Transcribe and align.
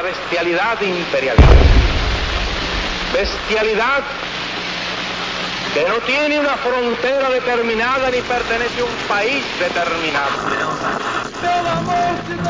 la 0.00 0.06
bestialidad 0.06 0.80
imperialista. 0.80 1.46
Bestialidad 3.12 4.02
que 5.74 5.84
no 5.84 5.96
tiene 6.06 6.40
una 6.40 6.56
frontera 6.56 7.28
determinada 7.28 8.10
ni 8.10 8.22
pertenece 8.22 8.80
a 8.80 8.84
un 8.84 8.90
país 9.06 9.44
determinado. 9.58 10.30
¡Pelo 11.42 11.70
amor 11.70 12.14
de 12.28 12.40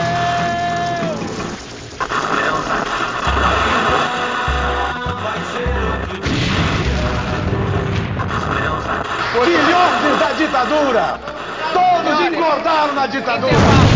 Filhotes 9.43 10.19
da 10.21 10.33
ditadura! 10.35 11.19
Todos 11.73 12.21
engordaram 12.21 12.95
na 12.95 13.07
ditadura! 13.07 13.90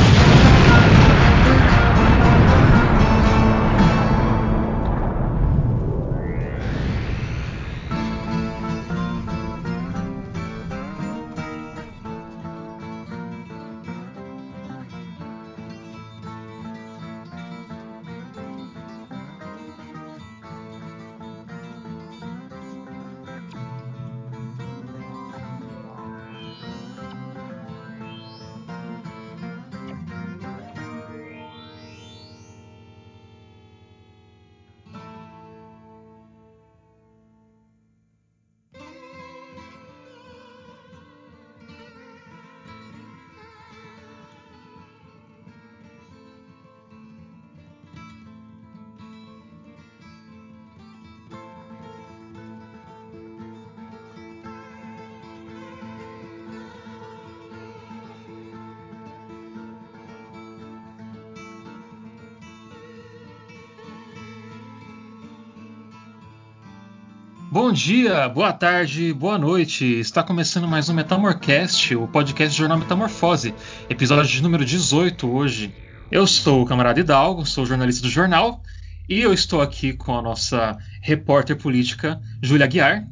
Dia, 67.74 68.28
boa 68.28 68.52
tarde, 68.52 69.12
boa 69.12 69.36
noite. 69.36 69.98
Está 69.98 70.22
começando 70.22 70.68
mais 70.68 70.88
um 70.88 70.94
Metamorcast, 70.94 71.96
o 71.96 72.06
podcast 72.06 72.54
do 72.54 72.60
jornal 72.60 72.78
Metamorfose, 72.78 73.52
episódio 73.90 74.30
de 74.30 74.40
número 74.40 74.64
18 74.64 75.28
hoje. 75.28 75.74
Eu 76.08 76.24
sou 76.24 76.62
o 76.62 76.64
camarada 76.64 77.00
Hidalgo, 77.00 77.44
sou 77.44 77.66
jornalista 77.66 78.00
do 78.00 78.08
jornal, 78.08 78.60
e 79.08 79.20
eu 79.20 79.34
estou 79.34 79.60
aqui 79.60 79.92
com 79.92 80.16
a 80.16 80.22
nossa 80.22 80.78
repórter 81.02 81.60
política, 81.60 82.20
Júlia 82.40 82.68
Guiar. 82.68 83.08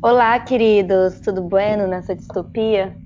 Olá, 0.00 0.40
queridos, 0.40 1.20
tudo 1.20 1.42
bueno 1.42 1.86
nessa 1.86 2.16
distopia? 2.16 2.96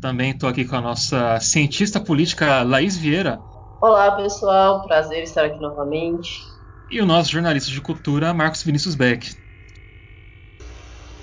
Também 0.00 0.32
estou 0.32 0.48
aqui 0.48 0.64
com 0.64 0.74
a 0.74 0.80
nossa 0.80 1.38
cientista 1.38 2.00
política, 2.00 2.64
Laís 2.64 2.96
Vieira. 2.96 3.38
Olá, 3.80 4.10
pessoal, 4.16 4.84
prazer 4.88 5.22
estar 5.22 5.44
aqui 5.44 5.60
novamente. 5.60 6.42
E 6.90 7.00
o 7.00 7.06
nosso 7.06 7.30
jornalista 7.30 7.70
de 7.70 7.80
cultura, 7.80 8.34
Marcos 8.34 8.64
Vinícius 8.64 8.96
Beck. 8.96 9.38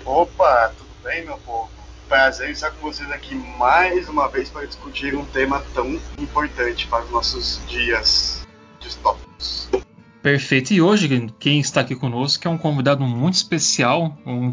Opa, 0.08 0.72
tudo 0.74 0.88
bem, 1.04 1.22
meu 1.26 1.36
povo? 1.36 1.68
Prazer 2.08 2.48
estar 2.48 2.70
com 2.70 2.80
vocês 2.80 3.10
aqui 3.10 3.34
mais 3.34 4.08
uma 4.08 4.26
vez 4.26 4.48
para 4.48 4.66
discutir 4.66 5.14
um 5.14 5.22
tema 5.26 5.62
tão 5.74 6.00
importante 6.18 6.86
para 6.86 7.04
os 7.04 7.10
nossos 7.10 7.60
dias 7.68 8.48
distópicos. 8.80 9.68
Perfeito. 10.22 10.72
E 10.72 10.80
hoje 10.80 11.30
quem 11.38 11.60
está 11.60 11.82
aqui 11.82 11.94
conosco 11.94 12.48
é 12.48 12.50
um 12.50 12.56
convidado 12.56 13.04
muito 13.04 13.34
especial, 13.34 14.16
um 14.24 14.50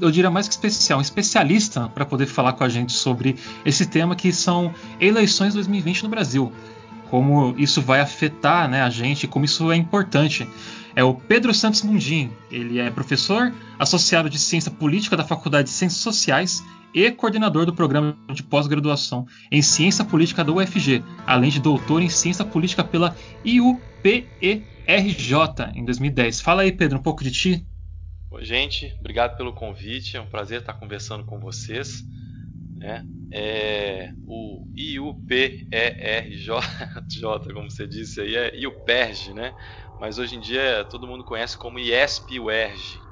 eu 0.00 0.10
diria 0.10 0.28
mais 0.28 0.48
que 0.48 0.54
especial, 0.54 0.98
um 0.98 1.02
especialista 1.02 1.88
para 1.90 2.04
poder 2.04 2.26
falar 2.26 2.54
com 2.54 2.64
a 2.64 2.68
gente 2.68 2.92
sobre 2.92 3.36
esse 3.64 3.86
tema 3.86 4.16
que 4.16 4.32
são 4.32 4.74
eleições 4.98 5.54
2020 5.54 6.02
no 6.02 6.08
Brasil. 6.08 6.52
Como 7.10 7.54
isso 7.58 7.80
vai 7.80 8.00
afetar 8.00 8.68
né, 8.68 8.82
a 8.82 8.90
gente, 8.90 9.26
como 9.26 9.44
isso 9.44 9.70
é 9.72 9.76
importante 9.76 10.48
é 10.98 11.04
o 11.04 11.14
Pedro 11.14 11.54
Santos 11.54 11.82
Mundim. 11.82 12.32
Ele 12.50 12.80
é 12.80 12.90
professor 12.90 13.54
associado 13.78 14.28
de 14.28 14.36
Ciência 14.36 14.68
Política 14.68 15.16
da 15.16 15.22
Faculdade 15.22 15.68
de 15.68 15.74
Ciências 15.74 16.02
Sociais 16.02 16.60
e 16.92 17.08
coordenador 17.12 17.64
do 17.64 17.72
programa 17.72 18.16
de 18.32 18.42
pós-graduação 18.42 19.24
em 19.48 19.62
Ciência 19.62 20.04
Política 20.04 20.42
da 20.42 20.52
UFG, 20.52 21.04
além 21.24 21.50
de 21.50 21.60
doutor 21.60 22.02
em 22.02 22.08
Ciência 22.08 22.44
Política 22.44 22.82
pela 22.82 23.14
IUPERJ 23.44 24.64
em 25.74 25.84
2010. 25.84 26.40
Fala 26.40 26.62
aí, 26.62 26.72
Pedro, 26.72 26.98
um 26.98 27.02
pouco 27.02 27.22
de 27.22 27.30
ti. 27.30 27.66
Oi, 28.30 28.44
gente, 28.44 28.92
obrigado 28.98 29.36
pelo 29.36 29.52
convite. 29.52 30.16
É 30.16 30.20
um 30.20 30.26
prazer 30.26 30.60
estar 30.60 30.74
conversando 30.74 31.24
com 31.24 31.38
vocês. 31.38 32.04
Né? 32.80 33.04
É, 33.30 34.12
o 34.26 34.66
IUPERJ, 34.76 35.68
como 37.52 37.70
você 37.70 37.86
disse 37.86 38.20
aí, 38.20 38.36
é 38.36 38.56
IUPERJ, 38.56 39.34
né? 39.34 39.54
mas 39.98 40.18
hoje 40.18 40.36
em 40.36 40.40
dia 40.40 40.84
todo 40.84 41.06
mundo 41.06 41.24
conhece 41.24 41.58
como 41.58 41.78
IESP-UERJ, 41.78 43.02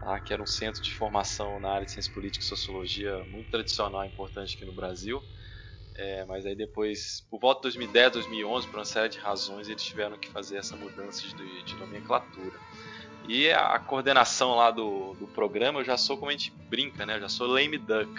tá? 0.00 0.20
que 0.20 0.32
era 0.32 0.42
um 0.42 0.46
centro 0.46 0.80
de 0.82 0.92
formação 0.92 1.58
na 1.58 1.70
área 1.70 1.86
de 1.86 1.92
ciência 1.92 2.12
política 2.12 2.44
e 2.44 2.48
sociologia 2.48 3.24
muito 3.24 3.50
tradicional 3.50 4.04
e 4.04 4.08
importante 4.08 4.54
aqui 4.54 4.64
no 4.64 4.72
Brasil. 4.72 5.22
É, 5.96 6.24
mas 6.24 6.46
aí 6.46 6.54
depois, 6.54 7.26
por 7.28 7.40
volta 7.40 7.68
de 7.68 7.76
2010, 7.76 8.12
2011, 8.12 8.68
por 8.68 8.78
uma 8.78 8.84
série 8.84 9.08
de 9.08 9.18
razões, 9.18 9.68
eles 9.68 9.82
tiveram 9.82 10.16
que 10.16 10.28
fazer 10.28 10.56
essa 10.56 10.76
mudança 10.76 11.26
de, 11.26 11.62
de 11.64 11.74
nomenclatura. 11.74 12.58
E 13.28 13.50
a, 13.50 13.78
coordenação 13.78 14.56
lá 14.56 14.70
do, 14.70 15.14
do 15.14 15.26
programa, 15.28 15.80
eu 15.80 15.84
já 15.84 15.96
sou 15.96 16.16
como 16.16 16.30
a 16.30 16.32
gente 16.32 16.52
brinca, 16.70 17.04
né? 17.04 17.16
Eu 17.16 17.20
já 17.20 17.28
sou 17.28 17.46
lame 17.46 17.76
duck, 17.76 18.10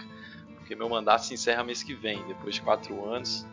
porque 0.72 0.76
meu 0.76 0.88
mandato 0.88 1.26
se 1.26 1.34
encerra 1.34 1.66
mês 1.66 1.84
que 1.84 1.94
vem, 1.94 2.24
depois 2.30 2.56
de 2.56 2.62
quatro 2.62 3.06
anos. 3.06 3.46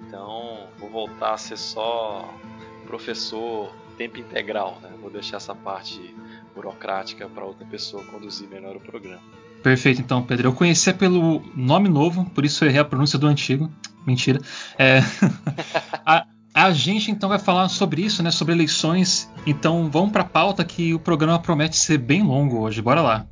Então, 0.00 0.66
vou 0.80 0.90
voltar 0.90 1.34
a 1.34 1.36
ser 1.36 1.56
só 1.56 2.28
professor 2.88 3.72
tempo 3.96 4.18
integral, 4.18 4.76
né? 4.82 4.90
Vou 5.00 5.08
deixar 5.08 5.36
essa 5.36 5.54
parte 5.54 6.12
burocrática 6.52 7.28
para 7.28 7.44
outra 7.44 7.64
pessoa 7.66 8.02
conduzir 8.02 8.48
melhor 8.48 8.74
o 8.74 8.80
programa. 8.80 9.22
Perfeito, 9.62 10.00
então, 10.00 10.24
Pedro. 10.24 10.48
Eu 10.48 10.52
conhecia 10.52 10.92
pelo 10.92 11.40
nome 11.54 11.88
novo, 11.88 12.28
por 12.30 12.44
isso 12.44 12.64
eu 12.64 12.68
errei 12.68 12.80
a 12.80 12.84
pronúncia 12.84 13.16
do 13.16 13.28
antigo. 13.28 13.70
Mentira. 14.04 14.40
É... 14.76 14.98
a, 16.04 16.26
a, 16.52 16.72
gente 16.72 17.12
então 17.12 17.28
vai 17.28 17.38
falar 17.38 17.68
sobre 17.68 18.02
isso, 18.02 18.24
né? 18.24 18.32
Sobre 18.32 18.54
eleições. 18.54 19.30
Então 19.46 19.88
vamos 19.88 20.10
para 20.10 20.22
a 20.22 20.28
pauta 20.28 20.64
que 20.64 20.92
o 20.94 20.98
programa 20.98 21.38
promete 21.38 21.76
ser 21.76 21.98
bem 21.98 22.24
longo 22.24 22.58
hoje. 22.58 22.82
Bora 22.82 23.02
lá. 23.02 23.26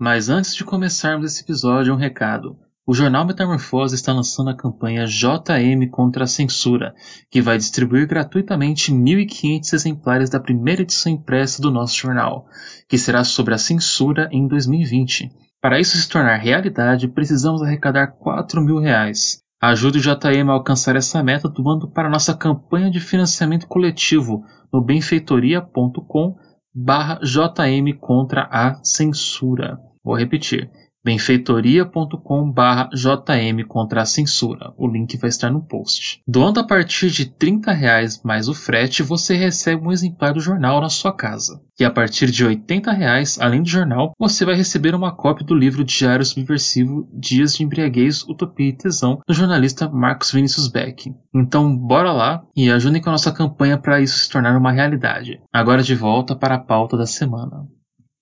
Mas 0.00 0.30
antes 0.30 0.56
de 0.56 0.64
começarmos 0.64 1.30
esse 1.30 1.42
episódio, 1.42 1.92
um 1.92 1.96
recado. 1.98 2.56
O 2.86 2.94
jornal 2.94 3.26
Metamorfose 3.26 3.94
está 3.94 4.14
lançando 4.14 4.48
a 4.48 4.56
campanha 4.56 5.04
JM 5.04 5.90
contra 5.90 6.24
a 6.24 6.26
Censura, 6.26 6.94
que 7.30 7.42
vai 7.42 7.58
distribuir 7.58 8.08
gratuitamente 8.08 8.90
1.500 8.90 9.74
exemplares 9.74 10.30
da 10.30 10.40
primeira 10.40 10.80
edição 10.80 11.12
impressa 11.12 11.60
do 11.60 11.70
nosso 11.70 11.98
jornal, 11.98 12.46
que 12.88 12.96
será 12.96 13.22
sobre 13.24 13.52
a 13.52 13.58
censura 13.58 14.26
em 14.32 14.48
2020. 14.48 15.30
Para 15.60 15.78
isso 15.78 15.98
se 15.98 16.08
tornar 16.08 16.36
realidade, 16.36 17.06
precisamos 17.06 17.60
arrecadar 17.62 18.06
4 18.06 18.62
mil 18.62 18.78
reais. 18.78 19.42
Ajude 19.60 19.98
o 19.98 20.00
JM 20.00 20.48
a 20.48 20.52
alcançar 20.54 20.96
essa 20.96 21.22
meta 21.22 21.46
doando 21.46 21.86
para 21.86 22.08
nossa 22.08 22.34
campanha 22.34 22.90
de 22.90 23.00
financiamento 23.00 23.68
coletivo 23.68 24.42
no 24.72 24.82
benfeitoria.com 24.82 26.36
barra 26.74 27.20
JM 27.22 27.98
contra 28.00 28.48
a 28.50 28.82
censura. 28.82 29.89
Vou 30.04 30.16
repetir 30.16 30.68
benfeitoria.com/jm 31.04 33.64
contra 33.66 34.02
a 34.02 34.06
censura. 34.06 34.72
O 34.76 34.86
link 34.86 35.16
vai 35.16 35.28
estar 35.28 35.50
no 35.50 35.62
post. 35.62 36.20
Doando 36.26 36.58
a 36.60 36.64
partir 36.64 37.10
de 37.10 37.24
30 37.24 37.72
reais 37.72 38.22
mais 38.22 38.48
o 38.48 38.54
frete, 38.54 39.02
você 39.02 39.34
recebe 39.34 39.86
um 39.86 39.92
exemplar 39.92 40.34
do 40.34 40.40
jornal 40.40 40.78
na 40.80 40.90
sua 40.90 41.12
casa. 41.12 41.60
E 41.78 41.84
a 41.84 41.90
partir 41.90 42.30
de 42.30 42.44
80 42.44 42.92
reais, 42.92 43.38
além 43.40 43.62
do 43.62 43.68
jornal, 43.68 44.12
você 44.18 44.44
vai 44.44 44.54
receber 44.54 44.94
uma 44.94 45.16
cópia 45.16 45.46
do 45.46 45.54
livro 45.54 45.82
Diário 45.82 46.24
Subversivo 46.24 47.08
Dias 47.18 47.54
de 47.54 47.64
Embriaguez, 47.64 48.22
Utopia 48.24 48.68
e 48.68 48.76
Tesão, 48.76 49.18
do 49.26 49.32
jornalista 49.32 49.88
Marcos 49.88 50.30
Vinícius 50.30 50.68
Beck. 50.68 51.10
Então, 51.34 51.74
bora 51.74 52.12
lá 52.12 52.42
e 52.54 52.70
ajudem 52.70 53.00
com 53.00 53.08
a 53.08 53.12
nossa 53.12 53.32
campanha 53.32 53.78
para 53.78 54.02
isso 54.02 54.18
se 54.18 54.28
tornar 54.28 54.58
uma 54.58 54.72
realidade. 54.72 55.40
Agora 55.50 55.82
de 55.82 55.94
volta 55.94 56.36
para 56.36 56.56
a 56.56 56.60
pauta 56.60 56.98
da 56.98 57.06
semana. 57.06 57.66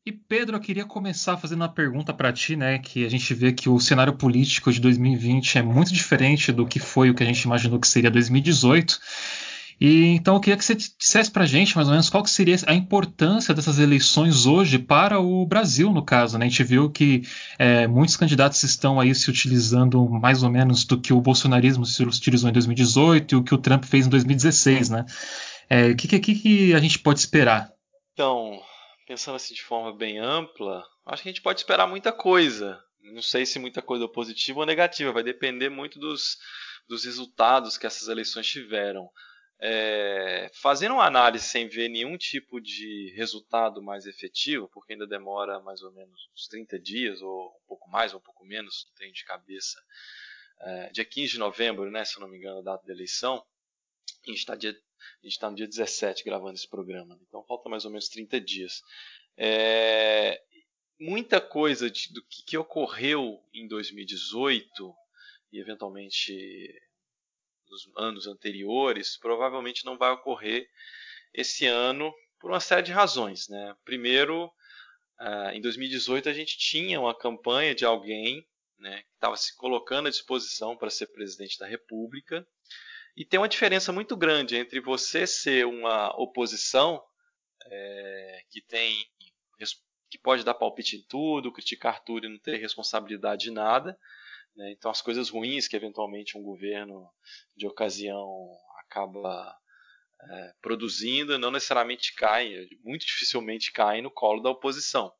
E 0.09 0.13
Pedro, 0.13 0.57
eu 0.57 0.61
queria 0.61 0.87
começar 0.87 1.37
fazendo 1.37 1.61
uma 1.61 1.69
pergunta 1.69 2.15
para 2.15 2.33
ti, 2.33 2.57
né? 2.57 2.79
Que 2.79 3.05
a 3.05 3.11
gente 3.11 3.35
vê 3.35 3.53
que 3.53 3.69
o 3.69 3.79
cenário 3.79 4.15
político 4.15 4.73
de 4.73 4.81
2020 4.81 5.59
é 5.59 5.63
muito 5.63 5.93
diferente 5.93 6.51
do 6.51 6.67
que 6.67 6.79
foi 6.79 7.11
o 7.11 7.15
que 7.15 7.23
a 7.23 7.27
gente 7.27 7.43
imaginou 7.43 7.79
que 7.79 7.87
seria 7.87 8.11
2018. 8.11 8.99
E 9.79 10.07
então 10.15 10.37
eu 10.37 10.41
queria 10.41 10.57
que 10.57 10.65
você 10.65 10.75
dissesse 10.75 11.31
para 11.31 11.45
a 11.45 11.47
gente 11.47 11.77
mais 11.77 11.89
ou 11.89 11.93
menos 11.93 12.09
qual 12.09 12.25
seria 12.25 12.57
a 12.67 12.73
importância 12.73 13.53
dessas 13.53 13.79
eleições 13.79 14.47
hoje 14.47 14.79
para 14.79 15.21
o 15.21 15.45
Brasil, 15.45 15.93
no 15.93 16.03
caso. 16.03 16.39
Né? 16.39 16.47
A 16.47 16.49
gente 16.49 16.65
viu 16.65 16.89
que 16.89 17.21
é, 17.59 17.87
muitos 17.87 18.17
candidatos 18.17 18.63
estão 18.63 18.99
aí 18.99 19.15
se 19.15 19.29
utilizando 19.29 20.09
mais 20.09 20.43
ou 20.43 20.49
menos 20.49 20.87
do 20.87 20.99
que 20.99 21.13
o 21.13 21.21
bolsonarismo 21.21 21.85
se 21.85 22.03
utilizou 22.03 22.49
em 22.49 22.55
2018 22.55 23.35
e 23.35 23.37
o 23.37 23.45
que 23.45 23.55
o 23.55 23.59
Trump 23.59 23.85
fez 23.85 24.07
em 24.07 24.09
2016. 24.09 24.89
Né? 24.89 25.05
É, 25.69 25.89
o 25.89 25.97
que, 25.97 26.19
que, 26.19 26.35
que 26.35 26.75
a 26.75 26.79
gente 26.79 26.99
pode 26.99 27.21
esperar? 27.21 27.69
Então, 28.15 28.59
pensando 29.09 29.37
assim 29.37 29.55
de 29.55 29.63
forma 29.63 29.91
bem 29.97 30.19
ampla, 30.19 30.87
acho 31.07 31.23
que 31.23 31.31
a 31.31 31.33
gente 31.33 31.41
pode 31.41 31.61
esperar 31.61 31.87
muita 31.87 32.13
coisa. 32.13 32.79
Não 33.01 33.23
sei 33.23 33.47
se 33.47 33.59
muita 33.59 33.81
coisa 33.81 34.07
positiva 34.07 34.61
ou 34.61 34.67
negativa, 34.67 35.11
vai 35.11 35.23
depender 35.23 35.71
muito 35.71 35.99
dos, 35.99 36.37
dos 36.87 37.07
resultados 37.07 37.79
que 37.79 37.87
essas 37.87 38.09
eleições 38.09 38.47
tiveram. 38.47 39.11
É, 39.61 40.51
fazendo 40.61 40.93
uma 40.93 41.07
análise 41.07 41.47
sem 41.47 41.67
ver 41.67 41.89
nenhum 41.89 42.19
tipo 42.19 42.61
de 42.61 43.15
resultado 43.17 43.83
mais 43.83 44.05
efetivo, 44.05 44.69
porque 44.69 44.93
ainda 44.93 45.07
demora 45.07 45.59
mais 45.61 45.83
ou 45.83 45.91
menos 45.91 46.29
uns 46.35 46.47
30 46.47 46.79
dias, 46.79 47.23
ou 47.23 47.47
um 47.47 47.67
pouco 47.67 47.89
mais, 47.89 48.13
ou 48.13 48.21
um 48.21 48.23
pouco 48.23 48.45
menos, 48.45 48.85
não 48.89 48.95
tenho 48.95 49.13
de 49.13 49.25
cabeça, 49.25 49.83
é, 50.61 50.91
dia 50.91 51.05
15 51.05 51.33
de 51.33 51.39
novembro, 51.39 51.91
né, 51.91 52.05
se 52.05 52.17
eu 52.17 52.21
não 52.21 52.29
me 52.29 52.37
engano, 52.37 52.59
a 52.59 52.63
data 52.63 52.87
da 52.87 52.93
eleição, 52.93 53.43
a 54.31 54.35
gente 54.35 55.29
está 55.29 55.41
tá 55.41 55.51
no 55.51 55.57
dia 55.57 55.67
17 55.67 56.25
gravando 56.25 56.55
esse 56.55 56.69
programa, 56.69 57.19
então 57.27 57.45
falta 57.45 57.69
mais 57.69 57.85
ou 57.85 57.91
menos 57.91 58.09
30 58.09 58.41
dias. 58.41 58.83
É, 59.37 60.41
muita 60.99 61.41
coisa 61.41 61.91
de, 61.91 62.13
do 62.13 62.23
que, 62.25 62.43
que 62.45 62.59
ocorreu 62.59 63.41
em 63.53 63.67
2018 63.69 64.95
e 65.53 65.59
eventualmente 65.59 66.81
nos 67.71 67.89
anos 67.97 68.27
anteriores, 68.27 69.19
provavelmente 69.19 69.85
não 69.85 69.97
vai 69.97 70.11
ocorrer 70.11 70.69
esse 71.35 71.67
ano 71.67 72.13
por 72.41 72.51
uma 72.51 72.61
série 72.61 72.83
de 72.83 72.93
razões. 72.93 73.49
Né? 73.49 73.77
Primeiro, 73.85 74.51
ah, 75.19 75.55
em 75.55 75.61
2018 75.61 76.29
a 76.29 76.33
gente 76.33 76.57
tinha 76.57 77.01
uma 77.01 77.17
campanha 77.17 77.75
de 77.75 77.85
alguém 77.85 78.47
né, 78.79 79.03
que 79.03 79.15
estava 79.15 79.37
se 79.37 79.55
colocando 79.57 80.07
à 80.07 80.11
disposição 80.11 80.77
para 80.77 80.91
ser 80.91 81.09
presidente 81.09 81.59
da 81.59 81.67
República. 81.67 82.47
E 83.19 83.25
tem 83.25 83.41
uma 83.41 83.49
diferença 83.49 83.91
muito 83.93 84.17
grande 84.17 84.57
entre 84.57 84.79
você 84.79 85.27
ser 85.27 85.67
uma 85.67 86.09
oposição 86.17 87.03
é, 87.67 88.45
que 88.49 88.61
tem 88.61 88.95
que 90.09 90.17
pode 90.17 90.45
dar 90.45 90.55
palpite 90.55 90.97
em 90.97 91.03
tudo, 91.03 91.53
criticar 91.53 92.03
tudo 92.03 92.27
e 92.27 92.31
não 92.31 92.39
ter 92.39 92.57
responsabilidade 92.59 93.43
de 93.43 93.51
nada, 93.51 93.99
né? 94.57 94.71
Então, 94.71 94.89
as 94.89 95.03
coisas 95.03 95.29
ruins 95.29 95.67
que 95.67 95.77
eventualmente 95.77 96.39
um 96.39 96.43
governo 96.43 97.11
de 97.57 97.67
ocasião 97.67 98.49
acaba 98.79 99.55
é, 100.23 100.53
produzindo 100.63 101.39
não 101.39 101.51
necessariamente 101.51 102.15
caem, 102.15 102.71
muito 102.85 103.05
dificilmente 103.05 103.73
caem 103.73 104.01
no 104.01 104.13
colo 104.13 104.41
da 104.41 104.49
oposição. 104.49 105.13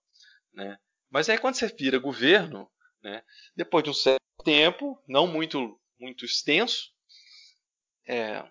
Né? 0.55 0.79
Mas 1.11 1.29
aí, 1.29 1.37
quando 1.37 1.57
você 1.57 1.67
vira 1.67 1.99
governo, 1.99 2.71
né, 3.03 3.23
depois 3.55 3.85
de 3.85 3.91
um 3.91 3.95
certo 3.95 4.23
tempo, 4.43 5.03
não 5.07 5.27
muito, 5.27 5.79
muito 5.99 6.25
extenso, 6.25 6.97
é, 8.09 8.43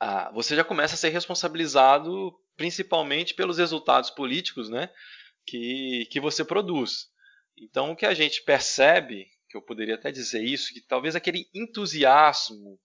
a, 0.00 0.32
você 0.32 0.56
já 0.56 0.64
começa 0.64 0.94
a 0.94 0.98
ser 0.98 1.10
responsabilizado 1.10 2.34
principalmente 2.56 3.34
pelos 3.34 3.58
resultados 3.58 4.10
políticos 4.10 4.70
né, 4.70 4.90
que, 5.46 6.08
que 6.10 6.18
você 6.18 6.44
produz. 6.44 7.10
Então, 7.56 7.92
o 7.92 7.96
que 7.96 8.06
a 8.06 8.14
gente 8.14 8.42
percebe 8.42 9.28
que 9.48 9.56
eu 9.56 9.62
poderia 9.62 9.94
até 9.94 10.10
dizer 10.10 10.42
isso, 10.42 10.72
que 10.72 10.80
talvez 10.80 11.14
aquele 11.14 11.48
entusiasmo 11.54 12.80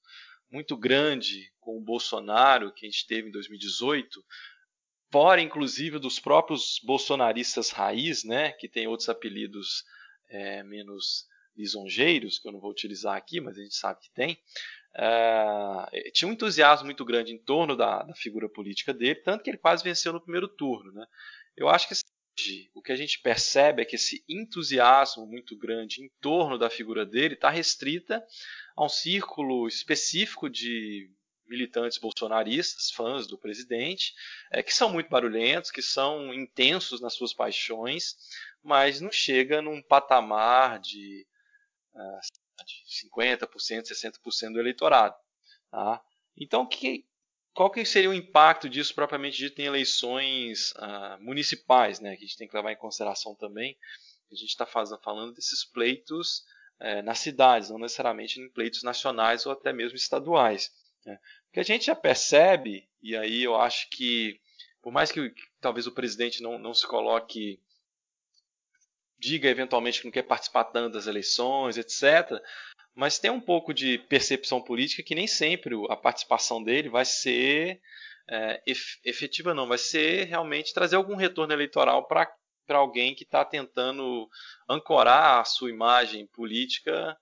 muito 0.51 0.77
grande 0.77 1.51
com 1.59 1.77
o 1.77 1.81
Bolsonaro 1.81 2.73
que 2.73 2.85
a 2.85 2.89
gente 2.89 3.07
teve 3.07 3.29
em 3.29 3.31
2018, 3.31 4.23
fora 5.11 5.41
inclusive 5.41 5.97
dos 5.97 6.19
próprios 6.19 6.79
bolsonaristas 6.83 7.69
raiz, 7.69 8.23
né, 8.23 8.51
que 8.51 8.67
tem 8.67 8.87
outros 8.87 9.09
apelidos 9.09 9.83
é, 10.29 10.63
menos 10.63 11.25
lisonjeiros, 11.55 12.39
que 12.39 12.47
eu 12.47 12.51
não 12.51 12.59
vou 12.59 12.71
utilizar 12.71 13.15
aqui, 13.15 13.41
mas 13.41 13.57
a 13.57 13.61
gente 13.61 13.75
sabe 13.75 13.99
que 14.01 14.11
tem, 14.11 14.37
é, 14.93 16.11
tinha 16.11 16.27
um 16.27 16.33
entusiasmo 16.33 16.85
muito 16.85 17.05
grande 17.05 17.33
em 17.33 17.37
torno 17.37 17.75
da, 17.75 18.03
da, 18.03 18.13
figura 18.13 18.49
política 18.49 18.93
dele, 18.93 19.15
tanto 19.15 19.43
que 19.43 19.49
ele 19.49 19.57
quase 19.57 19.83
venceu 19.83 20.11
no 20.11 20.21
primeiro 20.21 20.47
turno. 20.47 20.91
Né? 20.91 21.05
Eu 21.55 21.69
acho 21.69 21.87
que 21.87 21.95
o 22.73 22.81
que 22.81 22.91
a 22.91 22.95
gente 22.95 23.19
percebe 23.19 23.81
é 23.81 23.85
que 23.85 23.95
esse 23.95 24.23
entusiasmo 24.27 25.25
muito 25.25 25.55
grande 25.57 26.01
em 26.01 26.09
torno 26.19 26.57
da 26.57 26.69
figura 26.69 27.05
dele 27.05 27.35
está 27.35 27.49
restrita 27.49 28.25
a 28.75 28.85
um 28.85 28.89
círculo 28.89 29.67
específico 29.67 30.49
de 30.49 31.09
militantes 31.45 31.97
bolsonaristas, 31.97 32.89
fãs 32.91 33.27
do 33.27 33.37
presidente, 33.37 34.13
é, 34.51 34.63
que 34.63 34.73
são 34.73 34.89
muito 34.89 35.09
barulhentos, 35.09 35.69
que 35.69 35.81
são 35.81 36.33
intensos 36.33 37.01
nas 37.01 37.13
suas 37.13 37.33
paixões, 37.33 38.15
mas 38.63 39.01
não 39.01 39.11
chega 39.11 39.61
num 39.61 39.81
patamar 39.81 40.79
de, 40.79 41.27
uh, 41.93 42.19
de 42.65 42.83
50%, 43.09 43.83
60% 43.83 44.53
do 44.53 44.59
eleitorado. 44.59 45.15
Tá? 45.69 46.01
Então, 46.37 46.65
que, 46.65 47.05
qual 47.53 47.69
que 47.69 47.83
seria 47.85 48.09
o 48.09 48.13
impacto 48.13 48.69
disso 48.69 48.93
propriamente 48.95 49.37
dito 49.37 49.59
em 49.59 49.65
eleições 49.65 50.71
uh, 50.73 51.21
municipais, 51.21 51.99
né? 51.99 52.15
Que 52.15 52.23
a 52.23 52.27
gente 52.27 52.37
tem 52.37 52.47
que 52.47 52.55
levar 52.55 52.71
em 52.71 52.77
consideração 52.77 53.35
também. 53.35 53.77
A 54.31 54.35
gente 54.35 54.49
está 54.49 54.65
falando 54.65 55.33
desses 55.33 55.65
pleitos 55.65 56.45
uh, 56.79 57.01
nas 57.03 57.19
cidades, 57.19 57.69
não 57.69 57.79
necessariamente 57.79 58.39
em 58.39 58.49
pleitos 58.49 58.83
nacionais 58.83 59.45
ou 59.45 59.51
até 59.51 59.73
mesmo 59.73 59.95
estaduais. 59.95 60.71
Né? 61.05 61.19
Porque 61.45 61.59
a 61.59 61.63
gente 61.63 61.85
já 61.85 61.95
percebe, 61.95 62.87
e 63.01 63.15
aí 63.15 63.43
eu 63.43 63.55
acho 63.55 63.89
que, 63.89 64.39
por 64.81 64.91
mais 64.91 65.11
que, 65.11 65.29
que 65.29 65.43
talvez 65.59 65.87
o 65.87 65.91
presidente 65.91 66.41
não, 66.41 66.57
não 66.57 66.73
se 66.73 66.87
coloque 66.87 67.59
diga 69.21 69.47
eventualmente 69.47 69.99
que 69.99 70.05
não 70.05 70.11
quer 70.11 70.23
participar 70.23 70.65
tanto 70.65 70.93
das 70.93 71.07
eleições, 71.07 71.77
etc 71.77 72.41
mas 72.93 73.19
tem 73.19 73.31
um 73.31 73.39
pouco 73.39 73.73
de 73.73 73.97
percepção 73.97 74.61
política 74.61 75.03
que 75.03 75.15
nem 75.15 75.27
sempre 75.27 75.75
a 75.89 75.95
participação 75.95 76.61
dele 76.63 76.89
vai 76.89 77.05
ser 77.05 77.81
é, 78.29 78.61
efetiva, 79.03 79.53
não, 79.53 79.67
vai 79.67 79.77
ser 79.77 80.25
realmente 80.25 80.73
trazer 80.73 80.95
algum 80.95 81.15
retorno 81.15 81.53
eleitoral 81.53 82.07
para 82.07 82.27
alguém 82.69 83.15
que 83.15 83.23
está 83.23 83.43
tentando 83.43 84.29
ancorar 84.69 85.39
a 85.39 85.45
sua 85.45 85.69
imagem 85.69 86.27
política 86.27 87.17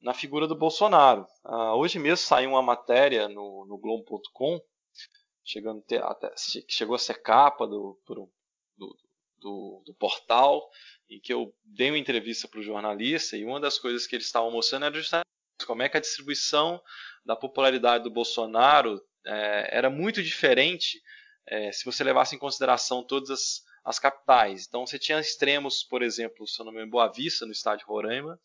na 0.00 0.12
figura 0.12 0.46
do 0.46 0.56
Bolsonaro. 0.56 1.26
Ah, 1.42 1.74
hoje 1.74 1.98
mesmo 1.98 2.26
saiu 2.26 2.50
uma 2.50 2.62
matéria 2.62 3.28
no, 3.28 3.64
no 3.66 3.78
Globo.com, 3.78 4.60
chegando 5.42 5.82
até, 6.02 6.32
chegou 6.68 6.94
a 6.94 6.98
ser 6.98 7.22
capa 7.22 7.66
do, 7.66 7.98
do, 8.76 8.98
do, 9.44 9.82
do 9.84 9.94
portal, 9.94 10.66
em 11.08 11.20
que 11.20 11.32
eu 11.32 11.54
dei 11.62 11.90
uma 11.90 11.98
entrevista 11.98 12.48
para 12.48 12.58
o 12.58 12.62
jornalista 12.62 13.36
e 13.36 13.44
uma 13.44 13.60
das 13.60 13.78
coisas 13.78 14.06
que 14.06 14.16
eles 14.16 14.26
estavam 14.26 14.50
mostrando 14.50 14.86
era 14.86 14.94
justamente 14.94 15.26
como 15.66 15.82
é 15.82 15.88
que 15.88 15.98
a 15.98 16.00
distribuição 16.00 16.82
da 17.24 17.36
popularidade 17.36 18.04
do 18.04 18.10
Bolsonaro 18.10 19.00
é, 19.24 19.68
era 19.70 19.90
muito 19.90 20.22
diferente 20.22 21.00
é, 21.46 21.70
se 21.72 21.84
você 21.84 22.02
levasse 22.02 22.34
em 22.34 22.38
consideração 22.38 23.02
todas 23.02 23.30
as, 23.30 23.62
as 23.84 23.98
capitais. 23.98 24.66
Então 24.66 24.86
você 24.86 24.98
tinha 24.98 25.20
extremos, 25.20 25.84
por 25.84 26.02
exemplo, 26.02 26.48
se 26.48 26.58
eu 26.58 26.64
não 26.64 26.72
me 26.72 26.78
engano, 26.78 26.92
Boa 26.92 27.08
Vista, 27.08 27.44
no 27.44 27.52
estado 27.52 27.78
de 27.78 27.84
Roraima, 27.84 28.40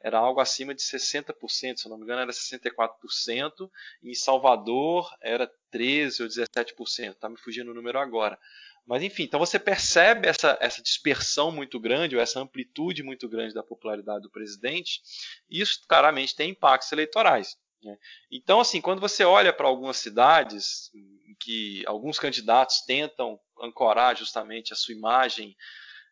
era 0.00 0.18
algo 0.18 0.40
acima 0.40 0.72
de 0.72 0.82
60%, 0.82 1.78
se 1.78 1.86
eu 1.86 1.90
não 1.90 1.96
me 1.96 2.04
engano 2.04 2.20
era 2.20 2.30
64%, 2.30 3.70
e 4.02 4.10
em 4.10 4.14
Salvador 4.14 5.10
era 5.20 5.50
13% 5.72 6.20
ou 6.20 6.26
17%, 6.28 7.10
está 7.10 7.28
me 7.28 7.38
fugindo 7.38 7.72
o 7.72 7.74
número 7.74 7.98
agora. 7.98 8.38
Mas 8.86 9.02
enfim, 9.02 9.22
então 9.22 9.40
você 9.40 9.58
percebe 9.58 10.28
essa, 10.28 10.58
essa 10.60 10.82
dispersão 10.82 11.50
muito 11.50 11.80
grande, 11.80 12.16
ou 12.16 12.22
essa 12.22 12.40
amplitude 12.40 13.02
muito 13.02 13.28
grande 13.28 13.54
da 13.54 13.62
popularidade 13.62 14.22
do 14.22 14.30
presidente, 14.30 15.00
e 15.48 15.60
isso 15.60 15.80
claramente 15.88 16.36
tem 16.36 16.50
impactos 16.50 16.92
eleitorais. 16.92 17.56
Né? 17.82 17.96
Então, 18.30 18.60
assim, 18.60 18.80
quando 18.80 19.00
você 19.00 19.24
olha 19.24 19.52
para 19.52 19.66
algumas 19.66 19.96
cidades 19.96 20.90
em 20.94 21.34
que 21.40 21.82
alguns 21.86 22.18
candidatos 22.18 22.82
tentam 22.86 23.38
ancorar 23.60 24.16
justamente 24.16 24.72
a 24.72 24.76
sua 24.76 24.94
imagem 24.94 25.56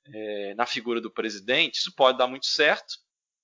é, 0.07 0.55
na 0.55 0.67
figura 0.67 1.01
do 1.01 1.11
presidente, 1.11 1.77
isso 1.77 1.95
pode 1.95 2.19
dar 2.19 2.27
muito 2.27 2.47
certo, 2.47 2.95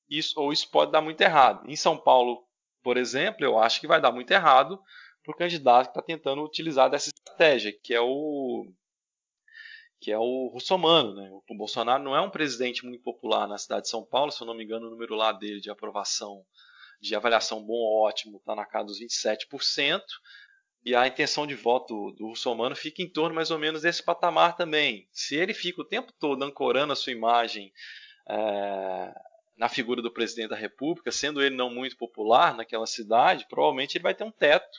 isso, 0.08 0.38
ou 0.40 0.52
isso 0.52 0.70
pode 0.70 0.90
dar 0.90 1.00
muito 1.00 1.20
errado. 1.20 1.68
Em 1.68 1.76
São 1.76 1.96
Paulo, 1.96 2.46
por 2.82 2.96
exemplo, 2.96 3.44
eu 3.44 3.58
acho 3.58 3.80
que 3.80 3.86
vai 3.86 4.00
dar 4.00 4.12
muito 4.12 4.30
errado 4.30 4.80
para 5.22 5.32
o 5.32 5.36
candidato 5.36 5.86
que 5.86 5.90
está 5.90 6.02
tentando 6.02 6.42
utilizar 6.42 6.88
dessa 6.90 7.10
estratégia, 7.10 7.72
que 7.82 7.92
é 7.92 8.00
o 8.00 8.66
que 10.00 10.12
é 10.12 10.18
o 10.18 10.48
russomano. 10.48 11.14
Né? 11.14 11.30
O 11.30 11.54
Bolsonaro 11.54 12.02
não 12.02 12.16
é 12.16 12.20
um 12.20 12.30
presidente 12.30 12.84
muito 12.84 13.02
popular 13.02 13.46
na 13.46 13.58
cidade 13.58 13.82
de 13.82 13.88
São 13.88 14.04
Paulo, 14.04 14.30
se 14.30 14.40
eu 14.40 14.46
não 14.46 14.54
me 14.54 14.64
engano, 14.64 14.86
o 14.86 14.90
número 14.90 15.14
lá 15.14 15.32
dele 15.32 15.60
de 15.60 15.70
aprovação, 15.70 16.44
de 17.00 17.14
avaliação 17.14 17.62
bom 17.62 17.74
ou 17.74 18.02
ótimo, 18.06 18.38
está 18.38 18.54
na 18.54 18.66
casa 18.66 18.86
dos 18.86 19.00
27%, 19.00 20.02
e 20.84 20.94
a 20.94 21.06
intenção 21.06 21.46
de 21.46 21.54
voto 21.54 22.12
do 22.12 22.28
russomano 22.28 22.74
fica 22.74 23.02
em 23.02 23.08
torno 23.08 23.34
mais 23.34 23.50
ou 23.50 23.58
menos 23.58 23.82
desse 23.82 24.02
patamar 24.02 24.56
também. 24.56 25.08
Se 25.12 25.36
ele 25.36 25.52
fica 25.52 25.82
o 25.82 25.84
tempo 25.84 26.12
todo 26.18 26.42
ancorando 26.42 26.92
a 26.92 26.96
sua 26.96 27.12
imagem 27.12 27.72
é, 28.28 29.14
na 29.56 29.68
figura 29.68 30.00
do 30.00 30.12
presidente 30.12 30.50
da 30.50 30.56
República, 30.56 31.10
sendo 31.10 31.42
ele 31.42 31.56
não 31.56 31.68
muito 31.68 31.96
popular 31.96 32.54
naquela 32.54 32.86
cidade, 32.86 33.46
provavelmente 33.48 33.96
ele 33.96 34.02
vai 34.04 34.14
ter 34.14 34.24
um 34.24 34.30
teto 34.30 34.78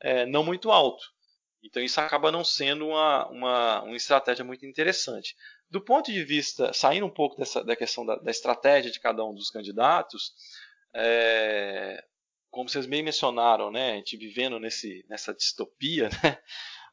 é, 0.00 0.26
não 0.26 0.44
muito 0.44 0.70
alto. 0.70 1.15
Então 1.62 1.82
isso 1.82 2.00
acaba 2.00 2.30
não 2.30 2.44
sendo 2.44 2.86
uma, 2.86 3.26
uma, 3.28 3.82
uma 3.82 3.96
estratégia 3.96 4.44
muito 4.44 4.64
interessante. 4.64 5.34
Do 5.68 5.80
ponto 5.80 6.12
de 6.12 6.22
vista, 6.24 6.72
saindo 6.72 7.06
um 7.06 7.10
pouco 7.10 7.36
dessa, 7.36 7.64
da 7.64 7.74
questão 7.74 8.06
da, 8.06 8.16
da 8.16 8.30
estratégia 8.30 8.90
de 8.90 9.00
cada 9.00 9.24
um 9.24 9.34
dos 9.34 9.50
candidatos, 9.50 10.32
é, 10.94 12.04
como 12.50 12.68
vocês 12.68 12.86
bem 12.86 13.02
mencionaram, 13.02 13.70
né, 13.70 13.92
a 13.92 13.96
gente 13.96 14.16
vivendo 14.16 14.58
nesse, 14.58 15.04
nessa 15.08 15.34
distopia, 15.34 16.08
né, 16.22 16.38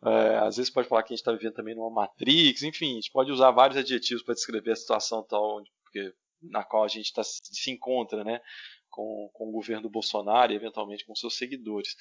é, 0.06 0.38
às 0.40 0.58
vezes 0.58 0.72
pode 0.72 0.90
falar 0.90 1.04
que 1.04 1.14
a 1.14 1.16
gente 1.16 1.22
está 1.22 1.32
vivendo 1.32 1.54
também 1.54 1.76
numa 1.76 1.90
Matrix, 1.90 2.64
enfim, 2.64 2.92
a 2.92 2.96
gente 2.96 3.12
pode 3.12 3.32
usar 3.32 3.52
vários 3.52 3.78
adjetivos 3.78 4.24
para 4.24 4.34
descrever 4.34 4.72
a 4.72 4.76
situação 4.76 5.24
tal, 5.24 5.64
porque, 5.84 6.14
na 6.42 6.64
qual 6.64 6.84
a 6.84 6.88
gente 6.88 7.14
tá, 7.14 7.24
se 7.24 7.72
encontra 7.72 8.24
né, 8.24 8.42
com, 8.90 9.30
com 9.34 9.50
o 9.50 9.52
governo 9.52 9.84
do 9.84 9.90
Bolsonaro 9.90 10.52
e 10.52 10.56
eventualmente 10.56 11.06
com 11.06 11.16
seus 11.16 11.38
seguidores. 11.38 11.96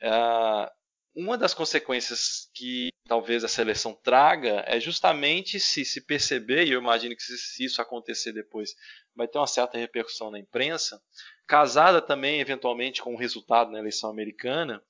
É, 0.00 0.72
uma 1.16 1.38
das 1.38 1.54
consequências 1.54 2.50
que 2.54 2.90
talvez 3.08 3.42
a 3.42 3.48
seleção 3.48 3.94
traga 3.94 4.62
é 4.66 4.78
justamente 4.78 5.58
se 5.58 5.82
se 5.82 6.04
perceber, 6.04 6.66
e 6.66 6.72
eu 6.72 6.80
imagino 6.80 7.16
que 7.16 7.22
se 7.22 7.64
isso 7.64 7.80
acontecer 7.80 8.32
depois 8.32 8.74
vai 9.14 9.26
ter 9.26 9.38
uma 9.38 9.46
certa 9.46 9.78
repercussão 9.78 10.30
na 10.30 10.38
imprensa, 10.38 11.00
casada 11.46 12.02
também 12.02 12.38
eventualmente 12.38 13.00
com 13.00 13.14
o 13.14 13.18
resultado 13.18 13.70
na 13.70 13.78
eleição 13.78 14.10
americana, 14.10 14.82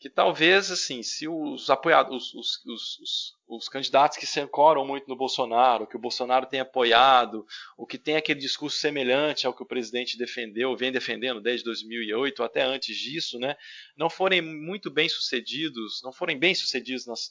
que 0.00 0.08
talvez, 0.08 0.70
assim, 0.70 1.02
se 1.02 1.28
os 1.28 1.68
apoiados, 1.68 2.32
os, 2.32 2.64
os, 2.64 2.98
os, 2.98 3.36
os, 3.46 3.68
candidatos 3.68 4.16
que 4.16 4.26
se 4.26 4.40
ancoram 4.40 4.86
muito 4.86 5.06
no 5.06 5.14
Bolsonaro, 5.14 5.86
que 5.86 5.94
o 5.94 6.00
Bolsonaro 6.00 6.46
tem 6.46 6.58
apoiado, 6.58 7.46
ou 7.76 7.86
que 7.86 7.98
tem 7.98 8.16
aquele 8.16 8.40
discurso 8.40 8.78
semelhante 8.78 9.46
ao 9.46 9.52
que 9.52 9.62
o 9.62 9.66
presidente 9.66 10.16
defendeu, 10.16 10.74
vem 10.74 10.90
defendendo 10.90 11.38
desde 11.38 11.66
2008, 11.66 12.40
ou 12.40 12.46
até 12.46 12.62
antes 12.62 12.96
disso, 12.96 13.38
né, 13.38 13.54
não 13.94 14.08
forem 14.08 14.40
muito 14.40 14.90
bem 14.90 15.06
sucedidos, 15.06 16.00
não 16.02 16.14
forem 16.14 16.38
bem 16.38 16.54
sucedidos 16.54 17.06
nas, 17.06 17.30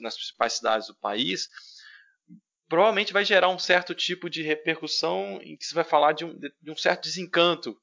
nas 0.00 0.16
principais 0.16 0.54
cidades 0.54 0.88
do 0.88 0.96
país, 0.96 1.48
provavelmente 2.68 3.12
vai 3.12 3.24
gerar 3.24 3.48
um 3.48 3.60
certo 3.60 3.94
tipo 3.94 4.28
de 4.28 4.42
repercussão 4.42 5.40
em 5.40 5.56
que 5.56 5.64
se 5.64 5.72
vai 5.72 5.84
falar 5.84 6.14
de 6.14 6.24
um, 6.24 6.36
de 6.36 6.70
um 6.70 6.76
certo 6.76 7.04
desencanto 7.04 7.80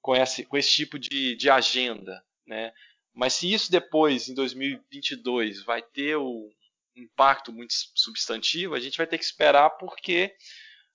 com 0.00 0.14
esse, 0.14 0.44
com 0.44 0.56
esse 0.56 0.70
tipo 0.70 1.00
de, 1.00 1.34
de 1.34 1.50
agenda, 1.50 2.22
né? 2.46 2.72
Mas 3.16 3.32
se 3.32 3.50
isso 3.50 3.70
depois, 3.70 4.28
em 4.28 4.34
2022, 4.34 5.64
vai 5.64 5.80
ter 5.80 6.18
um 6.18 6.50
impacto 6.94 7.50
muito 7.50 7.72
substantivo, 7.94 8.74
a 8.74 8.80
gente 8.80 8.98
vai 8.98 9.06
ter 9.06 9.16
que 9.16 9.24
esperar 9.24 9.70
porque 9.70 10.34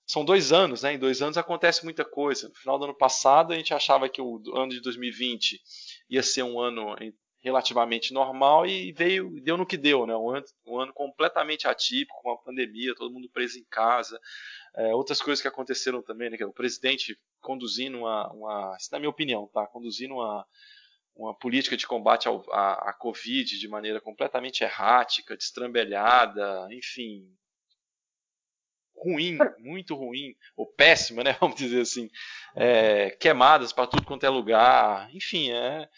são 0.06 0.24
dois 0.24 0.52
anos, 0.52 0.82
né? 0.82 0.94
Em 0.94 0.98
dois 0.98 1.20
anos 1.20 1.36
acontece 1.36 1.82
muita 1.82 2.04
coisa. 2.04 2.48
No 2.48 2.54
final 2.54 2.78
do 2.78 2.84
ano 2.84 2.94
passado, 2.96 3.52
a 3.52 3.56
gente 3.56 3.74
achava 3.74 4.08
que 4.08 4.22
o 4.22 4.40
ano 4.54 4.68
de 4.68 4.80
2020 4.80 5.60
ia 6.08 6.22
ser 6.22 6.44
um 6.44 6.60
ano 6.60 6.94
relativamente 7.40 8.14
normal 8.14 8.66
e 8.66 8.92
veio 8.92 9.40
deu 9.42 9.56
no 9.56 9.66
que 9.66 9.76
deu, 9.76 10.06
né? 10.06 10.14
Um 10.14 10.30
ano, 10.30 10.44
um 10.64 10.78
ano 10.78 10.92
completamente 10.92 11.66
atípico, 11.66 12.22
com 12.22 12.30
a 12.30 12.38
pandemia, 12.38 12.94
todo 12.94 13.12
mundo 13.12 13.28
preso 13.30 13.58
em 13.58 13.64
casa. 13.68 14.16
É, 14.76 14.94
outras 14.94 15.20
coisas 15.20 15.42
que 15.42 15.48
aconteceram 15.48 16.00
também, 16.00 16.30
né? 16.30 16.36
É 16.38 16.46
o 16.46 16.52
presidente 16.52 17.18
conduzindo 17.40 17.98
uma, 17.98 18.32
uma, 18.32 18.76
isso 18.78 18.90
na 18.92 19.00
minha 19.00 19.10
opinião, 19.10 19.48
tá? 19.52 19.66
Conduzindo 19.66 20.14
uma 20.14 20.46
uma 21.14 21.34
política 21.34 21.76
de 21.76 21.86
combate 21.86 22.26
ao, 22.26 22.44
à, 22.52 22.90
à 22.90 22.92
Covid 22.92 23.58
de 23.58 23.68
maneira 23.68 24.00
completamente 24.00 24.64
errática, 24.64 25.36
destrambelhada, 25.36 26.66
enfim, 26.70 27.28
ruim, 28.96 29.38
muito 29.58 29.94
ruim, 29.94 30.34
ou 30.56 30.66
péssima, 30.66 31.22
né? 31.22 31.36
Vamos 31.40 31.56
dizer 31.56 31.82
assim, 31.82 32.08
é, 32.54 33.10
queimadas 33.10 33.72
para 33.72 33.86
tudo 33.86 34.06
quanto 34.06 34.24
é 34.24 34.28
lugar, 34.28 35.14
enfim, 35.14 35.50
é. 35.50 35.88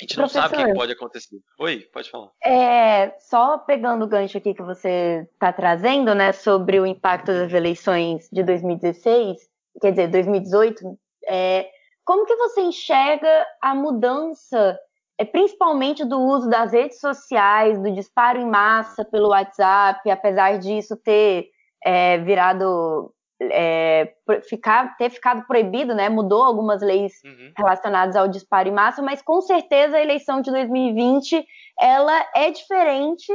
A 0.00 0.04
gente 0.04 0.16
não 0.16 0.28
sabe 0.28 0.56
o 0.56 0.64
que 0.64 0.74
pode 0.74 0.92
acontecer. 0.92 1.40
Oi, 1.58 1.80
pode 1.92 2.08
falar. 2.08 2.30
É, 2.44 3.18
só 3.18 3.58
pegando 3.58 4.04
o 4.04 4.08
gancho 4.08 4.38
aqui 4.38 4.54
que 4.54 4.62
você 4.62 5.28
está 5.32 5.52
trazendo, 5.52 6.14
né, 6.14 6.32
sobre 6.32 6.78
o 6.78 6.86
impacto 6.86 7.26
das 7.26 7.52
eleições 7.52 8.28
de 8.30 8.44
2016, 8.44 9.36
quer 9.80 9.90
dizer, 9.90 10.08
2018, 10.08 10.96
é, 11.26 11.68
como 12.08 12.24
que 12.24 12.34
você 12.36 12.62
enxerga 12.62 13.46
a 13.60 13.74
mudança, 13.74 14.80
é, 15.18 15.26
principalmente 15.26 16.06
do 16.06 16.18
uso 16.18 16.48
das 16.48 16.72
redes 16.72 16.98
sociais, 17.00 17.78
do 17.82 17.92
disparo 17.92 18.40
em 18.40 18.46
massa 18.46 19.04
pelo 19.04 19.28
WhatsApp, 19.28 20.10
apesar 20.10 20.58
disso 20.58 20.96
ter 20.96 21.50
é, 21.84 22.16
virado 22.16 23.12
é, 23.42 24.14
ficar, 24.48 24.96
ter 24.96 25.10
ficado 25.10 25.46
proibido, 25.46 25.94
né? 25.94 26.08
Mudou 26.08 26.42
algumas 26.42 26.80
leis 26.80 27.12
uhum. 27.22 27.52
relacionadas 27.54 28.16
ao 28.16 28.26
disparo 28.26 28.70
em 28.70 28.72
massa, 28.72 29.02
mas 29.02 29.20
com 29.20 29.42
certeza 29.42 29.98
a 29.98 30.02
eleição 30.02 30.40
de 30.40 30.50
2020 30.50 31.44
ela 31.78 32.24
é 32.34 32.50
diferente 32.50 33.30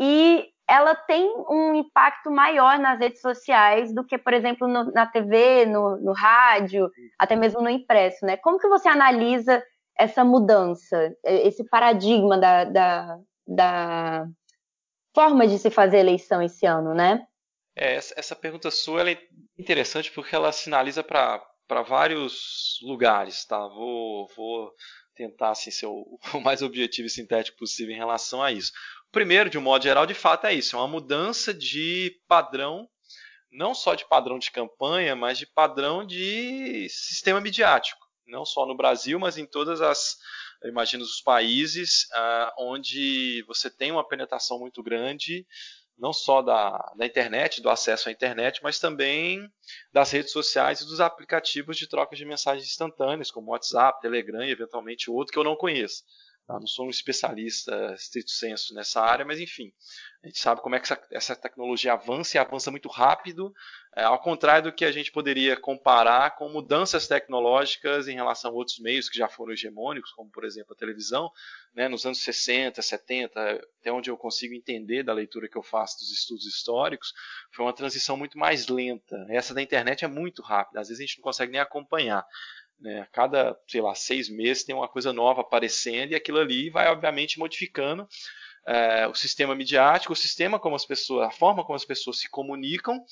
e 0.00 0.48
ela 0.70 0.94
tem 0.94 1.28
um 1.50 1.74
impacto 1.74 2.30
maior 2.30 2.78
nas 2.78 3.00
redes 3.00 3.20
sociais 3.20 3.92
do 3.92 4.04
que, 4.04 4.16
por 4.16 4.32
exemplo, 4.32 4.68
no, 4.68 4.84
na 4.92 5.04
TV, 5.04 5.66
no, 5.66 5.96
no, 5.96 6.12
rádio, 6.12 6.88
até 7.18 7.34
mesmo 7.34 7.60
no 7.60 7.68
impresso, 7.68 8.24
né? 8.24 8.36
Como 8.36 8.56
que 8.56 8.68
você 8.68 8.88
analisa 8.88 9.60
essa 9.98 10.24
mudança, 10.24 11.12
esse 11.24 11.64
paradigma 11.68 12.38
da, 12.38 12.64
da, 12.64 13.18
da 13.44 14.26
forma 15.12 15.44
de 15.48 15.58
se 15.58 15.70
fazer 15.70 15.98
eleição 15.98 16.40
esse 16.40 16.64
ano, 16.64 16.94
né? 16.94 17.26
É, 17.74 17.96
essa, 17.96 18.14
essa 18.16 18.36
pergunta 18.36 18.70
sua 18.70 19.10
é 19.10 19.18
interessante 19.58 20.12
porque 20.12 20.36
ela 20.36 20.52
sinaliza 20.52 21.02
para 21.02 21.82
vários 21.82 22.78
lugares, 22.82 23.44
tá? 23.44 23.58
Vou, 23.58 24.28
vou 24.36 24.72
tentar 25.16 25.50
assim, 25.50 25.70
ser 25.72 25.86
o, 25.86 26.18
o 26.32 26.40
mais 26.40 26.62
objetivo 26.62 27.08
e 27.08 27.10
sintético 27.10 27.58
possível 27.58 27.92
em 27.92 27.98
relação 27.98 28.40
a 28.40 28.52
isso. 28.52 28.72
Primeiro, 29.12 29.50
de 29.50 29.58
um 29.58 29.62
modo 29.62 29.82
geral, 29.82 30.06
de 30.06 30.14
fato 30.14 30.46
é 30.46 30.54
isso, 30.54 30.76
é 30.76 30.78
uma 30.78 30.86
mudança 30.86 31.52
de 31.52 32.16
padrão, 32.28 32.88
não 33.50 33.74
só 33.74 33.96
de 33.96 34.08
padrão 34.08 34.38
de 34.38 34.52
campanha, 34.52 35.16
mas 35.16 35.36
de 35.36 35.46
padrão 35.46 36.06
de 36.06 36.86
sistema 36.88 37.40
midiático, 37.40 38.00
não 38.26 38.44
só 38.44 38.64
no 38.64 38.76
Brasil, 38.76 39.18
mas 39.18 39.36
em 39.36 39.46
todas 39.46 39.80
as, 39.80 40.16
imagino, 40.64 41.02
os 41.02 41.20
países 41.20 42.06
ah, 42.12 42.54
onde 42.56 43.42
você 43.48 43.68
tem 43.68 43.90
uma 43.90 44.06
penetração 44.06 44.60
muito 44.60 44.80
grande, 44.80 45.44
não 45.98 46.12
só 46.12 46.40
da, 46.40 46.78
da 46.96 47.04
internet, 47.04 47.60
do 47.60 47.68
acesso 47.68 48.08
à 48.08 48.12
internet, 48.12 48.60
mas 48.62 48.78
também 48.78 49.46
das 49.92 50.10
redes 50.12 50.32
sociais 50.32 50.80
e 50.80 50.86
dos 50.86 51.00
aplicativos 51.00 51.76
de 51.76 51.88
troca 51.88 52.14
de 52.14 52.24
mensagens 52.24 52.66
instantâneas, 52.66 53.30
como 53.30 53.50
WhatsApp, 53.50 54.00
Telegram 54.00 54.44
e 54.44 54.50
eventualmente 54.50 55.10
outro 55.10 55.32
que 55.32 55.38
eu 55.38 55.44
não 55.44 55.56
conheço. 55.56 56.04
Tá? 56.46 56.58
Não 56.58 56.66
sou 56.66 56.86
um 56.86 56.90
especialista 56.90 57.94
estrito 57.94 58.30
senso 58.30 58.74
nessa 58.74 59.00
área, 59.00 59.24
mas 59.24 59.38
enfim, 59.38 59.72
a 60.22 60.26
gente 60.26 60.40
sabe 60.40 60.60
como 60.60 60.74
é 60.74 60.80
que 60.80 60.84
essa, 60.84 61.06
essa 61.12 61.36
tecnologia 61.36 61.92
avança 61.92 62.36
e 62.36 62.40
avança 62.40 62.70
muito 62.70 62.88
rápido, 62.88 63.54
é, 63.96 64.02
ao 64.02 64.20
contrário 64.20 64.70
do 64.70 64.74
que 64.74 64.84
a 64.84 64.92
gente 64.92 65.12
poderia 65.12 65.56
comparar 65.56 66.36
com 66.36 66.48
mudanças 66.48 67.06
tecnológicas 67.06 68.08
em 68.08 68.14
relação 68.14 68.50
a 68.50 68.54
outros 68.54 68.78
meios 68.80 69.08
que 69.08 69.16
já 69.16 69.28
foram 69.28 69.52
hegemônicos, 69.52 70.12
como 70.12 70.30
por 70.30 70.44
exemplo 70.44 70.72
a 70.72 70.76
televisão, 70.76 71.30
né, 71.74 71.88
nos 71.88 72.04
anos 72.04 72.20
60, 72.20 72.82
70, 72.82 73.40
até 73.80 73.92
onde 73.92 74.10
eu 74.10 74.16
consigo 74.16 74.52
entender 74.52 75.02
da 75.02 75.12
leitura 75.12 75.48
que 75.48 75.56
eu 75.56 75.62
faço 75.62 75.98
dos 75.98 76.10
estudos 76.10 76.46
históricos, 76.46 77.12
foi 77.52 77.64
uma 77.64 77.72
transição 77.72 78.16
muito 78.16 78.36
mais 78.36 78.66
lenta. 78.66 79.24
Essa 79.28 79.54
da 79.54 79.62
internet 79.62 80.04
é 80.04 80.08
muito 80.08 80.42
rápida, 80.42 80.80
às 80.80 80.88
vezes 80.88 81.00
a 81.00 81.06
gente 81.06 81.18
não 81.18 81.24
consegue 81.24 81.52
nem 81.52 81.60
acompanhar. 81.60 82.26
Né? 82.80 83.00
A 83.00 83.06
cada, 83.06 83.56
sei 83.68 83.80
lá, 83.80 83.94
seis 83.94 84.28
meses 84.28 84.64
tem 84.64 84.74
uma 84.74 84.88
coisa 84.88 85.12
nova 85.12 85.42
aparecendo 85.42 86.12
e 86.12 86.14
aquilo 86.14 86.38
ali 86.38 86.70
vai, 86.70 86.88
obviamente, 86.88 87.38
modificando 87.38 88.08
é, 88.66 89.06
o 89.06 89.14
sistema 89.14 89.54
midiático, 89.54 90.12
o 90.12 90.16
sistema 90.16 90.58
como 90.58 90.76
as 90.76 90.86
pessoas, 90.86 91.28
a 91.28 91.30
forma 91.30 91.64
como 91.64 91.76
as 91.76 91.84
pessoas 91.84 92.18
se 92.18 92.30
comunicam. 92.30 93.04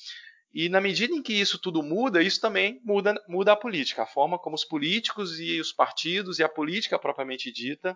E 0.51 0.67
na 0.67 0.81
medida 0.81 1.13
em 1.13 1.21
que 1.21 1.33
isso 1.33 1.59
tudo 1.59 1.83
muda, 1.83 2.23
isso 2.23 2.41
também 2.41 2.81
muda, 2.83 3.13
muda 3.27 3.51
a 3.51 3.55
política, 3.55 4.01
a 4.01 4.07
forma 4.07 4.39
como 4.39 4.55
os 4.55 4.65
políticos 4.65 5.39
e 5.39 5.59
os 5.59 5.71
partidos 5.71 6.39
e 6.39 6.43
a 6.43 6.49
política 6.49 6.97
propriamente 6.97 7.51
dita 7.51 7.95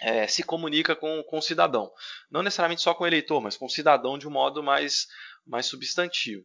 é, 0.00 0.26
se 0.26 0.42
comunica 0.42 0.96
com, 0.96 1.22
com 1.22 1.38
o 1.38 1.42
cidadão. 1.42 1.92
Não 2.28 2.42
necessariamente 2.42 2.82
só 2.82 2.92
com 2.92 3.04
o 3.04 3.06
eleitor, 3.06 3.40
mas 3.40 3.56
com 3.56 3.66
o 3.66 3.70
cidadão 3.70 4.18
de 4.18 4.26
um 4.26 4.30
modo 4.30 4.60
mais, 4.60 5.06
mais 5.46 5.66
substantivo. 5.66 6.44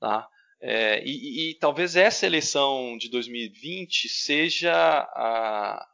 Tá? 0.00 0.28
É, 0.60 1.02
e, 1.04 1.50
e, 1.50 1.54
talvez 1.58 1.96
essa 1.96 2.26
eleição 2.26 2.96
de 2.98 3.10
2020 3.10 4.08
seja 4.08 4.72
a, 4.72 5.86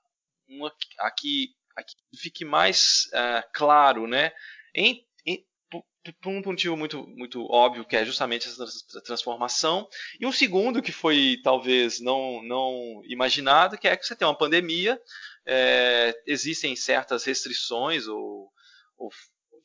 uma 0.49 0.73
a 1.01 1.11
que, 1.11 1.51
a 1.77 1.83
que 1.83 1.95
fique 2.17 2.45
mais 2.45 3.07
uh, 3.13 3.43
claro, 3.53 4.07
né? 4.07 4.33
Em, 4.75 5.05
em, 5.27 5.45
por, 5.69 5.85
por 6.21 6.31
um 6.31 6.43
motivo 6.45 6.77
muito, 6.77 7.07
muito 7.09 7.45
óbvio, 7.51 7.85
que 7.85 7.97
é 7.97 8.05
justamente 8.05 8.49
essa 8.49 9.03
transformação, 9.03 9.89
e 10.21 10.27
um 10.27 10.33
segundo 10.33 10.83
que 10.83 10.93
foi 10.93 11.41
talvez 11.43 12.01
não, 12.01 12.43
não 12.43 13.03
imaginado, 13.07 13.77
que 13.77 13.89
é 13.89 13.97
que 13.97 14.07
você 14.07 14.15
tem 14.15 14.27
uma 14.27 14.39
pandemia, 14.39 15.01
é, 15.45 16.15
existem 16.27 16.77
certas 16.77 17.25
restrições 17.25 18.07
ou, 18.07 18.51
ou 18.97 19.11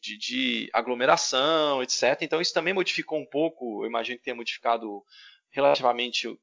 de, 0.01 0.18
de, 0.18 0.70
aglomeração, 0.74 1.82
etc. 1.82 2.18
Então 2.22 2.42
isso 2.42 2.54
também 2.54 2.74
modificou 2.74 3.20
um 3.20 3.25
pouco, 3.25 3.84
eu 3.84 3.88
imagino 3.88 4.18
que 4.18 4.24
tenha 4.24 4.36
modificado 4.36 5.04
relativamente 5.50 6.38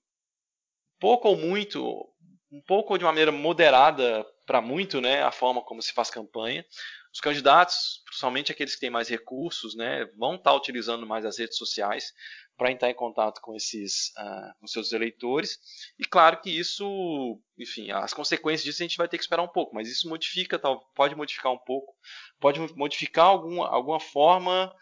pouco 0.98 1.28
ou 1.28 1.36
muito, 1.36 2.08
um 2.50 2.60
pouco 2.60 2.96
de 2.96 3.04
uma 3.04 3.10
maneira 3.10 3.32
moderada 3.32 4.24
para 4.46 4.60
muito 4.60 5.00
né, 5.00 5.22
a 5.22 5.30
forma 5.30 5.62
como 5.62 5.82
se 5.82 5.92
faz 5.92 6.10
campanha. 6.10 6.64
Os 7.14 7.20
candidatos, 7.20 8.02
principalmente 8.06 8.50
aqueles 8.50 8.74
que 8.74 8.80
têm 8.80 8.90
mais 8.90 9.08
recursos, 9.08 9.76
né, 9.76 10.04
vão 10.18 10.34
estar 10.34 10.50
tá 10.50 10.56
utilizando 10.56 11.06
mais 11.06 11.24
as 11.24 11.38
redes 11.38 11.56
sociais 11.56 12.12
para 12.56 12.72
entrar 12.72 12.90
em 12.90 12.94
contato 12.94 13.40
com 13.40 13.54
esses 13.54 14.08
uh, 14.18 14.58
com 14.58 14.66
seus 14.66 14.92
eleitores. 14.92 15.60
E 15.96 16.04
claro 16.04 16.40
que 16.40 16.50
isso, 16.50 17.40
enfim, 17.56 17.92
as 17.92 18.12
consequências 18.12 18.64
disso 18.64 18.82
a 18.82 18.86
gente 18.86 18.96
vai 18.96 19.06
ter 19.06 19.16
que 19.16 19.22
esperar 19.22 19.44
um 19.44 19.48
pouco, 19.48 19.72
mas 19.76 19.88
isso 19.88 20.08
modifica, 20.08 20.60
pode 20.92 21.14
modificar 21.14 21.52
um 21.52 21.58
pouco, 21.58 21.94
pode 22.40 22.58
modificar 22.76 23.26
algum, 23.26 23.62
alguma 23.62 24.00
forma, 24.00 24.74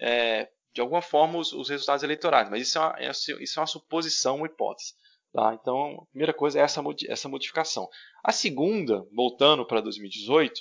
é, 0.00 0.48
de 0.72 0.80
alguma 0.80 1.02
forma, 1.02 1.38
os, 1.40 1.52
os, 1.52 1.68
resultados 1.68 2.04
eleitorais. 2.04 2.48
Mas 2.48 2.62
isso 2.62 2.78
é 2.78 2.80
uma, 2.80 2.96
isso 3.40 3.58
é 3.58 3.60
uma 3.60 3.66
suposição, 3.66 4.36
uma 4.36 4.46
hipótese. 4.46 4.94
Tá? 5.32 5.52
Então, 5.60 6.00
a 6.00 6.06
primeira 6.10 6.32
coisa 6.32 6.60
é 6.60 6.62
essa, 6.62 6.80
essa 7.08 7.28
modificação. 7.28 7.88
A 8.22 8.30
segunda, 8.30 9.04
voltando 9.12 9.66
para 9.66 9.80
2018, 9.80 10.60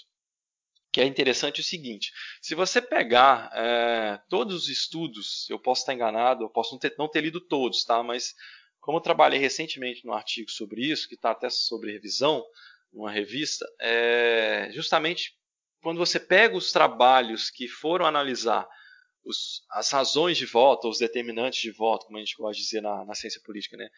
que 0.92 1.00
é 1.00 1.06
interessante 1.06 1.62
o 1.62 1.64
seguinte: 1.64 2.12
se 2.42 2.54
você 2.54 2.82
pegar 2.82 3.50
é, 3.54 4.20
todos 4.30 4.64
os 4.64 4.70
estudos, 4.70 5.50
eu 5.50 5.60
posso 5.60 5.82
estar 5.82 5.94
enganado, 5.94 6.44
eu 6.44 6.50
posso 6.50 6.74
não 6.74 6.80
ter, 6.80 6.94
não 6.98 7.08
ter 7.08 7.22
lido 7.22 7.40
todos, 7.40 7.84
tá? 7.84 8.04
mas 8.04 8.34
como 8.80 8.98
eu 8.98 9.02
trabalhei 9.02 9.40
recentemente 9.40 10.06
num 10.06 10.14
artigo 10.14 10.50
sobre 10.50 10.82
isso, 10.82 11.08
que 11.08 11.16
está 11.16 11.32
até 11.32 11.50
sobre 11.50 11.92
revisão, 11.92 12.44
numa 12.92 13.12
revista, 13.12 13.66
é, 13.80 14.70
justamente 14.74 15.34
quando 15.82 15.98
você 15.98 16.20
pega 16.20 16.58
os 16.58 16.72
trabalhos 16.72 17.50
que 17.50 17.68
foram 17.68 18.06
analisar 18.06 18.68
os, 19.24 19.64
as 19.70 19.92
razões 19.92 20.38
de 20.38 20.46
voto, 20.46 20.90
os 20.90 21.00
determinantes 21.00 21.62
de 21.62 21.72
voto, 21.72 22.06
como 22.06 22.18
a 22.18 22.22
gente 22.22 22.36
gosta 22.36 22.54
de 22.54 22.64
dizer 22.64 22.82
na, 22.82 23.06
na 23.06 23.16
ciência 23.16 23.42
política, 23.44 23.78
né? 23.78 23.90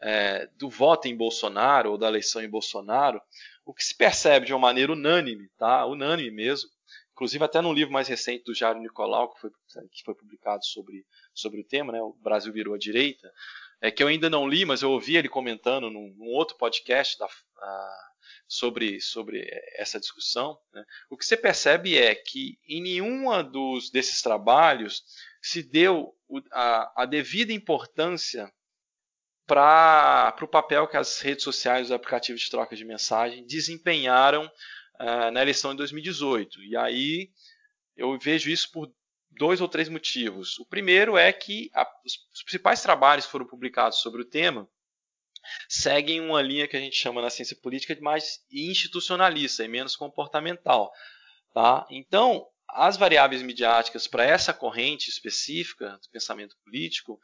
É, 0.00 0.46
do 0.56 0.68
voto 0.68 1.06
em 1.06 1.16
Bolsonaro 1.16 1.92
ou 1.92 1.98
da 1.98 2.08
eleição 2.08 2.42
em 2.42 2.48
Bolsonaro, 2.48 3.20
o 3.64 3.72
que 3.72 3.84
se 3.84 3.96
percebe 3.96 4.46
de 4.46 4.52
uma 4.52 4.58
maneira 4.58 4.92
unânime, 4.92 5.48
tá? 5.56 5.86
unânime 5.86 6.30
mesmo, 6.30 6.68
inclusive 7.12 7.44
até 7.44 7.60
num 7.60 7.72
livro 7.72 7.92
mais 7.92 8.08
recente 8.08 8.44
do 8.44 8.54
Jário 8.54 8.80
Nicolau, 8.80 9.32
que 9.32 9.40
foi, 9.40 9.50
que 9.90 10.02
foi 10.04 10.14
publicado 10.14 10.64
sobre, 10.64 11.06
sobre 11.32 11.60
o 11.60 11.64
tema, 11.64 11.92
né? 11.92 12.02
o 12.02 12.12
Brasil 12.20 12.52
virou 12.52 12.74
a 12.74 12.78
direita, 12.78 13.32
é, 13.80 13.90
que 13.90 14.02
eu 14.02 14.08
ainda 14.08 14.28
não 14.28 14.48
li, 14.48 14.64
mas 14.64 14.82
eu 14.82 14.90
ouvi 14.90 15.16
ele 15.16 15.28
comentando 15.28 15.90
num, 15.90 16.12
num 16.16 16.28
outro 16.28 16.56
podcast 16.56 17.18
da, 17.18 17.28
sobre, 18.46 19.00
sobre 19.00 19.46
essa 19.76 19.98
discussão, 19.98 20.58
né? 20.72 20.84
o 21.10 21.16
que 21.16 21.24
você 21.24 21.36
percebe 21.36 21.96
é 21.96 22.14
que 22.14 22.58
em 22.68 22.82
nenhuma 22.82 23.42
dos, 23.42 23.90
desses 23.90 24.20
trabalhos 24.22 25.02
se 25.40 25.62
deu 25.62 26.14
a, 26.52 27.02
a 27.02 27.06
devida 27.06 27.52
importância 27.52 28.52
para 29.46 30.34
o 30.40 30.48
papel 30.48 30.86
que 30.86 30.96
as 30.96 31.20
redes 31.20 31.44
sociais, 31.44 31.86
os 31.86 31.92
aplicativos 31.92 32.40
de 32.40 32.50
troca 32.50 32.76
de 32.76 32.84
mensagem 32.84 33.44
desempenharam 33.44 34.46
uh, 34.46 35.30
na 35.32 35.42
eleição 35.42 35.72
de 35.72 35.78
2018. 35.78 36.62
E 36.62 36.76
aí 36.76 37.30
eu 37.96 38.18
vejo 38.18 38.50
isso 38.50 38.70
por 38.70 38.90
dois 39.30 39.60
ou 39.60 39.68
três 39.68 39.88
motivos. 39.88 40.58
O 40.58 40.66
primeiro 40.66 41.16
é 41.16 41.32
que 41.32 41.70
a, 41.74 41.86
os, 42.04 42.12
os 42.32 42.42
principais 42.42 42.82
trabalhos 42.82 43.26
foram 43.26 43.46
publicados 43.46 43.98
sobre 43.98 44.22
o 44.22 44.28
tema 44.28 44.68
seguem 45.68 46.20
uma 46.20 46.42
linha 46.42 46.68
que 46.68 46.76
a 46.76 46.80
gente 46.80 46.96
chama 46.96 47.22
na 47.22 47.30
ciência 47.30 47.56
política 47.62 47.94
de 47.94 48.00
mais 48.00 48.40
institucionalista 48.50 49.64
e 49.64 49.68
menos 49.68 49.96
comportamental. 49.96 50.92
Tá? 51.54 51.86
Então, 51.90 52.46
as 52.68 52.96
variáveis 52.96 53.42
midiáticas 53.42 54.06
para 54.06 54.24
essa 54.24 54.52
corrente 54.52 55.10
específica 55.10 55.98
do 56.02 56.10
pensamento 56.10 56.56
político 56.64 57.20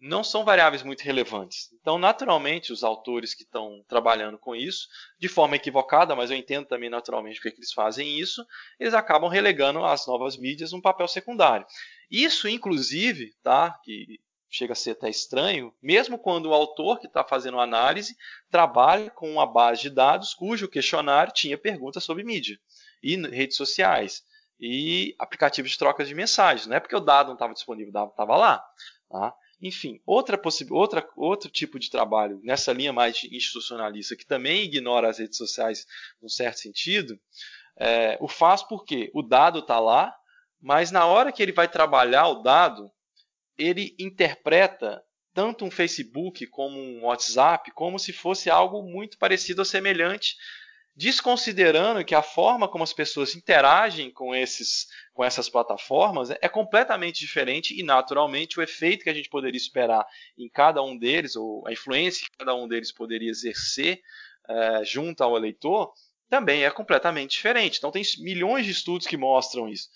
não 0.00 0.22
são 0.22 0.44
variáveis 0.44 0.82
muito 0.82 1.02
relevantes. 1.02 1.72
Então, 1.80 1.98
naturalmente, 1.98 2.72
os 2.72 2.84
autores 2.84 3.34
que 3.34 3.42
estão 3.42 3.84
trabalhando 3.88 4.38
com 4.38 4.54
isso, 4.54 4.86
de 5.18 5.28
forma 5.28 5.56
equivocada, 5.56 6.14
mas 6.14 6.30
eu 6.30 6.36
entendo 6.36 6.66
também 6.66 6.88
naturalmente 6.88 7.40
porque 7.40 7.56
eles 7.58 7.72
fazem 7.72 8.18
isso, 8.18 8.44
eles 8.78 8.94
acabam 8.94 9.28
relegando 9.28 9.84
as 9.84 10.06
novas 10.06 10.36
mídias 10.36 10.72
um 10.72 10.80
papel 10.80 11.08
secundário. 11.08 11.66
Isso, 12.10 12.48
inclusive, 12.48 13.34
tá, 13.42 13.76
que 13.82 14.20
chega 14.50 14.72
a 14.72 14.76
ser 14.76 14.92
até 14.92 15.10
estranho, 15.10 15.74
mesmo 15.82 16.18
quando 16.18 16.46
o 16.46 16.54
autor 16.54 16.98
que 16.98 17.06
está 17.06 17.22
fazendo 17.22 17.58
a 17.60 17.64
análise 17.64 18.16
trabalha 18.50 19.10
com 19.10 19.30
uma 19.30 19.46
base 19.46 19.82
de 19.82 19.90
dados 19.90 20.34
cujo 20.34 20.68
questionário 20.68 21.32
tinha 21.32 21.58
perguntas 21.58 22.04
sobre 22.04 22.24
mídia 22.24 22.58
e 23.02 23.16
redes 23.16 23.56
sociais 23.56 24.22
e 24.60 25.14
aplicativos 25.18 25.70
de 25.70 25.78
troca 25.78 26.04
de 26.04 26.14
mensagens. 26.14 26.66
Não 26.66 26.76
é 26.76 26.80
porque 26.80 26.96
o 26.96 27.00
dado 27.00 27.28
não 27.28 27.34
estava 27.34 27.52
disponível, 27.52 27.90
o 27.90 27.92
dado 27.92 28.10
estava 28.10 28.36
lá. 28.36 28.64
Tá? 29.08 29.34
Enfim, 29.60 30.00
outra 30.06 30.40
outra, 30.70 31.08
outro 31.16 31.50
tipo 31.50 31.78
de 31.78 31.90
trabalho 31.90 32.40
nessa 32.42 32.72
linha 32.72 32.92
mais 32.92 33.22
institucionalista, 33.24 34.16
que 34.16 34.26
também 34.26 34.64
ignora 34.64 35.08
as 35.08 35.18
redes 35.18 35.36
sociais 35.36 35.86
num 36.22 36.28
certo 36.28 36.58
sentido, 36.58 37.18
é, 37.76 38.16
o 38.20 38.28
faz 38.28 38.62
porque 38.62 39.10
o 39.14 39.22
dado 39.22 39.60
está 39.60 39.78
lá, 39.78 40.14
mas 40.60 40.90
na 40.90 41.06
hora 41.06 41.30
que 41.30 41.42
ele 41.42 41.52
vai 41.52 41.68
trabalhar 41.68 42.28
o 42.28 42.42
dado, 42.42 42.90
ele 43.58 43.94
interpreta 43.98 45.02
tanto 45.34 45.64
um 45.64 45.70
Facebook 45.70 46.46
como 46.46 46.78
um 46.78 47.04
WhatsApp 47.04 47.70
como 47.72 47.98
se 47.98 48.12
fosse 48.12 48.50
algo 48.50 48.82
muito 48.82 49.18
parecido 49.18 49.60
ou 49.60 49.64
semelhante, 49.64 50.36
desconsiderando 50.98 52.04
que 52.04 52.14
a 52.14 52.22
forma 52.22 52.66
como 52.66 52.82
as 52.82 52.92
pessoas 52.92 53.36
interagem 53.36 54.10
com, 54.10 54.34
esses, 54.34 54.88
com 55.14 55.24
essas 55.24 55.48
plataformas 55.48 56.30
é 56.30 56.48
completamente 56.48 57.20
diferente 57.20 57.78
e, 57.78 57.84
naturalmente, 57.84 58.58
o 58.58 58.62
efeito 58.62 59.04
que 59.04 59.10
a 59.10 59.14
gente 59.14 59.28
poderia 59.28 59.56
esperar 59.56 60.04
em 60.36 60.48
cada 60.48 60.82
um 60.82 60.98
deles, 60.98 61.36
ou 61.36 61.64
a 61.68 61.72
influência 61.72 62.26
que 62.26 62.36
cada 62.36 62.52
um 62.52 62.66
deles 62.66 62.90
poderia 62.90 63.30
exercer 63.30 64.00
é, 64.48 64.84
junto 64.84 65.22
ao 65.22 65.36
eleitor, 65.36 65.92
também 66.28 66.64
é 66.64 66.70
completamente 66.70 67.30
diferente. 67.30 67.78
Então, 67.78 67.92
tem 67.92 68.02
milhões 68.18 68.66
de 68.66 68.72
estudos 68.72 69.06
que 69.06 69.16
mostram 69.16 69.68
isso. 69.68 69.88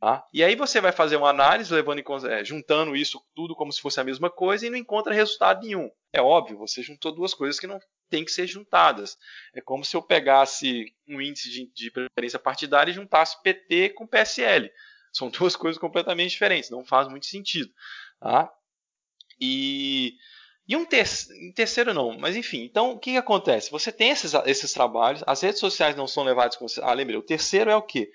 Tá? 0.00 0.24
E 0.32 0.44
aí 0.44 0.54
você 0.54 0.80
vai 0.80 0.92
fazer 0.92 1.16
uma 1.16 1.28
análise 1.28 1.74
levando 1.74 1.98
em, 1.98 2.04
é, 2.30 2.44
juntando 2.44 2.94
isso 2.94 3.20
tudo 3.34 3.56
como 3.56 3.72
se 3.72 3.80
fosse 3.80 3.98
a 3.98 4.04
mesma 4.04 4.30
coisa 4.30 4.64
e 4.64 4.70
não 4.70 4.76
encontra 4.78 5.12
resultado 5.12 5.66
nenhum. 5.66 5.90
É 6.12 6.22
óbvio, 6.22 6.56
você 6.56 6.82
juntou 6.82 7.12
duas 7.12 7.34
coisas 7.34 7.58
que 7.58 7.66
não 7.66 7.80
tem 8.08 8.24
que 8.24 8.30
ser 8.30 8.46
juntadas. 8.46 9.18
É 9.52 9.60
como 9.60 9.84
se 9.84 9.96
eu 9.96 10.02
pegasse 10.02 10.94
um 11.08 11.20
índice 11.20 11.50
de, 11.50 11.66
de 11.74 11.90
preferência 11.90 12.38
partidária 12.38 12.92
e 12.92 12.94
juntasse 12.94 13.42
PT 13.42 13.90
com 13.90 14.06
PSL. 14.06 14.70
São 15.12 15.30
duas 15.30 15.56
coisas 15.56 15.80
completamente 15.80 16.30
diferentes, 16.30 16.70
não 16.70 16.84
faz 16.84 17.08
muito 17.08 17.26
sentido. 17.26 17.72
Tá? 18.20 18.52
E, 19.40 20.14
e 20.68 20.76
um, 20.76 20.84
ter, 20.84 21.04
um, 21.42 21.52
terceiro 21.52 21.92
não, 21.92 22.16
mas 22.16 22.36
enfim, 22.36 22.62
então 22.62 22.92
o 22.92 22.98
que, 23.00 23.12
que 23.12 23.16
acontece? 23.16 23.70
Você 23.72 23.90
tem 23.90 24.10
esses, 24.10 24.32
esses 24.46 24.72
trabalhos, 24.72 25.24
as 25.26 25.40
redes 25.40 25.58
sociais 25.58 25.96
não 25.96 26.06
são 26.06 26.22
levadas 26.22 26.56
consideração. 26.56 26.92
Ah, 26.92 26.94
lembrei, 26.94 27.16
o 27.16 27.22
terceiro 27.22 27.68
é 27.68 27.76
o 27.76 27.82
quê? 27.82 28.12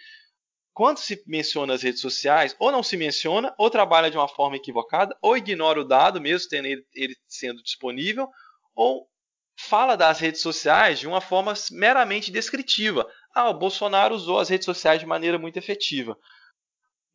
Quando 0.73 0.97
se 0.97 1.23
menciona 1.27 1.75
as 1.75 1.83
redes 1.83 2.01
sociais, 2.01 2.55
ou 2.59 2.71
não 2.71 2.81
se 2.81 2.97
menciona, 2.97 3.53
ou 3.57 3.69
trabalha 3.69 4.09
de 4.09 4.17
uma 4.17 4.27
forma 4.27 4.55
equivocada, 4.55 5.15
ou 5.21 5.37
ignora 5.37 5.79
o 5.79 5.83
dado, 5.83 6.19
mesmo 6.19 6.49
tendo 6.49 6.65
ele, 6.65 6.83
ele 6.93 7.15
sendo 7.27 7.61
disponível, 7.61 8.27
ou 8.75 9.07
fala 9.55 9.95
das 9.95 10.19
redes 10.19 10.41
sociais 10.41 10.99
de 10.99 11.07
uma 11.07 11.21
forma 11.21 11.53
meramente 11.71 12.31
descritiva. 12.31 13.07
Ah, 13.35 13.49
o 13.49 13.53
Bolsonaro 13.53 14.15
usou 14.15 14.39
as 14.39 14.49
redes 14.49 14.65
sociais 14.65 14.99
de 14.99 15.05
maneira 15.05 15.37
muito 15.37 15.57
efetiva. 15.57 16.17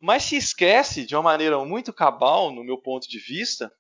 Mas 0.01 0.23
se 0.23 0.37
esquece, 0.37 1.05
de 1.05 1.17
uma 1.17 1.23
maneira 1.23 1.59
muito 1.65 1.93
cabal, 1.93 2.53
no 2.53 2.63
meu 2.63 2.79
ponto 2.79 3.09
de 3.09 3.19
vista, 3.19 3.73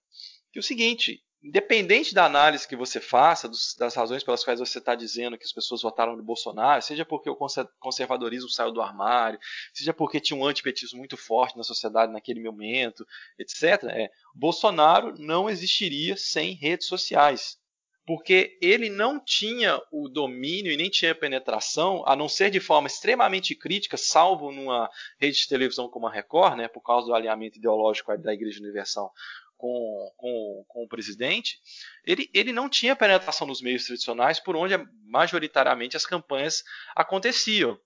que 0.53 0.59
é 0.59 0.61
o 0.61 0.64
seguinte: 0.64 1.23
independente 1.42 2.14
da 2.14 2.24
análise 2.24 2.66
que 2.66 2.77
você 2.77 3.01
faça, 3.01 3.48
dos, 3.48 3.74
das 3.79 3.94
razões 3.94 4.24
pelas 4.24 4.44
quais 4.44 4.59
você 4.59 4.79
está 4.79 4.94
dizendo 4.94 5.38
que 5.38 5.44
as 5.44 5.53
pessoas 5.53 5.83
votaram 5.83 6.16
no 6.16 6.22
Bolsonaro, 6.22 6.83
seja 6.83 7.05
porque 7.05 7.31
o 7.31 7.37
conservadorismo 7.79 8.48
saiu 8.48 8.72
do 8.72 8.81
armário, 8.81 9.38
seja 9.72 9.94
porque 9.94 10.20
tinha 10.20 10.38
um 10.38 10.44
antipetismo 10.44 10.98
muito 10.98 11.16
forte 11.16 11.57
na 11.57 11.62
sociedade 11.62 12.12
naquele 12.12 12.42
momento, 12.42 13.07
etc., 13.38 13.85
é, 13.85 14.11
Bolsonaro 14.35 15.14
não 15.18 15.48
existiria 15.48 16.16
sem 16.16 16.55
redes 16.55 16.87
sociais. 16.87 17.57
Porque 18.05 18.57
ele 18.62 18.88
não 18.88 19.22
tinha 19.22 19.79
o 19.92 20.09
domínio 20.09 20.72
e 20.72 20.79
nem 20.79 20.88
tinha 20.88 21.14
penetração, 21.14 22.03
a 22.07 22.16
não 22.16 22.27
ser 22.27 22.51
de 22.51 22.59
forma 22.59 22.87
extremamente 22.87 23.55
crítica, 23.55 23.98
salvo 23.98 24.51
numa 24.51 24.88
rede 25.20 25.37
de 25.37 25.46
televisão 25.46 25.90
como 25.90 26.07
a 26.07 26.11
Record, 26.11 26.57
né, 26.57 26.68
por 26.68 26.81
causa 26.81 27.07
do 27.07 27.14
alinhamento 27.14 27.59
ideológico 27.59 28.16
da 28.16 28.33
Igreja 28.33 28.62
Universal 28.62 29.12
com, 29.59 30.12
com, 30.16 30.64
com 30.66 30.85
o 30.85 30.88
presidente, 30.88 31.61
ele, 32.05 32.31
ele 32.33 32.53
não 32.53 32.68
tinha 32.68 32.97
penetração 32.97 33.47
nos 33.47 33.61
meios 33.61 33.85
tradicionais 33.85 34.40
por 34.40 34.57
onde 34.57 34.75
majoritariamente 35.05 35.97
as 35.97 36.07
campanhas 36.07 36.62
aconteciam. 36.97 37.79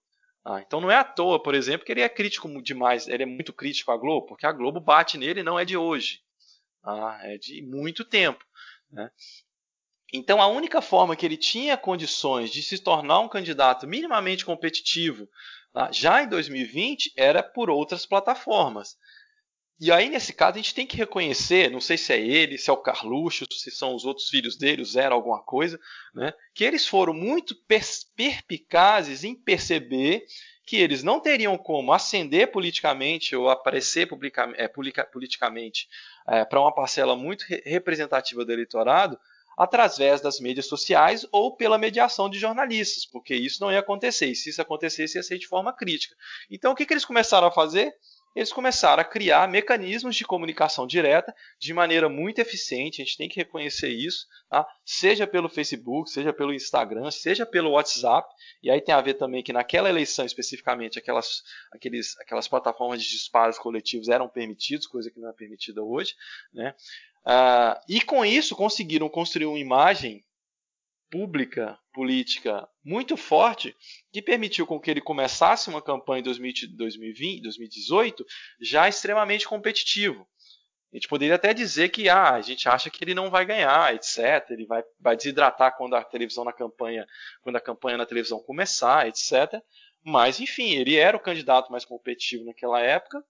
Ah, 0.44 0.60
então 0.60 0.80
não 0.80 0.90
é 0.90 0.96
à 0.96 1.04
toa, 1.04 1.42
por 1.42 1.54
exemplo, 1.54 1.86
que 1.86 1.92
ele 1.92 2.02
é 2.02 2.08
crítico 2.08 2.48
demais, 2.62 3.08
ele 3.08 3.22
é 3.22 3.26
muito 3.26 3.52
crítico 3.52 3.90
à 3.90 3.96
Globo, 3.96 4.26
porque 4.26 4.46
a 4.46 4.52
Globo 4.52 4.80
bate 4.80 5.16
nele 5.16 5.42
não 5.42 5.58
é 5.58 5.64
de 5.64 5.76
hoje, 5.76 6.20
ah, 6.84 7.18
é 7.22 7.38
de 7.38 7.62
muito 7.62 8.04
tempo. 8.04 8.44
Né? 8.90 9.10
Então 10.12 10.42
a 10.42 10.48
única 10.48 10.82
forma 10.82 11.16
que 11.16 11.24
ele 11.24 11.36
tinha 11.36 11.76
condições 11.76 12.50
de 12.50 12.62
se 12.62 12.78
tornar 12.78 13.20
um 13.20 13.28
candidato 13.28 13.86
minimamente 13.86 14.44
competitivo 14.44 15.28
ah, 15.74 15.90
já 15.90 16.22
em 16.22 16.28
2020 16.28 17.14
era 17.16 17.42
por 17.42 17.70
outras 17.70 18.04
plataformas. 18.04 18.96
E 19.84 19.90
aí, 19.90 20.08
nesse 20.08 20.32
caso, 20.32 20.52
a 20.52 20.62
gente 20.62 20.76
tem 20.76 20.86
que 20.86 20.96
reconhecer, 20.96 21.68
não 21.68 21.80
sei 21.80 21.98
se 21.98 22.12
é 22.12 22.20
ele, 22.20 22.56
se 22.56 22.70
é 22.70 22.72
o 22.72 22.76
Carluxo, 22.76 23.44
se 23.50 23.68
são 23.68 23.96
os 23.96 24.04
outros 24.04 24.28
filhos 24.28 24.56
dele, 24.56 24.80
o 24.80 24.84
Zero, 24.84 25.12
alguma 25.12 25.42
coisa, 25.42 25.76
né, 26.14 26.32
que 26.54 26.62
eles 26.62 26.86
foram 26.86 27.12
muito 27.12 27.56
perspicazes 27.66 29.24
em 29.24 29.34
perceber 29.34 30.24
que 30.64 30.76
eles 30.76 31.02
não 31.02 31.18
teriam 31.18 31.58
como 31.58 31.92
ascender 31.92 32.52
politicamente 32.52 33.34
ou 33.34 33.50
aparecer 33.50 34.06
publica, 34.06 34.54
é, 34.54 34.68
politicamente 34.68 35.88
é, 36.28 36.44
para 36.44 36.60
uma 36.60 36.72
parcela 36.72 37.16
muito 37.16 37.44
representativa 37.64 38.44
do 38.44 38.52
eleitorado 38.52 39.18
através 39.58 40.20
das 40.20 40.38
mídias 40.38 40.66
sociais 40.66 41.26
ou 41.32 41.56
pela 41.56 41.76
mediação 41.76 42.30
de 42.30 42.38
jornalistas, 42.38 43.04
porque 43.04 43.34
isso 43.34 43.60
não 43.60 43.72
ia 43.72 43.80
acontecer, 43.80 44.26
e 44.26 44.36
se 44.36 44.48
isso 44.48 44.62
acontecesse 44.62 45.18
ia 45.18 45.24
ser 45.24 45.38
de 45.38 45.48
forma 45.48 45.72
crítica. 45.72 46.14
Então 46.48 46.70
o 46.70 46.76
que, 46.76 46.86
que 46.86 46.92
eles 46.94 47.04
começaram 47.04 47.48
a 47.48 47.52
fazer? 47.52 47.92
Eles 48.34 48.52
começaram 48.52 49.00
a 49.00 49.04
criar 49.04 49.48
mecanismos 49.48 50.16
de 50.16 50.24
comunicação 50.24 50.86
direta 50.86 51.34
de 51.58 51.74
maneira 51.74 52.08
muito 52.08 52.38
eficiente, 52.38 53.02
a 53.02 53.04
gente 53.04 53.16
tem 53.16 53.28
que 53.28 53.36
reconhecer 53.36 53.88
isso, 53.88 54.26
tá? 54.48 54.66
seja 54.84 55.26
pelo 55.26 55.48
Facebook, 55.48 56.10
seja 56.10 56.32
pelo 56.32 56.54
Instagram, 56.54 57.10
seja 57.10 57.44
pelo 57.44 57.72
WhatsApp, 57.72 58.32
e 58.62 58.70
aí 58.70 58.80
tem 58.80 58.94
a 58.94 59.00
ver 59.00 59.14
também 59.14 59.42
que 59.42 59.52
naquela 59.52 59.88
eleição 59.88 60.24
especificamente 60.24 60.98
aquelas, 60.98 61.42
aqueles, 61.72 62.18
aquelas 62.20 62.48
plataformas 62.48 63.02
de 63.02 63.10
disparos 63.10 63.58
coletivos 63.58 64.08
eram 64.08 64.28
permitidos, 64.28 64.86
coisa 64.86 65.10
que 65.10 65.20
não 65.20 65.28
é 65.28 65.32
permitida 65.32 65.82
hoje, 65.82 66.14
né? 66.52 66.74
Uh, 67.24 67.78
e 67.88 68.00
com 68.00 68.24
isso 68.24 68.56
conseguiram 68.56 69.08
construir 69.08 69.46
uma 69.46 69.58
imagem 69.58 70.24
pública, 71.12 71.78
política 71.92 72.66
muito 72.82 73.18
forte, 73.18 73.76
que 74.10 74.22
permitiu 74.22 74.66
com 74.66 74.80
que 74.80 74.90
ele 74.90 75.02
começasse 75.02 75.68
uma 75.68 75.82
campanha 75.82 76.20
em 76.20 76.22
2020, 76.22 77.42
2018 77.42 78.24
já 78.58 78.88
extremamente 78.88 79.46
competitivo. 79.46 80.26
A 80.90 80.96
gente 80.96 81.08
poderia 81.08 81.34
até 81.34 81.52
dizer 81.52 81.90
que 81.90 82.08
ah, 82.08 82.32
a 82.32 82.40
gente 82.40 82.66
acha 82.66 82.88
que 82.88 83.04
ele 83.04 83.14
não 83.14 83.30
vai 83.30 83.44
ganhar, 83.44 83.94
etc. 83.94 84.50
Ele 84.50 84.64
vai, 84.64 84.82
vai 84.98 85.14
desidratar 85.14 85.76
quando 85.76 85.94
a 85.94 86.02
televisão 86.02 86.44
na 86.44 86.52
campanha, 86.52 87.06
quando 87.42 87.56
a 87.56 87.60
campanha 87.60 87.98
na 87.98 88.06
televisão 88.06 88.42
começar, 88.42 89.06
etc. 89.06 89.62
Mas 90.02 90.40
enfim, 90.40 90.70
ele 90.70 90.96
era 90.96 91.16
o 91.16 91.20
candidato 91.20 91.70
mais 91.70 91.84
competitivo 91.84 92.44
naquela 92.46 92.80
época 92.80 93.22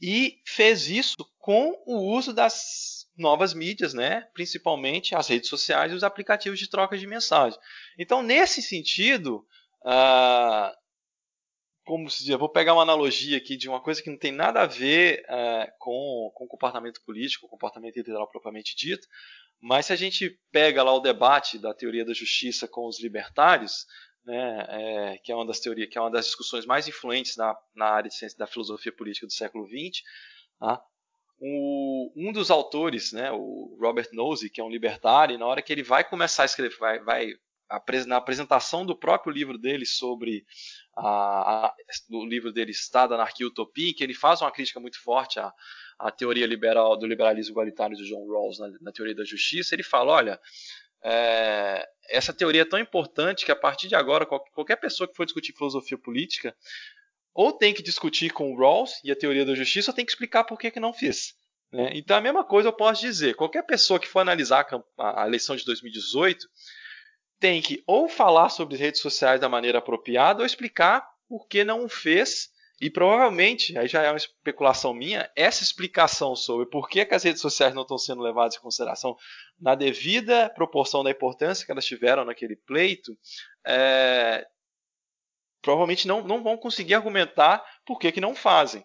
e 0.00 0.38
fez 0.44 0.88
isso 0.88 1.16
com 1.38 1.82
o 1.86 1.96
uso 2.14 2.32
das 2.34 3.01
novas 3.16 3.52
mídias, 3.54 3.92
né? 3.92 4.22
principalmente 4.32 5.14
as 5.14 5.28
redes 5.28 5.48
sociais 5.48 5.92
e 5.92 5.94
os 5.94 6.04
aplicativos 6.04 6.58
de 6.58 6.68
troca 6.68 6.96
de 6.96 7.06
mensagem. 7.06 7.58
Então, 7.98 8.22
nesse 8.22 8.62
sentido, 8.62 9.46
ah, 9.84 10.74
como 11.84 12.08
se 12.10 12.24
diz, 12.24 12.36
vou 12.36 12.48
pegar 12.48 12.74
uma 12.74 12.82
analogia 12.82 13.36
aqui 13.36 13.56
de 13.56 13.68
uma 13.68 13.80
coisa 13.80 14.02
que 14.02 14.10
não 14.10 14.18
tem 14.18 14.32
nada 14.32 14.62
a 14.62 14.66
ver 14.66 15.24
ah, 15.28 15.70
com, 15.78 16.30
com 16.34 16.46
comportamento 16.46 17.02
político, 17.04 17.48
comportamento 17.48 17.96
eleitoral 17.96 18.28
propriamente 18.28 18.74
dito, 18.76 19.06
mas 19.60 19.86
se 19.86 19.92
a 19.92 19.96
gente 19.96 20.38
pega 20.50 20.82
lá 20.82 20.92
o 20.92 21.00
debate 21.00 21.58
da 21.58 21.72
teoria 21.72 22.04
da 22.04 22.12
justiça 22.12 22.66
com 22.66 22.86
os 22.86 23.00
libertários, 23.00 23.86
né, 24.24 24.66
é, 24.68 25.18
que 25.18 25.32
é 25.32 25.34
uma 25.34 25.46
das 25.46 25.60
teorias, 25.60 25.88
que 25.88 25.98
é 25.98 26.00
uma 26.00 26.10
das 26.10 26.26
discussões 26.26 26.64
mais 26.64 26.88
influentes 26.88 27.36
na, 27.36 27.56
na 27.74 27.86
área 27.86 28.08
de 28.08 28.16
ciência 28.16 28.38
da 28.38 28.46
filosofia 28.46 28.92
política 28.92 29.26
do 29.26 29.32
século 29.32 29.66
XX. 29.66 30.02
Tá? 30.58 30.82
O, 31.44 32.12
um 32.14 32.30
dos 32.30 32.52
autores, 32.52 33.12
né, 33.12 33.32
o 33.32 33.76
Robert 33.80 34.08
Nosey, 34.12 34.48
que 34.48 34.60
é 34.60 34.64
um 34.64 34.70
libertário, 34.70 35.36
na 35.36 35.46
hora 35.46 35.60
que 35.60 35.72
ele 35.72 35.82
vai 35.82 36.04
começar 36.04 36.44
a 36.44 36.46
escrever, 36.46 36.78
vai, 36.78 37.00
vai 37.00 37.34
na 38.06 38.16
apresentação 38.16 38.86
do 38.86 38.96
próprio 38.96 39.32
livro 39.32 39.58
dele 39.58 39.84
sobre 39.84 40.44
a, 40.96 41.66
a, 41.66 41.74
o 42.10 42.24
livro 42.24 42.52
dele 42.52 42.70
Estado, 42.70 43.14
Anarquia 43.14 43.44
e 43.44 43.48
Utopia, 43.48 43.92
que 43.92 44.04
ele 44.04 44.14
faz 44.14 44.40
uma 44.40 44.52
crítica 44.52 44.78
muito 44.78 45.02
forte 45.02 45.40
à, 45.40 45.52
à 45.98 46.12
teoria 46.12 46.46
liberal 46.46 46.96
do 46.96 47.06
liberalismo 47.06 47.52
igualitário 47.52 47.96
de 47.96 48.08
John 48.08 48.24
Rawls 48.24 48.60
na, 48.60 48.70
na 48.80 48.92
teoria 48.92 49.14
da 49.14 49.24
justiça, 49.24 49.74
ele 49.74 49.82
fala, 49.82 50.12
olha, 50.12 50.40
é, 51.02 51.88
essa 52.08 52.32
teoria 52.32 52.62
é 52.62 52.66
tão 52.66 52.78
importante 52.78 53.44
que 53.44 53.50
a 53.50 53.56
partir 53.56 53.88
de 53.88 53.96
agora 53.96 54.24
qualquer 54.26 54.76
pessoa 54.76 55.08
que 55.08 55.16
for 55.16 55.24
discutir 55.24 55.52
filosofia 55.52 55.98
política 55.98 56.54
ou 57.34 57.52
tem 57.52 57.72
que 57.72 57.82
discutir 57.82 58.30
com 58.32 58.52
o 58.52 58.56
Rawls 58.56 59.00
e 59.04 59.10
a 59.10 59.16
teoria 59.16 59.44
da 59.44 59.54
justiça 59.54 59.90
ou 59.90 59.94
tem 59.94 60.04
que 60.04 60.12
explicar 60.12 60.44
por 60.44 60.58
que, 60.58 60.70
que 60.70 60.80
não 60.80 60.92
fez. 60.92 61.34
Né? 61.72 61.90
Então 61.94 62.16
a 62.16 62.20
mesma 62.20 62.44
coisa 62.44 62.68
eu 62.68 62.72
posso 62.72 63.00
dizer. 63.00 63.34
Qualquer 63.34 63.62
pessoa 63.62 63.98
que 63.98 64.08
for 64.08 64.20
analisar 64.20 64.66
a, 64.98 65.22
a 65.22 65.26
eleição 65.26 65.56
de 65.56 65.64
2018 65.64 66.46
tem 67.40 67.60
que 67.60 67.82
ou 67.86 68.08
falar 68.08 68.50
sobre 68.50 68.76
redes 68.76 69.00
sociais 69.00 69.40
da 69.40 69.48
maneira 69.48 69.78
apropriada 69.78 70.40
ou 70.40 70.46
explicar 70.46 71.06
por 71.28 71.48
que 71.48 71.64
não 71.64 71.84
o 71.84 71.88
fez 71.88 72.52
e 72.82 72.90
provavelmente, 72.90 73.78
aí 73.78 73.86
já 73.86 74.02
é 74.02 74.10
uma 74.10 74.16
especulação 74.16 74.92
minha, 74.92 75.30
essa 75.36 75.62
explicação 75.62 76.34
sobre 76.34 76.66
por 76.66 76.88
que, 76.88 77.06
que, 77.06 77.14
as 77.14 77.22
redes 77.22 77.40
sociais 77.40 77.72
não 77.72 77.82
estão 77.82 77.96
sendo 77.96 78.20
levadas 78.20 78.56
em 78.56 78.60
consideração 78.60 79.16
na 79.60 79.76
devida 79.76 80.50
proporção 80.50 81.04
da 81.04 81.10
importância 81.12 81.64
que 81.64 81.70
elas 81.70 81.84
tiveram 81.84 82.24
naquele 82.24 82.56
pleito, 82.56 83.16
é, 83.64 84.44
provavelmente 85.62 86.06
não, 86.06 86.22
não 86.22 86.42
vão 86.42 86.56
conseguir 86.56 86.94
argumentar 86.94 87.64
por 87.86 87.98
que, 87.98 88.12
que 88.12 88.20
não 88.20 88.34
fazem. 88.34 88.84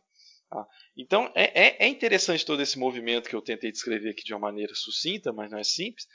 Tá? 0.49 0.65
Então 0.95 1.31
é, 1.35 1.67
é, 1.67 1.85
é 1.85 1.87
interessante 1.87 2.45
todo 2.45 2.61
esse 2.61 2.79
movimento 2.79 3.27
que 3.27 3.35
eu 3.35 3.41
tentei 3.41 3.71
descrever 3.71 4.11
aqui 4.11 4.23
de 4.23 4.33
uma 4.33 4.39
maneira 4.39 4.73
sucinta, 4.75 5.33
mas 5.33 5.51
não 5.51 5.57
é 5.57 5.63
simples, 5.63 6.07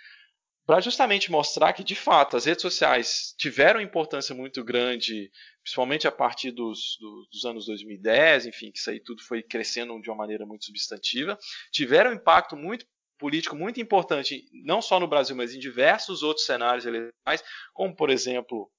para 0.64 0.81
justamente 0.81 1.31
mostrar 1.31 1.72
que, 1.72 1.83
de 1.83 1.94
fato, 1.94 2.37
as 2.37 2.44
redes 2.44 2.62
sociais 2.62 3.35
tiveram 3.37 3.81
importância 3.81 4.35
muito 4.35 4.62
grande, 4.62 5.31
principalmente 5.62 6.07
a 6.07 6.12
partir 6.12 6.53
dos, 6.53 6.96
dos, 7.33 7.44
anos 7.44 7.66
2010, 7.66 8.46
enfim, 8.46 8.70
que 8.70 8.79
isso 8.79 8.90
aí 8.90 9.01
tudo 9.01 9.22
foi 9.25 9.42
crescendo 9.42 10.01
de 10.01 10.09
uma 10.09 10.16
maneira 10.16 10.46
muito 10.46 10.64
substantiva, 10.64 11.37
tiveram 11.72 12.11
um 12.12 12.14
impacto 12.14 12.57
muito 12.57 12.87
político 13.18 13.55
muito 13.55 13.81
importante, 13.81 14.44
não 14.64 14.83
só 14.83 14.98
no 14.98 15.07
Brasil, 15.07 15.37
mas 15.37 15.55
em 15.55 15.59
diversos 15.59 16.22
outros 16.22 16.46
cenários 16.46 16.87
eleitorais, 16.87 17.42
como, 17.72 17.94
por 17.94 18.11
exemplo, 18.11 18.70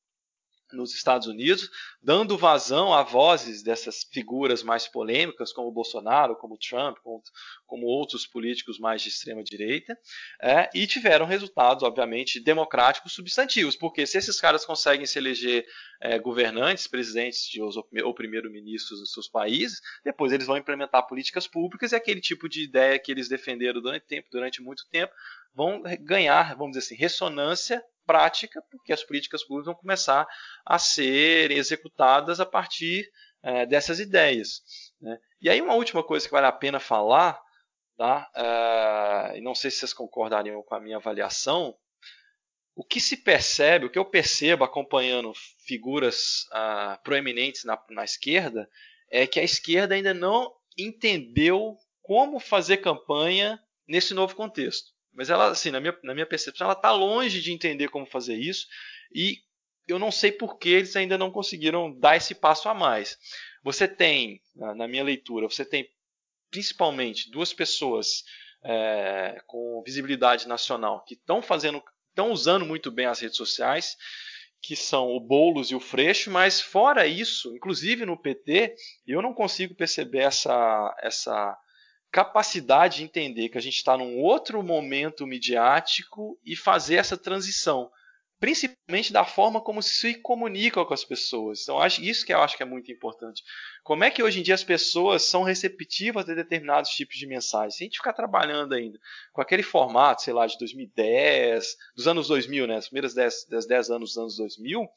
nos 0.73 0.93
Estados 0.93 1.27
Unidos, 1.27 1.69
dando 2.01 2.37
vazão 2.37 2.93
a 2.93 3.03
vozes 3.03 3.63
dessas 3.63 4.03
figuras 4.11 4.63
mais 4.63 4.87
polêmicas, 4.87 5.53
como 5.53 5.71
Bolsonaro, 5.71 6.35
como 6.35 6.57
Trump, 6.57 6.97
como, 7.03 7.21
como 7.65 7.85
outros 7.85 8.25
políticos 8.27 8.79
mais 8.79 9.01
de 9.01 9.09
extrema 9.09 9.43
direita, 9.43 9.97
é, 10.41 10.69
e 10.73 10.85
tiveram 10.87 11.25
resultados, 11.25 11.83
obviamente, 11.83 12.39
democráticos 12.39 13.13
substantivos, 13.13 13.75
porque 13.75 14.05
se 14.05 14.17
esses 14.17 14.39
caras 14.39 14.65
conseguem 14.65 15.05
se 15.05 15.19
eleger 15.19 15.65
é, 16.01 16.19
governantes, 16.19 16.87
presidentes 16.87 17.47
de, 17.47 17.61
ou 17.61 18.13
primeiro-ministros 18.13 18.99
dos 18.99 19.13
seus 19.13 19.27
países, 19.27 19.81
depois 20.03 20.31
eles 20.31 20.47
vão 20.47 20.57
implementar 20.57 21.07
políticas 21.07 21.47
públicas 21.47 21.91
e 21.91 21.95
aquele 21.95 22.19
tipo 22.19 22.49
de 22.49 22.63
ideia 22.63 22.99
que 22.99 23.11
eles 23.11 23.29
defenderam 23.29 23.81
durante, 23.81 24.05
tempo, 24.05 24.27
durante 24.31 24.61
muito 24.61 24.85
tempo 24.89 25.13
vão 25.53 25.81
ganhar, 26.01 26.55
vamos 26.55 26.75
dizer 26.75 26.85
assim, 26.85 26.95
ressonância 26.95 27.83
prática, 28.05 28.61
porque 28.69 28.93
as 28.93 29.03
políticas 29.03 29.43
públicas 29.43 29.65
vão 29.65 29.75
começar 29.75 30.27
a 30.65 30.77
ser 30.77 31.51
executadas 31.51 32.39
a 32.39 32.45
partir 32.45 33.09
é, 33.41 33.65
dessas 33.65 33.99
ideias. 33.99 34.61
Né? 35.01 35.17
E 35.41 35.49
aí 35.49 35.61
uma 35.61 35.75
última 35.75 36.03
coisa 36.03 36.25
que 36.25 36.31
vale 36.31 36.47
a 36.47 36.51
pena 36.51 36.79
falar, 36.79 37.39
tá? 37.97 38.29
É, 38.35 39.41
não 39.41 39.53
sei 39.53 39.69
se 39.69 39.79
vocês 39.79 39.93
concordariam 39.93 40.63
com 40.63 40.75
a 40.75 40.79
minha 40.79 40.97
avaliação, 40.97 41.75
o 42.75 42.83
que 42.83 42.99
se 42.99 43.17
percebe, 43.17 43.85
o 43.85 43.89
que 43.89 43.99
eu 43.99 44.05
percebo 44.05 44.63
acompanhando 44.63 45.31
figuras 45.65 46.47
ah, 46.51 46.99
proeminentes 47.03 47.63
na, 47.63 47.79
na 47.89 48.03
esquerda, 48.03 48.67
é 49.09 49.27
que 49.27 49.39
a 49.39 49.43
esquerda 49.43 49.93
ainda 49.93 50.13
não 50.13 50.51
entendeu 50.77 51.77
como 52.01 52.39
fazer 52.39 52.77
campanha 52.77 53.61
nesse 53.87 54.13
novo 54.13 54.35
contexto. 54.35 54.92
Mas 55.13 55.29
ela, 55.29 55.49
assim, 55.49 55.71
na 55.71 55.79
minha, 55.79 55.97
na 56.03 56.13
minha 56.13 56.25
percepção, 56.25 56.65
ela 56.65 56.73
está 56.73 56.91
longe 56.91 57.41
de 57.41 57.51
entender 57.51 57.89
como 57.89 58.05
fazer 58.05 58.35
isso 58.35 58.67
e 59.13 59.37
eu 59.87 59.99
não 59.99 60.11
sei 60.11 60.31
por 60.31 60.57
que 60.57 60.69
eles 60.69 60.95
ainda 60.95 61.17
não 61.17 61.31
conseguiram 61.31 61.93
dar 61.99 62.15
esse 62.15 62.33
passo 62.33 62.69
a 62.69 62.73
mais. 62.73 63.17
Você 63.63 63.87
tem, 63.87 64.41
na 64.55 64.87
minha 64.87 65.03
leitura, 65.03 65.49
você 65.49 65.65
tem 65.65 65.89
principalmente 66.49 67.29
duas 67.31 67.53
pessoas 67.53 68.23
é, 68.63 69.41
com 69.45 69.81
visibilidade 69.85 70.47
nacional 70.47 71.03
que 71.03 71.15
estão 71.15 71.41
fazendo, 71.41 71.83
estão 72.09 72.31
usando 72.31 72.65
muito 72.65 72.91
bem 72.91 73.05
as 73.05 73.19
redes 73.19 73.37
sociais, 73.37 73.97
que 74.61 74.75
são 74.75 75.09
o 75.09 75.19
Boulos 75.19 75.71
e 75.71 75.75
o 75.75 75.79
Freixo, 75.79 76.31
mas 76.31 76.61
fora 76.61 77.05
isso, 77.05 77.53
inclusive 77.55 78.05
no 78.05 78.17
PT, 78.17 78.75
eu 79.05 79.21
não 79.21 79.33
consigo 79.33 79.75
perceber 79.75 80.19
essa, 80.19 80.95
essa 81.01 81.57
capacidade 82.13 82.97
de 82.97 83.03
entender 83.05 83.49
que 83.49 83.57
a 83.57 83.61
gente 83.61 83.75
está 83.75 83.97
num 83.97 84.19
outro 84.19 84.61
momento 84.61 85.25
midiático 85.25 86.39
e 86.45 86.55
fazer 86.55 86.97
essa 86.97 87.17
transição, 87.17 87.89
principalmente 88.39 89.11
da 89.11 89.25
forma 89.25 89.59
como 89.59 89.81
se 89.81 90.13
comunica 90.21 90.85
com 90.85 90.93
as 90.93 91.03
pessoas. 91.03 91.63
Então, 91.63 91.79
acho 91.79 92.03
isso 92.03 92.23
que 92.23 92.31
eu 92.31 92.39
acho 92.39 92.55
que 92.55 92.61
é 92.61 92.67
muito 92.67 92.91
importante. 92.91 93.41
Como 93.83 94.03
é 94.03 94.11
que 94.11 94.21
hoje 94.21 94.39
em 94.39 94.43
dia 94.43 94.53
as 94.53 94.63
pessoas 94.63 95.23
são 95.23 95.41
receptivas 95.41 96.29
a 96.29 96.35
determinados 96.35 96.91
tipos 96.91 97.17
de 97.17 97.25
mensagens? 97.25 97.77
Se 97.77 97.83
a 97.83 97.85
gente 97.85 97.97
ficar 97.97 98.13
trabalhando 98.13 98.73
ainda 98.73 98.99
com 99.31 99.41
aquele 99.41 99.63
formato, 99.63 100.21
sei 100.21 100.33
lá, 100.33 100.45
de 100.45 100.55
2010, 100.59 101.65
dos 101.95 102.07
anos 102.07 102.27
2000, 102.27 102.67
né, 102.67 102.77
os 102.77 102.89
primeiros 102.89 103.15
10, 103.15 103.47
10, 103.49 103.65
10 103.65 103.89
anos 103.89 104.09
dos 104.09 104.17
anos 104.19 104.37
2000, 104.37 104.87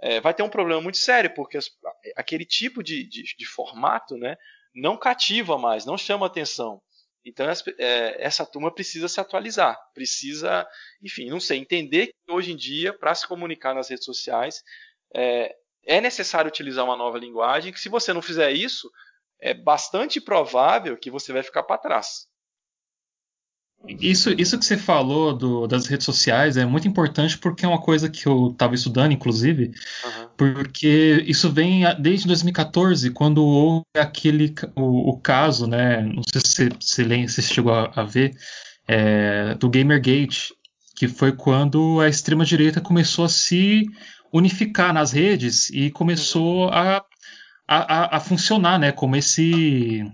é, 0.00 0.20
vai 0.20 0.34
ter 0.34 0.42
um 0.42 0.48
problema 0.48 0.80
muito 0.80 0.98
sério, 0.98 1.32
porque 1.32 1.58
as, 1.58 1.70
aquele 2.16 2.44
tipo 2.44 2.82
de, 2.82 3.04
de, 3.08 3.22
de 3.22 3.46
formato, 3.46 4.16
né, 4.16 4.36
não 4.76 4.96
cativa 4.96 5.56
mais, 5.56 5.86
não 5.86 5.96
chama 5.96 6.26
atenção. 6.26 6.80
Então 7.24 7.44
é, 7.78 8.24
essa 8.24 8.46
turma 8.46 8.72
precisa 8.72 9.08
se 9.08 9.20
atualizar, 9.20 9.76
precisa, 9.92 10.64
enfim, 11.02 11.28
não 11.28 11.40
sei, 11.40 11.58
entender 11.58 12.06
que 12.06 12.32
hoje 12.32 12.52
em 12.52 12.56
dia, 12.56 12.96
para 12.96 13.14
se 13.14 13.26
comunicar 13.26 13.74
nas 13.74 13.88
redes 13.88 14.04
sociais, 14.04 14.62
é, 15.14 15.52
é 15.84 16.00
necessário 16.00 16.48
utilizar 16.48 16.84
uma 16.84 16.96
nova 16.96 17.18
linguagem, 17.18 17.72
que 17.72 17.80
se 17.80 17.88
você 17.88 18.12
não 18.12 18.22
fizer 18.22 18.52
isso, 18.52 18.88
é 19.40 19.52
bastante 19.52 20.20
provável 20.20 20.96
que 20.96 21.10
você 21.10 21.32
vai 21.32 21.42
ficar 21.42 21.64
para 21.64 21.78
trás. 21.78 22.28
Isso, 23.88 24.30
isso 24.36 24.58
que 24.58 24.64
você 24.64 24.76
falou 24.76 25.32
do, 25.32 25.66
das 25.66 25.86
redes 25.86 26.04
sociais 26.04 26.56
é 26.56 26.64
muito 26.64 26.88
importante 26.88 27.38
porque 27.38 27.64
é 27.64 27.68
uma 27.68 27.80
coisa 27.80 28.08
que 28.08 28.26
eu 28.26 28.48
estava 28.48 28.74
estudando, 28.74 29.12
inclusive, 29.12 29.66
uhum. 30.04 30.28
porque 30.36 31.24
isso 31.26 31.50
vem 31.50 31.82
desde 32.00 32.26
2014, 32.26 33.10
quando 33.10 33.44
houve 33.44 33.84
aquele 33.96 34.52
o, 34.74 35.10
o 35.10 35.20
caso, 35.20 35.66
né? 35.66 36.02
Não 36.02 36.22
sei 36.22 36.40
se 36.44 36.68
você, 36.80 37.28
se 37.28 37.42
chegou 37.42 37.72
a, 37.72 37.92
a 37.94 38.02
ver, 38.02 38.36
é, 38.88 39.54
do 39.54 39.70
Gamergate, 39.70 40.52
que 40.96 41.06
foi 41.06 41.32
quando 41.32 42.00
a 42.00 42.08
extrema 42.08 42.44
direita 42.44 42.80
começou 42.80 43.24
a 43.24 43.28
se 43.28 43.86
unificar 44.32 44.92
nas 44.92 45.12
redes 45.12 45.70
e 45.70 45.90
começou 45.90 46.64
uhum. 46.64 46.70
a, 46.72 47.04
a, 47.68 48.16
a 48.16 48.20
funcionar, 48.20 48.78
né? 48.78 48.90
Como 48.90 49.14
esse 49.14 50.04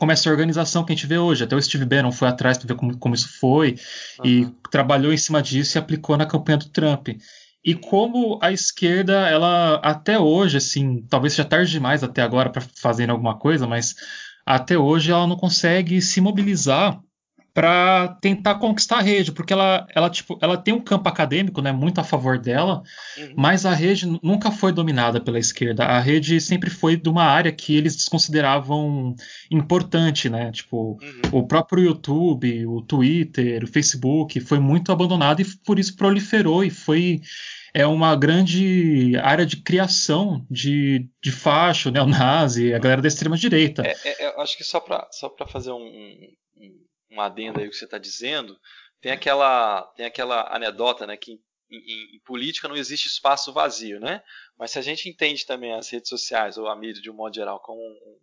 como 0.00 0.10
essa 0.10 0.30
organização 0.30 0.82
que 0.82 0.92
a 0.92 0.96
gente 0.96 1.06
vê 1.06 1.18
hoje. 1.18 1.44
Até 1.44 1.54
o 1.54 1.62
Steve 1.62 1.84
Bannon 1.84 2.10
foi 2.10 2.26
atrás 2.26 2.56
para 2.56 2.66
ver 2.66 2.74
como, 2.74 2.96
como, 2.96 3.14
isso 3.14 3.28
foi 3.38 3.76
uhum. 4.18 4.26
e 4.26 4.46
trabalhou 4.70 5.12
em 5.12 5.18
cima 5.18 5.42
disso 5.42 5.76
e 5.76 5.78
aplicou 5.78 6.16
na 6.16 6.24
campanha 6.24 6.56
do 6.56 6.70
Trump. 6.70 7.08
E 7.62 7.74
como 7.74 8.38
a 8.42 8.50
esquerda, 8.50 9.28
ela 9.28 9.74
até 9.84 10.18
hoje, 10.18 10.56
assim, 10.56 11.04
talvez 11.10 11.34
seja 11.34 11.46
tarde 11.46 11.70
demais 11.70 12.02
até 12.02 12.22
agora 12.22 12.48
para 12.48 12.62
fazer 12.74 13.10
alguma 13.10 13.38
coisa, 13.38 13.66
mas 13.66 13.94
até 14.46 14.78
hoje 14.78 15.10
ela 15.12 15.26
não 15.26 15.36
consegue 15.36 16.00
se 16.00 16.18
mobilizar 16.22 16.98
para 17.52 18.08
tentar 18.20 18.56
conquistar 18.56 18.98
a 18.98 19.02
rede, 19.02 19.32
porque 19.32 19.52
ela, 19.52 19.86
ela, 19.94 20.08
tipo, 20.08 20.38
ela 20.40 20.56
tem 20.56 20.72
um 20.72 20.80
campo 20.80 21.08
acadêmico 21.08 21.60
né, 21.60 21.72
muito 21.72 22.00
a 22.00 22.04
favor 22.04 22.38
dela, 22.38 22.82
uhum. 23.18 23.34
mas 23.36 23.66
a 23.66 23.74
rede 23.74 24.06
nunca 24.22 24.50
foi 24.50 24.72
dominada 24.72 25.20
pela 25.20 25.38
esquerda. 25.38 25.84
A 25.84 25.98
rede 25.98 26.40
sempre 26.40 26.70
foi 26.70 26.96
de 26.96 27.08
uma 27.08 27.24
área 27.24 27.50
que 27.50 27.76
eles 27.76 27.96
desconsideravam 27.96 29.14
importante, 29.50 30.28
né? 30.28 30.52
Tipo, 30.52 30.98
uhum. 31.02 31.40
o 31.40 31.46
próprio 31.46 31.84
YouTube, 31.84 32.66
o 32.66 32.80
Twitter, 32.82 33.64
o 33.64 33.68
Facebook 33.68 34.38
foi 34.40 34.58
muito 34.58 34.92
abandonado 34.92 35.40
e 35.42 35.44
por 35.64 35.78
isso 35.78 35.96
proliferou 35.96 36.64
e 36.64 36.70
foi 36.70 37.20
é 37.72 37.86
uma 37.86 38.16
grande 38.16 39.16
área 39.22 39.46
de 39.46 39.58
criação 39.58 40.44
de, 40.50 41.08
de 41.22 41.30
facho, 41.30 41.90
neonazi, 41.90 42.74
a 42.74 42.78
galera 42.78 43.02
da 43.02 43.08
extrema 43.08 43.36
direita. 43.36 43.82
É, 43.86 43.96
é, 44.04 44.26
eu 44.26 44.40
acho 44.40 44.56
que 44.56 44.64
só 44.64 44.80
para 44.80 45.06
só 45.12 45.32
fazer 45.46 45.70
um, 45.70 45.76
um 45.76 46.89
um 47.10 47.20
adendo 47.20 47.60
aí 47.60 47.68
que 47.68 47.76
você 47.76 47.84
está 47.84 47.98
dizendo, 47.98 48.58
tem 49.00 49.12
aquela, 49.12 49.82
tem 49.96 50.06
aquela 50.06 50.54
anedota 50.54 51.06
né, 51.06 51.16
que 51.16 51.40
em, 51.70 51.76
em, 51.76 52.16
em, 52.16 52.20
política 52.20 52.68
não 52.68 52.76
existe 52.76 53.06
espaço 53.06 53.52
vazio, 53.52 54.00
né? 54.00 54.22
Mas 54.58 54.72
se 54.72 54.78
a 54.78 54.82
gente 54.82 55.08
entende 55.08 55.46
também 55.46 55.72
as 55.72 55.88
redes 55.88 56.08
sociais 56.08 56.58
ou 56.58 56.68
a 56.68 56.76
mídia 56.76 57.02
de 57.02 57.10
um 57.10 57.14
modo 57.14 57.34
geral 57.34 57.60
como 57.60 57.80
um, 57.80 58.18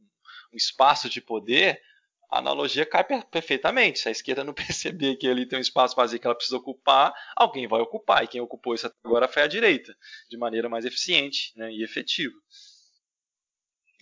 um 0.54 0.58
espaço 0.58 1.10
de 1.10 1.22
poder, 1.22 1.82
a 2.30 2.40
analogia 2.40 2.86
cai 2.86 3.06
perfeitamente. 3.24 4.00
Se 4.00 4.10
a 4.10 4.12
esquerda 4.12 4.44
não 4.44 4.54
perceber 4.54 5.16
que 5.16 5.28
ali 5.28 5.46
tem 5.46 5.58
um 5.58 5.62
espaço 5.62 5.96
vazio 5.96 6.20
que 6.20 6.28
ela 6.28 6.36
precisa 6.36 6.58
ocupar, 6.58 7.14
alguém 7.36 7.68
vai 7.68 7.82
ocupar. 7.82 8.24
E 8.24 8.28
quem 8.28 8.42
ocupou 8.42 8.76
isso 8.76 8.92
agora 9.04 9.28
foi 9.28 9.44
a 9.44 9.48
direita, 9.48 9.96
de 10.30 10.38
maneira 10.38 10.70
mais 10.70 10.86
eficiente 10.86 11.54
né, 11.56 11.72
e 11.72 11.84
efetiva. 11.84 12.36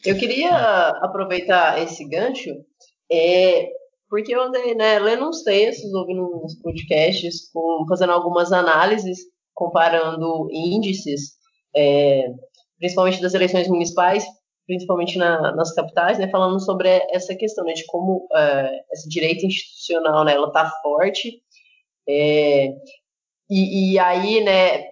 Eu 0.03 0.17
queria 0.17 0.89
aproveitar 1.01 1.81
esse 1.81 2.07
gancho 2.07 2.51
é, 3.11 3.71
porque 4.09 4.35
eu 4.35 4.41
andei 4.41 4.75
né, 4.75 4.99
lendo 4.99 5.27
uns 5.27 5.43
textos, 5.43 5.93
ouvindo 5.93 6.43
uns 6.43 6.55
podcasts, 6.61 7.49
com, 7.51 7.85
fazendo 7.87 8.11
algumas 8.11 8.51
análises, 8.51 9.19
comparando 9.53 10.47
índices, 10.51 11.33
é, 11.75 12.27
principalmente 12.77 13.21
das 13.21 13.33
eleições 13.33 13.67
municipais, 13.67 14.25
principalmente 14.65 15.17
na, 15.17 15.55
nas 15.55 15.73
capitais, 15.73 16.17
né, 16.19 16.29
falando 16.29 16.59
sobre 16.59 16.89
essa 17.11 17.35
questão 17.35 17.63
né, 17.63 17.73
de 17.73 17.85
como 17.85 18.27
é, 18.33 18.79
essa 18.91 19.07
direita 19.09 19.45
institucional 19.45 20.23
né, 20.23 20.33
ela 20.33 20.47
está 20.47 20.69
forte. 20.81 21.41
É, 22.07 22.67
e, 23.49 23.93
e, 23.93 23.99
aí, 23.99 24.43
né, 24.43 24.83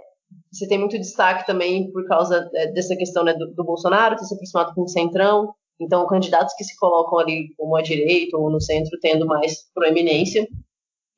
você 0.51 0.67
tem 0.67 0.79
muito 0.79 0.97
destaque 0.97 1.45
também 1.45 1.91
por 1.91 2.05
causa 2.07 2.49
é, 2.55 2.71
dessa 2.71 2.95
questão 2.95 3.23
né, 3.23 3.33
do, 3.33 3.53
do 3.53 3.63
Bolsonaro 3.63 4.15
ter 4.15 4.25
se 4.25 4.33
aproximado 4.33 4.73
com 4.73 4.81
o 4.83 4.87
Centrão, 4.87 5.53
então, 5.79 6.07
candidatos 6.07 6.53
que 6.55 6.63
se 6.63 6.75
colocam 6.77 7.19
ali 7.19 7.53
como 7.57 7.75
à 7.75 7.81
direita 7.81 8.37
ou 8.37 8.49
no 8.49 8.61
centro 8.61 8.97
tendo 9.01 9.25
mais 9.25 9.69
proeminência. 9.73 10.47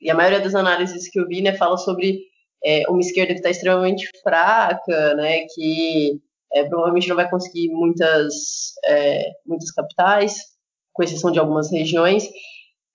E 0.00 0.10
a 0.10 0.14
maioria 0.14 0.40
das 0.40 0.54
análises 0.54 1.08
que 1.08 1.18
eu 1.18 1.26
vi, 1.26 1.40
né, 1.40 1.54
fala 1.54 1.76
sobre 1.76 2.20
é, 2.64 2.88
uma 2.88 3.00
esquerda 3.00 3.32
que 3.32 3.40
está 3.40 3.50
extremamente 3.50 4.08
fraca, 4.22 5.14
né, 5.14 5.46
que 5.54 6.20
é, 6.52 6.64
provavelmente 6.64 7.08
não 7.08 7.16
vai 7.16 7.28
conseguir 7.28 7.68
muitas, 7.70 8.34
é, 8.84 9.30
muitas 9.46 9.70
capitais, 9.70 10.36
com 10.92 11.02
exceção 11.02 11.30
de 11.30 11.38
algumas 11.38 11.70
regiões. 11.70 12.28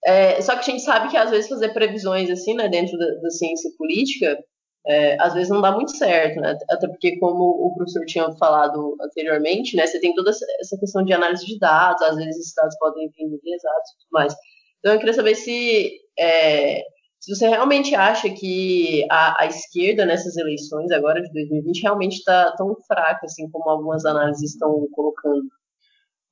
É, 0.06 0.42
só 0.42 0.56
que 0.56 0.62
a 0.62 0.64
gente 0.64 0.84
sabe 0.84 1.10
que 1.10 1.18
às 1.18 1.30
vezes 1.30 1.50
fazer 1.50 1.70
previsões 1.70 2.30
assim, 2.30 2.56
né, 2.56 2.68
dentro 2.68 2.98
da, 2.98 3.06
da 3.06 3.30
ciência 3.30 3.70
política, 3.78 4.38
é, 4.86 5.22
às 5.22 5.34
vezes 5.34 5.50
não 5.50 5.62
dá 5.62 5.72
muito 5.72 5.96
certo, 5.96 6.40
né? 6.40 6.58
Até 6.70 6.88
porque, 6.88 7.18
como 7.20 7.44
o 7.44 7.74
professor 7.76 8.04
tinha 8.06 8.32
falado 8.34 8.96
anteriormente, 9.02 9.76
né, 9.76 9.86
você 9.86 10.00
tem 10.00 10.14
toda 10.16 10.32
essa 10.32 10.78
questão 10.80 11.04
de 11.04 11.14
análise 11.14 11.46
de 11.46 11.60
dados, 11.60 12.02
às 12.02 12.16
vezes 12.16 12.38
esses 12.38 12.54
dados 12.56 12.76
podem 12.80 13.10
vir 13.10 13.54
exatos 13.54 13.92
e 13.92 13.98
tudo 14.00 14.12
mais. 14.12 14.36
Então, 14.80 14.94
eu 14.94 15.00
queria 15.00 15.14
saber 15.14 15.36
se, 15.36 16.00
é, 16.18 16.82
se 17.20 17.36
você 17.36 17.48
realmente 17.48 17.94
acha 17.94 18.28
que 18.32 19.06
a, 19.12 19.44
a, 19.44 19.46
esquerda 19.46 20.06
nessas 20.06 20.36
eleições 20.36 20.92
agora 20.92 21.22
de 21.22 21.32
2020 21.32 21.82
realmente 21.84 22.16
está 22.18 22.52
tão 22.56 22.76
fraca, 22.88 23.26
assim, 23.26 23.48
como 23.52 23.70
algumas 23.70 24.04
análises 24.06 24.54
estão 24.54 24.88
colocando. 24.92 25.46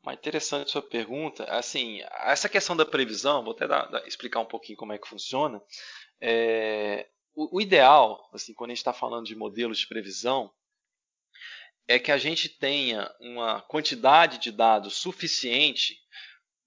Uma 0.01 0.13
interessante 0.15 0.71
sua 0.71 0.81
pergunta. 0.81 1.43
Assim, 1.43 1.99
essa 2.25 2.49
questão 2.49 2.75
da 2.75 2.85
previsão, 2.85 3.43
vou 3.43 3.53
até 3.53 3.67
dar, 3.67 3.87
explicar 4.07 4.39
um 4.39 4.45
pouquinho 4.45 4.77
como 4.79 4.93
é 4.93 4.97
que 4.97 5.07
funciona. 5.07 5.61
É, 6.19 7.05
o, 7.39 7.57
o 7.57 7.61
ideal, 7.61 8.29
assim, 8.33 8.53
quando 8.53 8.71
a 8.71 8.73
gente 8.73 8.79
está 8.79 8.91
falando 8.91 9.25
de 9.25 9.33
modelos 9.33 9.79
de 9.79 9.87
previsão, 9.87 10.53
é 11.87 11.97
que 11.97 12.11
a 12.11 12.17
gente 12.17 12.49
tenha 12.49 13.09
uma 13.17 13.61
quantidade 13.61 14.39
de 14.39 14.51
dados 14.51 14.95
suficiente 14.95 15.97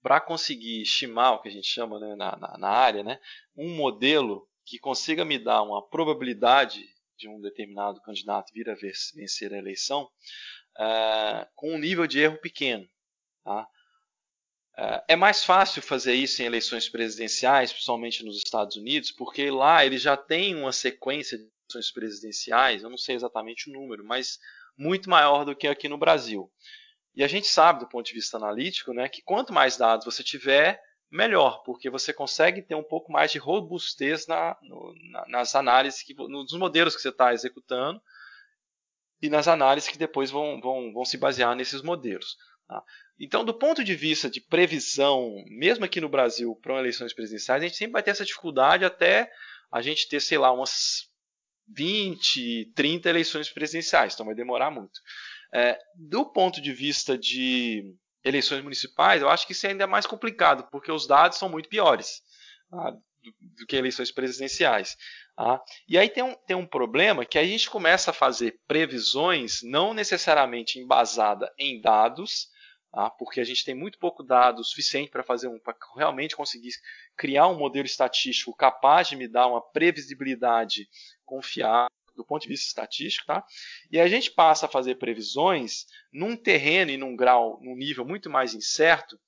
para 0.01 0.19
conseguir 0.19 0.81
estimar 0.81 1.33
o 1.33 1.41
que 1.41 1.47
a 1.47 1.51
gente 1.51 1.67
chama 1.67 1.99
né, 1.99 2.15
na, 2.15 2.35
na, 2.35 2.57
na, 2.57 2.69
área, 2.69 3.03
né, 3.03 3.19
um 3.55 3.75
modelo 3.75 4.49
que 4.65 4.79
consiga 4.79 5.23
me 5.23 5.37
dar 5.37 5.61
uma 5.61 5.87
probabilidade 5.87 6.83
de 7.15 7.29
um 7.29 7.39
determinado 7.39 8.01
candidato 8.01 8.51
vir 8.51 8.67
a 8.67 8.73
vencer 8.73 9.53
a 9.53 9.57
eleição 9.57 10.09
uh, 10.77 11.47
com 11.53 11.75
um 11.75 11.77
nível 11.77 12.07
de 12.07 12.19
erro 12.19 12.37
pequeno. 12.41 12.89
Tá? 13.43 13.67
É, 14.77 15.03
é 15.09 15.15
mais 15.15 15.43
fácil 15.43 15.81
fazer 15.81 16.13
isso 16.13 16.41
em 16.41 16.45
eleições 16.45 16.89
presidenciais, 16.89 17.71
principalmente 17.71 18.23
nos 18.23 18.37
Estados 18.37 18.75
Unidos, 18.75 19.11
porque 19.11 19.49
lá 19.49 19.85
eles 19.85 20.01
já 20.01 20.17
têm 20.17 20.55
uma 20.55 20.71
sequência 20.71 21.37
de 21.37 21.43
eleições 21.43 21.91
presidenciais, 21.91 22.83
eu 22.83 22.89
não 22.89 22.97
sei 22.97 23.15
exatamente 23.15 23.69
o 23.69 23.73
número, 23.73 24.03
mas 24.03 24.39
muito 24.77 25.09
maior 25.09 25.45
do 25.45 25.55
que 25.55 25.67
aqui 25.67 25.87
no 25.87 25.97
Brasil. 25.97 26.51
E 27.15 27.23
a 27.23 27.27
gente 27.27 27.47
sabe, 27.47 27.81
do 27.81 27.87
ponto 27.87 28.07
de 28.07 28.13
vista 28.13 28.37
analítico, 28.37 28.91
né, 28.93 29.07
que 29.07 29.21
quanto 29.21 29.53
mais 29.53 29.77
dados 29.77 30.05
você 30.05 30.23
tiver, 30.23 30.81
melhor, 31.11 31.61
porque 31.63 31.91
você 31.91 32.11
consegue 32.11 32.63
ter 32.63 32.73
um 32.73 32.83
pouco 32.83 33.11
mais 33.11 33.31
de 33.31 33.37
robustez 33.37 34.25
na, 34.25 34.57
no, 34.63 34.95
na, 35.11 35.25
nas 35.27 35.53
análises, 35.53 36.01
que, 36.01 36.15
nos 36.15 36.53
modelos 36.53 36.95
que 36.95 37.01
você 37.03 37.09
está 37.09 37.31
executando 37.31 38.01
e 39.21 39.29
nas 39.29 39.47
análises 39.47 39.87
que 39.87 39.97
depois 39.97 40.31
vão, 40.31 40.59
vão, 40.59 40.91
vão 40.91 41.05
se 41.05 41.15
basear 41.15 41.55
nesses 41.55 41.83
modelos. 41.83 42.35
Tá? 42.67 42.83
Então, 43.19 43.43
do 43.45 43.53
ponto 43.53 43.83
de 43.83 43.95
vista 43.95 44.29
de 44.29 44.41
previsão, 44.41 45.35
mesmo 45.47 45.85
aqui 45.85 46.01
no 46.01 46.09
Brasil, 46.09 46.55
para 46.61 46.79
eleições 46.79 47.13
presidenciais, 47.13 47.61
a 47.61 47.67
gente 47.67 47.77
sempre 47.77 47.93
vai 47.93 48.03
ter 48.03 48.11
essa 48.11 48.25
dificuldade 48.25 48.85
até 48.85 49.31
a 49.71 49.81
gente 49.81 50.07
ter, 50.07 50.19
sei 50.19 50.37
lá, 50.37 50.51
umas 50.51 51.09
20, 51.67 52.71
30 52.75 53.09
eleições 53.09 53.49
presidenciais, 53.49 54.13
então 54.13 54.25
vai 54.25 54.35
demorar 54.35 54.69
muito. 54.69 54.99
É, 55.53 55.77
do 55.95 56.25
ponto 56.25 56.61
de 56.61 56.73
vista 56.73 57.17
de 57.17 57.95
eleições 58.23 58.63
municipais, 58.63 59.21
eu 59.21 59.29
acho 59.29 59.45
que 59.45 59.53
isso 59.53 59.67
é 59.67 59.69
ainda 59.69 59.87
mais 59.87 60.05
complicado, 60.05 60.67
porque 60.71 60.91
os 60.91 61.05
dados 61.05 61.37
são 61.37 61.49
muito 61.49 61.69
piores 61.69 62.21
tá, 62.69 62.91
do, 62.91 63.33
do, 63.59 63.65
que 63.67 63.75
eleições 63.75 64.11
presidenciais. 64.11 64.95
Tá? 65.35 65.61
E 65.87 65.97
aí 65.97 66.09
tem 66.09 66.23
um, 66.23 66.35
tem 66.47 66.55
um 66.55 66.65
problema 66.65 67.25
que 67.25 67.37
a 67.37 67.43
gente 67.43 67.69
começa 67.69 68.11
a 68.11 68.13
fazer 68.13 68.59
previsões 68.67 69.61
não 69.63 69.93
necessariamente 69.93 70.79
embasada 70.79 71.51
em 71.57 71.81
dados, 71.81 72.47
tá? 72.93 73.09
porque 73.09 73.41
a 73.41 73.43
gente 73.43 73.65
tem 73.65 73.73
muito 73.73 73.97
pouco 73.97 74.23
dado 74.23 74.63
suficiente 74.63 75.09
para 75.09 75.23
fazer 75.23 75.47
um, 75.47 75.59
para 75.59 75.75
realmente 75.97 76.35
conseguir 76.35 76.69
criar 77.17 77.47
um 77.47 77.57
modelo 77.57 77.85
estatístico 77.85 78.55
capaz 78.55 79.09
de 79.09 79.15
me 79.15 79.27
dar 79.27 79.47
uma 79.47 79.61
previsibilidade 79.61 80.87
confiável 81.25 81.89
do 82.15 82.23
ponto 82.23 82.43
de 82.43 82.49
vista 82.49 82.67
estatístico, 82.67 83.25
tá? 83.25 83.43
E 83.91 83.99
a 83.99 84.07
gente 84.07 84.29
passa 84.29 84.67
a 84.67 84.69
fazer 84.69 84.95
previsões 84.95 85.87
num 86.11 86.37
terreno 86.37 86.91
e 86.91 86.97
num 86.97 87.15
grau, 87.15 87.59
num 87.63 87.75
nível 87.75 88.05
muito 88.05 88.29
mais 88.29 88.53
incerto, 88.53 89.19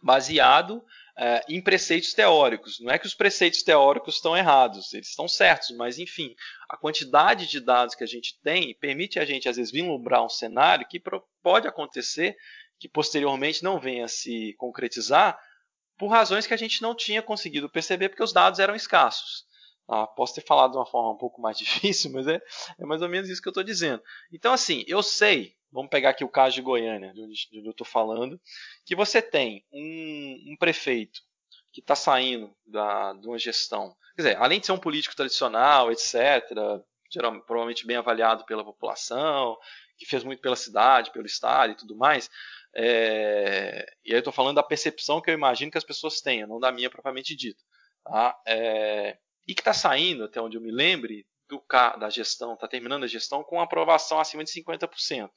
baseado 0.00 0.84
é, 1.18 1.42
em 1.48 1.60
preceitos 1.60 2.14
teóricos. 2.14 2.78
Não 2.78 2.92
é 2.92 2.98
que 2.98 3.06
os 3.06 3.14
preceitos 3.14 3.62
teóricos 3.64 4.16
estão 4.16 4.36
errados, 4.36 4.94
eles 4.94 5.08
estão 5.08 5.26
certos, 5.26 5.70
mas 5.72 5.98
enfim, 5.98 6.32
a 6.68 6.76
quantidade 6.76 7.48
de 7.48 7.58
dados 7.58 7.96
que 7.96 8.04
a 8.04 8.06
gente 8.06 8.38
tem 8.40 8.72
permite 8.74 9.18
a 9.18 9.24
gente, 9.24 9.48
às 9.48 9.56
vezes, 9.56 9.72
vislumbrar 9.72 10.24
um 10.24 10.28
cenário 10.28 10.86
que 10.86 11.02
pode 11.42 11.66
acontecer 11.66 12.36
que 12.78 12.88
posteriormente 12.88 13.62
não 13.62 13.80
venha 13.80 14.04
a 14.04 14.08
se 14.08 14.54
concretizar 14.58 15.38
por 15.98 16.08
razões 16.08 16.46
que 16.46 16.54
a 16.54 16.58
gente 16.58 16.82
não 16.82 16.94
tinha 16.94 17.22
conseguido 17.22 17.68
perceber 17.68 18.08
porque 18.08 18.22
os 18.22 18.32
dados 18.32 18.58
eram 18.58 18.74
escassos. 18.74 19.46
Ah, 19.88 20.06
posso 20.06 20.34
ter 20.34 20.40
falado 20.42 20.72
de 20.72 20.78
uma 20.78 20.86
forma 20.86 21.12
um 21.12 21.16
pouco 21.16 21.40
mais 21.40 21.56
difícil, 21.58 22.10
mas 22.12 22.26
é, 22.26 22.40
é 22.78 22.84
mais 22.84 23.02
ou 23.02 23.08
menos 23.08 23.28
isso 23.28 23.40
que 23.40 23.48
eu 23.48 23.52
estou 23.52 23.64
dizendo. 23.64 24.02
Então, 24.32 24.52
assim, 24.52 24.84
eu 24.86 25.02
sei, 25.02 25.54
vamos 25.70 25.90
pegar 25.90 26.10
aqui 26.10 26.24
o 26.24 26.28
caso 26.28 26.54
de 26.54 26.62
Goiânia, 26.62 27.12
de 27.12 27.22
onde, 27.22 27.48
de 27.50 27.58
onde 27.58 27.68
eu 27.68 27.72
estou 27.72 27.86
falando, 27.86 28.40
que 28.84 28.96
você 28.96 29.22
tem 29.22 29.64
um, 29.72 30.52
um 30.52 30.56
prefeito 30.58 31.20
que 31.72 31.80
está 31.80 31.94
saindo 31.94 32.54
da, 32.66 33.12
de 33.12 33.28
uma 33.28 33.38
gestão, 33.38 33.94
quer 34.16 34.22
dizer, 34.22 34.36
além 34.38 34.58
de 34.58 34.66
ser 34.66 34.72
um 34.72 34.78
político 34.78 35.14
tradicional, 35.14 35.92
etc., 35.92 36.42
geral, 37.10 37.40
provavelmente 37.42 37.86
bem 37.86 37.96
avaliado 37.96 38.44
pela 38.44 38.64
população, 38.64 39.56
que 39.96 40.06
fez 40.06 40.24
muito 40.24 40.40
pela 40.40 40.56
cidade, 40.56 41.12
pelo 41.12 41.26
estado 41.26 41.72
e 41.72 41.76
tudo 41.76 41.96
mais, 41.96 42.30
é, 42.78 43.86
e 44.04 44.10
aí 44.10 44.16
eu 44.16 44.18
estou 44.18 44.32
falando 44.32 44.56
da 44.56 44.62
percepção 44.62 45.22
que 45.22 45.30
eu 45.30 45.34
imagino 45.34 45.70
que 45.70 45.78
as 45.78 45.84
pessoas 45.84 46.20
tenham, 46.20 46.46
não 46.46 46.60
da 46.60 46.70
minha 46.70 46.90
propriamente 46.90 47.34
dita. 47.34 47.62
Tá? 48.04 48.38
É, 48.46 49.16
e 49.48 49.54
que 49.54 49.62
está 49.62 49.72
saindo, 49.72 50.24
até 50.24 50.42
onde 50.42 50.58
eu 50.58 50.60
me 50.60 50.70
lembre, 50.70 51.26
do, 51.48 51.64
da 51.98 52.10
gestão, 52.10 52.52
está 52.52 52.68
terminando 52.68 53.04
a 53.04 53.08
gestão 53.08 53.42
com 53.42 53.60
aprovação 53.60 54.20
acima 54.20 54.44
de 54.44 54.50
50%. 54.50 55.30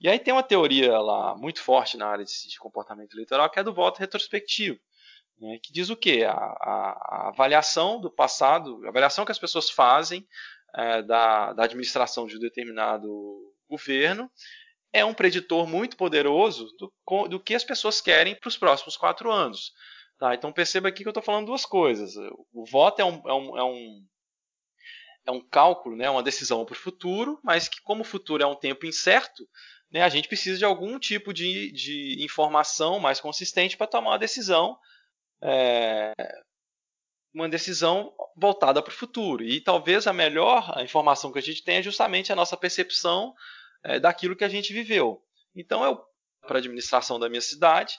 E 0.00 0.08
aí 0.08 0.18
tem 0.18 0.34
uma 0.34 0.42
teoria 0.42 0.98
lá 0.98 1.36
muito 1.36 1.62
forte 1.62 1.96
na 1.96 2.08
área 2.08 2.24
de, 2.24 2.48
de 2.48 2.58
comportamento 2.58 3.14
eleitoral, 3.14 3.48
que 3.48 3.60
é 3.60 3.62
do 3.62 3.72
voto 3.72 3.98
retrospectivo, 3.98 4.78
né, 5.38 5.58
que 5.62 5.72
diz 5.72 5.88
o 5.88 5.96
quê? 5.96 6.24
A, 6.24 6.32
a, 6.32 6.90
a, 7.00 7.28
avaliação 7.28 8.00
do 8.00 8.10
passado, 8.10 8.84
a 8.84 8.88
avaliação 8.88 9.24
que 9.24 9.32
as 9.32 9.38
pessoas 9.38 9.70
fazem 9.70 10.26
é, 10.74 11.00
da, 11.02 11.52
da 11.52 11.64
administração 11.64 12.26
de 12.26 12.36
um 12.36 12.40
determinado 12.40 13.08
governo 13.68 14.28
é 14.96 15.04
um 15.04 15.12
preditor 15.12 15.66
muito 15.66 15.96
poderoso 15.96 16.74
do, 16.78 17.28
do 17.28 17.38
que 17.38 17.54
as 17.54 17.62
pessoas 17.62 18.00
querem 18.00 18.34
para 18.34 18.48
os 18.48 18.56
próximos 18.56 18.96
quatro 18.96 19.30
anos. 19.30 19.72
Tá, 20.18 20.34
então 20.34 20.50
perceba 20.50 20.88
aqui 20.88 21.02
que 21.02 21.08
eu 21.08 21.10
estou 21.10 21.22
falando 21.22 21.46
duas 21.46 21.66
coisas. 21.66 22.14
O 22.50 22.64
voto 22.64 23.00
é 23.00 23.04
um, 23.04 23.22
é 23.28 23.34
um, 23.34 23.58
é 23.58 23.64
um, 23.64 24.06
é 25.26 25.30
um 25.30 25.40
cálculo, 25.40 25.94
né, 25.94 26.08
uma 26.08 26.22
decisão 26.22 26.64
para 26.64 26.72
o 26.72 26.78
futuro, 26.78 27.38
mas 27.44 27.68
que 27.68 27.82
como 27.82 28.00
o 28.00 28.06
futuro 28.06 28.42
é 28.42 28.46
um 28.46 28.54
tempo 28.54 28.86
incerto, 28.86 29.46
né, 29.90 30.02
a 30.02 30.08
gente 30.08 30.28
precisa 30.28 30.56
de 30.56 30.64
algum 30.64 30.98
tipo 30.98 31.34
de, 31.34 31.70
de 31.72 32.24
informação 32.24 32.98
mais 32.98 33.20
consistente 33.20 33.76
para 33.76 33.86
tomar 33.86 34.12
uma 34.12 34.18
decisão, 34.18 34.78
é, 35.42 36.14
uma 37.34 37.50
decisão 37.50 38.14
voltada 38.34 38.80
para 38.80 38.90
o 38.90 38.96
futuro. 38.96 39.44
E 39.44 39.60
talvez 39.60 40.06
a 40.06 40.12
melhor 40.14 40.74
informação 40.82 41.30
que 41.30 41.38
a 41.38 41.42
gente 41.42 41.62
tem 41.62 41.76
é 41.76 41.82
justamente 41.82 42.32
a 42.32 42.36
nossa 42.36 42.56
percepção 42.56 43.34
é, 43.86 44.00
daquilo 44.00 44.36
que 44.36 44.44
a 44.44 44.48
gente 44.48 44.72
viveu. 44.72 45.22
Então 45.54 45.84
eu 45.84 46.04
para 46.46 46.58
a 46.58 46.60
administração 46.60 47.18
da 47.18 47.28
minha 47.28 47.40
cidade 47.40 47.96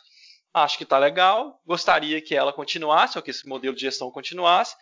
acho 0.54 0.78
que 0.78 0.84
está 0.84 0.97
legal, 0.97 1.62
gostaria 1.65 2.21
que 2.21 2.36
ela 2.36 2.54
continuasse, 2.54 3.17
ou 3.17 3.23
que 3.23 3.32
esse 3.32 3.47
modelo 3.47 3.76
de 3.76 3.82
gestão 3.82 4.10
continuasse. 4.10 4.76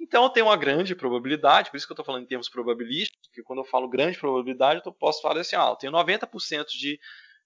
Então 0.00 0.24
eu 0.24 0.30
tenho 0.30 0.46
uma 0.46 0.56
grande 0.56 0.94
probabilidade, 0.94 1.70
por 1.70 1.76
isso 1.76 1.86
que 1.86 1.92
eu 1.92 1.94
estou 1.94 2.04
falando 2.04 2.24
em 2.24 2.26
termos 2.26 2.48
probabilísticos, 2.48 3.28
porque 3.28 3.42
quando 3.42 3.60
eu 3.60 3.64
falo 3.64 3.88
grande 3.88 4.18
probabilidade, 4.18 4.80
eu 4.84 4.92
posso 4.92 5.20
falar 5.20 5.40
assim, 5.40 5.56
ah, 5.56 5.68
eu 5.68 5.76
tenho 5.76 5.92
90% 5.92 6.66
de, 6.68 6.98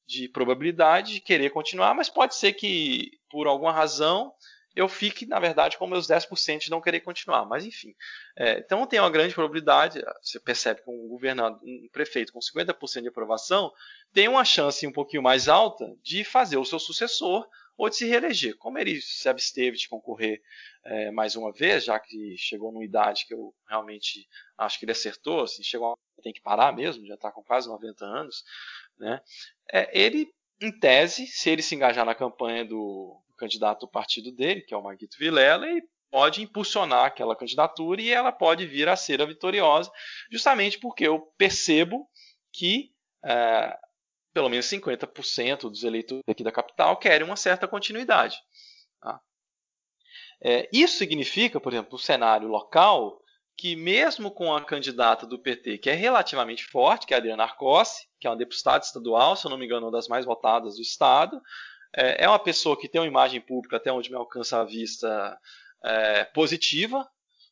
de 0.06 0.28
probabilidade 0.28 1.14
de 1.14 1.20
querer 1.20 1.50
continuar, 1.50 1.94
mas 1.94 2.08
pode 2.08 2.36
ser 2.36 2.52
que, 2.52 3.10
por 3.28 3.46
alguma 3.46 3.72
razão, 3.72 4.32
eu 4.74 4.88
fique, 4.88 5.24
na 5.24 5.38
verdade, 5.38 5.78
com 5.78 5.86
meus 5.86 6.08
10% 6.08 6.58
de 6.58 6.70
não 6.70 6.80
querer 6.80 7.00
continuar. 7.00 7.44
Mas, 7.44 7.64
enfim. 7.64 7.94
É, 8.36 8.58
então, 8.58 8.86
tem 8.86 8.98
uma 8.98 9.10
grande 9.10 9.34
probabilidade, 9.34 10.02
você 10.20 10.40
percebe 10.40 10.82
que 10.82 10.90
um 10.90 11.08
governador, 11.08 11.60
um 11.62 11.88
prefeito 11.92 12.32
com 12.32 12.40
50% 12.40 13.02
de 13.02 13.08
aprovação 13.08 13.72
tem 14.12 14.26
uma 14.26 14.44
chance 14.44 14.86
um 14.86 14.92
pouquinho 14.92 15.22
mais 15.22 15.48
alta 15.48 15.96
de 16.02 16.24
fazer 16.24 16.56
o 16.56 16.64
seu 16.64 16.78
sucessor 16.78 17.48
ou 17.76 17.88
de 17.88 17.96
se 17.96 18.06
reeleger. 18.06 18.56
Como 18.56 18.78
ele 18.78 19.00
se 19.00 19.28
absteve 19.28 19.76
de 19.76 19.88
concorrer 19.88 20.42
é, 20.84 21.10
mais 21.12 21.36
uma 21.36 21.52
vez, 21.52 21.84
já 21.84 21.98
que 21.98 22.36
chegou 22.36 22.72
numa 22.72 22.84
idade 22.84 23.26
que 23.26 23.34
eu 23.34 23.54
realmente 23.68 24.28
acho 24.58 24.78
que 24.78 24.84
ele 24.84 24.92
acertou, 24.92 25.42
assim, 25.42 25.62
chegou 25.62 25.92
a, 25.92 26.22
tem 26.22 26.32
que 26.32 26.42
parar 26.42 26.72
mesmo, 26.72 27.06
já 27.06 27.14
está 27.14 27.30
com 27.30 27.42
quase 27.42 27.68
90 27.68 28.04
anos, 28.04 28.44
né? 28.98 29.20
É, 29.72 29.98
ele, 29.98 30.28
em 30.60 30.72
tese, 30.78 31.26
se 31.26 31.50
ele 31.50 31.62
se 31.62 31.74
engajar 31.74 32.04
na 32.04 32.14
campanha 32.14 32.64
do, 32.64 33.20
do 33.34 33.36
candidato 33.36 33.80
do 33.80 33.88
partido 33.88 34.32
dele, 34.32 34.62
que 34.62 34.72
é 34.72 34.76
o 34.76 34.82
Marguito 34.82 35.18
Vilela, 35.18 35.66
ele 35.66 35.82
pode 36.10 36.42
impulsionar 36.42 37.06
aquela 37.06 37.34
candidatura 37.34 38.00
e 38.00 38.10
ela 38.10 38.30
pode 38.30 38.64
vir 38.66 38.88
a 38.88 38.94
ser 38.94 39.20
a 39.20 39.26
vitoriosa, 39.26 39.90
justamente 40.30 40.78
porque 40.78 41.06
eu 41.06 41.20
percebo 41.36 42.08
que 42.52 42.92
é, 43.24 43.76
pelo 44.32 44.48
menos 44.48 44.66
50% 44.66 45.62
dos 45.62 45.82
eleitores 45.82 46.22
aqui 46.28 46.44
da 46.44 46.52
capital 46.52 46.96
querem 46.96 47.26
uma 47.26 47.36
certa 47.36 47.66
continuidade. 47.66 48.36
Tá? 49.00 49.20
É, 50.40 50.68
isso 50.72 50.98
significa, 50.98 51.58
por 51.58 51.72
exemplo, 51.72 51.92
no 51.92 51.98
cenário 51.98 52.46
local, 52.46 53.20
que 53.56 53.74
mesmo 53.74 54.30
com 54.30 54.54
a 54.54 54.64
candidata 54.64 55.26
do 55.26 55.38
PT, 55.38 55.78
que 55.78 55.90
é 55.90 55.94
relativamente 55.94 56.64
forte, 56.64 57.06
que 57.06 57.14
é 57.14 57.16
a 57.16 57.18
Adriana 57.18 57.44
Arcossi, 57.44 58.06
que 58.20 58.26
é 58.26 58.30
uma 58.30 58.36
deputada 58.36 58.84
estadual, 58.84 59.36
se 59.36 59.46
eu 59.46 59.50
não 59.50 59.58
me 59.58 59.64
engano, 59.64 59.86
uma 59.86 59.92
das 59.92 60.08
mais 60.08 60.24
votadas 60.24 60.76
do 60.76 60.82
Estado, 60.82 61.40
é, 61.96 62.24
é 62.24 62.28
uma 62.28 62.38
pessoa 62.38 62.78
que 62.78 62.88
tem 62.88 63.00
uma 63.00 63.06
imagem 63.06 63.40
pública, 63.40 63.76
até 63.76 63.92
onde 63.92 64.10
me 64.10 64.16
alcança 64.16 64.60
a 64.60 64.64
vista, 64.64 65.38
é, 65.84 66.24
positiva. 66.24 67.08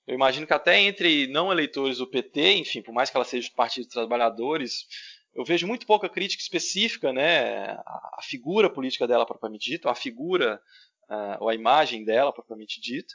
Eu 0.06 0.14
imagino 0.14 0.46
que 0.46 0.52
até 0.52 0.80
entre 0.80 1.28
não 1.28 1.52
eleitores 1.52 1.98
do 1.98 2.06
PT, 2.06 2.54
enfim, 2.54 2.82
por 2.82 2.92
mais 2.92 3.08
que 3.08 3.16
ela 3.16 3.24
seja 3.24 3.48
do 3.48 3.54
Partido 3.54 3.84
dos 3.84 3.92
Trabalhadores, 3.92 4.86
eu 5.34 5.44
vejo 5.44 5.66
muito 5.66 5.86
pouca 5.86 6.08
crítica 6.08 6.42
específica, 6.42 7.12
né, 7.12 7.70
a, 7.86 8.20
figura 8.22 8.68
política 8.68 9.06
dela 9.06 9.24
propriamente 9.24 9.70
dita, 9.70 9.90
a 9.90 9.94
figura 9.94 10.60
uh, 11.08 11.36
ou 11.40 11.48
a 11.48 11.54
imagem 11.54 12.04
dela 12.04 12.32
propriamente 12.32 12.80
dita. 12.80 13.14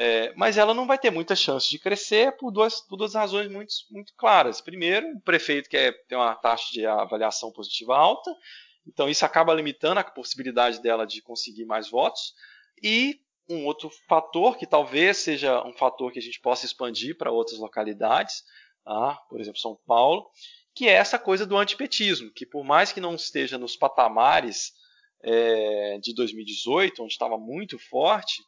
É, 0.00 0.32
mas 0.36 0.56
ela 0.56 0.72
não 0.72 0.86
vai 0.86 0.96
ter 0.96 1.10
muita 1.10 1.34
chance 1.34 1.68
de 1.68 1.76
crescer 1.76 2.36
por 2.36 2.52
duas, 2.52 2.80
por 2.80 2.96
duas 2.96 3.14
razões 3.14 3.50
muito, 3.50 3.72
muito 3.90 4.12
claras. 4.16 4.60
Primeiro, 4.60 5.08
o 5.08 5.20
prefeito 5.20 5.68
quer 5.68 5.92
ter 6.06 6.14
uma 6.14 6.36
taxa 6.36 6.68
de 6.70 6.86
avaliação 6.86 7.50
positiva 7.50 7.96
alta, 7.96 8.32
então 8.88 9.08
isso 9.08 9.24
acaba 9.24 9.52
limitando 9.52 10.00
a 10.00 10.04
possibilidade 10.04 10.80
dela 10.80 11.06
de 11.06 11.20
conseguir 11.20 11.66
mais 11.66 11.90
votos. 11.90 12.32
E 12.82 13.20
um 13.48 13.66
outro 13.66 13.90
fator, 14.08 14.56
que 14.56 14.66
talvez 14.66 15.18
seja 15.18 15.62
um 15.64 15.72
fator 15.72 16.10
que 16.10 16.18
a 16.18 16.22
gente 16.22 16.40
possa 16.40 16.66
expandir 16.66 17.16
para 17.16 17.30
outras 17.30 17.58
localidades, 17.58 18.42
ah, 18.86 19.14
por 19.28 19.40
exemplo, 19.40 19.60
São 19.60 19.78
Paulo, 19.86 20.30
que 20.74 20.88
é 20.88 20.92
essa 20.92 21.18
coisa 21.18 21.44
do 21.44 21.56
antipetismo, 21.56 22.32
que 22.32 22.46
por 22.46 22.64
mais 22.64 22.92
que 22.92 23.00
não 23.00 23.14
esteja 23.14 23.58
nos 23.58 23.76
patamares 23.76 24.72
é, 25.22 25.98
de 25.98 26.14
2018, 26.14 27.02
onde 27.02 27.12
estava 27.12 27.36
muito 27.36 27.78
forte, 27.78 28.42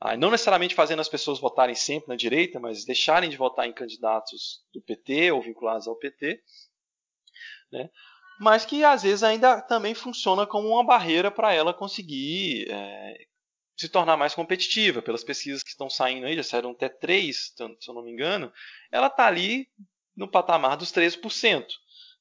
ah, 0.00 0.16
não 0.16 0.30
necessariamente 0.30 0.74
fazendo 0.74 1.00
as 1.00 1.08
pessoas 1.08 1.40
votarem 1.40 1.74
sempre 1.74 2.08
na 2.08 2.16
direita, 2.16 2.60
mas 2.60 2.84
deixarem 2.84 3.28
de 3.28 3.36
votar 3.36 3.66
em 3.66 3.72
candidatos 3.72 4.62
do 4.72 4.80
PT 4.80 5.32
ou 5.32 5.42
vinculados 5.42 5.88
ao 5.88 5.96
PT, 5.96 6.40
né? 7.72 7.90
Mas 8.38 8.64
que 8.64 8.84
às 8.84 9.02
vezes 9.02 9.22
ainda 9.22 9.60
também 9.60 9.94
funciona 9.94 10.46
como 10.46 10.68
uma 10.68 10.84
barreira 10.84 11.30
para 11.30 11.52
ela 11.52 11.74
conseguir 11.74 12.66
é, 12.70 13.26
se 13.76 13.88
tornar 13.88 14.16
mais 14.16 14.34
competitiva. 14.34 15.00
Pelas 15.02 15.24
pesquisas 15.24 15.62
que 15.62 15.70
estão 15.70 15.88
saindo 15.88 16.26
aí, 16.26 16.36
já 16.36 16.42
saíram 16.42 16.70
até 16.70 16.88
três, 16.88 17.54
se 17.56 17.62
eu 17.62 17.94
não 17.94 18.02
me 18.02 18.12
engano, 18.12 18.52
ela 18.90 19.06
está 19.06 19.26
ali 19.26 19.68
no 20.16 20.28
patamar 20.28 20.76
dos 20.76 20.92
13%. 20.92 21.66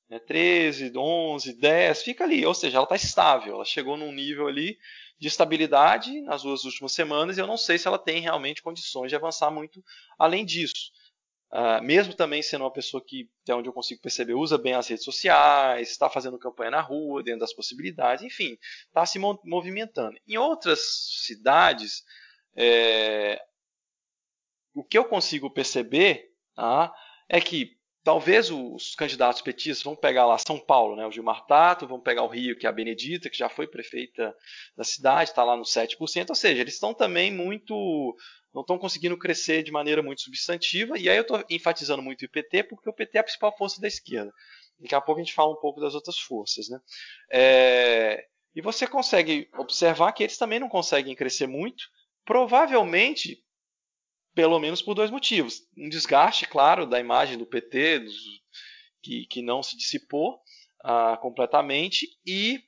Né? 0.10 0.19
13, 0.19 0.93
11, 0.95 1.60
10, 1.60 2.03
fica 2.03 2.23
ali, 2.23 2.45
ou 2.45 2.53
seja, 2.53 2.77
ela 2.77 2.86
está 2.86 2.95
estável, 2.95 3.56
ela 3.56 3.65
chegou 3.65 3.97
num 3.97 4.12
nível 4.12 4.47
ali 4.47 4.77
de 5.20 5.28
estabilidade 5.28 6.22
nas 6.22 6.43
duas 6.43 6.63
últimas 6.63 6.93
semanas 6.93 7.38
e 7.38 7.41
eu 7.41 7.47
não 7.47 7.57
sei 7.57 7.78
se 7.78 7.88
ela 7.88 7.97
tem 7.97 8.22
realmente 8.22 8.61
condições 8.61 9.09
de 9.09 9.15
avançar 9.15 9.51
muito 9.51 9.84
além 10.18 10.45
disso. 10.45 10.91
Uh, 11.52 11.82
mesmo 11.82 12.14
também 12.14 12.41
sendo 12.41 12.66
uma 12.66 12.74
pessoa 12.74 13.02
que, 13.06 13.30
até 13.43 13.56
onde 13.56 13.70
eu 13.70 13.74
consigo 13.74 14.02
perceber, 14.02 14.34
usa 14.34 14.58
bem 14.58 14.74
as 14.74 14.88
redes 14.88 15.06
sociais, 15.06 15.89
está 15.89 16.10
fazendo 16.10 16.38
campanha 16.38 16.72
na 16.72 16.82
rua, 16.82 17.24
dentro 17.24 17.39
das 17.39 17.54
possibilidades, 17.54 18.24
enfim, 18.24 18.58
está 18.88 19.06
se 19.06 19.18
movimentando. 19.18 20.18
Em 20.28 20.38
outras 20.38 20.80
cidades, 21.26 22.04
é, 22.54 23.41
o 24.74 24.84
que 24.84 24.98
eu 24.98 25.06
consigo 25.06 25.50
perceber 25.50 26.34
tá, 26.54 26.93
é 27.30 27.39
que 27.39 27.76
Talvez 28.08 28.49
os 28.49 28.95
candidatos 28.95 29.41
petistas 29.41 29.84
vão 29.84 29.93
pegar 29.93 30.26
lá 30.26 30.38
São 30.38 30.58
Paulo, 30.58 30.95
né, 30.95 31.05
o 31.05 31.12
Gilmar 31.12 31.45
Tato, 31.45 31.86
vão 31.86 31.99
pegar 31.99 32.24
o 32.24 32.30
Rio, 32.30 32.58
que 32.58 32.66
é 32.66 32.70
a 32.70 32.72
Benedita, 32.72 33.30
que 33.30 33.38
já 33.38 33.49
foi 33.49 33.68
prefeita 33.68 34.34
da 34.78 34.86
cidade, 34.86 35.32
está 35.32 35.43
lá 35.43 35.58
no 35.58 35.64
7%, 35.64 36.30
ou 36.30 36.36
seja, 36.36 36.62
eles 36.62 36.76
estão 36.76 36.93
também 36.93 37.30
muito. 37.30 38.16
não 38.53 38.62
estão 38.62 38.78
conseguindo 38.78 39.18
crescer 39.18 39.62
de 39.62 39.74
maneira 39.74 40.01
muito 40.01 40.22
substantiva, 40.22 40.97
e 40.97 41.10
aí 41.10 41.18
eu 41.18 41.24
estou 41.24 41.43
enfatizando 41.49 42.01
muito 42.01 42.22
o 42.22 42.26
IPT, 42.26 42.64
porque 42.70 42.89
o 42.89 42.93
PT 42.93 43.18
é 43.18 43.20
a 43.20 43.24
principal 43.26 43.53
força 43.58 43.82
da 43.82 43.89
esquerda. 43.89 44.32
Daqui 44.80 44.95
a 44.95 45.01
pouco 45.01 45.20
a 45.20 45.24
gente 45.26 45.34
fala 45.34 45.51
um 45.51 45.60
pouco 45.60 45.82
das 45.82 45.93
outras 45.93 46.18
forças. 46.18 46.70
Né? 46.70 46.80
É, 47.30 48.24
E 48.55 48.62
você 48.62 48.88
consegue 48.88 49.49
observar 49.58 50.14
que 50.14 50.24
eles 50.24 50.38
também 50.38 50.62
não 50.62 50.70
conseguem 50.70 51.14
crescer 51.14 51.45
muito, 51.45 51.84
provavelmente, 52.24 53.38
pelo 54.38 54.60
menos 54.60 54.84
por 54.84 54.94
dois 54.94 55.10
motivos. 55.10 55.64
Um 55.76 55.90
desgaste, 55.90 56.46
claro, 56.48 56.86
da 56.86 57.00
imagem 57.00 57.40
do 57.40 57.46
PT, 57.48 57.98
dos, 57.98 58.16
que, 59.02 59.26
que 59.26 59.42
não 59.42 59.64
se 59.64 59.76
dissipou 59.76 60.40
ah, 60.84 61.18
completamente, 61.20 62.08
e 62.24 62.62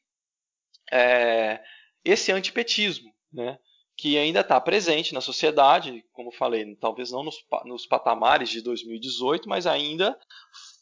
é, 0.92 1.62
esse 2.04 2.32
antipetismo, 2.32 3.14
né, 3.32 3.60
que 3.96 4.18
ainda 4.18 4.40
está 4.40 4.60
presente 4.60 5.14
na 5.14 5.22
sociedade, 5.22 6.04
como 6.12 6.32
falei, 6.32 6.76
talvez 6.78 7.12
não 7.12 7.24
nos, 7.24 7.36
nos 7.66 7.86
patamares 7.86 8.50
de 8.50 8.64
2018, 8.64 9.48
mas 9.48 9.68
ainda 9.68 10.20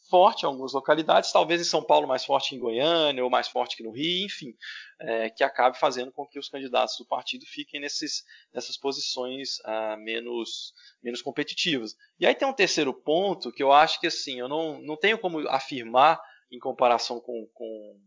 forte 0.08 0.42
em 0.42 0.46
algumas 0.46 0.72
localidades, 0.72 1.32
talvez 1.32 1.60
em 1.60 1.64
São 1.64 1.82
Paulo 1.82 2.08
mais 2.08 2.24
forte 2.24 2.50
que 2.50 2.56
em 2.56 2.58
Goiânia, 2.58 3.22
ou 3.22 3.30
mais 3.30 3.48
forte 3.48 3.76
que 3.76 3.82
no 3.82 3.90
Rio, 3.90 4.26
enfim, 4.26 4.54
é, 5.00 5.30
que 5.30 5.44
acabe 5.44 5.78
fazendo 5.78 6.10
com 6.12 6.26
que 6.26 6.38
os 6.38 6.48
candidatos 6.48 6.96
do 6.98 7.06
partido 7.06 7.44
fiquem 7.46 7.80
nesses, 7.80 8.24
nessas 8.52 8.76
posições 8.76 9.58
ah, 9.64 9.96
menos, 9.98 10.72
menos 11.02 11.22
competitivas. 11.22 11.94
E 12.18 12.26
aí 12.26 12.34
tem 12.34 12.48
um 12.48 12.52
terceiro 12.52 12.92
ponto 12.92 13.52
que 13.52 13.62
eu 13.62 13.72
acho 13.72 14.00
que 14.00 14.06
assim, 14.06 14.38
eu 14.38 14.48
não, 14.48 14.80
não 14.80 14.96
tenho 14.96 15.18
como 15.18 15.46
afirmar 15.48 16.20
em 16.50 16.58
comparação 16.58 17.20
com, 17.20 17.46
com 17.52 17.98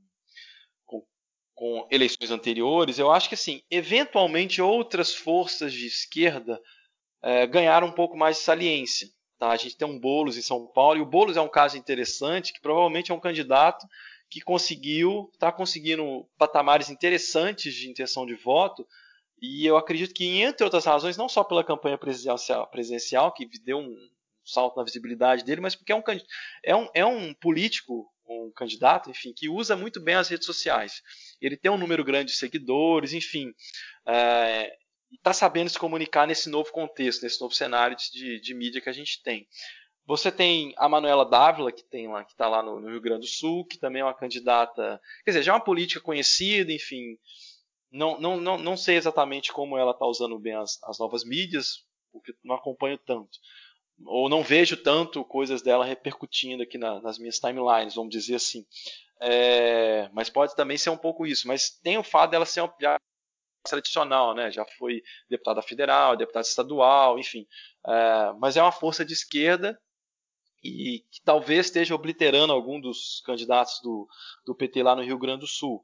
com 1.62 1.88
eleições 1.92 2.32
anteriores, 2.32 2.98
eu 2.98 3.12
acho 3.12 3.30
que 3.30 3.36
assim, 3.36 3.62
eventualmente 3.70 4.60
outras 4.60 5.14
forças 5.14 5.72
de 5.72 5.86
esquerda 5.86 6.60
é, 7.22 7.46
ganharam 7.46 7.86
um 7.86 7.92
pouco 7.92 8.18
mais 8.18 8.38
de 8.38 8.42
saliência. 8.42 9.08
Tá? 9.42 9.50
A 9.50 9.58
gente 9.58 9.76
tem 9.76 9.88
um 9.88 9.98
Boulos 9.98 10.38
em 10.38 10.42
São 10.44 10.68
Paulo, 10.68 11.00
e 11.00 11.02
o 11.02 11.06
Boulos 11.06 11.36
é 11.36 11.42
um 11.42 11.50
caso 11.50 11.76
interessante, 11.76 12.54
que 12.54 12.62
provavelmente 12.62 13.12
é 13.12 13.16
um 13.16 13.20
candidato 13.20 13.88
que 14.30 14.40
conseguiu, 14.40 15.32
está 15.34 15.52
conseguindo 15.52 16.30
patamares 16.38 16.92
interessantes 16.92 17.74
de 17.74 17.90
intenção 17.90 18.24
de 18.24 18.36
voto, 18.36 18.88
e 19.42 19.66
eu 19.66 19.78
acredito 19.78 20.14
que, 20.14 20.40
entre 20.44 20.64
outras 20.64 20.86
razões, 20.86 21.18
não 21.18 21.28
só 21.28 21.44
pela 21.44 21.64
campanha 21.64 21.98
presidencial, 21.98 22.68
presidencial 22.68 23.34
que 23.34 23.50
deu 23.66 23.80
um 23.80 23.98
salto 24.46 24.78
na 24.78 24.84
visibilidade 24.84 25.44
dele, 25.44 25.60
mas 25.60 25.74
porque 25.74 25.92
é 25.92 25.96
um, 25.96 26.04
é 26.64 26.76
um, 26.76 26.88
é 26.94 27.04
um 27.04 27.34
político 27.34 28.08
um 28.32 28.52
candidato, 28.56 29.10
enfim, 29.10 29.34
que 29.36 29.50
usa 29.50 29.76
muito 29.76 30.00
bem 30.00 30.16
as 30.16 30.30
redes 30.30 30.46
sociais. 30.46 31.02
Ele 31.42 31.58
tem 31.58 31.72
um 31.72 31.78
número 31.78 32.04
grande 32.04 32.32
de 32.32 32.38
seguidores, 32.38 33.12
enfim, 33.12 33.52
é, 34.06 34.72
está 35.12 35.34
sabendo 35.34 35.70
se 35.70 35.80
comunicar 35.80 36.28
nesse 36.28 36.50
novo 36.50 36.72
contexto, 36.72 37.24
nesse 37.24 37.40
novo 37.42 37.54
cenário 37.54 37.96
de, 37.96 38.40
de, 38.40 38.54
mídia 38.54 38.82
que 38.82 38.90
a 38.90 38.94
gente 38.94 39.22
tem. 39.22 39.48
Você 40.06 40.32
tem 40.32 40.74
a 40.78 40.90
Manuela 40.90 41.26
Dávila, 41.26 41.72
que 41.72 41.84
tem 41.84 42.08
lá, 42.08 42.24
que 42.24 42.32
está 42.32 42.48
lá 42.48 42.64
no, 42.64 42.80
no, 42.80 42.90
Rio 42.90 43.02
Grande 43.02 43.22
do 43.22 43.28
Sul, 43.28 43.66
que 43.66 43.78
também 43.78 44.02
é 44.02 44.06
uma 44.06 44.14
candidata, 44.14 45.00
quer 45.24 45.32
dizer, 45.32 45.44
já 45.44 45.52
é 45.52 45.56
uma 45.56 45.64
política 45.64 46.02
conhecida, 46.02 46.72
enfim. 46.72 47.18
Não, 47.92 48.20
não, 48.20 48.38
não, 48.38 48.58
não 48.58 48.78
sei 48.78 48.96
exatamente 48.96 49.52
como 49.52 49.78
ela 49.78 49.92
está 49.92 50.06
usando 50.06 50.40
bem 50.40 50.56
as, 50.56 50.82
as 50.84 50.98
novas 50.98 51.24
mídias, 51.24 51.86
porque 52.12 52.34
não 52.44 52.56
acompanho 52.56 52.98
tanto 52.98 53.38
ou 54.06 54.30
não 54.30 54.44
vejo 54.44 54.78
tanto 54.78 55.24
coisas 55.24 55.62
dela 55.62 55.86
repercutindo 55.86 56.64
aqui 56.64 56.78
na, 56.78 57.02
nas 57.02 57.18
minhas 57.18 57.40
timelines, 57.40 57.96
vamos 57.96 58.12
dizer 58.12 58.36
assim. 58.36 58.66
É, 59.20 60.10
mas 60.14 60.30
pode 60.30 60.56
também 60.56 60.78
ser 60.78 60.90
um 60.90 60.98
pouco 60.98 61.26
isso. 61.26 61.48
Mas 61.48 61.70
tem 61.70 61.98
o 61.98 62.04
fato 62.04 62.32
dela 62.32 62.46
ser 62.46 62.62
uma 62.62 62.74
tradicional, 63.72 64.36
né? 64.36 64.52
Já 64.52 64.66
foi 64.78 65.02
deputada 65.30 65.62
federal, 65.62 66.16
deputada 66.16 66.46
estadual, 66.46 67.18
enfim. 67.18 67.48
É, 67.88 68.34
mas 68.40 68.58
é 68.58 68.62
uma 68.62 68.72
força 68.72 69.04
de 69.04 69.14
esquerda 69.14 69.80
e 70.64 71.04
que 71.12 71.22
talvez 71.24 71.66
esteja 71.66 71.96
obliterando 71.96 72.54
algum 72.54 72.80
dos 72.80 73.22
candidatos 73.26 73.80
do, 73.82 74.08
do 74.46 74.56
PT 74.56 74.84
lá 74.84 74.96
no 74.96 75.04
Rio 75.04 75.18
Grande 75.18 75.42
do 75.42 75.48
Sul. 75.48 75.84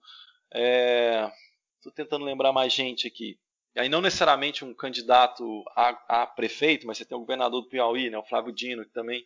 Estou 0.52 1.92
é, 1.92 1.96
tentando 1.96 2.24
lembrar 2.24 2.54
mais 2.54 2.72
gente 2.72 3.08
aqui. 3.08 3.40
E 3.76 3.80
aí 3.80 3.90
não 3.90 4.02
necessariamente 4.02 4.66
um 4.66 4.74
candidato 4.74 5.64
a, 5.76 6.24
a, 6.24 6.28
prefeito, 6.28 6.86
mas 6.86 6.98
você 6.98 7.06
tem 7.06 7.18
o 7.18 7.22
governador 7.22 7.62
do 7.62 7.70
Piauí, 7.70 8.10
né, 8.10 8.18
o 8.18 8.26
Flávio 8.26 8.54
Dino, 8.54 8.84
que 8.84 8.92
também 8.92 9.24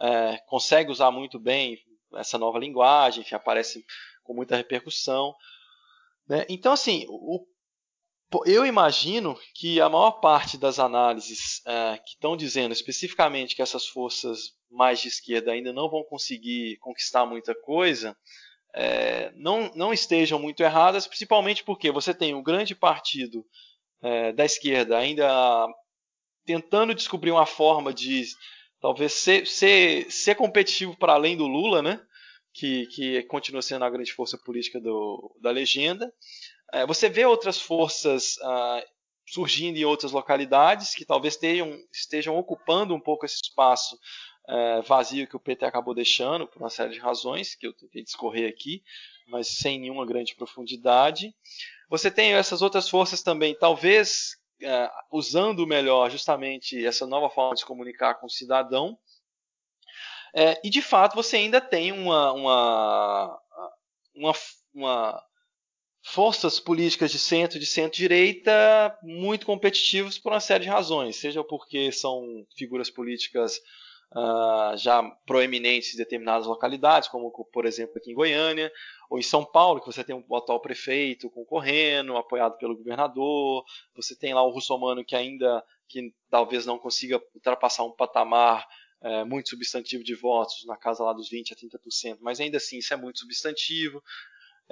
é, 0.00 0.38
consegue 0.46 0.90
usar 0.90 1.10
muito 1.10 1.38
bem 1.38 1.78
essa 2.14 2.38
nova 2.38 2.58
linguagem, 2.58 3.24
que 3.24 3.34
aparece 3.34 3.84
com 4.22 4.34
muita 4.34 4.56
repercussão. 4.56 5.34
Né? 6.28 6.44
Então, 6.48 6.72
assim, 6.72 7.06
o, 7.08 7.46
eu 8.46 8.64
imagino 8.64 9.38
que 9.54 9.80
a 9.80 9.88
maior 9.88 10.12
parte 10.12 10.56
das 10.56 10.78
análises 10.78 11.60
é, 11.66 11.98
que 11.98 12.14
estão 12.14 12.36
dizendo 12.36 12.72
especificamente 12.72 13.54
que 13.54 13.62
essas 13.62 13.86
forças 13.86 14.54
mais 14.70 15.00
de 15.00 15.08
esquerda 15.08 15.52
ainda 15.52 15.72
não 15.72 15.90
vão 15.90 16.02
conseguir 16.04 16.78
conquistar 16.78 17.26
muita 17.26 17.54
coisa, 17.54 18.16
é, 18.74 19.30
não, 19.36 19.70
não 19.74 19.92
estejam 19.92 20.38
muito 20.38 20.62
erradas, 20.62 21.06
principalmente 21.06 21.62
porque 21.62 21.90
você 21.90 22.14
tem 22.14 22.34
um 22.34 22.42
grande 22.42 22.74
partido 22.74 23.44
é, 24.00 24.32
da 24.32 24.44
esquerda 24.44 24.96
ainda 24.96 25.66
tentando 26.44 26.94
descobrir 26.94 27.30
uma 27.30 27.46
forma 27.46 27.92
de 27.92 28.24
talvez 28.80 29.12
ser, 29.12 29.46
ser, 29.46 30.10
ser 30.10 30.34
competitivo 30.34 30.96
para 30.96 31.12
além 31.12 31.36
do 31.36 31.46
Lula, 31.46 31.82
né? 31.82 32.00
Que, 32.54 32.86
que 32.88 33.22
continua 33.24 33.62
sendo 33.62 33.84
a 33.84 33.90
grande 33.90 34.12
força 34.12 34.36
política 34.36 34.78
do, 34.78 35.34
da 35.40 35.50
legenda. 35.50 36.12
É, 36.72 36.86
você 36.86 37.08
vê 37.08 37.24
outras 37.26 37.60
forças 37.60 38.38
ah, 38.42 38.84
surgindo 39.26 39.78
em 39.78 39.84
outras 39.84 40.12
localidades 40.12 40.94
que 40.94 41.04
talvez 41.04 41.34
estejam, 41.34 41.78
estejam 41.92 42.36
ocupando 42.36 42.94
um 42.94 43.00
pouco 43.00 43.26
esse 43.26 43.40
espaço 43.42 43.98
é, 44.48 44.82
vazio 44.82 45.26
que 45.26 45.36
o 45.36 45.40
PT 45.40 45.64
acabou 45.64 45.94
deixando 45.94 46.46
por 46.46 46.60
uma 46.60 46.70
série 46.70 46.92
de 46.92 46.98
razões 46.98 47.54
que 47.54 47.66
eu 47.66 47.72
tentei 47.72 48.02
discorrer 48.02 48.48
aqui, 48.48 48.82
mas 49.28 49.48
sem 49.48 49.78
nenhuma 49.78 50.06
grande 50.06 50.34
profundidade. 50.34 51.34
Você 51.88 52.10
tem 52.10 52.32
essas 52.32 52.62
outras 52.62 52.88
forças 52.88 53.22
também, 53.22 53.56
talvez 53.56 54.36
é, 54.62 54.90
usando 55.10 55.66
melhor 55.66 56.10
justamente 56.10 56.84
essa 56.84 57.06
nova 57.06 57.30
forma 57.30 57.54
de 57.54 57.60
se 57.60 57.66
comunicar 57.66 58.14
com 58.14 58.26
o 58.26 58.30
cidadão. 58.30 58.98
É, 60.34 60.60
e 60.64 60.70
de 60.70 60.80
fato 60.80 61.14
você 61.14 61.36
ainda 61.36 61.60
tem 61.60 61.92
uma, 61.92 62.32
uma, 62.32 63.40
uma, 64.14 64.32
uma 64.74 65.24
forças 66.02 66.58
políticas 66.58 67.10
de 67.12 67.18
centro 67.18 67.58
de 67.58 67.66
centro-direita 67.66 68.98
muito 69.02 69.46
competitivos 69.46 70.18
por 70.18 70.32
uma 70.32 70.40
série 70.40 70.64
de 70.64 70.70
razões, 70.70 71.16
seja 71.16 71.44
porque 71.44 71.92
são 71.92 72.44
figuras 72.56 72.90
políticas 72.90 73.60
uh, 74.12 74.76
já 74.76 75.02
proeminentes 75.26 75.94
em 75.94 75.98
determinadas 75.98 76.46
localidades, 76.46 77.08
como 77.08 77.30
por 77.52 77.64
exemplo 77.64 77.96
aqui 77.96 78.10
em 78.10 78.14
Goiânia, 78.14 78.70
ou 79.08 79.18
em 79.18 79.22
São 79.22 79.44
Paulo, 79.44 79.80
que 79.80 79.86
você 79.86 80.02
tem 80.02 80.14
um 80.14 80.36
atual 80.36 80.60
prefeito 80.60 81.30
concorrendo, 81.30 82.16
apoiado 82.16 82.56
pelo 82.58 82.76
governador, 82.76 83.64
você 83.94 84.16
tem 84.16 84.34
lá 84.34 84.42
o 84.42 84.50
russomano 84.50 85.04
que 85.04 85.14
ainda 85.14 85.64
que 85.88 86.12
talvez 86.30 86.64
não 86.64 86.78
consiga 86.78 87.22
ultrapassar 87.34 87.84
um 87.84 87.92
patamar 87.92 88.66
é, 89.02 89.24
muito 89.24 89.50
substantivo 89.50 90.02
de 90.02 90.14
votos, 90.14 90.64
na 90.66 90.76
casa 90.76 91.04
lá 91.04 91.12
dos 91.12 91.28
20 91.28 91.52
a 91.52 91.56
30%, 91.56 92.18
mas 92.20 92.40
ainda 92.40 92.56
assim 92.56 92.78
isso 92.78 92.94
é 92.94 92.96
muito 92.96 93.18
substantivo. 93.18 94.02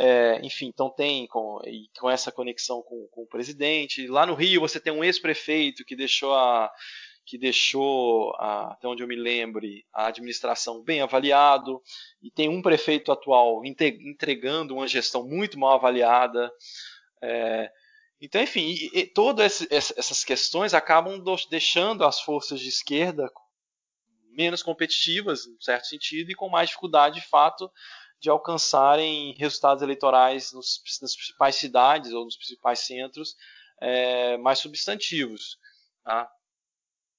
É, 0.03 0.41
enfim, 0.43 0.69
então 0.69 0.89
tem 0.89 1.27
com, 1.27 1.59
com 1.99 2.09
essa 2.09 2.33
conexão 2.33 2.81
com, 2.81 3.07
com, 3.09 3.23
o 3.23 3.27
presidente. 3.27 4.07
Lá 4.07 4.25
no 4.25 4.35
Rio 4.35 4.63
você 4.63 4.81
tem 4.81 4.91
um 4.91 5.05
ex-prefeito 5.05 5.85
que 5.85 5.95
deixou 5.95 6.35
a, 6.35 6.73
que 7.27 7.37
deixou, 7.37 8.35
até 8.39 8.89
onde 8.89 9.03
eu 9.03 9.07
me 9.07 9.15
lembre, 9.15 9.85
a 9.93 10.07
administração 10.07 10.83
bem 10.83 11.03
avaliado, 11.03 11.83
e 12.23 12.31
tem 12.31 12.49
um 12.49 12.63
prefeito 12.63 13.13
atual 13.13 13.63
entregando 13.63 14.75
uma 14.75 14.89
gestão 14.89 15.29
muito 15.29 15.59
mal 15.59 15.75
avaliada. 15.75 16.51
É, 17.23 17.71
então, 18.23 18.43
enfim, 18.43 18.71
e, 18.71 19.01
e 19.01 19.07
todas 19.07 19.67
essas 19.71 20.25
questões 20.25 20.73
acabam 20.73 21.23
deixando 21.51 22.07
as 22.07 22.23
forças 22.23 22.59
de 22.59 22.71
esquerda 22.71 23.31
menos 24.31 24.63
competitivas, 24.63 25.47
em 25.47 25.61
certo 25.61 25.89
sentido, 25.89 26.31
e 26.31 26.35
com 26.35 26.49
mais 26.49 26.71
dificuldade, 26.71 27.21
de 27.21 27.29
fato, 27.29 27.71
de 28.21 28.29
alcançarem 28.29 29.35
resultados 29.39 29.83
eleitorais 29.83 30.53
nos, 30.53 30.83
nas 31.01 31.16
principais 31.16 31.57
cidades 31.57 32.12
ou 32.12 32.25
nos 32.25 32.37
principais 32.37 32.81
centros 32.81 33.35
é, 33.81 34.37
mais 34.37 34.59
substantivos. 34.59 35.59
Tá? 36.05 36.31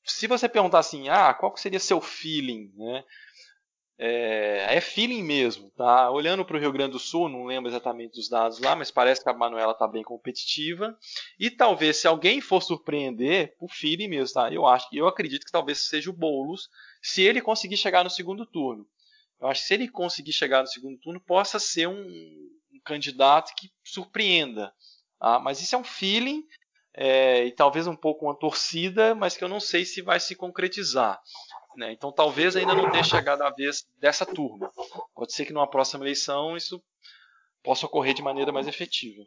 se 0.03 0.27
você 0.27 0.49
perguntar 0.49 0.79
assim, 0.79 1.09
ah, 1.09 1.33
qual 1.33 1.55
seria 1.57 1.79
seu 1.79 2.01
feeling, 2.01 2.71
né? 2.75 3.03
É, 4.03 4.77
é 4.77 4.81
feeling 4.81 5.21
mesmo, 5.21 5.69
tá? 5.77 6.09
Olhando 6.09 6.43
para 6.43 6.57
o 6.57 6.59
Rio 6.59 6.71
Grande 6.71 6.93
do 6.93 6.99
Sul, 6.99 7.29
não 7.29 7.45
lembro 7.45 7.69
exatamente 7.69 8.15
dos 8.15 8.27
dados 8.27 8.59
lá, 8.59 8.75
mas 8.75 8.89
parece 8.89 9.21
que 9.21 9.29
a 9.29 9.33
Manuela 9.33 9.73
está 9.73 9.87
bem 9.87 10.01
competitiva. 10.01 10.97
E 11.39 11.51
talvez 11.51 11.97
se 11.97 12.07
alguém 12.07 12.41
for 12.41 12.63
surpreender, 12.63 13.55
o 13.59 13.67
feeling 13.69 14.07
mesmo, 14.07 14.33
tá? 14.33 14.51
Eu 14.51 14.65
acho, 14.65 14.87
eu 14.91 15.07
acredito 15.07 15.45
que 15.45 15.51
talvez 15.51 15.81
seja 15.81 16.09
o 16.09 16.13
Boulos, 16.13 16.67
se 16.99 17.21
ele 17.21 17.41
conseguir 17.41 17.77
chegar 17.77 18.03
no 18.03 18.09
segundo 18.09 18.43
turno. 18.43 18.87
Eu 19.41 19.47
acho 19.47 19.61
que 19.61 19.67
se 19.67 19.73
ele 19.73 19.89
conseguir 19.89 20.31
chegar 20.31 20.61
no 20.61 20.67
segundo 20.67 20.99
turno, 20.99 21.19
possa 21.19 21.57
ser 21.57 21.87
um, 21.87 21.95
um 21.95 22.79
candidato 22.85 23.53
que 23.57 23.71
surpreenda. 23.83 24.71
Tá? 25.19 25.39
Mas 25.39 25.59
isso 25.59 25.75
é 25.75 25.77
um 25.77 25.83
feeling 25.83 26.43
é, 26.93 27.45
e 27.45 27.51
talvez 27.51 27.87
um 27.87 27.95
pouco 27.95 28.25
uma 28.25 28.37
torcida, 28.37 29.15
mas 29.15 29.35
que 29.35 29.43
eu 29.43 29.49
não 29.49 29.59
sei 29.59 29.83
se 29.83 30.01
vai 30.01 30.19
se 30.19 30.35
concretizar. 30.35 31.19
Né? 31.75 31.91
Então 31.91 32.11
talvez 32.11 32.55
ainda 32.55 32.75
não 32.75 32.91
tenha 32.91 33.03
chegado 33.03 33.41
a 33.41 33.49
vez 33.49 33.85
dessa 33.97 34.25
turma. 34.25 34.71
Pode 35.15 35.33
ser 35.33 35.45
que 35.45 35.53
numa 35.53 35.69
próxima 35.69 36.03
eleição 36.03 36.55
isso 36.55 36.81
possa 37.63 37.85
ocorrer 37.85 38.13
de 38.13 38.21
maneira 38.21 38.51
mais 38.51 38.67
efetiva. 38.67 39.23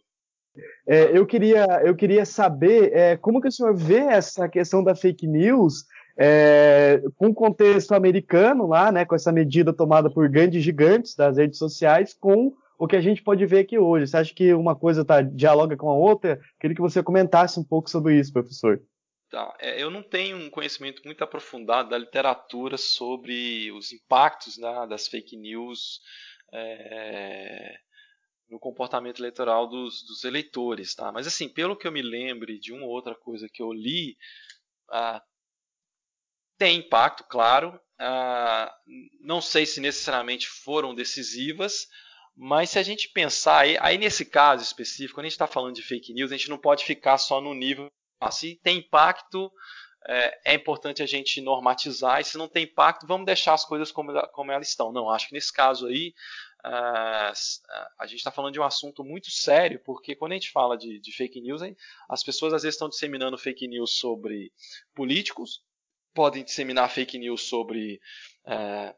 É, 0.87 1.17
eu, 1.17 1.27
queria, 1.27 1.65
eu 1.85 1.97
queria 1.97 2.25
saber 2.25 2.93
é, 2.93 3.17
como 3.17 3.41
que 3.41 3.49
o 3.49 3.53
senhor 3.53 3.75
vê 3.75 3.99
essa 3.99 4.49
questão 4.49 4.85
da 4.85 4.95
fake 4.95 5.27
news 5.27 5.85
é, 6.17 7.03
com 7.17 7.29
o 7.29 7.35
contexto 7.35 7.93
americano 7.93 8.67
lá, 8.67 8.93
né, 8.93 9.05
com 9.05 9.15
essa 9.15 9.33
medida 9.33 9.73
tomada 9.73 10.11
por 10.11 10.29
grandes 10.29 10.63
gigantes 10.63 11.15
das 11.15 11.37
redes 11.37 11.59
sociais, 11.59 12.15
com 12.15 12.55
o 12.79 12.87
que 12.87 12.97
a 12.97 13.01
gente 13.01 13.23
pode 13.23 13.45
ver 13.47 13.61
aqui 13.61 13.79
hoje. 13.79 14.07
Você 14.07 14.17
acha 14.17 14.35
que 14.35 14.53
uma 14.53 14.77
coisa 14.77 15.05
tá, 15.05 15.23
dialoga 15.23 15.77
com 15.77 15.89
a 15.89 15.95
outra? 15.95 16.41
Queria 16.61 16.75
que 16.75 16.83
você 16.83 17.03
comentasse 17.03 17.59
um 17.59 17.65
pouco 17.65 17.89
sobre 17.89 18.19
isso, 18.19 18.33
professor. 18.33 18.81
Tá. 19.31 19.57
É, 19.61 19.83
eu 19.83 19.91
não 19.91 20.03
tenho 20.03 20.37
um 20.37 20.51
conhecimento 20.51 21.03
muito 21.05 21.23
aprofundado 21.25 21.91
da 21.91 21.99
literatura 21.99 22.77
sobre 22.77 23.73
os 23.73 23.93
impactos 23.93 24.57
né, 24.59 24.87
das 24.89 25.09
fake 25.09 25.37
news 25.37 26.01
é, 26.53 27.75
no 28.49 28.59
comportamento 28.61 29.21
eleitoral 29.21 29.67
dos, 29.67 30.05
dos, 30.07 30.25
eleitores. 30.25 30.95
Tá? 30.95 31.11
Mas, 31.11 31.27
assim, 31.27 31.49
pelo 31.49 31.77
que 31.77 31.87
eu 31.87 31.93
me 31.93 32.03
lembre 32.03 32.59
de 32.59 32.73
uma 32.73 32.87
outra 32.87 33.15
coisa 33.15 33.49
que 33.53 33.63
eu 33.63 33.73
li, 33.73 34.17
ah, 34.91 35.21
tem 36.59 36.79
impacto, 36.79 37.25
claro. 37.25 37.79
Ah, 37.99 38.75
não 39.21 39.41
sei 39.41 39.65
se 39.67 39.81
necessariamente 39.81 40.49
foram 40.49 40.95
decisivas, 40.95 41.87
mas 42.37 42.71
se 42.71 42.79
a 42.79 42.83
gente 42.83 43.09
pensar, 43.09 43.61
aí, 43.61 43.77
aí 43.81 43.97
nesse 43.97 44.25
caso 44.25 44.63
específico, 44.63 45.15
quando 45.15 45.27
a 45.27 45.29
gente 45.29 45.35
está 45.35 45.47
falando 45.47 45.75
de 45.75 45.83
fake 45.83 46.13
news, 46.13 46.33
a 46.33 46.37
gente 46.37 46.51
não 46.51 46.59
pode 46.59 46.85
ficar 46.85 47.19
só 47.19 47.41
no 47.41 47.55
nível. 47.55 47.89
Ah, 48.21 48.31
se 48.31 48.59
tem 48.63 48.79
impacto, 48.79 49.53
é, 50.07 50.53
é, 50.53 50.55
importante 50.55 51.03
a 51.03 51.07
gente 51.07 51.41
normatizar, 51.41 52.21
e 52.21 52.25
se 52.25 52.37
não 52.37 52.49
tem 52.49 52.65
impacto, 52.65 53.07
vamos 53.07 53.27
deixar 53.27 53.55
as 53.55 53.65
coisas 53.65 53.91
como, 53.91 54.13
como 54.33 54.51
elas 54.51 54.69
estão. 54.69 54.93
Não, 54.93 55.09
acho 55.09 55.29
que 55.29 55.35
nesse 55.35 55.53
caso 55.53 55.87
aí, 55.87 56.15
uh, 56.65 57.33
a 57.99 58.07
gente 58.07 58.19
está 58.19 58.31
falando 58.31 58.53
de 58.53 58.61
um 58.61 58.65
assunto 58.65 59.05
muito 59.05 59.31
sério, 59.31 59.81
porque 59.85 60.15
quando 60.15 60.33
a 60.33 60.35
gente 60.35 60.51
fala 60.51 60.77
de, 60.77 60.99
de 60.99 61.13
fake 61.13 61.41
news, 61.41 61.63
hein, 61.63 61.77
as 62.09 62.23
pessoas 62.23 62.53
às 62.53 62.63
vezes 62.63 62.75
estão 62.75 62.89
disseminando 62.89 63.39
fake 63.39 63.67
news 63.67 63.97
sobre 63.97 64.53
políticos, 64.95 65.63
podem 66.15 66.45
disseminar 66.45 66.89
fake 66.91 67.19
news 67.19 67.43
sobre 67.43 68.01
uh, 68.47 68.95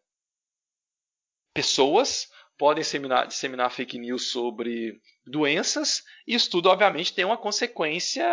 pessoas, 1.55 2.31
podem 2.59 2.83
disseminar, 2.83 3.27
disseminar 3.27 3.71
fake 3.71 3.99
news 3.99 4.31
sobre 4.31 5.01
doenças, 5.27 6.05
e 6.27 6.35
isso 6.35 6.51
tudo, 6.51 6.69
obviamente, 6.69 7.15
tem 7.15 7.25
uma 7.25 7.39
consequência, 7.39 8.27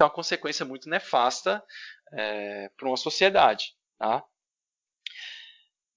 uma 0.00 0.10
consequência 0.10 0.64
muito 0.64 0.88
nefasta 0.88 1.64
é, 2.12 2.68
para 2.76 2.88
uma 2.88 2.96
sociedade. 2.96 3.74
Tá? 3.98 4.24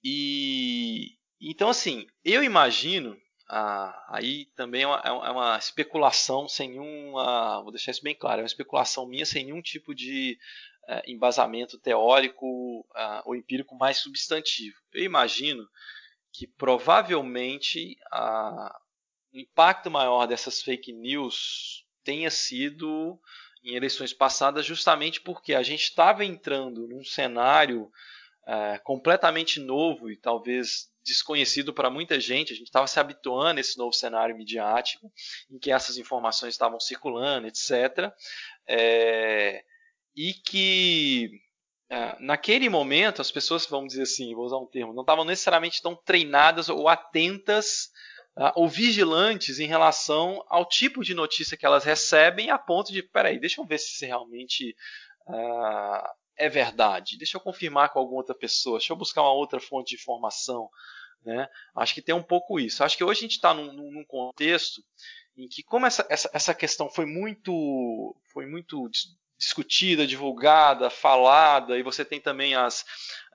E 0.04 1.18
então, 1.44 1.70
assim, 1.70 2.08
eu 2.24 2.44
imagino. 2.44 3.18
Ah, 3.50 4.06
aí 4.10 4.46
também 4.56 4.84
é 4.84 4.88
uma, 4.88 5.02
é 5.04 5.32
uma, 5.32 5.58
especulação 5.58 6.48
sem 6.48 6.70
nenhuma. 6.70 7.62
Vou 7.62 7.72
deixar 7.72 7.92
isso 7.92 8.02
bem 8.02 8.16
claro, 8.16 8.40
é 8.40 8.44
uma 8.44 8.48
especulação 8.48 9.06
minha 9.06 9.26
sem 9.26 9.46
nenhum 9.46 9.62
tipo 9.62 9.94
de 9.94 10.38
é, 10.38 10.73
embasamento 11.08 11.80
teórico 11.80 12.86
ah, 12.96 13.24
ou 13.26 13.36
empírico 13.36 13.76
mais 13.76 13.98
substantivo. 13.98 14.76
Eu 14.92 15.04
imagino 15.04 15.68
que 16.32 16.48
provavelmente 16.48 17.96
a, 18.12 18.80
o 19.34 19.38
impacto 19.38 19.90
maior 19.90 20.26
dessas 20.26 20.62
fake 20.62 20.92
news 20.92 21.86
tenha 22.04 22.30
sido 22.30 23.20
em 23.64 23.76
eleições 23.76 24.14
passadas, 24.14 24.66
justamente 24.66 25.22
porque 25.22 25.54
a 25.54 25.64
gente 25.64 25.84
estava 25.84 26.26
entrando 26.26 26.88
num 26.88 27.04
cenário 27.04 27.90
é, 28.46 28.78
completamente 28.80 29.60
novo 29.60 30.12
e 30.12 30.18
talvez 30.18 30.92
desconhecido 31.04 31.74
para 31.74 31.90
muita 31.90 32.20
gente. 32.20 32.52
A 32.52 32.56
gente 32.56 32.68
estava 32.68 32.88
se 32.88 33.00
habituando 33.00 33.58
a 33.58 33.62
esse 33.62 33.78
novo 33.78 33.94
cenário 33.94 34.36
midiático, 34.36 35.12
em 35.50 35.58
que 35.58 35.72
essas 35.72 35.98
informações 35.98 36.54
estavam 36.54 36.80
circulando, 36.80 37.48
etc. 37.48 38.12
É, 38.68 39.64
e 40.16 40.34
que 40.34 41.42
é, 41.90 42.18
naquele 42.20 42.70
momento, 42.70 43.22
as 43.22 43.32
pessoas, 43.32 43.66
vamos 43.68 43.90
dizer 43.90 44.04
assim, 44.04 44.34
vou 44.34 44.46
usar 44.46 44.58
um 44.58 44.66
termo, 44.66 44.94
não 44.94 45.04
estavam 45.04 45.24
necessariamente 45.24 45.82
tão 45.82 45.96
treinadas 45.96 46.70
ou 46.70 46.88
atentas 46.88 47.92
uh, 48.38 48.52
ou 48.56 48.68
vigilantes 48.68 49.60
em 49.60 49.68
relação 49.68 50.44
ao 50.48 50.68
tipo 50.68 51.04
de 51.04 51.14
notícia 51.14 51.58
que 51.58 51.66
elas 51.66 51.84
recebem, 51.84 52.50
a 52.50 52.58
ponto 52.58 52.92
de, 52.92 53.04
peraí, 53.04 53.40
deixa 53.40 53.62
eu 53.62 53.66
ver 53.66 53.78
se 53.78 54.06
realmente 54.06 54.76
uh, 55.28 56.10
é 56.36 56.50
verdade, 56.50 57.18
deixa 57.18 57.38
eu 57.38 57.42
confirmar 57.42 57.90
com 57.90 58.00
alguma 58.00 58.18
outra 58.18 58.36
pessoa, 58.36 58.80
deixa 58.80 58.92
eu 58.92 58.98
buscar 58.98 59.22
uma 59.22 59.34
outra 59.34 59.60
fonte 59.60 59.90
de 59.90 60.02
informação. 60.02 60.70
Né? 61.24 61.48
Acho 61.76 61.94
que 61.94 62.02
tem 62.02 62.14
um 62.14 62.24
pouco 62.24 62.60
isso. 62.60 62.84
Acho 62.84 62.98
que 62.98 63.04
hoje 63.04 63.20
a 63.20 63.22
gente 63.22 63.36
está 63.36 63.54
num, 63.54 63.72
num, 63.72 64.04
contexto 64.04 64.84
em 65.38 65.48
que, 65.48 65.64
como 65.64 65.86
essa, 65.86 66.06
essa, 66.10 66.30
essa 66.34 66.54
questão 66.54 66.90
foi 66.90 67.06
muito, 67.06 68.16
foi 68.34 68.46
muito 68.46 68.90
discutida, 69.44 70.08
divulgada, 70.08 70.90
falada, 70.90 71.78
e 71.78 71.84
você 71.84 72.04
tem 72.06 72.20
também 72.20 72.56
as, 72.56 72.86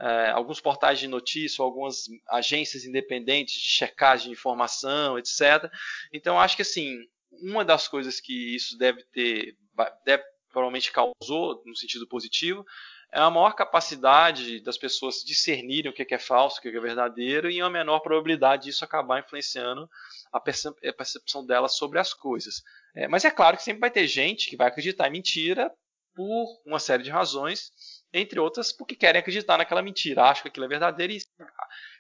é, 0.00 0.30
alguns 0.30 0.61
portais 0.61 0.98
de 0.98 1.06
notícia, 1.06 1.62
algumas 1.62 2.04
agências 2.28 2.84
independentes 2.84 3.54
de 3.54 3.68
checagem 3.68 4.28
de 4.28 4.32
informação, 4.32 5.18
etc. 5.18 5.70
Então, 6.12 6.40
acho 6.40 6.56
que 6.56 6.62
assim, 6.62 6.98
uma 7.30 7.64
das 7.64 7.86
coisas 7.86 8.20
que 8.20 8.54
isso 8.54 8.76
deve 8.78 9.02
ter, 9.12 9.56
deve, 10.04 10.24
provavelmente 10.50 10.90
causou, 10.90 11.62
no 11.64 11.76
sentido 11.76 12.06
positivo, 12.09 12.64
é 13.11 13.20
a 13.20 13.30
maior 13.30 13.52
capacidade 13.52 14.61
das 14.61 14.76
pessoas 14.76 15.22
discernirem 15.24 15.90
o 15.90 15.94
que 15.94 16.14
é 16.14 16.18
falso, 16.18 16.59
o 16.59 16.62
que 16.62 16.68
é 16.68 16.80
verdadeiro, 16.80 17.50
e 17.50 17.62
uma 17.62 17.70
menor 17.70 18.00
probabilidade 18.00 18.64
disso 18.64 18.84
acabar 18.84 19.20
influenciando 19.20 19.88
a 20.30 20.40
percepção 20.40 21.44
delas 21.44 21.74
sobre 21.76 21.98
as 21.98 22.12
coisas. 22.12 22.62
É, 22.94 23.09
mas 23.09 23.24
é 23.24 23.30
claro 23.30 23.56
que 23.56 23.62
sempre 23.62 23.80
vai 23.80 23.90
ter 23.90 24.06
gente 24.06 24.50
que 24.50 24.56
vai 24.56 24.68
acreditar 24.68 25.09
em 25.09 25.12
mentira 25.12 25.72
por 26.18 26.60
uma 26.66 26.80
série 26.80 27.04
de 27.04 27.10
razões, 27.10 27.70
entre 28.12 28.40
outras 28.40 28.72
porque 28.72 28.96
querem 28.96 29.20
acreditar 29.20 29.56
naquela 29.56 29.80
mentira, 29.80 30.24
acham 30.24 30.42
que 30.42 30.48
aquilo 30.48 30.66
é 30.66 30.68
verdadeiro 30.68 31.12
e 31.12 31.20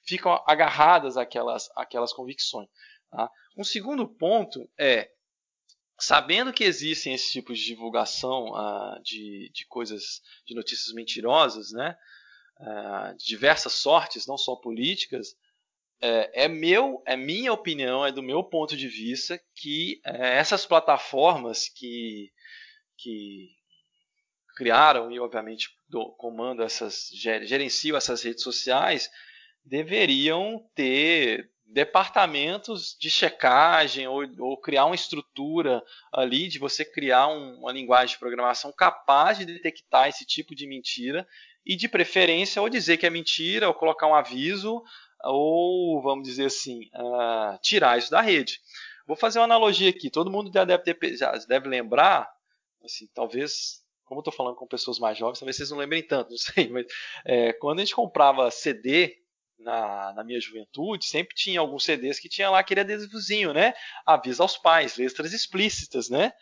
ficam 0.04 0.42
agarradas 0.44 1.16
àquelas, 1.16 1.70
àquelas 1.76 2.12
convicções. 2.12 2.68
Tá? 3.12 3.30
Um 3.56 3.62
segundo 3.62 4.08
ponto 4.08 4.68
é, 4.76 5.08
sabendo 6.00 6.52
que 6.52 6.64
existem 6.64 7.14
esses 7.14 7.30
tipos 7.30 7.60
de 7.60 7.66
divulgação 7.66 8.50
uh, 8.50 9.00
de, 9.04 9.52
de 9.54 9.64
coisas, 9.68 10.20
de 10.44 10.52
notícias 10.52 10.92
mentirosas, 10.92 11.70
né, 11.70 11.96
uh, 12.58 13.16
de 13.16 13.24
diversas 13.24 13.74
sortes, 13.74 14.26
não 14.26 14.36
só 14.36 14.56
políticas, 14.56 15.36
é, 16.00 16.44
é, 16.44 16.48
meu, 16.48 17.00
é 17.06 17.16
minha 17.16 17.52
opinião, 17.52 18.04
é 18.04 18.10
do 18.10 18.22
meu 18.22 18.42
ponto 18.42 18.76
de 18.76 18.88
vista 18.88 19.40
que 19.54 20.00
é, 20.04 20.38
essas 20.38 20.66
plataformas 20.66 21.68
que, 21.68 22.32
que 22.96 23.57
criaram 24.58 25.12
e 25.12 25.20
obviamente 25.20 25.70
do, 25.88 26.10
comando 26.18 26.64
essas 26.64 27.08
gerenciam 27.12 27.96
essas 27.96 28.24
redes 28.24 28.42
sociais 28.42 29.08
deveriam 29.64 30.60
ter 30.74 31.48
departamentos 31.64 32.96
de 32.98 33.08
checagem 33.08 34.08
ou, 34.08 34.24
ou, 34.40 34.56
criar 34.56 34.86
uma 34.86 34.96
estrutura 34.96 35.80
ali 36.12 36.48
de 36.48 36.58
você 36.58 36.84
criar 36.84 37.28
um, 37.28 37.60
uma 37.60 37.70
linguagem 37.70 38.14
de 38.14 38.18
programação 38.18 38.72
capaz 38.72 39.38
de 39.38 39.44
detectar 39.44 40.08
esse 40.08 40.26
tipo 40.26 40.56
de 40.56 40.66
mentira 40.66 41.24
e 41.64 41.76
de 41.76 41.86
preferência 41.86 42.60
ou 42.60 42.68
dizer 42.68 42.96
que 42.96 43.06
é 43.06 43.10
mentira 43.10 43.68
ou 43.68 43.74
colocar 43.74 44.08
um 44.08 44.14
aviso 44.14 44.82
ou 45.22 46.02
vamos 46.02 46.26
dizer 46.26 46.46
assim 46.46 46.90
uh, 46.94 47.58
tirar 47.62 47.96
isso 47.96 48.10
da 48.10 48.20
rede. 48.20 48.60
Vou 49.06 49.16
fazer 49.16 49.38
uma 49.38 49.44
analogia 49.44 49.90
aqui. 49.90 50.10
Todo 50.10 50.30
mundo 50.30 50.50
já 50.52 50.64
deve, 50.64 50.82
ter, 50.82 51.16
já 51.16 51.32
deve 51.46 51.68
lembrar, 51.68 52.28
assim, 52.84 53.06
talvez 53.14 53.82
como 54.08 54.18
eu 54.18 54.22
estou 54.22 54.32
falando 54.32 54.56
com 54.56 54.66
pessoas 54.66 54.98
mais 54.98 55.18
jovens, 55.18 55.38
talvez 55.38 55.56
vocês 55.56 55.70
não 55.70 55.78
lembrem 55.78 56.02
tanto, 56.02 56.30
não 56.32 56.38
sei, 56.38 56.68
mas 56.68 56.86
é, 57.24 57.52
quando 57.52 57.78
a 57.78 57.84
gente 57.84 57.94
comprava 57.94 58.50
CD 58.50 59.16
na, 59.58 60.14
na, 60.14 60.24
minha 60.24 60.40
juventude, 60.40 61.04
sempre 61.04 61.34
tinha 61.34 61.60
alguns 61.60 61.84
CDs 61.84 62.18
que 62.18 62.28
tinha 62.28 62.48
lá 62.48 62.60
aquele 62.60 62.80
adesivozinho, 62.80 63.52
né? 63.52 63.74
Avisa 64.06 64.42
aos 64.42 64.56
pais, 64.56 64.96
letras 64.96 65.32
explícitas, 65.32 66.08
né? 66.08 66.32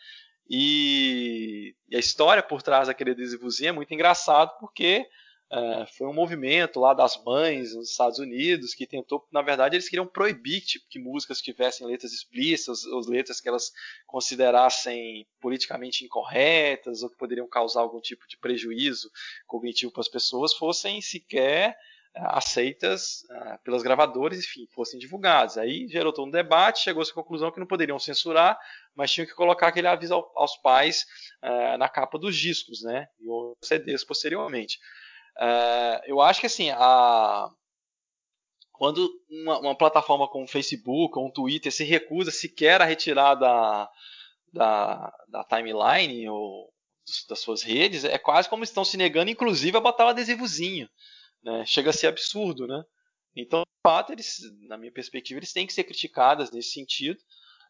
E, 0.49 1.75
e 1.89 1.95
a 1.95 1.99
história 1.99 2.41
por 2.41 2.61
trás 2.61 2.87
daquele 2.87 3.11
adesivozinho 3.11 3.69
é 3.69 3.73
muito 3.73 3.93
engraçado 3.93 4.57
porque 4.59 5.05
é, 5.49 5.85
foi 5.97 6.07
um 6.07 6.13
movimento 6.13 6.77
lá 6.79 6.93
das 6.93 7.23
mães 7.23 7.73
nos 7.73 7.91
Estados 7.91 8.19
Unidos 8.19 8.73
que 8.73 8.85
tentou, 8.85 9.25
na 9.31 9.41
verdade, 9.41 9.75
eles 9.75 9.87
queriam 9.87 10.05
proibir 10.05 10.61
tipo, 10.61 10.85
que 10.89 10.99
músicas 10.99 11.41
tivessem 11.41 11.87
letras 11.87 12.11
explícitas, 12.11 12.85
ou 12.85 12.99
letras 13.09 13.39
que 13.39 13.47
elas 13.47 13.71
considerassem 14.05 15.25
politicamente 15.39 16.03
incorretas 16.03 17.01
ou 17.01 17.09
que 17.09 17.17
poderiam 17.17 17.47
causar 17.47 17.81
algum 17.81 18.01
tipo 18.01 18.27
de 18.27 18.37
prejuízo 18.37 19.09
cognitivo 19.45 19.91
para 19.91 20.01
as 20.01 20.09
pessoas 20.09 20.53
fossem 20.53 20.99
sequer 21.01 21.77
é, 22.13 22.21
aceitas 22.25 23.23
uh, 23.29 23.63
pelas 23.63 23.83
gravadoras, 23.83 24.39
enfim, 24.39 24.67
fossem 24.73 24.99
divulgadas. 24.99 25.57
Aí 25.57 25.87
gerou 25.87 26.11
todo 26.11 26.27
um 26.27 26.31
debate, 26.31 26.83
chegou-se 26.83 27.11
à 27.11 27.13
conclusão 27.13 27.51
que 27.51 27.59
não 27.59 27.67
poderiam 27.67 27.99
censurar, 27.99 28.59
mas 28.93 29.11
tinham 29.11 29.27
que 29.27 29.33
colocar 29.33 29.67
aquele 29.67 29.87
aviso 29.87 30.13
ao, 30.13 30.31
aos 30.35 30.57
pais 30.57 31.05
uh, 31.41 31.77
na 31.77 31.87
capa 31.87 32.17
dos 32.17 32.35
discos, 32.35 32.81
né, 32.81 33.07
e 33.19 33.29
os 33.29 33.55
CDs 33.61 34.03
posteriormente. 34.03 34.79
É, 35.39 36.03
eu 36.07 36.19
acho 36.21 36.39
que 36.39 36.47
assim, 36.47 36.69
a, 36.71 37.49
quando 38.71 39.09
uma, 39.29 39.59
uma, 39.59 39.77
plataforma 39.77 40.27
como 40.27 40.45
o 40.45 40.47
Facebook 40.47 41.17
ou 41.17 41.27
um 41.27 41.31
Twitter 41.31 41.71
se 41.71 41.83
recusa 41.83 42.31
sequer 42.31 42.81
a 42.81 42.85
retirar 42.85 43.35
da, 43.35 43.89
da, 44.53 45.13
da 45.27 45.43
timeline 45.43 46.29
ou 46.29 46.71
das 47.29 47.39
suas 47.39 47.63
redes, 47.63 48.03
é 48.03 48.17
quase 48.17 48.49
como 48.49 48.63
estão 48.63 48.83
se 48.83 48.97
negando, 48.97 49.31
inclusive, 49.31 49.77
a 49.77 49.81
botar 49.81 50.05
um 50.05 50.09
adesivozinho. 50.09 50.89
Né? 51.41 51.65
Chega 51.65 51.89
a 51.89 51.93
ser 51.93 52.07
absurdo, 52.07 52.67
né? 52.67 52.83
Então, 53.35 53.61
de 53.61 53.81
fato, 53.81 54.11
eles, 54.11 54.39
na 54.67 54.77
minha 54.77 54.91
perspectiva, 54.91 55.39
eles 55.39 55.53
têm 55.53 55.65
que 55.65 55.73
ser 55.73 55.83
criticadas 55.83 56.51
nesse 56.51 56.71
sentido, 56.71 57.19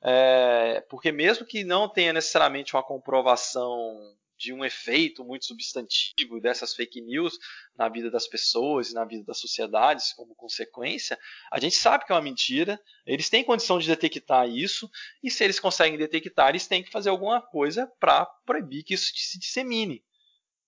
é, 0.01 0.81
porque 0.89 1.11
mesmo 1.11 1.45
que 1.45 1.63
não 1.63 1.89
tenha 1.89 2.13
necessariamente 2.13 2.75
uma 2.75 2.83
comprovação 2.83 4.15
de 4.37 4.53
um 4.53 4.63
efeito 4.63 5.23
muito 5.25 5.45
substantivo 5.45 6.39
dessas 6.39 6.73
fake 6.73 7.01
news 7.01 7.37
na 7.75 7.89
vida 7.89 8.11
das 8.11 8.27
pessoas 8.27 8.91
e 8.91 8.93
na 8.93 9.03
vida 9.03 9.23
das 9.23 9.39
sociedades 9.39 10.13
como 10.13 10.35
consequência, 10.35 11.17
a 11.51 11.59
gente 11.59 11.75
sabe 11.75 12.05
que 12.05 12.11
é 12.11 12.15
uma 12.15 12.21
mentira, 12.21 12.79
eles 13.05 13.29
têm 13.29 13.43
condição 13.43 13.79
de 13.79 13.87
detectar 13.87 14.47
isso, 14.47 14.89
e 15.23 15.31
se 15.31 15.43
eles 15.43 15.59
conseguem 15.59 15.97
detectar, 15.97 16.49
eles 16.49 16.67
têm 16.67 16.83
que 16.83 16.91
fazer 16.91 17.09
alguma 17.09 17.41
coisa 17.41 17.91
para 17.99 18.25
proibir 18.45 18.83
que 18.83 18.93
isso 18.93 19.11
se 19.15 19.39
dissemine. 19.39 20.03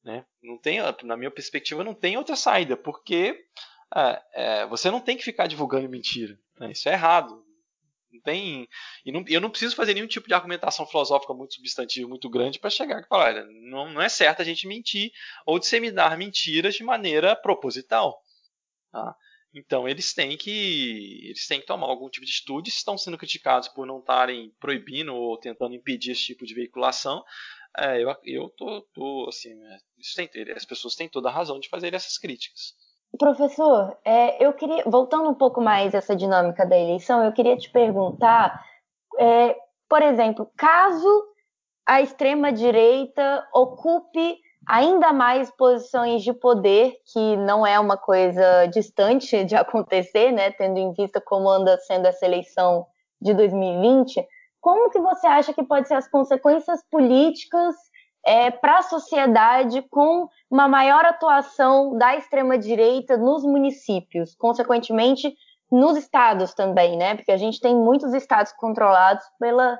Né? 0.03 0.25
Não 0.41 0.57
tem, 0.57 0.79
na 1.03 1.17
minha 1.17 1.31
perspectiva, 1.31 1.83
não 1.83 1.93
tem 1.93 2.17
outra 2.17 2.35
saída, 2.35 2.75
porque 2.75 3.45
é, 3.95 4.21
é, 4.33 4.65
você 4.67 4.89
não 4.89 5.01
tem 5.01 5.17
que 5.17 5.23
ficar 5.23 5.47
divulgando 5.47 5.89
mentira. 5.89 6.39
Né? 6.59 6.71
Isso 6.71 6.87
é 6.89 6.93
errado. 6.93 7.45
Não 8.11 8.21
tem. 8.21 8.67
E 9.05 9.11
não, 9.11 9.23
eu 9.27 9.39
não 9.39 9.49
preciso 9.49 9.75
fazer 9.75 9.93
nenhum 9.93 10.07
tipo 10.07 10.27
de 10.27 10.33
argumentação 10.33 10.85
filosófica 10.85 11.33
muito 11.33 11.53
substantiva, 11.55 12.07
muito 12.07 12.29
grande, 12.29 12.59
para 12.59 12.69
chegar 12.69 13.01
e 13.01 13.07
falar: 13.07 13.25
olha, 13.25 13.45
não, 13.45 13.91
não 13.91 14.01
é 14.01 14.09
certo 14.09 14.41
a 14.41 14.45
gente 14.45 14.67
mentir 14.67 15.11
ou 15.45 15.59
disseminar 15.59 16.17
mentiras 16.17 16.75
de 16.75 16.83
maneira 16.83 17.35
proposital. 17.35 18.19
Tá? 18.91 19.15
Então 19.53 19.87
eles 19.87 20.13
têm 20.13 20.37
que 20.37 21.27
eles 21.27 21.47
têm 21.47 21.59
que 21.59 21.65
tomar 21.65 21.87
algum 21.87 22.09
tipo 22.09 22.25
de 22.25 22.31
atitude. 22.31 22.69
Estão 22.69 22.97
sendo 22.97 23.17
criticados 23.17 23.67
por 23.67 23.85
não 23.85 23.99
estarem 23.99 24.51
proibindo 24.59 25.13
ou 25.15 25.37
tentando 25.37 25.75
impedir 25.75 26.11
esse 26.11 26.25
tipo 26.25 26.45
de 26.45 26.53
veiculação. 26.53 27.23
É, 27.77 28.01
eu, 28.01 28.15
eu 28.23 28.49
tô, 28.49 28.81
tô 28.93 29.27
assim, 29.29 29.51
é, 29.51 30.27
tem, 30.27 30.51
as 30.53 30.65
pessoas 30.65 30.95
têm 30.95 31.07
toda 31.07 31.29
a 31.29 31.31
razão 31.31 31.59
de 31.59 31.69
fazer 31.69 31.93
essas 31.93 32.17
críticas. 32.17 32.73
Professor, 33.17 33.97
é, 34.05 34.43
eu 34.43 34.53
queria, 34.53 34.83
voltando 34.85 35.29
um 35.29 35.33
pouco 35.33 35.59
mais 35.59 35.93
essa 35.93 36.15
dinâmica 36.15 36.65
da 36.65 36.77
eleição, 36.77 37.23
eu 37.23 37.31
queria 37.31 37.57
te 37.57 37.69
perguntar, 37.71 38.63
é, 39.17 39.55
por 39.89 40.01
exemplo, 40.01 40.49
caso 40.55 41.25
a 41.87 42.01
extrema-direita 42.01 43.47
ocupe 43.53 44.37
ainda 44.67 45.11
mais 45.11 45.49
posições 45.49 46.23
de 46.23 46.31
poder, 46.31 46.93
que 47.11 47.35
não 47.37 47.65
é 47.65 47.79
uma 47.79 47.97
coisa 47.97 48.67
distante 48.67 49.43
de 49.43 49.55
acontecer, 49.55 50.31
né, 50.31 50.51
tendo 50.51 50.77
em 50.77 50.93
vista 50.93 51.19
como 51.19 51.49
anda 51.49 51.77
sendo 51.79 52.05
essa 52.05 52.25
eleição 52.25 52.85
de 53.19 53.33
2020, 53.33 54.23
como 54.61 54.91
que 54.91 54.99
você 54.99 55.25
acha 55.25 55.53
que 55.53 55.63
pode 55.63 55.87
ser 55.87 55.95
as 55.95 56.07
consequências 56.07 56.83
políticas 56.91 57.75
é, 58.25 58.51
para 58.51 58.79
a 58.79 58.83
sociedade 58.83 59.81
com 59.89 60.27
uma 60.49 60.67
maior 60.67 61.05
atuação 61.05 61.97
da 61.97 62.15
extrema-direita 62.15 63.17
nos 63.17 63.43
municípios, 63.43 64.35
consequentemente 64.35 65.33
nos 65.71 65.97
estados 65.97 66.53
também, 66.53 66.97
né? 66.97 67.15
Porque 67.15 67.31
a 67.31 67.37
gente 67.37 67.59
tem 67.59 67.75
muitos 67.75 68.13
estados 68.13 68.51
controlados 68.53 69.23
pela, 69.39 69.79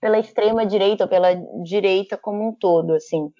pela 0.00 0.18
extrema-direita, 0.18 1.04
ou 1.04 1.10
pela 1.10 1.34
direita 1.62 2.16
como 2.16 2.48
um 2.48 2.52
todo, 2.52 2.94
assim. 2.94 3.32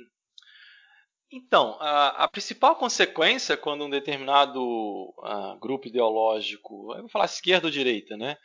Então, 1.31 1.77
a, 1.79 2.25
a 2.25 2.29
principal 2.29 2.77
consequência 2.77 3.57
quando 3.57 3.85
um 3.85 3.91
determinado 3.91 4.63
uh, 4.63 5.59
grupo 5.61 5.89
ideológico, 5.89 6.95
eu 6.95 7.01
vou 7.01 7.11
falar 7.11 7.27
esquerda 7.27 7.67
ou 7.67 7.71
direita, 7.71 8.17
né, 8.17 8.37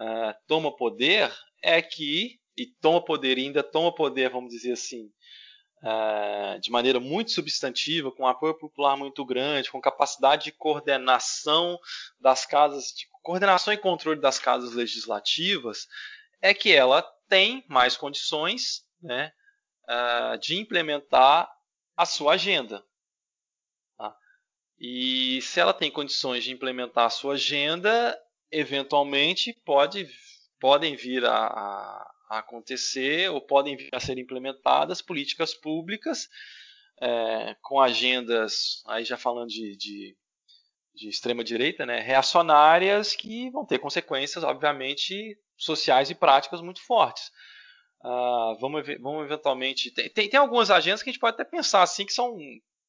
uh, 0.00 0.34
toma 0.46 0.74
poder, 0.76 1.32
é 1.62 1.82
que, 1.82 2.38
e 2.56 2.66
toma 2.80 3.04
poder, 3.04 3.38
e 3.38 3.46
ainda 3.46 3.62
toma 3.62 3.92
poder, 3.92 4.30
vamos 4.30 4.50
dizer 4.50 4.72
assim, 4.72 5.10
é, 5.82 6.58
de 6.58 6.70
maneira 6.70 6.98
muito 6.98 7.30
substantiva, 7.30 8.10
com 8.10 8.26
apoio 8.26 8.54
popular 8.54 8.96
muito 8.96 9.24
grande, 9.24 9.70
com 9.70 9.80
capacidade 9.80 10.44
de 10.44 10.52
coordenação 10.52 11.78
das 12.20 12.44
casas, 12.44 12.86
de 12.86 13.06
coordenação 13.22 13.72
e 13.72 13.78
controle 13.78 14.20
das 14.20 14.38
casas 14.38 14.72
legislativas, 14.72 15.86
é 16.40 16.52
que 16.52 16.72
ela 16.72 17.02
tem 17.28 17.64
mais 17.68 17.96
condições 17.96 18.84
né, 19.00 19.32
uh, 19.84 20.38
de 20.38 20.56
implementar 20.56 21.50
a 21.96 22.06
sua 22.06 22.34
agenda. 22.34 22.84
Tá? 23.96 24.16
E 24.78 25.40
se 25.42 25.60
ela 25.60 25.74
tem 25.74 25.90
condições 25.90 26.44
de 26.44 26.52
implementar 26.52 27.06
a 27.06 27.10
sua 27.10 27.34
agenda, 27.34 28.18
eventualmente 28.50 29.52
pode, 29.64 30.08
podem 30.58 30.96
vir 30.96 31.24
a, 31.24 31.46
a 31.46 32.10
a 32.28 32.38
acontecer 32.38 33.30
ou 33.30 33.40
podem 33.40 33.76
vir 33.76 33.88
a 33.92 34.00
ser 34.00 34.18
implementadas 34.18 35.00
políticas 35.00 35.54
públicas 35.54 36.28
é, 37.00 37.56
com 37.62 37.80
agendas, 37.80 38.82
aí 38.86 39.04
já 39.04 39.16
falando 39.16 39.48
de, 39.48 39.76
de, 39.76 40.16
de 40.94 41.08
extrema 41.08 41.44
direita, 41.44 41.86
né, 41.86 42.00
reacionárias 42.00 43.14
que 43.14 43.50
vão 43.50 43.64
ter 43.64 43.78
consequências, 43.78 44.44
obviamente, 44.44 45.38
sociais 45.56 46.10
e 46.10 46.14
práticas 46.14 46.60
muito 46.60 46.84
fortes. 46.84 47.30
Uh, 48.04 48.56
vamos, 48.60 48.86
vamos 49.00 49.24
eventualmente. 49.24 49.90
Tem, 49.90 50.08
tem, 50.08 50.28
tem, 50.28 50.38
algumas 50.38 50.70
agendas 50.70 51.02
que 51.02 51.10
a 51.10 51.12
gente 51.12 51.20
pode 51.20 51.34
até 51.34 51.44
pensar 51.44 51.82
assim 51.82 52.06
que 52.06 52.12
são, 52.12 52.36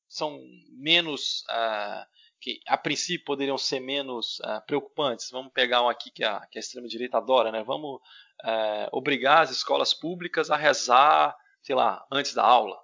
são 0.07 0.39
menos. 0.77 1.43
Uh, 1.49 2.05
que 2.39 2.61
a 2.67 2.77
princípio 2.77 3.25
poderiam 3.25 3.57
ser 3.57 3.79
menos 3.79 4.39
uh, 4.39 4.65
preocupantes. 4.65 5.29
Vamos 5.31 5.51
pegar 5.51 5.81
um 5.83 5.89
aqui 5.89 6.09
que 6.11 6.23
a, 6.23 6.39
que 6.47 6.57
a 6.57 6.61
extrema-direita 6.61 7.17
adora, 7.17 7.51
né? 7.51 7.63
Vamos 7.63 7.99
é, 8.43 8.89
obrigar 8.91 9.43
as 9.43 9.51
escolas 9.51 9.93
públicas 9.93 10.49
a 10.49 10.55
rezar, 10.55 11.35
sei 11.61 11.75
lá, 11.75 12.05
antes 12.11 12.33
da 12.33 12.43
aula. 12.43 12.77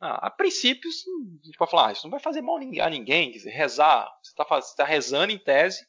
Ah, 0.00 0.28
a 0.28 0.30
princípio, 0.30 0.88
a 0.88 1.46
gente 1.46 1.58
pode 1.58 1.70
falar, 1.70 1.88
ah, 1.88 1.92
isso 1.92 2.04
não 2.04 2.10
vai 2.10 2.20
fazer 2.20 2.40
mal 2.40 2.56
a 2.56 2.90
ninguém, 2.90 3.30
quer 3.30 3.38
dizer, 3.38 3.50
rezar, 3.50 4.10
você 4.22 4.30
está 4.30 4.44
tá 4.76 4.84
rezando 4.84 5.32
em 5.32 5.38
tese, 5.38 5.84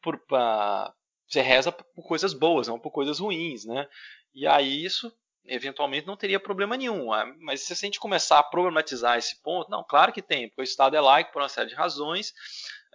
por, 0.00 0.16
uh, 0.16 0.92
você 1.28 1.40
reza 1.40 1.70
por 1.70 2.02
coisas 2.06 2.34
boas, 2.34 2.66
não 2.66 2.78
por 2.78 2.90
coisas 2.90 3.20
ruins, 3.20 3.64
né? 3.64 3.88
E 4.34 4.46
aí 4.46 4.84
isso, 4.84 5.12
eventualmente, 5.46 6.06
não 6.06 6.16
teria 6.16 6.40
problema 6.40 6.76
nenhum. 6.76 7.12
Ah, 7.12 7.26
mas 7.40 7.62
se 7.62 7.72
a 7.72 7.76
gente 7.76 8.00
começar 8.00 8.38
a 8.38 8.42
problematizar 8.42 9.18
esse 9.18 9.40
ponto, 9.42 9.70
não, 9.70 9.84
claro 9.84 10.12
que 10.12 10.22
tem, 10.22 10.48
porque 10.48 10.62
o 10.62 10.64
Estado 10.64 10.96
é 10.96 11.00
laico 11.00 11.32
por 11.32 11.42
uma 11.42 11.48
série 11.48 11.68
de 11.68 11.74
razões, 11.74 12.32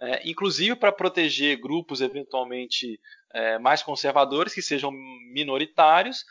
é, 0.00 0.28
inclusive 0.28 0.76
para 0.76 0.92
proteger 0.92 1.60
grupos 1.60 2.00
eventualmente 2.00 3.00
é, 3.32 3.58
mais 3.58 3.82
conservadores, 3.82 4.54
que 4.54 4.62
sejam 4.62 4.90
minoritários, 5.32 6.24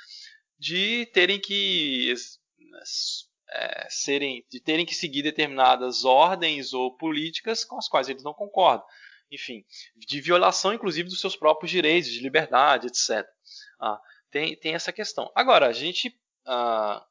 de 0.57 1.05
terem 1.07 1.39
que 1.39 2.13
é, 3.49 3.87
serem, 3.89 4.45
de 4.49 4.59
terem 4.59 4.85
que 4.85 4.95
seguir 4.95 5.21
determinadas 5.21 6.03
ordens 6.03 6.73
ou 6.73 6.95
políticas 6.97 7.63
com 7.63 7.77
as 7.77 7.87
quais 7.87 8.09
eles 8.09 8.23
não 8.23 8.33
concordam. 8.33 8.85
Enfim, 9.29 9.65
de 9.95 10.21
violação, 10.21 10.73
inclusive, 10.73 11.09
dos 11.09 11.19
seus 11.19 11.35
próprios 11.35 11.69
direitos, 11.69 12.09
de 12.09 12.21
liberdade, 12.21 12.87
etc. 12.87 13.27
Ah, 13.79 13.99
tem, 14.31 14.55
tem 14.55 14.73
essa 14.73 14.91
questão. 14.91 15.31
Agora, 15.35 15.67
a 15.67 15.73
gente 15.73 16.17
ah, 16.45 17.05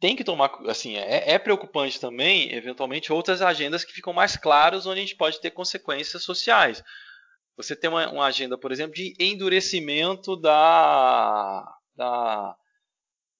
tem 0.00 0.16
que 0.16 0.24
tomar, 0.24 0.50
assim, 0.68 0.96
é, 0.96 1.32
é, 1.32 1.38
preocupante 1.38 2.00
também, 2.00 2.52
eventualmente, 2.52 3.12
outras 3.12 3.40
agendas 3.40 3.84
que 3.84 3.92
ficam 3.92 4.12
mais 4.12 4.36
claras, 4.36 4.84
onde 4.84 4.98
a 4.98 5.02
gente 5.02 5.16
pode 5.16 5.40
ter 5.40 5.52
consequências 5.52 6.24
sociais. 6.24 6.82
Você 7.56 7.76
tem 7.76 7.88
uma, 7.88 8.10
uma 8.10 8.26
agenda, 8.26 8.58
por 8.58 8.72
exemplo, 8.72 8.94
de 8.94 9.14
endurecimento 9.20 10.36
da, 10.36 11.62
da, 11.94 12.56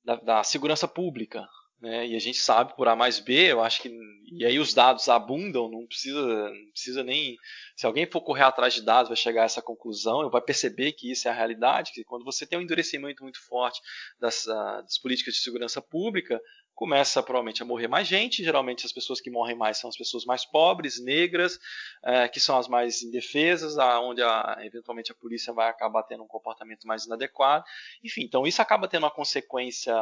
da, 0.05 0.16
da 0.16 0.44
segurança 0.44 0.86
pública. 0.86 1.48
Né? 1.83 2.07
E 2.07 2.14
a 2.14 2.20
gente 2.20 2.39
sabe 2.39 2.76
por 2.76 2.87
A 2.87 2.95
mais 2.95 3.18
B, 3.18 3.51
eu 3.51 3.61
acho 3.61 3.83
que. 3.83 3.91
E 4.30 4.47
aí 4.47 4.59
os 4.61 4.72
dados 4.72 5.09
abundam, 5.09 5.68
não 5.68 5.85
precisa, 5.85 6.22
não 6.22 6.70
precisa 6.70 7.03
nem. 7.03 7.37
Se 7.74 7.85
alguém 7.85 8.07
for 8.07 8.20
correr 8.20 8.45
atrás 8.45 8.72
de 8.72 8.83
dados, 8.83 9.09
vai 9.09 9.16
chegar 9.16 9.43
a 9.43 9.47
essa 9.47 9.61
conclusão, 9.61 10.30
vai 10.30 10.41
perceber 10.41 10.93
que 10.93 11.11
isso 11.11 11.26
é 11.26 11.33
a 11.33 11.35
realidade, 11.35 11.91
que 11.93 12.05
quando 12.05 12.24
você 12.24 12.47
tem 12.47 12.57
um 12.57 12.62
endurecimento 12.62 13.24
muito 13.24 13.45
forte 13.45 13.80
das, 14.20 14.47
uh, 14.47 14.83
das 14.83 14.97
políticas 14.97 15.35
de 15.35 15.41
segurança 15.41 15.83
pública, 15.83 16.41
começa 16.72 17.20
provavelmente 17.20 17.62
a 17.62 17.66
morrer 17.66 17.89
mais 17.89 18.07
gente. 18.07 18.45
Geralmente 18.45 18.87
as 18.87 18.93
pessoas 18.93 19.20
que 19.20 19.28
morrem 19.28 19.57
mais 19.57 19.78
são 19.78 19.91
as 19.91 19.97
pessoas 19.97 20.24
mais 20.24 20.45
pobres, 20.45 21.03
negras, 21.03 21.59
é, 22.05 22.28
que 22.28 22.39
são 22.39 22.57
as 22.57 22.68
mais 22.68 23.03
indefesas, 23.03 23.76
onde 23.76 24.22
a, 24.22 24.59
eventualmente 24.61 25.11
a 25.11 25.16
polícia 25.16 25.53
vai 25.53 25.68
acabar 25.68 26.05
tendo 26.05 26.22
um 26.22 26.28
comportamento 26.28 26.87
mais 26.87 27.07
inadequado. 27.07 27.64
Enfim, 28.05 28.22
então 28.22 28.47
isso 28.47 28.62
acaba 28.62 28.87
tendo 28.87 29.03
uma 29.03 29.11
consequência 29.11 29.95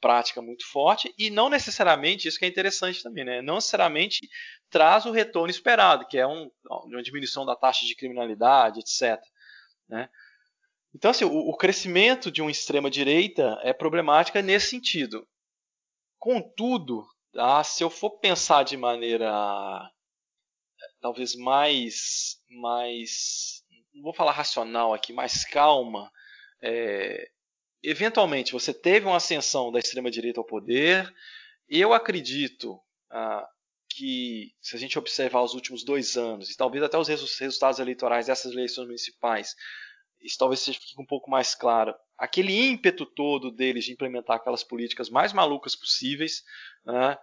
prática 0.00 0.42
muito 0.42 0.66
forte 0.66 1.14
e 1.18 1.30
não 1.30 1.48
necessariamente, 1.48 2.28
isso 2.28 2.38
que 2.38 2.44
é 2.44 2.48
interessante 2.48 3.02
também, 3.02 3.24
né? 3.24 3.40
não 3.40 3.54
necessariamente 3.54 4.20
traz 4.68 5.06
o 5.06 5.10
retorno 5.10 5.50
esperado, 5.50 6.06
que 6.06 6.18
é 6.18 6.26
um, 6.26 6.50
uma 6.68 7.02
diminuição 7.02 7.46
da 7.46 7.56
taxa 7.56 7.86
de 7.86 7.96
criminalidade, 7.96 8.80
etc. 8.80 9.22
Né? 9.88 10.08
Então, 10.94 11.10
assim, 11.10 11.24
o, 11.24 11.30
o 11.30 11.56
crescimento 11.56 12.30
de 12.30 12.42
uma 12.42 12.50
extrema-direita 12.50 13.58
é 13.62 13.72
problemática 13.72 14.42
nesse 14.42 14.68
sentido. 14.68 15.26
Contudo, 16.18 17.06
ah, 17.36 17.64
se 17.64 17.82
eu 17.82 17.88
for 17.88 18.18
pensar 18.18 18.62
de 18.62 18.76
maneira 18.76 19.90
talvez 21.00 21.34
mais, 21.34 22.40
mais, 22.48 23.62
não 23.92 24.02
vou 24.02 24.14
falar 24.14 24.32
racional 24.32 24.94
aqui, 24.94 25.12
mais 25.12 25.44
calma, 25.44 26.10
é, 26.62 27.28
eventualmente 27.82 28.52
você 28.52 28.72
teve 28.72 29.06
uma 29.06 29.16
ascensão 29.16 29.72
da 29.72 29.78
extrema-direita 29.78 30.40
ao 30.40 30.46
poder. 30.46 31.12
Eu 31.68 31.92
acredito 31.92 32.80
ah, 33.10 33.46
que, 33.88 34.54
se 34.60 34.76
a 34.76 34.78
gente 34.78 34.98
observar 34.98 35.42
os 35.42 35.54
últimos 35.54 35.84
dois 35.84 36.16
anos, 36.16 36.50
e 36.50 36.56
talvez 36.56 36.82
até 36.82 36.96
os 36.98 37.08
resultados 37.08 37.78
eleitorais 37.78 38.26
dessas 38.26 38.52
eleições 38.52 38.86
municipais, 38.86 39.54
isso 40.20 40.38
talvez 40.38 40.64
fique 40.64 41.00
um 41.00 41.06
pouco 41.06 41.30
mais 41.30 41.54
claro. 41.54 41.94
Aquele 42.16 42.52
ímpeto 42.52 43.04
todo 43.04 43.50
deles 43.50 43.84
de 43.84 43.92
implementar 43.92 44.36
aquelas 44.36 44.62
políticas 44.62 45.10
mais 45.10 45.32
malucas 45.32 45.74
possíveis, 45.74 46.42
né, 46.84 47.18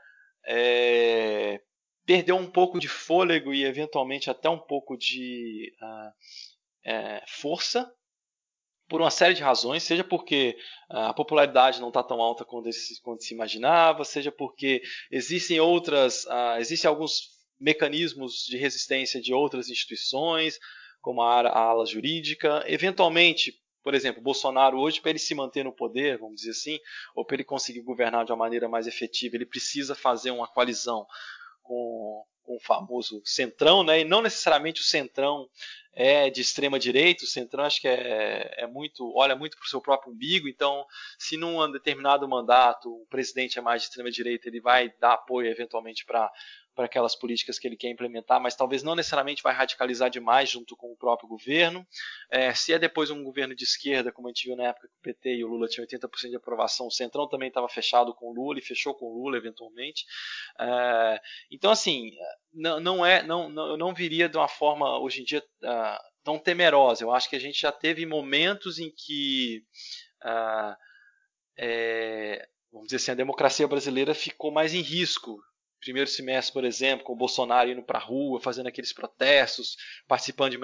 é, 0.45 1.61
perdeu 2.05 2.35
um 2.35 2.49
pouco 2.49 2.79
de 2.79 2.87
fôlego 2.87 3.53
e 3.53 3.63
eventualmente 3.63 4.29
até 4.29 4.49
um 4.49 4.59
pouco 4.59 4.97
de 4.97 5.73
uh, 5.81 6.11
é, 6.83 7.23
força 7.27 7.91
por 8.89 8.99
uma 8.99 9.11
série 9.11 9.35
de 9.35 9.43
razões, 9.43 9.83
seja 9.83 10.03
porque 10.03 10.57
a 10.89 11.13
popularidade 11.13 11.79
não 11.79 11.89
está 11.89 12.01
tão 12.01 12.19
alta 12.19 12.43
quanto, 12.43 12.69
quanto, 13.03 13.23
se 13.23 13.33
imaginava, 13.33 14.03
seja 14.03 14.31
porque 14.31 14.81
existem 15.11 15.59
outras, 15.59 16.25
uh, 16.25 16.57
existem 16.59 16.89
alguns 16.89 17.29
mecanismos 17.59 18.45
de 18.47 18.57
resistência 18.57 19.21
de 19.21 19.33
outras 19.33 19.69
instituições, 19.69 20.57
como 21.01 21.21
a, 21.21 21.41
a 21.41 21.59
ala 21.59 21.85
jurídica, 21.85 22.63
eventualmente 22.67 23.53
por 23.81 23.95
exemplo, 23.95 24.21
Bolsonaro 24.21 24.77
hoje, 24.77 24.99
para 24.99 25.11
ele 25.11 25.19
se 25.19 25.33
manter 25.33 25.63
no 25.63 25.71
poder, 25.71 26.17
vamos 26.17 26.41
dizer 26.41 26.51
assim, 26.51 26.77
ou 27.15 27.25
para 27.25 27.37
ele 27.37 27.45
conseguir 27.45 27.81
governar 27.81 28.25
de 28.25 28.31
uma 28.31 28.37
maneira 28.37 28.67
mais 28.67 28.87
efetiva, 28.87 29.37
ele 29.37 29.45
precisa 29.45 29.95
fazer 29.95 30.31
uma 30.31 30.47
coalizão 30.47 31.07
com, 31.63 32.23
com 32.49 32.55
o 32.55 32.59
famoso 32.59 33.21
centrão, 33.23 33.83
né? 33.83 33.99
E 33.99 34.03
não 34.03 34.23
necessariamente 34.23 34.81
o 34.81 34.83
centrão 34.83 35.47
é 35.93 36.31
de 36.31 36.41
extrema 36.41 36.79
direita, 36.79 37.23
o 37.23 37.27
centrão 37.27 37.63
acho 37.63 37.79
que 37.79 37.87
é, 37.87 38.55
é 38.57 38.65
muito, 38.65 39.13
olha 39.15 39.35
muito 39.35 39.55
para 39.55 39.65
o 39.65 39.69
seu 39.69 39.79
próprio 39.79 40.11
umbigo, 40.11 40.47
então 40.47 40.83
se 41.19 41.37
num 41.37 41.71
determinado 41.71 42.27
mandato 42.27 42.89
o 42.89 43.05
presidente 43.07 43.59
é 43.59 43.61
mais 43.61 43.83
de 43.83 43.89
extrema 43.89 44.09
direita, 44.09 44.47
ele 44.47 44.59
vai 44.59 44.91
dar 44.99 45.13
apoio 45.13 45.47
eventualmente 45.47 46.03
para 46.05 46.31
para 46.79 46.85
aquelas 46.85 47.13
políticas 47.13 47.59
que 47.59 47.67
ele 47.67 47.75
quer 47.75 47.89
implementar, 47.89 48.39
mas 48.39 48.55
talvez 48.55 48.81
não 48.81 48.95
necessariamente 48.95 49.43
vai 49.43 49.53
radicalizar 49.53 50.09
demais 50.09 50.49
junto 50.49 50.77
com 50.77 50.89
o 50.89 50.95
próprio 50.95 51.27
governo. 51.27 51.85
É, 52.31 52.53
se 52.53 52.71
é 52.71 52.79
depois 52.79 53.11
um 53.11 53.21
governo 53.21 53.53
de 53.53 53.65
esquerda, 53.65 54.13
como 54.13 54.29
a 54.29 54.31
gente 54.31 54.47
viu 54.47 54.55
na 54.55 54.67
época 54.67 54.87
que 54.87 54.95
o 54.95 55.01
PT 55.01 55.35
e 55.35 55.43
o 55.43 55.49
Lula 55.49 55.67
tinham 55.67 55.85
80% 55.85 56.29
de 56.29 56.37
aprovação, 56.37 56.87
o 56.87 56.91
Centrão 56.91 57.27
também 57.27 57.49
estava 57.49 57.67
fechado 57.67 58.15
com 58.15 58.27
o 58.27 58.33
Lula 58.33 58.59
e 58.59 58.61
fechou 58.61 58.95
com 58.95 59.07
o 59.07 59.13
Lula 59.13 59.35
eventualmente. 59.35 60.05
É, 60.57 61.19
então, 61.51 61.69
assim, 61.69 62.11
não, 62.53 62.79
não 62.79 63.05
é, 63.05 63.21
não, 63.23 63.49
não, 63.49 63.71
eu 63.71 63.77
não 63.77 63.93
viria 63.93 64.29
de 64.29 64.37
uma 64.37 64.47
forma 64.47 64.99
hoje 64.99 65.19
em 65.19 65.25
dia 65.25 65.43
uh, 65.61 65.99
tão 66.23 66.39
temerosa. 66.39 67.03
Eu 67.03 67.11
acho 67.11 67.29
que 67.29 67.35
a 67.35 67.41
gente 67.41 67.59
já 67.59 67.73
teve 67.73 68.05
momentos 68.05 68.79
em 68.79 68.89
que 68.89 69.65
uh, 70.23 70.77
é, 71.57 72.47
vamos 72.71 72.87
dizer 72.87 72.97
assim, 72.97 73.11
a 73.11 73.15
democracia 73.15 73.67
brasileira 73.67 74.13
ficou 74.13 74.49
mais 74.49 74.73
em 74.73 74.81
risco 74.81 75.41
primeiro 75.79 76.09
semestre, 76.09 76.53
por 76.53 76.63
exemplo, 76.63 77.05
com 77.05 77.13
o 77.13 77.17
Bolsonaro 77.17 77.69
indo 77.69 77.83
para 77.83 77.99
a 77.99 78.01
rua, 78.01 78.41
fazendo 78.41 78.67
aqueles 78.67 78.93
protestos, 78.93 79.75
participando 80.07 80.51
de 80.51 80.57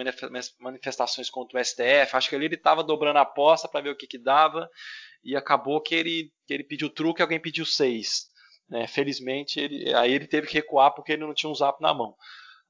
manifestações 0.60 1.30
contra 1.30 1.60
o 1.60 1.64
STF. 1.64 2.16
Acho 2.16 2.30
que 2.30 2.36
ali 2.36 2.46
ele 2.46 2.56
estava 2.56 2.84
dobrando 2.84 3.20
a 3.20 3.24
aposta 3.24 3.68
para 3.68 3.82
ver 3.82 3.90
o 3.90 3.96
que, 3.96 4.08
que 4.08 4.18
dava 4.18 4.70
e 5.24 5.36
acabou 5.36 5.82
que 5.82 5.96
ele, 5.96 6.32
que 6.46 6.54
ele 6.54 6.64
pediu 6.64 6.90
truque 6.90 7.22
e 7.22 7.24
alguém 7.24 7.40
pediu 7.40 7.66
seis. 7.66 8.28
Né? 8.70 8.88
Felizmente, 8.88 9.60
ele, 9.60 9.94
aí 9.94 10.14
ele 10.14 10.28
teve 10.28 10.48
que 10.48 10.54
recuar 10.54 10.94
porque 10.94 11.14
ele 11.14 11.26
não 11.26 11.34
tinha 11.34 11.50
um 11.50 11.56
zap 11.56 11.82
na 11.82 11.94
mão. 11.94 12.16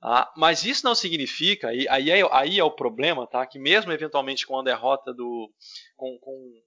Ah, 0.02 0.32
mas 0.38 0.64
isso 0.64 0.86
não 0.86 0.93
significa, 0.93 1.70
aí, 1.70 1.88
aí, 1.89 2.12
é, 2.12 2.22
aí 2.32 2.60
é 2.60 2.64
o 2.64 2.70
problema, 2.70 3.26
tá? 3.26 3.46
que 3.46 3.58
mesmo 3.58 3.91
eventualmente 3.91 4.46
com 4.46 4.60
a 4.60 4.64
derrota 4.64 5.14
do. 5.14 5.52
com, 5.96 6.18
com 6.20 6.62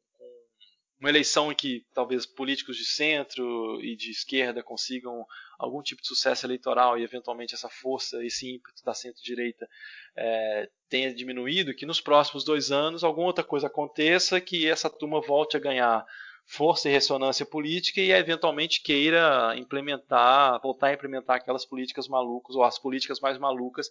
uma 0.99 1.09
eleição 1.09 1.53
em 1.53 1.55
que 1.55 1.87
talvez 1.95 2.27
políticos 2.27 2.77
de 2.77 2.85
centro 2.85 3.81
e 3.81 3.95
de 3.95 4.11
esquerda 4.11 4.63
consigam 4.63 5.25
algum 5.59 5.83
tipo 5.83 6.01
de 6.01 6.09
sucesso 6.09 6.47
eleitoral 6.47 6.97
e 6.97 7.03
eventualmente 7.03 7.55
essa 7.55 7.69
força, 7.69 8.25
esse 8.25 8.55
ímpeto 8.55 8.85
da 8.85 8.95
centro-direita 8.95 9.69
é, 10.17 10.71
tenha 10.89 11.13
diminuído, 11.13 11.75
que 11.75 11.85
nos 11.85 12.01
próximos 12.01 12.45
dois 12.45 12.71
anos 12.71 13.03
alguma 13.03 13.27
outra 13.27 13.43
coisa 13.43 13.67
aconteça, 13.67 14.41
que 14.41 14.69
essa 14.69 14.89
turma 14.89 15.21
volte 15.21 15.57
a 15.57 15.61
ganhar 15.61 16.07
força 16.47 16.89
e 16.89 16.93
ressonância 16.93 17.45
política 17.45 18.01
e 18.01 18.11
eventualmente 18.11 18.83
queira 18.83 19.55
implementar, 19.57 20.59
voltar 20.63 20.87
a 20.89 20.95
implementar 20.95 21.37
aquelas 21.37 21.67
políticas 21.67 22.09
malucas 22.09 22.57
ou 22.57 22.63
as 22.63 22.79
políticas 22.79 23.21
mais 23.21 23.37
malucas 23.37 23.91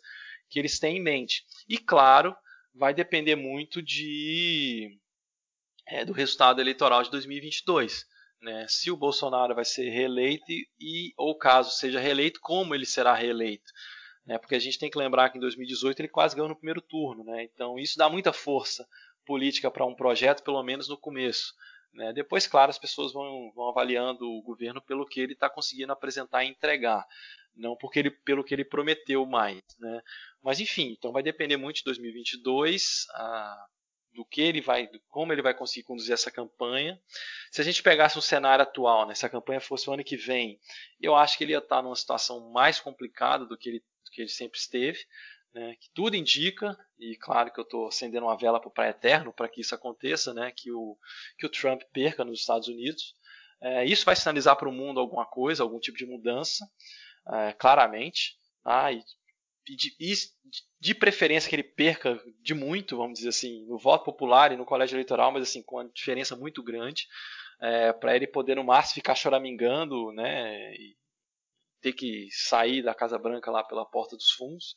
que 0.49 0.57
eles 0.57 0.79
têm 0.79 0.97
em 0.97 1.03
mente. 1.03 1.43
E 1.69 1.77
claro, 1.77 2.35
vai 2.73 2.93
depender 2.93 3.35
muito 3.35 3.81
de 3.81 4.97
é, 5.87 6.03
do 6.03 6.13
resultado 6.13 6.59
eleitoral 6.59 7.03
de 7.03 7.11
2022. 7.11 8.05
Né? 8.41 8.65
Se 8.67 8.91
o 8.91 8.97
Bolsonaro 8.97 9.55
vai 9.55 9.65
ser 9.65 9.89
reeleito 9.89 10.45
e, 10.79 11.13
ou 11.17 11.35
caso 11.35 11.71
seja 11.71 11.99
reeleito, 11.99 12.39
como 12.41 12.75
ele 12.75 12.85
será 12.85 13.13
reeleito. 13.13 13.71
Né? 14.25 14.37
Porque 14.37 14.55
a 14.55 14.59
gente 14.59 14.77
tem 14.77 14.89
que 14.89 14.97
lembrar 14.97 15.29
que 15.29 15.37
em 15.37 15.41
2018 15.41 15.99
ele 15.99 16.07
quase 16.07 16.35
ganhou 16.35 16.49
no 16.49 16.55
primeiro 16.55 16.81
turno. 16.81 17.23
Né? 17.23 17.43
Então 17.43 17.79
isso 17.79 17.97
dá 17.97 18.09
muita 18.09 18.31
força 18.31 18.87
política 19.25 19.69
para 19.71 19.85
um 19.85 19.95
projeto, 19.95 20.43
pelo 20.43 20.61
menos 20.63 20.87
no 20.87 20.97
começo. 20.97 21.53
Né? 21.93 22.13
Depois, 22.13 22.45
claro, 22.45 22.69
as 22.69 22.77
pessoas 22.77 23.11
vão, 23.11 23.51
vão 23.55 23.69
avaliando 23.69 24.29
o 24.29 24.41
governo 24.41 24.81
pelo 24.81 25.05
que 25.05 25.19
ele 25.19 25.33
está 25.33 25.49
conseguindo 25.49 25.91
apresentar 25.91 26.43
e 26.43 26.49
entregar, 26.49 27.05
não 27.55 27.75
porque 27.75 27.99
ele, 27.99 28.11
pelo 28.11 28.43
que 28.43 28.53
ele 28.53 28.63
prometeu 28.63 29.25
mais. 29.25 29.61
Né? 29.79 30.01
Mas 30.41 30.59
enfim, 30.59 30.95
então 30.97 31.11
vai 31.11 31.23
depender 31.23 31.57
muito 31.57 31.77
de 31.77 31.83
2022. 31.85 33.07
A, 33.13 33.65
do 34.17 34.25
que 34.25 34.41
ele 34.41 34.59
vai, 34.59 34.89
como 35.09 35.31
ele 35.31 35.43
vai 35.43 35.53
conseguir 35.53 35.83
conduzir 35.85 36.11
essa 36.11 36.31
campanha. 36.31 36.99
Se 37.51 37.61
a 37.61 37.63
gente 37.63 37.83
pegasse 37.83 38.17
um 38.17 38.21
cenário 38.21 38.63
atual, 38.63 39.07
né, 39.07 39.13
se 39.13 39.23
a 39.23 39.29
campanha 39.29 39.61
fosse 39.61 39.87
o 39.87 39.93
ano 39.93 40.03
que 40.03 40.17
vem, 40.17 40.59
eu 40.99 41.15
acho 41.15 41.37
que 41.37 41.43
ele 41.43 41.51
ia 41.51 41.59
estar 41.59 41.83
numa 41.83 41.95
situação 41.95 42.49
mais 42.49 42.79
complicada 42.79 43.45
do 43.45 43.55
que 43.55 43.69
ele, 43.69 43.79
do 43.79 44.11
que 44.11 44.21
ele 44.21 44.29
sempre 44.29 44.57
esteve. 44.57 45.05
Né, 45.53 45.75
que 45.79 45.89
tudo 45.93 46.15
indica, 46.15 46.75
e 46.99 47.15
claro 47.15 47.53
que 47.53 47.59
eu 47.59 47.63
estou 47.63 47.87
acendendo 47.87 48.25
uma 48.25 48.37
vela 48.37 48.59
para 48.59 48.67
o 48.67 48.73
Pai 48.73 48.89
Eterno 48.89 49.31
para 49.31 49.47
que 49.47 49.61
isso 49.61 49.75
aconteça, 49.75 50.33
né, 50.33 50.51
que, 50.51 50.71
o, 50.71 50.97
que 51.37 51.45
o 51.45 51.49
Trump 51.49 51.83
perca 51.93 52.25
nos 52.25 52.39
Estados 52.39 52.67
Unidos. 52.67 53.15
É, 53.61 53.85
isso 53.85 54.03
vai 54.03 54.15
sinalizar 54.15 54.55
para 54.55 54.67
o 54.67 54.71
mundo 54.71 54.99
alguma 54.99 55.27
coisa, 55.27 55.61
algum 55.61 55.79
tipo 55.79 55.97
de 55.97 56.07
mudança, 56.07 56.67
é, 57.31 57.53
claramente. 57.53 58.35
Ah, 58.65 58.91
e 58.91 59.03
de, 59.75 59.95
de, 60.79 60.95
preferência 60.95 61.49
que 61.49 61.55
ele 61.55 61.63
perca 61.63 62.19
de 62.41 62.53
muito, 62.53 62.97
vamos 62.97 63.19
dizer 63.19 63.29
assim, 63.29 63.65
no 63.65 63.77
voto 63.77 64.05
popular 64.05 64.51
e 64.51 64.57
no 64.57 64.65
colégio 64.65 64.95
eleitoral, 64.95 65.31
mas 65.31 65.43
assim, 65.43 65.63
com 65.63 65.77
uma 65.77 65.89
diferença 65.89 66.35
muito 66.35 66.63
grande, 66.63 67.07
é, 67.61 67.91
para 67.91 68.15
ele 68.15 68.27
poder 68.27 68.55
no 68.55 68.63
máximo 68.63 68.95
ficar 68.95 69.15
choramingando, 69.15 70.11
né, 70.13 70.73
e 70.75 70.95
ter 71.81 71.93
que 71.93 72.27
sair 72.31 72.81
da 72.81 72.93
Casa 72.93 73.17
Branca 73.17 73.51
lá 73.51 73.63
pela 73.63 73.85
porta 73.85 74.15
dos 74.15 74.31
fundos, 74.31 74.75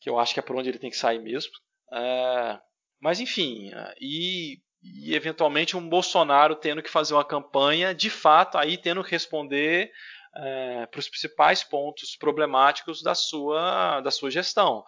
que 0.00 0.10
eu 0.10 0.18
acho 0.18 0.34
que 0.34 0.40
é 0.40 0.42
por 0.42 0.56
onde 0.56 0.68
ele 0.68 0.78
tem 0.78 0.90
que 0.90 0.96
sair 0.96 1.20
mesmo. 1.20 1.52
É, 1.92 2.58
mas 3.00 3.20
enfim, 3.20 3.70
e, 4.00 4.60
e 4.82 5.14
eventualmente 5.14 5.76
um 5.76 5.88
Bolsonaro 5.88 6.56
tendo 6.56 6.82
que 6.82 6.90
fazer 6.90 7.14
uma 7.14 7.24
campanha, 7.24 7.94
de 7.94 8.10
fato, 8.10 8.58
aí 8.58 8.76
tendo 8.76 9.04
que 9.04 9.10
responder 9.10 9.92
é, 10.36 10.86
para 10.86 10.98
os 10.98 11.08
principais 11.08 11.62
pontos 11.62 12.16
problemáticos 12.16 13.02
da 13.02 13.14
sua, 13.14 14.00
da 14.00 14.10
sua 14.10 14.30
gestão. 14.30 14.84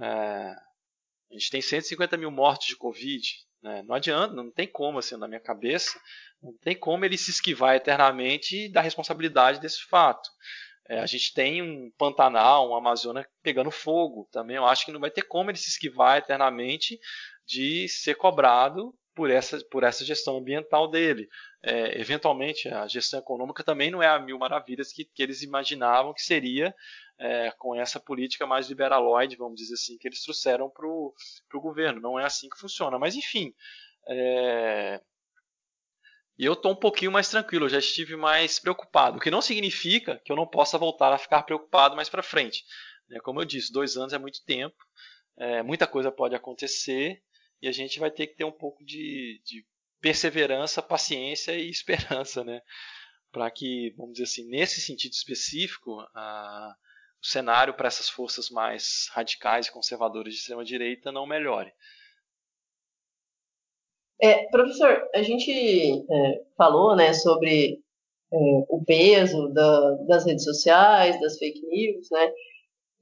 É, 0.00 0.54
a 1.30 1.34
gente 1.34 1.50
tem 1.50 1.60
150 1.60 2.16
mil 2.16 2.30
mortes 2.30 2.68
de 2.68 2.76
Covid. 2.76 3.22
Né? 3.62 3.82
Não 3.82 3.94
adianta, 3.94 4.34
não 4.34 4.50
tem 4.50 4.66
como, 4.66 4.98
assim, 4.98 5.16
na 5.16 5.28
minha 5.28 5.40
cabeça, 5.40 5.98
não 6.42 6.56
tem 6.58 6.76
como 6.76 7.04
ele 7.04 7.18
se 7.18 7.30
esquivar 7.30 7.74
eternamente 7.74 8.70
da 8.70 8.80
responsabilidade 8.80 9.60
desse 9.60 9.84
fato. 9.84 10.28
É, 10.88 11.00
a 11.00 11.06
gente 11.06 11.34
tem 11.34 11.60
um 11.60 11.90
Pantanal, 11.98 12.70
um 12.70 12.74
Amazônia 12.74 13.28
pegando 13.42 13.70
fogo 13.70 14.28
também. 14.32 14.56
Eu 14.56 14.64
acho 14.64 14.86
que 14.86 14.92
não 14.92 15.00
vai 15.00 15.10
ter 15.10 15.22
como 15.22 15.50
ele 15.50 15.58
se 15.58 15.68
esquivar 15.68 16.16
eternamente 16.16 16.98
de 17.46 17.88
ser 17.88 18.14
cobrado 18.14 18.94
por 19.18 19.32
essa, 19.32 19.58
por 19.68 19.82
essa 19.82 20.04
gestão 20.04 20.36
ambiental 20.36 20.86
dele. 20.86 21.28
É, 21.60 22.00
eventualmente, 22.00 22.68
a 22.68 22.86
gestão 22.86 23.18
econômica 23.18 23.64
também 23.64 23.90
não 23.90 24.00
é 24.00 24.06
a 24.06 24.16
mil 24.16 24.38
maravilhas 24.38 24.92
que, 24.92 25.04
que 25.04 25.20
eles 25.20 25.42
imaginavam 25.42 26.14
que 26.14 26.22
seria 26.22 26.72
é, 27.18 27.50
com 27.58 27.74
essa 27.74 27.98
política 27.98 28.46
mais 28.46 28.68
liberaloide, 28.68 29.34
vamos 29.34 29.58
dizer 29.58 29.74
assim, 29.74 29.98
que 29.98 30.06
eles 30.06 30.22
trouxeram 30.22 30.70
para 30.70 30.86
o 30.86 31.12
governo. 31.54 32.00
Não 32.00 32.16
é 32.16 32.24
assim 32.24 32.48
que 32.48 32.60
funciona. 32.60 32.96
Mas, 32.96 33.16
enfim, 33.16 33.52
é, 34.08 35.00
eu 36.38 36.52
estou 36.52 36.70
um 36.70 36.76
pouquinho 36.76 37.10
mais 37.10 37.28
tranquilo, 37.28 37.64
eu 37.64 37.70
já 37.70 37.80
estive 37.80 38.14
mais 38.14 38.60
preocupado, 38.60 39.16
o 39.16 39.20
que 39.20 39.32
não 39.32 39.42
significa 39.42 40.22
que 40.24 40.30
eu 40.30 40.36
não 40.36 40.46
possa 40.46 40.78
voltar 40.78 41.12
a 41.12 41.18
ficar 41.18 41.42
preocupado 41.42 41.96
mais 41.96 42.08
para 42.08 42.22
frente. 42.22 42.64
Né? 43.08 43.18
Como 43.18 43.40
eu 43.40 43.44
disse, 43.44 43.72
dois 43.72 43.96
anos 43.96 44.12
é 44.12 44.18
muito 44.18 44.44
tempo, 44.44 44.76
é, 45.36 45.60
muita 45.60 45.88
coisa 45.88 46.12
pode 46.12 46.36
acontecer 46.36 47.20
e 47.60 47.68
a 47.68 47.72
gente 47.72 47.98
vai 47.98 48.10
ter 48.10 48.26
que 48.26 48.36
ter 48.36 48.44
um 48.44 48.52
pouco 48.52 48.84
de, 48.84 49.40
de 49.44 49.64
perseverança, 50.00 50.82
paciência 50.82 51.52
e 51.52 51.68
esperança, 51.68 52.44
né? 52.44 52.60
Para 53.30 53.50
que, 53.50 53.92
vamos 53.96 54.12
dizer 54.12 54.24
assim, 54.24 54.48
nesse 54.48 54.80
sentido 54.80 55.12
específico, 55.12 56.00
a, 56.14 56.74
o 57.22 57.26
cenário 57.26 57.74
para 57.74 57.88
essas 57.88 58.08
forças 58.08 58.48
mais 58.48 59.08
radicais 59.12 59.66
e 59.66 59.72
conservadoras 59.72 60.32
de 60.32 60.38
extrema 60.38 60.64
direita 60.64 61.12
não 61.12 61.26
melhore. 61.26 61.72
É, 64.20 64.48
professor, 64.50 65.08
a 65.14 65.22
gente 65.22 65.52
é, 65.52 66.44
falou 66.56 66.96
né, 66.96 67.12
sobre 67.12 67.80
é, 68.32 68.36
o 68.68 68.82
peso 68.84 69.48
da, 69.52 69.94
das 70.08 70.26
redes 70.26 70.44
sociais, 70.44 71.20
das 71.20 71.38
fake 71.38 71.64
news, 71.66 72.08
né? 72.10 72.32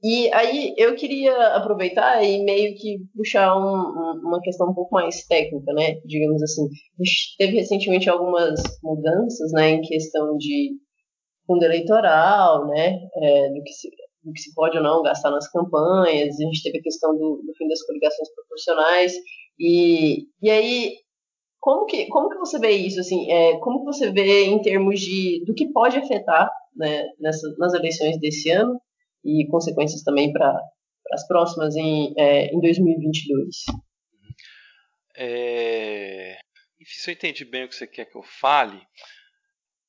E 0.03 0.31
aí 0.31 0.75
eu 0.77 0.95
queria 0.95 1.35
aproveitar 1.55 2.23
e 2.23 2.43
meio 2.43 2.75
que 2.75 2.99
puxar 3.15 3.57
um, 3.57 3.75
um, 3.75 4.21
uma 4.27 4.39
questão 4.41 4.69
um 4.69 4.73
pouco 4.73 4.93
mais 4.93 5.25
técnica, 5.25 5.73
né? 5.73 5.99
Digamos 6.05 6.41
assim, 6.43 6.67
teve 7.37 7.57
recentemente 7.57 8.07
algumas 8.09 8.61
mudanças, 8.83 9.51
né, 9.53 9.71
em 9.71 9.81
questão 9.81 10.37
de 10.37 10.73
fundo 11.47 11.63
eleitoral, 11.63 12.67
né, 12.67 12.99
é, 13.15 13.49
do, 13.49 13.63
que 13.63 13.71
se, 13.71 13.89
do 14.23 14.33
que 14.33 14.41
se 14.41 14.53
pode 14.53 14.77
ou 14.77 14.83
não 14.83 15.01
gastar 15.01 15.31
nas 15.31 15.49
campanhas. 15.51 16.39
A 16.39 16.43
gente 16.43 16.61
teve 16.61 16.77
a 16.77 16.83
questão 16.83 17.13
do, 17.13 17.41
do 17.45 17.53
fim 17.57 17.67
das 17.67 17.81
coligações 17.83 18.29
proporcionais 18.35 19.13
e, 19.59 20.27
e 20.41 20.49
aí 20.51 20.93
como 21.59 21.85
que, 21.85 22.07
como 22.07 22.29
que 22.29 22.37
você 22.37 22.59
vê 22.59 22.71
isso? 22.71 22.99
Assim, 22.99 23.31
é, 23.31 23.57
como 23.59 23.79
que 23.79 23.85
você 23.85 24.11
vê 24.11 24.45
em 24.45 24.61
termos 24.61 24.99
de 24.99 25.43
do 25.45 25.55
que 25.55 25.71
pode 25.71 25.97
afetar 25.97 26.49
né, 26.75 27.07
nessa, 27.19 27.47
nas 27.57 27.73
eleições 27.73 28.19
desse 28.19 28.51
ano 28.51 28.79
e 29.27 29.45
consequências 29.47 30.03
também 30.03 30.31
para 30.31 30.57
as 31.11 31.27
próximas 31.27 31.75
em, 31.75 32.13
é, 32.17 32.47
em 32.47 32.59
2022. 32.61 33.65
É... 35.17 36.37
Enfim, 36.79 36.93
se 36.93 37.09
eu 37.09 37.13
entendi 37.13 37.43
bem 37.43 37.65
o 37.65 37.67
que 37.67 37.75
você 37.75 37.87
quer 37.87 38.05
que 38.05 38.17
eu 38.17 38.23
fale, 38.23 38.79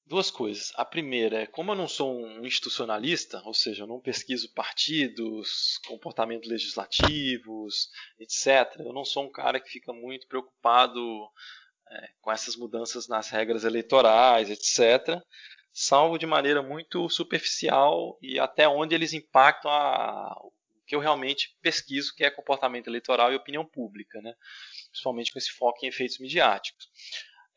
duas 0.07 0.31
coisas. 0.31 0.73
A 0.75 0.85
primeira 0.85 1.43
é, 1.43 1.47
como 1.47 1.71
eu 1.71 1.77
não 1.77 1.87
sou 1.87 2.19
um 2.19 2.45
institucionalista, 2.45 3.41
ou 3.45 3.55
seja, 3.55 3.85
eu 3.85 3.87
não 3.87 4.01
pesquiso 4.01 4.53
partidos, 4.55 5.79
comportamentos 5.87 6.49
legislativos, 6.49 7.91
etc., 8.19 8.81
eu 8.81 8.93
não 8.93 9.05
sou 9.05 9.25
um 9.25 9.31
cara 9.31 9.61
que 9.61 9.71
fica 9.71 9.93
muito 9.93 10.27
preocupado 10.27 11.01
é, 11.91 12.09
com 12.21 12.33
essas 12.33 12.57
mudanças 12.57 13.07
nas 13.07 13.29
regras 13.29 13.65
eleitorais, 13.65 14.51
etc 14.51 15.23
salvo 15.81 16.19
de 16.19 16.27
maneira 16.27 16.61
muito 16.61 17.09
superficial 17.09 18.19
e 18.21 18.37
até 18.41 18.69
onde 18.69 18.97
eles 18.97 19.13
impactam 19.13 19.71
a, 19.71 20.37
o 20.43 20.53
que 20.85 20.97
eu 20.97 20.99
realmente 20.99 21.57
pesquiso, 21.63 22.13
que 22.17 22.25
é 22.25 22.31
comportamento 22.31 22.89
eleitoral 22.89 23.33
e 23.33 23.37
opinião 23.37 23.65
pública, 23.65 24.21
né? 24.21 24.35
principalmente 24.91 25.33
com 25.33 25.39
esse 25.39 25.53
foco 25.53 25.79
em 25.85 25.89
efeitos 25.89 26.19
midiáticos. 26.19 26.89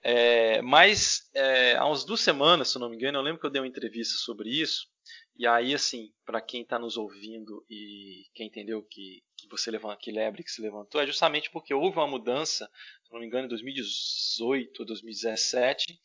É, 0.04 0.62
mas 0.62 1.32
é, 1.34 1.76
há 1.76 1.86
umas 1.86 2.06
duas 2.06 2.22
semanas, 2.22 2.70
se 2.70 2.78
não 2.78 2.90
me 2.90 2.96
engano, 2.96 3.18
eu 3.18 3.24
lembro 3.24 3.42
que 3.42 3.48
eu 3.48 3.52
dei 3.52 3.60
uma 3.60 3.68
entrevista 3.68 4.16
sobre 4.20 4.50
isso. 4.50 4.88
E 5.36 5.48
aí, 5.48 5.74
assim, 5.74 6.14
para 6.26 6.42
quem 6.42 6.62
está 6.62 6.78
nos 6.78 6.98
ouvindo 6.98 7.66
e 7.70 8.26
quem 8.34 8.48
entendeu 8.48 8.84
que, 8.84 9.24
que 9.38 9.48
você 9.50 9.72
levanta, 9.72 9.98
que 9.98 10.12
lebre 10.12 10.44
que 10.44 10.52
se 10.52 10.62
levantou, 10.62 11.02
é 11.02 11.08
justamente 11.08 11.50
porque 11.50 11.74
houve 11.74 11.98
uma 11.98 12.08
mudança, 12.08 12.70
se 13.04 13.12
não 13.12 13.20
me 13.20 13.26
engano, 13.26 13.46
em 13.46 13.50
2018 13.50 14.80
ou 14.80 14.86
2017, 14.86 16.00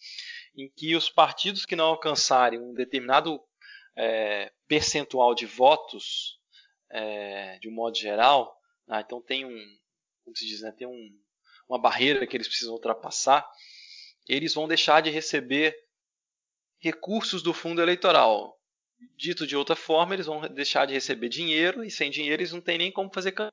em 0.56 0.70
que 0.70 0.96
os 0.96 1.10
partidos 1.10 1.66
que 1.66 1.76
não 1.76 1.86
alcançarem 1.86 2.58
um 2.58 2.72
determinado 2.72 3.42
é, 3.96 4.52
percentual 4.66 5.34
de 5.34 5.44
votos, 5.44 6.38
é, 6.90 7.58
de 7.58 7.68
um 7.68 7.72
modo 7.72 7.96
geral, 7.96 8.56
né, 8.86 9.02
então 9.04 9.20
tem 9.20 9.44
um, 9.44 9.78
como 10.24 10.36
se 10.36 10.46
diz, 10.46 10.62
né, 10.62 10.72
tem 10.72 10.86
um, 10.86 11.20
uma 11.68 11.80
barreira 11.80 12.26
que 12.26 12.36
eles 12.36 12.48
precisam 12.48 12.74
ultrapassar, 12.74 13.46
eles 14.28 14.54
vão 14.54 14.68
deixar 14.68 15.00
de 15.02 15.10
receber 15.10 15.76
recursos 16.78 17.42
do 17.42 17.52
fundo 17.52 17.82
eleitoral. 17.82 18.56
Dito 19.16 19.46
de 19.46 19.56
outra 19.56 19.76
forma, 19.76 20.14
eles 20.14 20.26
vão 20.26 20.40
deixar 20.48 20.86
de 20.86 20.94
receber 20.94 21.28
dinheiro 21.28 21.84
e 21.84 21.90
sem 21.90 22.10
dinheiro 22.10 22.40
eles 22.40 22.52
não 22.52 22.60
têm 22.60 22.78
nem 22.78 22.92
como 22.92 23.12
fazer 23.12 23.32
campanha. 23.32 23.52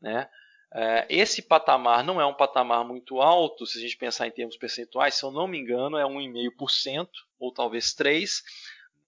Né? 0.00 0.28
É, 0.74 1.06
esse 1.08 1.42
patamar 1.42 2.02
não 2.02 2.20
é 2.20 2.24
um 2.24 2.34
patamar 2.34 2.84
muito 2.84 3.20
alto, 3.20 3.66
se 3.66 3.78
a 3.78 3.80
gente 3.80 3.96
pensar 3.96 4.26
em 4.26 4.30
termos 4.30 4.56
percentuais, 4.56 5.14
se 5.14 5.22
eu 5.22 5.30
não 5.30 5.46
me 5.46 5.58
engano, 5.58 5.98
é 5.98 6.04
1,5% 6.04 7.08
ou 7.38 7.52
talvez 7.52 7.94
3%, 7.94 8.42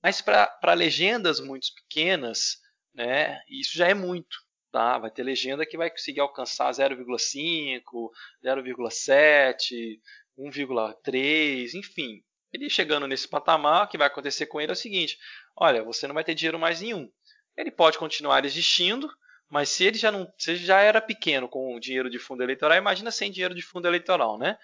mas 0.02 0.20
para 0.20 0.74
legendas 0.74 1.40
muito 1.40 1.68
pequenas, 1.74 2.60
né, 2.92 3.40
isso 3.48 3.78
já 3.78 3.88
é 3.88 3.94
muito. 3.94 4.44
Tá? 4.70 4.98
Vai 4.98 5.10
ter 5.10 5.22
legenda 5.22 5.64
que 5.64 5.76
vai 5.76 5.88
conseguir 5.88 6.20
alcançar 6.20 6.70
0,5%, 6.70 8.10
0,7%, 8.44 10.00
1,3%, 10.36 11.74
enfim. 11.74 12.22
Ele 12.54 12.70
chegando 12.70 13.08
nesse 13.08 13.26
patamar, 13.26 13.84
o 13.84 13.88
que 13.88 13.98
vai 13.98 14.06
acontecer 14.06 14.46
com 14.46 14.60
ele 14.60 14.70
é 14.70 14.74
o 14.74 14.76
seguinte: 14.76 15.18
olha, 15.56 15.82
você 15.82 16.06
não 16.06 16.14
vai 16.14 16.22
ter 16.22 16.36
dinheiro 16.36 16.56
mais 16.56 16.80
nenhum. 16.80 17.10
Ele 17.56 17.70
pode 17.70 17.98
continuar 17.98 18.44
existindo, 18.44 19.12
mas 19.50 19.68
se 19.68 19.84
ele 19.84 19.98
já 19.98 20.12
não, 20.12 20.32
se 20.38 20.52
ele 20.52 20.64
já 20.64 20.80
era 20.80 21.00
pequeno 21.00 21.48
com 21.48 21.74
o 21.74 21.80
dinheiro 21.80 22.08
de 22.08 22.18
fundo 22.18 22.44
eleitoral, 22.44 22.78
imagina 22.78 23.10
sem 23.10 23.32
dinheiro 23.32 23.56
de 23.56 23.62
fundo 23.62 23.88
eleitoral, 23.88 24.38
né? 24.38 24.56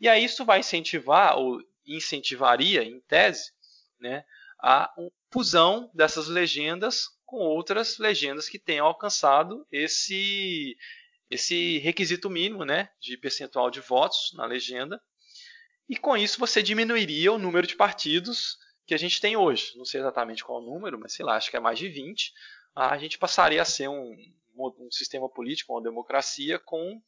E 0.00 0.08
aí 0.08 0.24
isso 0.24 0.44
vai 0.44 0.60
incentivar 0.60 1.36
ou 1.36 1.60
incentivaria, 1.84 2.84
em 2.84 3.00
tese, 3.00 3.52
né, 3.98 4.24
a 4.60 4.88
fusão 5.32 5.90
dessas 5.92 6.28
legendas 6.28 7.08
com 7.26 7.38
outras 7.38 7.98
legendas 7.98 8.48
que 8.48 8.58
tenham 8.58 8.86
alcançado 8.86 9.66
esse 9.70 10.76
esse 11.28 11.78
requisito 11.78 12.30
mínimo, 12.30 12.64
né, 12.64 12.90
de 13.00 13.16
percentual 13.16 13.70
de 13.70 13.80
votos 13.80 14.32
na 14.34 14.44
legenda. 14.44 15.02
E 15.92 15.96
com 15.98 16.16
isso 16.16 16.40
você 16.40 16.62
diminuiria 16.62 17.30
o 17.30 17.38
número 17.38 17.66
de 17.66 17.76
partidos 17.76 18.56
que 18.86 18.94
a 18.94 18.96
gente 18.96 19.20
tem 19.20 19.36
hoje. 19.36 19.76
Não 19.76 19.84
sei 19.84 20.00
exatamente 20.00 20.42
qual 20.42 20.58
o 20.58 20.64
número, 20.64 20.98
mas 20.98 21.12
sei 21.12 21.22
lá, 21.22 21.36
acho 21.36 21.50
que 21.50 21.56
é 21.58 21.60
mais 21.60 21.78
de 21.78 21.86
20 21.86 22.32
a 22.74 22.96
gente 22.96 23.18
passaria 23.18 23.60
a 23.60 23.66
ser 23.66 23.88
um, 23.88 24.16
um 24.56 24.90
sistema 24.90 25.28
político, 25.28 25.74
uma 25.74 25.82
democracia 25.82 26.58
com 26.58 26.98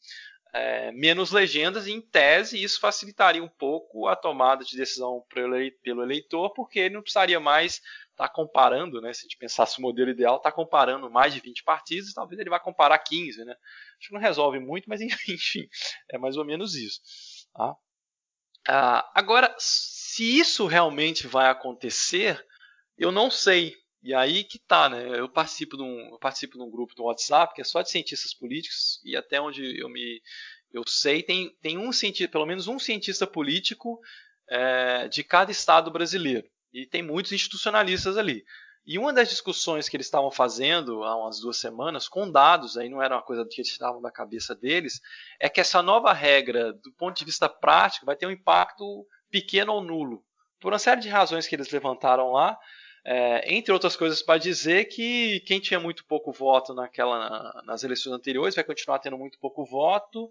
é, 0.53 0.93
menos 0.93 1.31
legendas, 1.33 1.87
e 1.87 1.93
em 1.93 2.01
tese 2.03 2.63
isso 2.63 2.79
facilitaria 2.79 3.43
um 3.43 3.49
pouco 3.49 4.07
a 4.07 4.15
tomada 4.15 4.63
de 4.63 4.77
decisão 4.77 5.25
pelo 5.33 6.03
eleitor, 6.03 6.53
porque 6.53 6.81
ele 6.81 6.95
não 6.95 7.01
precisaria 7.01 7.41
mais 7.41 7.77
estar 8.11 8.29
tá 8.29 8.29
comparando, 8.29 9.01
né, 9.01 9.15
se 9.15 9.21
a 9.21 9.23
gente 9.23 9.39
pensasse 9.39 9.79
o 9.79 9.81
modelo 9.81 10.11
ideal, 10.11 10.37
estar 10.37 10.51
tá 10.51 10.55
comparando 10.55 11.11
mais 11.11 11.33
de 11.33 11.41
20 11.41 11.65
partidos, 11.65 12.13
talvez 12.13 12.39
ele 12.39 12.51
vá 12.51 12.61
comparar 12.61 12.99
15. 12.99 13.47
Né? 13.47 13.57
Acho 13.99 14.09
que 14.09 14.15
não 14.15 14.21
resolve 14.21 14.59
muito, 14.59 14.91
mas 14.91 15.01
enfim, 15.27 15.67
é 16.11 16.19
mais 16.19 16.37
ou 16.37 16.45
menos 16.45 16.75
isso. 16.75 17.01
Tá? 17.55 17.75
Ah, 18.69 19.11
agora, 19.15 19.55
se 19.59 20.39
isso 20.39 20.67
realmente 20.67 21.27
vai 21.27 21.51
acontecer, 21.51 22.43
eu 22.97 23.13
não 23.13 23.31
sei, 23.31 23.75
e 24.03 24.15
aí 24.15 24.45
que 24.45 24.59
tá, 24.59 24.89
né? 24.89 25.19
Eu 25.19 25.29
participo 25.29 25.77
de 25.77 25.83
um, 25.83 26.11
eu 26.13 26.19
participo 26.19 26.57
de 26.57 26.63
um 26.63 26.71
grupo 26.71 26.95
do 26.95 27.05
WhatsApp 27.05 27.55
que 27.55 27.61
é 27.61 27.65
só 27.65 27.83
de 27.83 27.91
cientistas 27.91 28.35
políticos 28.35 29.01
e 29.05 29.17
até 29.17 29.41
onde 29.41 29.81
eu 29.81 29.89
me 29.89 30.21
eu 30.73 30.83
sei 30.87 31.23
tem, 31.23 31.57
tem 31.63 31.79
um 31.79 31.93
cientista, 31.93 32.31
pelo 32.31 32.47
menos 32.47 32.67
um 32.67 32.79
cientista 32.79 33.27
político 33.27 34.01
é, 34.51 35.09
de 35.09 35.23
cada 35.23 35.51
estado 35.53 35.91
brasileiro 35.91 36.47
e 36.73 36.87
tem 36.87 37.03
muitos 37.03 37.33
institucionalistas 37.33 38.17
ali. 38.19 38.45
E 38.87 38.99
uma 38.99 39.15
das 39.15 39.31
discussões 39.31 39.89
que 39.89 39.97
eles 39.97 40.07
estavam 40.07 40.31
fazendo 40.31 41.05
há 41.05 41.17
umas 41.17 41.41
duas 41.41 41.57
semanas, 41.57 42.07
com 42.07 42.31
dados, 42.31 42.77
aí 42.77 42.89
não 42.89 43.03
era 43.03 43.17
uma 43.17 43.23
coisa 43.23 43.47
que 43.49 43.61
eles 43.63 43.71
estavam 43.71 44.03
da 44.03 44.11
cabeça 44.11 44.55
deles, 44.55 45.01
é 45.41 45.49
que 45.49 45.61
essa 45.61 45.83
nova 45.83 46.13
regra, 46.13 46.73
do 46.73 46.93
ponto 46.93 47.17
de 47.17 47.25
vista 47.25 47.49
prático, 47.49 48.05
vai 48.05 48.15
ter 48.15 48.27
um 48.27 48.31
impacto 48.31 49.07
pequeno 49.31 49.73
ou 49.73 49.81
nulo. 49.81 50.23
Por 50.61 50.73
uma 50.73 50.79
série 50.79 51.01
de 51.01 51.09
razões 51.09 51.47
que 51.47 51.57
eles 51.57 51.71
levantaram 51.71 52.33
lá, 52.33 52.59
é, 53.07 53.55
entre 53.55 53.71
outras 53.71 53.97
coisas, 53.97 54.23
para 54.23 54.39
dizer 54.39 54.87
que 54.87 55.41
quem 55.41 55.61
tinha 55.61 55.79
muito 55.79 56.07
pouco 56.07 56.33
voto 56.33 56.73
naquela, 56.73 57.63
nas 57.67 57.85
eleições 57.85 58.15
anteriores 58.15 58.55
vai 58.55 58.65
continuar 58.65 58.99
tendo 58.99 59.19
muito 59.19 59.39
pouco 59.39 59.63
voto 59.63 60.31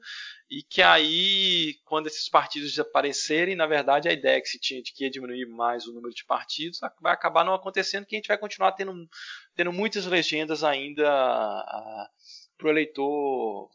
e 0.50 0.64
que 0.64 0.82
aí, 0.82 1.76
quando 1.86 2.08
esses 2.08 2.28
partidos 2.28 2.72
desaparecerem, 2.72 3.56
na 3.56 3.68
verdade 3.68 4.10
a 4.10 4.14
ideia 4.14 4.42
que 4.42 4.50
se 4.50 4.60
tinha 4.60 4.82
de 4.82 4.92
que 4.92 5.04
ia 5.04 5.12
diminuir 5.12 5.46
mais 5.46 5.86
o 5.86 5.94
número 5.94 6.16
de 6.16 6.26
partidos 6.26 6.80
vai 7.00 7.14
acabar 7.14 7.46
não 7.46 7.54
acontecendo, 7.54 8.08
que 8.08 8.16
a 8.16 8.18
gente 8.18 8.28
vai 8.28 8.40
continuar 8.40 8.72
tendo, 8.72 9.08
tendo 9.56 9.72
muitas 9.72 10.08
legendas 10.08 10.64
ainda 10.64 11.04
para 12.58 12.68
o 12.68 12.70
eleitor 12.72 13.70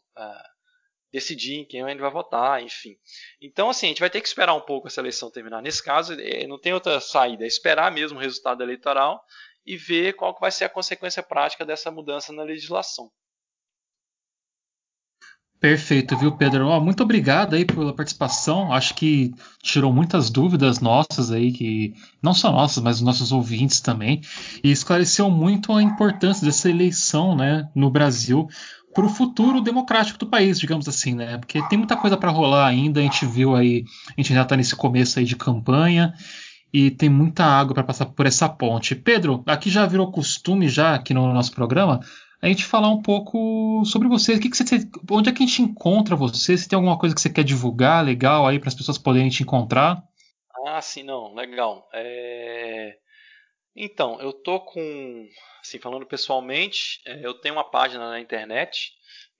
decidir 1.11 1.59
em 1.59 1.65
quem 1.65 1.83
ainda 1.83 2.01
vai 2.01 2.11
votar, 2.11 2.63
enfim. 2.63 2.95
Então, 3.41 3.69
assim, 3.69 3.87
a 3.87 3.89
gente 3.89 3.99
vai 3.99 4.09
ter 4.09 4.21
que 4.21 4.27
esperar 4.27 4.53
um 4.53 4.61
pouco 4.61 4.87
essa 4.87 5.01
eleição 5.01 5.31
terminar. 5.31 5.61
Nesse 5.61 5.83
caso, 5.83 6.13
é, 6.13 6.45
não 6.47 6.59
tem 6.59 6.73
outra 6.73 6.99
saída, 6.99 7.43
é 7.43 7.47
esperar 7.47 7.91
mesmo 7.91 8.17
o 8.17 8.21
resultado 8.21 8.63
eleitoral 8.63 9.23
e 9.65 9.75
ver 9.75 10.13
qual 10.13 10.37
vai 10.39 10.51
ser 10.51 10.65
a 10.65 10.69
consequência 10.69 11.21
prática 11.21 11.65
dessa 11.65 11.91
mudança 11.91 12.31
na 12.31 12.43
legislação. 12.43 13.11
Perfeito, 15.59 16.17
viu, 16.17 16.31
Pedro? 16.31 16.67
Oh, 16.67 16.79
muito 16.79 17.03
obrigado 17.03 17.53
aí 17.53 17.65
pela 17.65 17.93
participação. 17.93 18.71
Acho 18.71 18.95
que 18.95 19.33
tirou 19.61 19.91
muitas 19.91 20.29
dúvidas 20.29 20.79
nossas 20.79 21.31
aí, 21.31 21.51
que 21.51 21.93
não 22.23 22.33
só 22.33 22.49
nossas, 22.49 22.81
mas 22.81 22.95
dos 22.95 23.05
nossos 23.05 23.33
ouvintes 23.33 23.81
também, 23.81 24.21
e 24.63 24.71
esclareceu 24.71 25.29
muito 25.29 25.73
a 25.73 25.83
importância 25.83 26.45
dessa 26.45 26.69
eleição, 26.69 27.35
né, 27.35 27.69
no 27.75 27.89
Brasil 27.89 28.47
para 28.93 29.05
o 29.05 29.09
futuro 29.09 29.61
democrático 29.61 30.19
do 30.19 30.27
país, 30.27 30.59
digamos 30.59 30.87
assim, 30.87 31.13
né? 31.13 31.37
Porque 31.37 31.61
tem 31.67 31.77
muita 31.77 31.95
coisa 31.95 32.17
para 32.17 32.31
rolar 32.31 32.67
ainda. 32.67 32.99
A 32.99 33.03
gente 33.03 33.25
viu 33.25 33.55
aí, 33.55 33.83
a 34.09 34.21
gente 34.21 34.33
já 34.33 34.41
está 34.41 34.57
nesse 34.57 34.75
começo 34.75 35.19
aí 35.19 35.25
de 35.25 35.35
campanha 35.35 36.13
e 36.73 36.91
tem 36.91 37.09
muita 37.09 37.43
água 37.43 37.73
para 37.73 37.83
passar 37.83 38.07
por 38.07 38.25
essa 38.25 38.47
ponte. 38.47 38.95
Pedro, 38.95 39.43
aqui 39.45 39.69
já 39.69 39.85
virou 39.85 40.11
costume 40.11 40.67
já 40.67 40.95
aqui 40.95 41.13
no 41.13 41.33
nosso 41.33 41.51
programa 41.51 41.99
a 42.41 42.47
gente 42.47 42.65
falar 42.65 42.89
um 42.89 43.01
pouco 43.01 43.83
sobre 43.85 44.07
você. 44.07 44.33
O 44.33 44.39
que, 44.39 44.49
que 44.49 44.57
você 44.57 44.87
onde 45.11 45.29
é 45.29 45.33
que 45.33 45.43
a 45.43 45.45
gente 45.45 45.61
encontra 45.61 46.15
você? 46.15 46.57
Se 46.57 46.69
tem 46.69 46.77
alguma 46.77 46.97
coisa 46.97 47.13
que 47.13 47.21
você 47.21 47.29
quer 47.29 47.43
divulgar 47.43 48.03
legal 48.03 48.47
aí 48.47 48.59
para 48.59 48.69
as 48.69 48.75
pessoas 48.75 48.97
poderem 48.97 49.29
te 49.29 49.43
encontrar? 49.43 50.01
Ah, 50.65 50.81
sim, 50.81 51.03
não, 51.03 51.33
legal. 51.33 51.87
É... 51.93 52.95
Então, 53.81 54.19
eu 54.19 54.33
tô 54.33 54.59
com, 54.59 55.25
assim, 55.61 55.79
falando 55.79 56.05
pessoalmente, 56.05 56.99
é, 57.05 57.25
eu 57.25 57.33
tenho 57.33 57.55
uma 57.55 57.63
página 57.63 58.09
na 58.09 58.19
internet. 58.19 58.91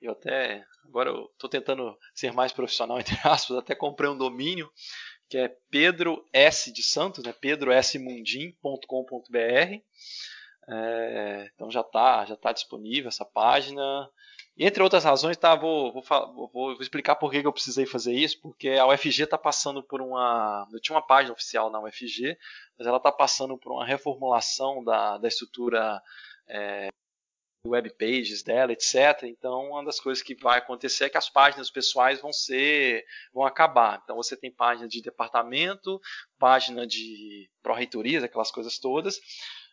Eu 0.02 0.14
até 0.14 0.64
agora 0.86 1.10
eu 1.10 1.30
estou 1.34 1.50
tentando 1.50 1.94
ser 2.16 2.32
mais 2.32 2.54
profissional 2.54 2.98
entre 3.02 3.18
aspas, 3.22 3.58
até 3.58 3.76
comprei 3.76 4.10
um 4.10 4.18
domínio 4.18 4.72
que 5.28 5.38
é 5.38 5.54
Pedro 5.70 6.26
S 6.32 6.72
de 6.72 6.82
Santos, 6.82 7.26
né? 7.26 7.34
pedrosmundim.com.br. 7.34 9.82
É, 10.72 11.52
então 11.54 11.70
já 11.70 11.82
está 11.82 12.26
já 12.26 12.38
tá 12.38 12.54
disponível 12.54 13.10
essa 13.10 13.26
página. 13.26 14.10
Entre 14.62 14.84
outras 14.84 15.05
razões, 15.05 15.38
tá, 15.38 15.55
vou, 15.55 15.93
vou, 15.93 16.49
vou, 16.53 16.82
explicar 16.82 17.16
por 17.16 17.32
que 17.32 17.38
eu 17.38 17.53
precisei 17.53 17.86
fazer 17.86 18.14
isso, 18.14 18.41
porque 18.41 18.72
a 18.72 18.86
UFG 18.88 19.24
está 19.24 19.38
passando 19.38 19.82
por 19.82 20.01
uma. 20.01 20.68
Eu 20.74 20.82
tinha 20.82 20.95
uma 20.97 21.05
página 21.05 21.34
oficial 21.34 21.70
na 21.70 21.80
UFG, 21.80 22.38
mas 22.78 22.86
ela 22.86 22.97
está 22.97 23.10
passando 23.10 23.57
por 23.57 23.72
uma 23.72 23.86
reformulação 23.86 24.84
da, 24.84 25.18
da 25.18 25.30
estrutura 25.30 26.01
é, 26.45 26.89
web 27.66 27.89
pages 27.91 28.43
dela, 28.43 28.74
etc. 28.74 29.24
Então, 29.24 29.70
uma 29.70 29.86
das 29.86 29.97
coisas 29.97 30.22
que 30.22 30.36
vai 30.36 30.57
acontecer 30.57 31.05
é 31.05 31.10
que 31.10 31.18
as 31.18 31.30
páginas 31.30 31.72
pessoais 31.72 32.20
vão 32.20 32.34
ser, 32.34 33.05
vão 33.34 33.45
acabar. 33.45 34.01
Então, 34.03 34.18
você 34.18 34.36
tem 34.36 34.51
página 34.51 34.89
de 34.89 35.01
departamento, 35.01 36.01
página 36.38 36.86
de 36.86 37.49
pró-reitorias, 37.64 38.26
aquelas 38.26 38.51
coisas 38.51 38.78
todas 38.78 39.20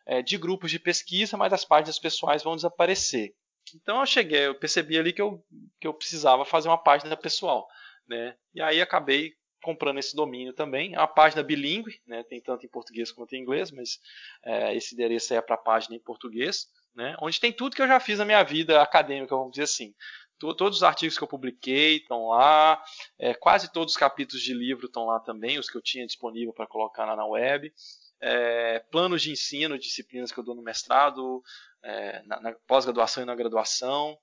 é, 0.07 0.23
de 0.23 0.39
grupos 0.39 0.71
de 0.71 0.79
pesquisa, 0.79 1.37
mas 1.37 1.53
as 1.53 1.65
páginas 1.65 1.99
pessoais 1.99 2.45
vão 2.45 2.55
desaparecer. 2.55 3.35
Então 3.75 4.01
eu 4.01 4.07
cheguei, 4.07 4.47
eu 4.47 4.55
percebi 4.55 4.99
ali 4.99 5.13
que 5.13 5.23
eu, 5.23 5.45
que 5.81 5.87
eu 5.87 5.95
precisava 5.95 6.45
fazer 6.45 6.69
uma 6.69 6.79
página 6.79 7.17
pessoal. 7.17 7.67
Né? 8.09 8.37
E 8.55 8.63
aí 8.63 8.81
acabei 8.81 9.35
comprando 9.63 9.99
esse 9.99 10.15
domínio 10.15 10.53
também. 10.53 10.95
É 10.95 10.99
uma 10.99 11.09
página 11.09 11.43
bilíngue, 11.43 12.01
né? 12.07 12.23
tem 12.23 12.41
tanto 12.41 12.65
em 12.65 12.69
português 12.69 13.11
quanto 13.11 13.35
em 13.35 13.41
inglês, 13.41 13.71
mas 13.71 13.99
é, 14.45 14.75
esse 14.77 14.95
endereço 14.95 15.35
é 15.35 15.41
para 15.41 15.57
a 15.57 15.59
página 15.59 15.97
em 15.97 16.01
português, 16.01 16.69
né? 16.95 17.17
onde 17.21 17.41
tem 17.41 17.53
tudo 17.53 17.75
que 17.75 17.83
eu 17.83 17.89
já 17.89 17.99
fiz 17.99 18.19
na 18.19 18.25
minha 18.25 18.43
vida 18.43 18.81
acadêmica, 18.81 19.35
vamos 19.35 19.53
dizer 19.53 19.65
assim. 19.65 19.95
Todos 20.39 20.77
os 20.77 20.83
artigos 20.83 21.17
que 21.17 21.25
eu 21.25 21.29
publiquei 21.29 21.97
estão 21.97 22.29
lá, 22.29 22.83
é, 23.19 23.33
quase 23.33 23.73
todos 23.73 23.95
os 23.95 23.99
capítulos 23.99 24.43
de 24.43 24.53
livro 24.53 24.85
estão 24.85 25.07
lá 25.07 25.19
também, 25.19 25.59
os 25.59 25.71
que 25.71 25.79
eu 25.79 25.83
tinha 25.83 26.07
disponível 26.07 26.53
para 26.53 26.67
colocar 26.67 27.07
lá 27.07 27.17
na 27.17 27.25
web 27.25 27.73
é, 28.21 28.81
planos 28.91 29.23
de 29.23 29.31
ensino, 29.31 29.79
disciplinas 29.79 30.33
que 30.33 30.39
eu 30.39 30.45
dou 30.45 30.55
no 30.55 30.63
mestrado, 30.63 31.43
é, 31.83 32.23
na, 32.23 32.41
na 32.41 32.53
pós-graduação 32.67 33.23
e 33.23 33.27
na 33.27 33.35
graduação, 33.35 34.19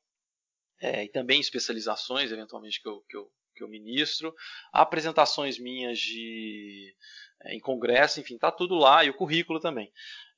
é, 0.81 1.05
e 1.05 1.09
também 1.09 1.39
especializações, 1.39 2.31
eventualmente, 2.31 2.81
que 2.81 2.89
eu, 2.89 3.01
que 3.09 3.15
eu, 3.15 3.31
que 3.55 3.63
eu 3.63 3.69
ministro, 3.69 4.33
apresentações 4.71 5.59
minhas 5.59 5.99
de, 5.99 6.95
é, 7.43 7.55
em 7.55 7.59
congresso, 7.59 8.19
enfim, 8.19 8.35
está 8.35 8.51
tudo 8.51 8.75
lá, 8.75 9.03
e 9.03 9.09
o 9.09 9.13
currículo 9.13 9.59
também. 9.59 9.91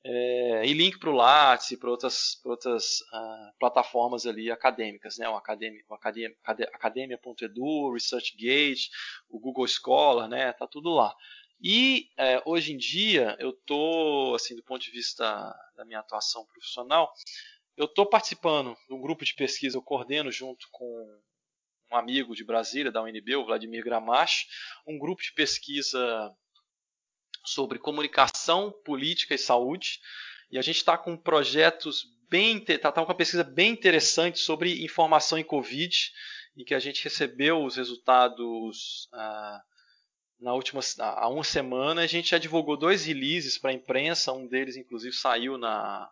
É, 0.08 0.64
e 0.64 0.72
link 0.72 1.00
para 1.00 1.10
o 1.10 1.14
Lattes 1.14 1.72
e 1.72 1.76
para 1.76 1.90
outras, 1.90 2.40
outras 2.44 3.00
uh, 3.12 3.50
plataformas 3.58 4.24
ali 4.24 4.52
acadêmicas, 4.52 5.18
né? 5.18 5.28
o 5.28 5.34
academia.edu, 5.34 7.92
ResearchGate, 7.92 8.88
o 9.28 9.40
Google 9.40 9.66
Scholar, 9.66 10.28
né? 10.28 10.52
Tá 10.52 10.68
tudo 10.68 10.90
lá. 10.90 11.12
E 11.60 12.10
é, 12.16 12.42
hoje 12.44 12.72
em 12.72 12.76
dia 12.76 13.36
eu 13.38 13.52
tô, 13.52 14.34
assim, 14.34 14.54
do 14.54 14.62
ponto 14.62 14.82
de 14.82 14.90
vista 14.90 15.24
da 15.76 15.84
minha 15.84 16.00
atuação 16.00 16.44
profissional, 16.46 17.12
eu 17.76 17.86
estou 17.86 18.06
participando 18.06 18.76
de 18.88 18.94
um 18.94 19.00
grupo 19.00 19.24
de 19.24 19.34
pesquisa, 19.34 19.76
eu 19.76 19.82
coordeno 19.82 20.30
junto 20.30 20.66
com 20.70 21.20
um 21.90 21.96
amigo 21.96 22.34
de 22.34 22.44
Brasília, 22.44 22.90
da 22.90 23.02
UNB, 23.02 23.36
o 23.36 23.44
Vladimir 23.44 23.84
Gramache, 23.84 24.46
um 24.86 24.98
grupo 24.98 25.22
de 25.22 25.32
pesquisa 25.32 26.34
sobre 27.44 27.78
comunicação, 27.78 28.72
política 28.84 29.34
e 29.34 29.38
saúde. 29.38 30.00
E 30.50 30.58
a 30.58 30.62
gente 30.62 30.76
está 30.76 30.98
com 30.98 31.16
projetos 31.16 32.04
bem, 32.28 32.58
está 32.58 32.90
tá 32.90 33.00
com 33.00 33.10
uma 33.10 33.16
pesquisa 33.16 33.44
bem 33.44 33.72
interessante 33.72 34.38
sobre 34.38 34.84
informação 34.84 35.38
em 35.38 35.44
Covid, 35.44 36.12
em 36.56 36.64
que 36.64 36.74
a 36.74 36.78
gente 36.78 37.04
recebeu 37.04 37.64
os 37.64 37.76
resultados 37.76 39.08
ah, 39.12 39.62
na 40.38 40.52
última 40.54 40.80
há 40.98 41.28
uma 41.28 41.44
semana 41.44 42.02
a 42.02 42.06
gente 42.06 42.30
já 42.30 42.38
divulgou 42.38 42.76
dois 42.76 43.06
releases 43.06 43.58
para 43.58 43.70
a 43.70 43.74
imprensa, 43.74 44.32
um 44.32 44.46
deles 44.46 44.76
inclusive 44.76 45.14
saiu 45.14 45.56
na 45.56 46.10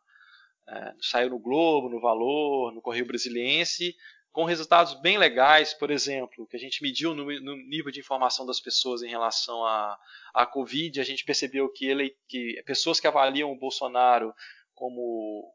é, 0.66 0.94
saiu 1.00 1.30
no 1.30 1.38
Globo, 1.38 1.90
no 1.90 2.00
Valor, 2.00 2.72
no 2.72 2.80
Correio 2.80 3.06
Brasiliense, 3.06 3.94
com 4.32 4.44
resultados 4.44 5.00
bem 5.00 5.18
legais, 5.18 5.74
por 5.74 5.90
exemplo, 5.90 6.46
que 6.46 6.56
a 6.56 6.58
gente 6.58 6.82
mediu 6.82 7.14
no, 7.14 7.24
no 7.40 7.56
nível 7.68 7.92
de 7.92 8.00
informação 8.00 8.44
das 8.46 8.60
pessoas 8.60 9.02
em 9.02 9.08
relação 9.08 9.64
à, 9.64 9.96
à 10.32 10.46
Covid, 10.46 11.00
a 11.00 11.04
gente 11.04 11.24
percebeu 11.24 11.68
que, 11.68 11.86
ele, 11.86 12.16
que 12.26 12.60
pessoas 12.66 12.98
que 12.98 13.06
avaliam 13.06 13.52
o 13.52 13.58
Bolsonaro 13.58 14.34
como 14.74 15.54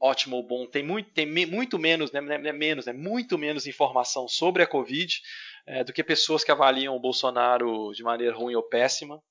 ótimo 0.00 0.36
ou 0.36 0.42
bom 0.42 0.66
tem 0.66 0.82
muito, 0.82 1.10
tem 1.10 1.26
muito 1.26 1.78
menos, 1.78 2.10
né, 2.10 2.20
né, 2.20 2.52
menos, 2.52 2.86
né, 2.86 2.92
muito 2.92 3.36
menos 3.36 3.66
informação 3.66 4.26
sobre 4.28 4.62
a 4.62 4.66
Covid 4.66 5.20
é, 5.68 5.84
do 5.84 5.92
que 5.92 6.02
pessoas 6.02 6.42
que 6.42 6.50
avaliam 6.50 6.96
o 6.96 7.00
Bolsonaro 7.00 7.92
de 7.92 8.02
maneira 8.02 8.34
ruim 8.34 8.54
ou 8.54 8.62
péssima. 8.62 9.22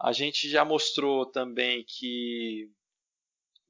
A 0.00 0.12
gente 0.12 0.48
já 0.48 0.64
mostrou 0.64 1.26
também 1.26 1.84
que 1.86 2.70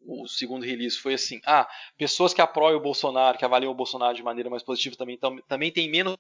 o 0.01 0.27
segundo 0.29 0.65
release 0.65 0.97
foi 0.97 1.15
assim: 1.15 1.41
ah, 1.45 1.69
pessoas 1.99 2.33
que 2.33 2.41
apoiam 2.41 2.79
o 2.79 2.83
Bolsonaro, 2.83 3.37
que 3.37 3.45
avaliam 3.45 3.73
o 3.73 3.75
Bolsonaro 3.75 4.15
de 4.15 4.23
maneira 4.23 4.49
mais 4.49 4.63
positiva 4.63 4.97
também, 4.97 5.19
tam, 5.19 5.37
também 5.49 5.73
tem 5.73 5.91
menos 5.91 6.17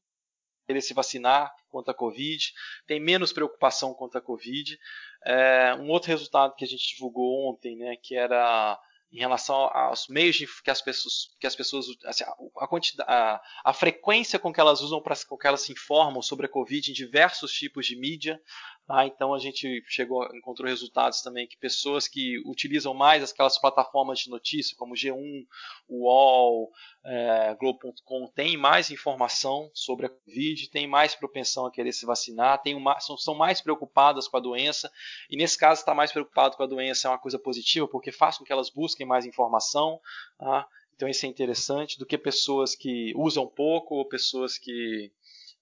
querer 0.66 0.80
se 0.80 0.94
vacinar 0.94 1.52
contra 1.70 1.92
a 1.92 1.96
Covid, 1.96 2.52
tem 2.86 2.98
menos 2.98 3.32
preocupação 3.32 3.94
contra 3.94 4.18
a 4.18 4.22
Covid. 4.22 4.76
É, 5.24 5.74
um 5.78 5.90
outro 5.90 6.08
resultado 6.08 6.54
que 6.56 6.64
a 6.64 6.68
gente 6.68 6.94
divulgou 6.94 7.50
ontem, 7.50 7.76
né, 7.76 7.96
que 8.02 8.16
era 8.16 8.80
em 9.14 9.20
relação 9.20 9.54
aos 9.54 10.08
meios 10.08 10.34
de, 10.34 10.48
que 10.62 10.70
as 10.70 10.82
pessoas, 10.82 11.30
que 11.38 11.46
as 11.46 11.54
pessoas 11.54 11.86
assim, 12.04 12.24
a, 12.58 12.66
quantidade, 12.66 13.08
a, 13.08 13.40
a, 13.64 13.72
frequência 13.72 14.40
com 14.40 14.52
que 14.52 14.58
elas 14.58 14.80
usam 14.80 15.00
para 15.00 15.14
com 15.28 15.38
que 15.38 15.46
elas 15.46 15.60
se 15.60 15.72
informam 15.72 16.20
sobre 16.20 16.46
a 16.46 16.48
Covid 16.48 16.90
em 16.90 16.92
diversos 16.92 17.52
tipos 17.52 17.86
de 17.86 17.94
mídia, 17.94 18.42
ah, 18.86 19.06
então 19.06 19.32
a 19.32 19.38
gente 19.38 19.82
chegou, 19.88 20.24
encontrou 20.36 20.68
resultados 20.68 21.22
também 21.22 21.46
que 21.46 21.56
pessoas 21.56 22.06
que 22.06 22.38
utilizam 22.44 22.92
mais 22.92 23.30
aquelas 23.30 23.58
plataformas 23.58 24.18
de 24.18 24.28
notícia, 24.28 24.76
como 24.76 24.94
G1, 24.94 25.46
UOL, 25.88 26.70
é, 27.02 27.54
Globo.com, 27.54 28.26
têm 28.34 28.58
mais 28.58 28.90
informação 28.90 29.70
sobre 29.72 30.04
a 30.04 30.10
Covid, 30.10 30.68
têm 30.68 30.86
mais 30.86 31.14
propensão 31.14 31.64
a 31.64 31.70
querer 31.70 31.92
se 31.92 32.04
vacinar, 32.04 32.60
têm 32.60 32.74
uma, 32.74 33.00
são, 33.00 33.16
são 33.16 33.34
mais 33.34 33.62
preocupadas 33.62 34.28
com 34.28 34.36
a 34.36 34.40
doença, 34.40 34.92
e 35.30 35.36
nesse 35.36 35.56
caso 35.56 35.80
estar 35.80 35.94
mais 35.94 36.12
preocupado 36.12 36.54
com 36.54 36.62
a 36.62 36.66
doença 36.66 37.08
é 37.08 37.10
uma 37.10 37.18
coisa 37.18 37.38
positiva, 37.38 37.88
porque 37.88 38.12
faz 38.12 38.36
com 38.36 38.44
que 38.44 38.52
elas 38.52 38.68
busquem 38.68 39.06
mais 39.06 39.24
informação. 39.24 39.98
Ah, 40.38 40.66
então 40.94 41.08
isso 41.08 41.24
é 41.24 41.28
interessante, 41.28 41.98
do 41.98 42.04
que 42.04 42.18
pessoas 42.18 42.74
que 42.74 43.14
usam 43.16 43.46
pouco 43.46 43.94
ou 43.94 44.04
pessoas 44.04 44.58
que, 44.58 45.10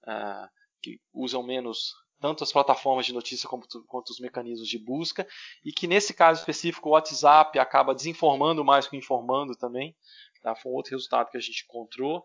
ah, 0.04 0.50
que 0.82 1.00
usam 1.14 1.42
menos 1.44 2.01
tanto 2.22 2.44
as 2.44 2.52
plataformas 2.52 3.04
de 3.04 3.12
notícia 3.12 3.48
quanto, 3.48 3.82
quanto, 3.84 4.10
os 4.10 4.20
mecanismos 4.20 4.68
de 4.68 4.78
busca, 4.78 5.26
e 5.64 5.72
que 5.72 5.88
nesse 5.88 6.14
caso 6.14 6.38
específico 6.38 6.88
o 6.88 6.92
WhatsApp 6.92 7.58
acaba 7.58 7.94
desinformando 7.94 8.64
mais 8.64 8.86
que 8.86 8.96
informando 8.96 9.56
também. 9.56 9.94
Tá? 10.40 10.54
Foi 10.54 10.70
um 10.70 10.74
outro 10.76 10.92
resultado 10.92 11.30
que 11.30 11.36
a 11.36 11.40
gente 11.40 11.64
encontrou. 11.64 12.22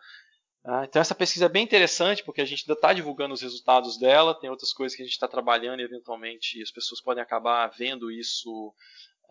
Ah, 0.63 0.85
então 0.85 1.01
essa 1.01 1.15
pesquisa 1.15 1.45
é 1.45 1.49
bem 1.49 1.63
interessante 1.63 2.23
porque 2.23 2.41
a 2.41 2.45
gente 2.45 2.63
ainda 2.63 2.73
está 2.73 2.93
divulgando 2.93 3.33
os 3.33 3.41
resultados 3.41 3.97
dela, 3.97 4.39
tem 4.39 4.49
outras 4.49 4.71
coisas 4.71 4.95
que 4.95 5.01
a 5.01 5.05
gente 5.05 5.13
está 5.13 5.27
trabalhando 5.27 5.79
e 5.79 5.83
eventualmente 5.83 6.61
as 6.61 6.71
pessoas 6.71 7.01
podem 7.01 7.23
acabar 7.23 7.67
vendo 7.67 8.11
isso 8.11 8.73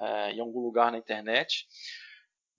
é, 0.00 0.32
em 0.32 0.40
algum 0.40 0.60
lugar 0.60 0.90
na 0.90 0.98
internet. 0.98 1.66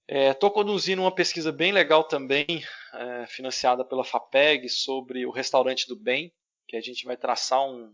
Estou 0.08 0.50
é, 0.50 0.54
conduzindo 0.54 1.02
uma 1.02 1.14
pesquisa 1.14 1.52
bem 1.52 1.74
legal 1.74 2.04
também, 2.06 2.64
é, 2.94 3.28
financiada 3.28 3.84
pela 3.84 4.06
FAPEG, 4.06 4.70
sobre 4.70 5.26
o 5.26 5.32
restaurante 5.32 5.86
do 5.86 5.98
bem, 5.98 6.32
que 6.68 6.76
a 6.76 6.82
gente 6.82 7.06
vai 7.06 7.16
traçar 7.16 7.66
um, 7.66 7.94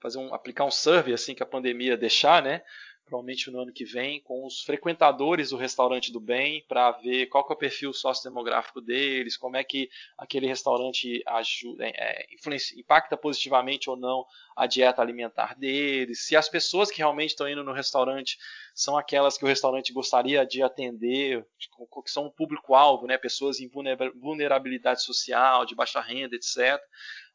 fazer 0.00 0.18
um, 0.18 0.32
aplicar 0.34 0.64
um 0.64 0.70
survey 0.70 1.12
assim 1.12 1.34
que 1.34 1.42
a 1.42 1.46
pandemia 1.46 1.96
deixar, 1.96 2.42
né? 2.42 2.62
Provavelmente 3.04 3.50
no 3.50 3.60
ano 3.60 3.72
que 3.72 3.84
vem, 3.84 4.22
com 4.22 4.46
os 4.46 4.62
frequentadores 4.62 5.50
do 5.50 5.56
restaurante 5.56 6.12
do 6.12 6.20
bem, 6.20 6.64
para 6.66 6.92
ver 6.92 7.26
qual 7.26 7.46
é 7.50 7.52
o 7.52 7.56
perfil 7.56 7.92
sociodemográfico 7.92 8.80
deles, 8.80 9.36
como 9.36 9.56
é 9.56 9.64
que 9.64 9.90
aquele 10.16 10.46
restaurante 10.46 11.22
ajuda, 11.26 11.84
é, 11.84 12.26
influencia, 12.32 12.78
impacta 12.80 13.16
positivamente 13.16 13.90
ou 13.90 13.96
não 13.96 14.24
a 14.56 14.66
dieta 14.66 15.02
alimentar 15.02 15.58
deles, 15.58 16.24
se 16.24 16.36
as 16.36 16.48
pessoas 16.48 16.90
que 16.90 16.98
realmente 16.98 17.30
estão 17.30 17.48
indo 17.48 17.64
no 17.64 17.72
restaurante 17.72 18.38
são 18.74 18.96
aquelas 18.96 19.36
que 19.36 19.44
o 19.44 19.48
restaurante 19.48 19.92
gostaria 19.92 20.46
de 20.46 20.62
atender, 20.62 21.44
que 21.58 22.10
são 22.10 22.26
um 22.26 22.30
público-alvo, 22.30 23.06
né? 23.06 23.18
pessoas 23.18 23.60
em 23.60 23.68
vulnerabilidade 23.68 25.02
social, 25.02 25.66
de 25.66 25.74
baixa 25.74 26.00
renda, 26.00 26.36
etc. 26.36 26.80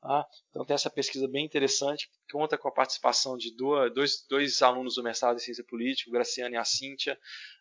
Ah, 0.01 0.25
então 0.49 0.63
tem 0.63 0.75
essa 0.75 0.89
pesquisa 0.89 1.27
bem 1.27 1.45
interessante, 1.45 2.07
que 2.07 2.33
conta 2.33 2.57
com 2.57 2.67
a 2.67 2.71
participação 2.71 3.35
de 3.35 3.55
dois, 3.55 4.25
dois 4.29 4.61
alunos 4.61 4.95
do 4.95 5.03
mestrado 5.03 5.37
em 5.37 5.39
ciência 5.39 5.63
política, 5.63 6.09
o 6.09 6.13
Graciano 6.13 6.53
e 6.53 6.57
a 6.57 6.63
Cíntia, 6.63 7.17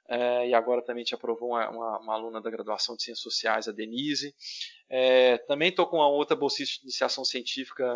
é, 0.08 0.48
e 0.48 0.54
agora 0.54 0.82
também 0.82 1.02
te 1.02 1.14
aprovou 1.14 1.50
uma, 1.50 1.68
uma, 1.70 1.98
uma, 1.98 2.14
aluna 2.14 2.40
da 2.40 2.50
graduação 2.50 2.94
de 2.94 3.02
ciências 3.02 3.22
sociais, 3.22 3.66
a 3.66 3.72
Denise. 3.72 4.34
É, 4.88 5.38
também 5.38 5.70
estou 5.70 5.86
com 5.86 5.96
uma 5.96 6.08
outra 6.08 6.36
bolsista 6.36 6.76
de 6.76 6.82
iniciação 6.82 7.24
científica 7.24 7.92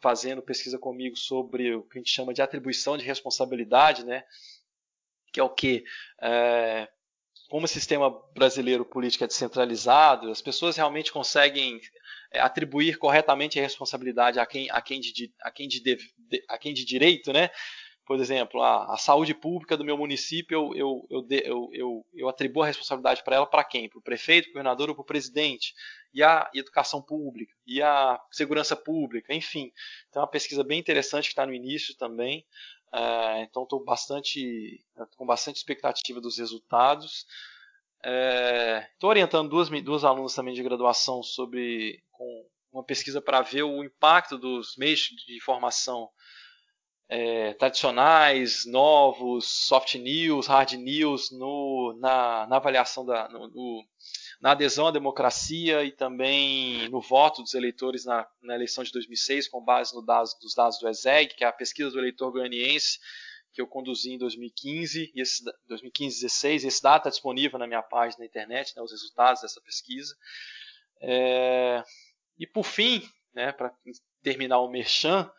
fazendo 0.00 0.42
pesquisa 0.42 0.78
comigo 0.78 1.16
sobre 1.16 1.74
o 1.74 1.82
que 1.82 1.98
a 1.98 2.00
gente 2.00 2.10
chama 2.10 2.32
de 2.32 2.40
atribuição 2.40 2.96
de 2.96 3.04
responsabilidade, 3.04 4.04
né? 4.04 4.24
que 5.32 5.40
é 5.40 5.42
o 5.42 5.48
que? 5.48 5.84
É, 6.20 6.88
como 7.48 7.64
o 7.64 7.68
sistema 7.68 8.10
brasileiro 8.34 8.84
político 8.84 9.24
é 9.24 9.26
descentralizado, 9.26 10.30
as 10.30 10.42
pessoas 10.42 10.76
realmente 10.76 11.10
conseguem 11.10 11.80
atribuir 12.34 12.98
corretamente 12.98 13.58
a 13.58 13.62
responsabilidade 13.62 14.38
a 14.38 14.46
quem, 14.46 14.70
a 14.70 14.80
quem, 14.80 15.00
de, 15.00 15.32
a 15.40 15.50
quem, 15.50 15.68
de, 15.68 15.98
a 16.48 16.58
quem 16.58 16.74
de 16.74 16.84
direito, 16.84 17.32
né? 17.32 17.50
Por 18.04 18.18
exemplo, 18.18 18.60
a, 18.60 18.94
a 18.94 18.96
saúde 18.96 19.32
pública 19.32 19.76
do 19.76 19.84
meu 19.84 19.96
município, 19.96 20.74
eu, 20.74 21.06
eu, 21.08 21.28
eu, 21.30 21.70
eu, 21.72 22.06
eu 22.12 22.28
atribuo 22.28 22.62
a 22.62 22.66
responsabilidade 22.66 23.22
para 23.22 23.36
ela 23.36 23.46
para 23.46 23.62
quem? 23.62 23.88
Para 23.88 23.98
o 23.98 24.02
prefeito, 24.02 24.46
para 24.46 24.50
o 24.50 24.52
governador 24.54 24.88
ou 24.88 24.94
para 24.94 25.02
o 25.02 25.06
presidente? 25.06 25.72
E 26.12 26.22
a 26.22 26.50
educação 26.52 27.00
pública, 27.00 27.54
e 27.64 27.80
a 27.80 28.20
segurança 28.30 28.74
pública, 28.74 29.32
enfim. 29.32 29.70
Então, 30.08 30.20
é 30.20 30.24
uma 30.24 30.30
pesquisa 30.30 30.64
bem 30.64 30.80
interessante 30.80 31.26
que 31.26 31.32
está 31.32 31.46
no 31.46 31.54
início 31.54 31.96
também. 31.96 32.44
Uh, 32.92 33.40
então, 33.42 33.62
estou 33.62 33.82
bastante, 33.84 34.84
com 35.16 35.24
bastante 35.24 35.56
expectativa 35.56 36.20
dos 36.20 36.38
resultados. 36.38 37.24
Estou 38.04 39.08
uh, 39.08 39.10
orientando 39.10 39.48
duas, 39.48 39.68
duas 39.82 40.04
alunas 40.04 40.34
também 40.34 40.54
de 40.54 40.62
graduação 40.62 41.22
sobre 41.22 42.02
com 42.10 42.46
uma 42.72 42.84
pesquisa 42.84 43.20
para 43.20 43.42
ver 43.42 43.62
o 43.62 43.84
impacto 43.84 44.36
dos 44.36 44.76
meios 44.76 45.00
de 45.00 45.36
informação 45.36 46.08
é, 47.08 47.52
tradicionais, 47.54 48.64
novos, 48.64 49.44
soft 49.46 49.94
news, 49.96 50.46
hard 50.46 50.72
news 50.72 51.30
no, 51.30 51.96
na, 52.00 52.46
na 52.46 52.56
avaliação 52.56 53.04
da, 53.04 53.28
no, 53.28 53.48
no, 53.48 53.84
na 54.40 54.52
adesão 54.52 54.86
à 54.86 54.90
democracia 54.90 55.84
e 55.84 55.92
também 55.92 56.88
no 56.88 57.00
voto 57.00 57.42
dos 57.42 57.54
eleitores 57.54 58.06
na, 58.06 58.26
na 58.42 58.54
eleição 58.54 58.82
de 58.82 58.90
2006, 58.92 59.46
com 59.48 59.62
base 59.62 59.94
no 59.94 60.00
dados, 60.00 60.34
dos 60.40 60.54
dados 60.54 60.78
do 60.78 60.88
ESEG, 60.88 61.34
que 61.34 61.44
é 61.44 61.46
a 61.46 61.52
pesquisa 61.52 61.90
do 61.90 61.98
eleitor 61.98 62.32
goianiense 62.32 62.98
que 63.52 63.60
eu 63.60 63.66
conduzi 63.66 64.12
em 64.12 64.18
2015 64.18 65.12
e 65.14 65.20
esse 65.20 65.44
2015 65.68 66.22
16 66.22 66.64
esse 66.64 66.82
dado 66.82 66.98
está 66.98 67.10
disponível 67.10 67.58
na 67.58 67.66
minha 67.66 67.82
página 67.82 68.20
na 68.20 68.26
internet, 68.26 68.74
né, 68.74 68.82
os 68.82 68.90
resultados 68.90 69.42
dessa 69.42 69.60
pesquisa. 69.60 70.16
É, 71.00 71.82
e 72.38 72.46
por 72.46 72.64
fim, 72.64 73.02
né, 73.34 73.52
para 73.52 73.74
terminar 74.22 74.60
o 74.60 74.70
merchan, 74.70 75.30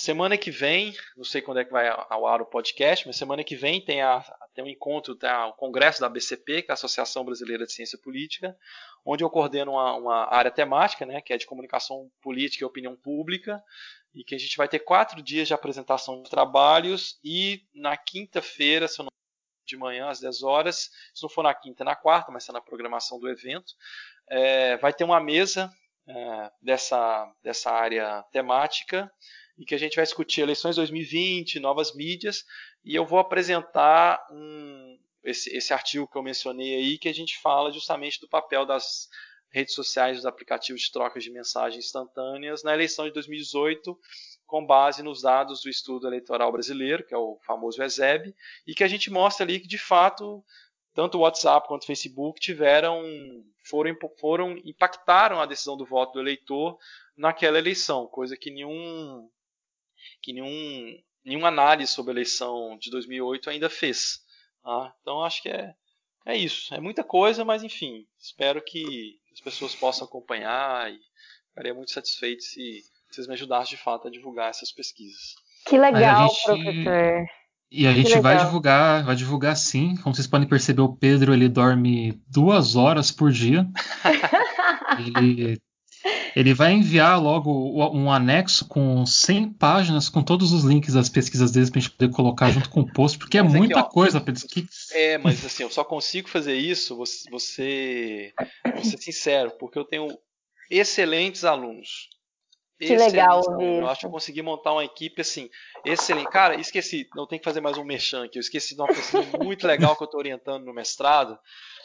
Semana 0.00 0.38
que 0.38 0.50
vem, 0.50 0.96
não 1.14 1.24
sei 1.24 1.42
quando 1.42 1.60
é 1.60 1.64
que 1.64 1.70
vai 1.70 1.86
ao 1.86 2.26
ar 2.26 2.40
o 2.40 2.46
podcast, 2.46 3.06
mas 3.06 3.16
semana 3.16 3.44
que 3.44 3.54
vem 3.54 3.84
tem, 3.84 4.00
a, 4.00 4.24
tem 4.54 4.64
um 4.64 4.66
encontro, 4.66 5.14
tem 5.14 5.28
a, 5.28 5.48
o 5.48 5.52
congresso 5.52 6.00
da 6.00 6.06
ABCP, 6.06 6.62
que 6.62 6.70
é 6.70 6.72
a 6.72 6.74
Associação 6.74 7.22
Brasileira 7.22 7.66
de 7.66 7.72
Ciência 7.74 7.98
Política, 7.98 8.56
onde 9.04 9.22
eu 9.22 9.28
coordeno 9.28 9.72
uma, 9.72 9.94
uma, 9.96 10.34
área 10.34 10.50
temática, 10.50 11.04
né, 11.04 11.20
que 11.20 11.34
é 11.34 11.36
de 11.36 11.44
comunicação 11.44 12.10
política 12.22 12.64
e 12.64 12.66
opinião 12.66 12.96
pública, 12.96 13.62
e 14.14 14.24
que 14.24 14.34
a 14.34 14.38
gente 14.38 14.56
vai 14.56 14.66
ter 14.66 14.78
quatro 14.78 15.22
dias 15.22 15.46
de 15.46 15.52
apresentação 15.52 16.22
de 16.22 16.30
trabalhos, 16.30 17.20
e 17.22 17.60
na 17.74 17.94
quinta-feira, 17.94 18.88
se 18.88 19.02
eu 19.02 19.04
não 19.04 19.10
de 19.66 19.76
manhã 19.76 20.08
às 20.08 20.18
10 20.18 20.42
horas, 20.42 20.90
se 21.12 21.22
não 21.22 21.28
for 21.28 21.42
na 21.42 21.52
quinta, 21.52 21.84
na 21.84 21.94
quarta, 21.94 22.32
mas 22.32 22.44
está 22.44 22.54
na 22.54 22.62
programação 22.62 23.20
do 23.20 23.28
evento, 23.28 23.74
é, 24.30 24.78
vai 24.78 24.94
ter 24.94 25.04
uma 25.04 25.20
mesa 25.20 25.70
é, 26.08 26.50
dessa, 26.62 27.30
dessa 27.42 27.70
área 27.70 28.22
temática, 28.32 29.12
e 29.60 29.64
que 29.66 29.74
a 29.74 29.78
gente 29.78 29.96
vai 29.96 30.04
discutir 30.06 30.40
eleições 30.40 30.76
2020, 30.76 31.60
novas 31.60 31.94
mídias, 31.94 32.46
e 32.82 32.94
eu 32.94 33.04
vou 33.04 33.18
apresentar 33.18 34.26
um, 34.32 34.98
esse, 35.22 35.54
esse 35.54 35.74
artigo 35.74 36.08
que 36.08 36.16
eu 36.16 36.22
mencionei 36.22 36.76
aí, 36.76 36.98
que 36.98 37.10
a 37.10 37.12
gente 37.12 37.38
fala 37.40 37.70
justamente 37.70 38.18
do 38.18 38.26
papel 38.26 38.64
das 38.64 39.06
redes 39.50 39.74
sociais, 39.74 40.16
dos 40.16 40.24
aplicativos 40.24 40.80
de 40.80 40.90
troca 40.90 41.20
de 41.20 41.30
mensagens 41.30 41.84
instantâneas 41.84 42.62
na 42.62 42.72
eleição 42.72 43.04
de 43.04 43.12
2018, 43.12 43.98
com 44.46 44.64
base 44.64 45.02
nos 45.02 45.20
dados 45.20 45.60
do 45.60 45.68
estudo 45.68 46.06
eleitoral 46.06 46.50
brasileiro, 46.50 47.06
que 47.06 47.12
é 47.12 47.18
o 47.18 47.38
famoso 47.44 47.82
ESEB, 47.82 48.34
e 48.66 48.74
que 48.74 48.82
a 48.82 48.88
gente 48.88 49.10
mostra 49.10 49.44
ali 49.44 49.60
que 49.60 49.68
de 49.68 49.78
fato 49.78 50.42
tanto 50.94 51.18
o 51.18 51.20
WhatsApp 51.20 51.68
quanto 51.68 51.82
o 51.82 51.86
Facebook 51.86 52.40
tiveram 52.40 53.02
foram, 53.62 53.94
foram 54.18 54.56
impactaram 54.64 55.38
a 55.38 55.46
decisão 55.46 55.76
do 55.76 55.84
voto 55.84 56.14
do 56.14 56.20
eleitor 56.20 56.78
naquela 57.14 57.58
eleição, 57.58 58.06
coisa 58.06 58.38
que 58.38 58.50
nenhum 58.50 59.28
que 60.22 60.32
nenhum, 60.32 60.98
nenhuma 61.24 61.48
análise 61.48 61.92
sobre 61.92 62.10
a 62.10 62.14
eleição 62.14 62.76
de 62.78 62.90
2008 62.90 63.50
ainda 63.50 63.70
fez. 63.70 64.20
Tá? 64.62 64.94
Então 65.00 65.22
acho 65.22 65.42
que 65.42 65.48
é, 65.48 65.74
é 66.26 66.36
isso. 66.36 66.74
É 66.74 66.80
muita 66.80 67.02
coisa, 67.02 67.44
mas 67.44 67.62
enfim, 67.62 68.06
espero 68.18 68.62
que 68.62 69.18
as 69.32 69.40
pessoas 69.40 69.74
possam 69.74 70.06
acompanhar 70.06 70.92
e 70.92 70.98
ficaria 71.48 71.74
muito 71.74 71.90
satisfeito 71.90 72.42
se 72.42 72.82
vocês 73.10 73.26
me 73.26 73.34
ajudassem 73.34 73.76
de 73.76 73.82
fato 73.82 74.08
a 74.08 74.10
divulgar 74.10 74.50
essas 74.50 74.72
pesquisas. 74.72 75.34
Que 75.66 75.76
legal, 75.78 76.28
gente... 76.28 76.44
professor. 76.44 77.26
E 77.72 77.86
a 77.86 77.92
gente 77.92 78.18
vai 78.18 78.36
divulgar, 78.36 79.04
vai 79.04 79.14
divulgar 79.14 79.56
sim. 79.56 79.94
Como 79.98 80.14
vocês 80.14 80.26
podem 80.26 80.48
perceber, 80.48 80.80
o 80.80 80.96
Pedro 80.96 81.32
ele 81.32 81.48
dorme 81.48 82.20
duas 82.26 82.74
horas 82.74 83.12
por 83.12 83.30
dia. 83.30 83.64
ele 84.98 85.60
ele 86.34 86.54
vai 86.54 86.72
enviar 86.72 87.20
logo 87.20 87.50
um 87.94 88.10
anexo 88.10 88.66
com 88.66 89.04
100 89.04 89.52
páginas 89.54 90.08
com 90.08 90.22
todos 90.22 90.52
os 90.52 90.64
links 90.64 90.94
das 90.94 91.08
pesquisas 91.08 91.50
deles 91.50 91.70
pra 91.70 91.80
gente 91.80 91.92
poder 91.92 92.12
colocar 92.12 92.50
junto 92.50 92.70
com 92.70 92.80
o 92.80 92.92
post, 92.92 93.18
porque 93.18 93.38
é 93.38 93.42
muita 93.42 93.80
aqui, 93.80 93.90
coisa, 93.90 94.20
Pedro. 94.20 94.46
Que... 94.46 94.66
É, 94.92 95.18
mas 95.18 95.44
assim, 95.44 95.62
eu 95.62 95.70
só 95.70 95.84
consigo 95.84 96.28
fazer 96.28 96.56
isso, 96.56 96.96
você, 96.96 97.30
você, 97.30 98.32
vou 98.74 98.84
ser 98.84 98.98
sincero, 98.98 99.52
porque 99.58 99.78
eu 99.78 99.84
tenho 99.84 100.08
excelentes 100.70 101.44
alunos. 101.44 102.08
Que 102.86 102.96
legal 102.96 103.42
Eu 103.60 103.86
acho 103.88 104.00
que 104.00 104.06
eu 104.06 104.10
consegui 104.10 104.40
montar 104.40 104.72
uma 104.72 104.84
equipe 104.84 105.20
assim, 105.20 105.50
excelente. 105.84 106.30
Cara, 106.30 106.54
esqueci, 106.58 107.06
não 107.14 107.26
tem 107.26 107.38
que 107.38 107.44
fazer 107.44 107.60
mais 107.60 107.76
um 107.76 107.84
merchan 107.84 108.24
aqui. 108.24 108.38
Eu 108.38 108.40
esqueci 108.40 108.74
de 108.74 108.80
uma 108.80 108.88
pesquisa 108.88 109.22
muito 109.38 109.66
legal 109.66 109.94
que 109.94 110.02
eu 110.02 110.06
estou 110.06 110.18
orientando 110.18 110.64
no 110.64 110.72
mestrado, 110.72 111.38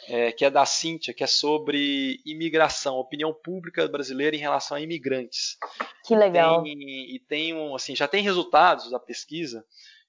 é, 0.08 0.32
que 0.32 0.44
é 0.44 0.50
da 0.50 0.64
Cíntia, 0.64 1.12
que 1.12 1.22
é 1.22 1.26
sobre 1.26 2.20
imigração, 2.24 2.96
opinião 2.96 3.34
pública 3.34 3.86
brasileira 3.86 4.34
em 4.34 4.40
relação 4.40 4.76
a 4.76 4.80
imigrantes. 4.80 5.58
Que 6.02 6.16
legal. 6.16 6.62
Tem, 6.62 6.74
e 7.14 7.20
tem 7.28 7.52
um, 7.52 7.74
assim, 7.74 7.94
já 7.94 8.08
tem 8.08 8.22
resultados 8.22 8.90
da 8.90 8.98
pesquisa 8.98 9.62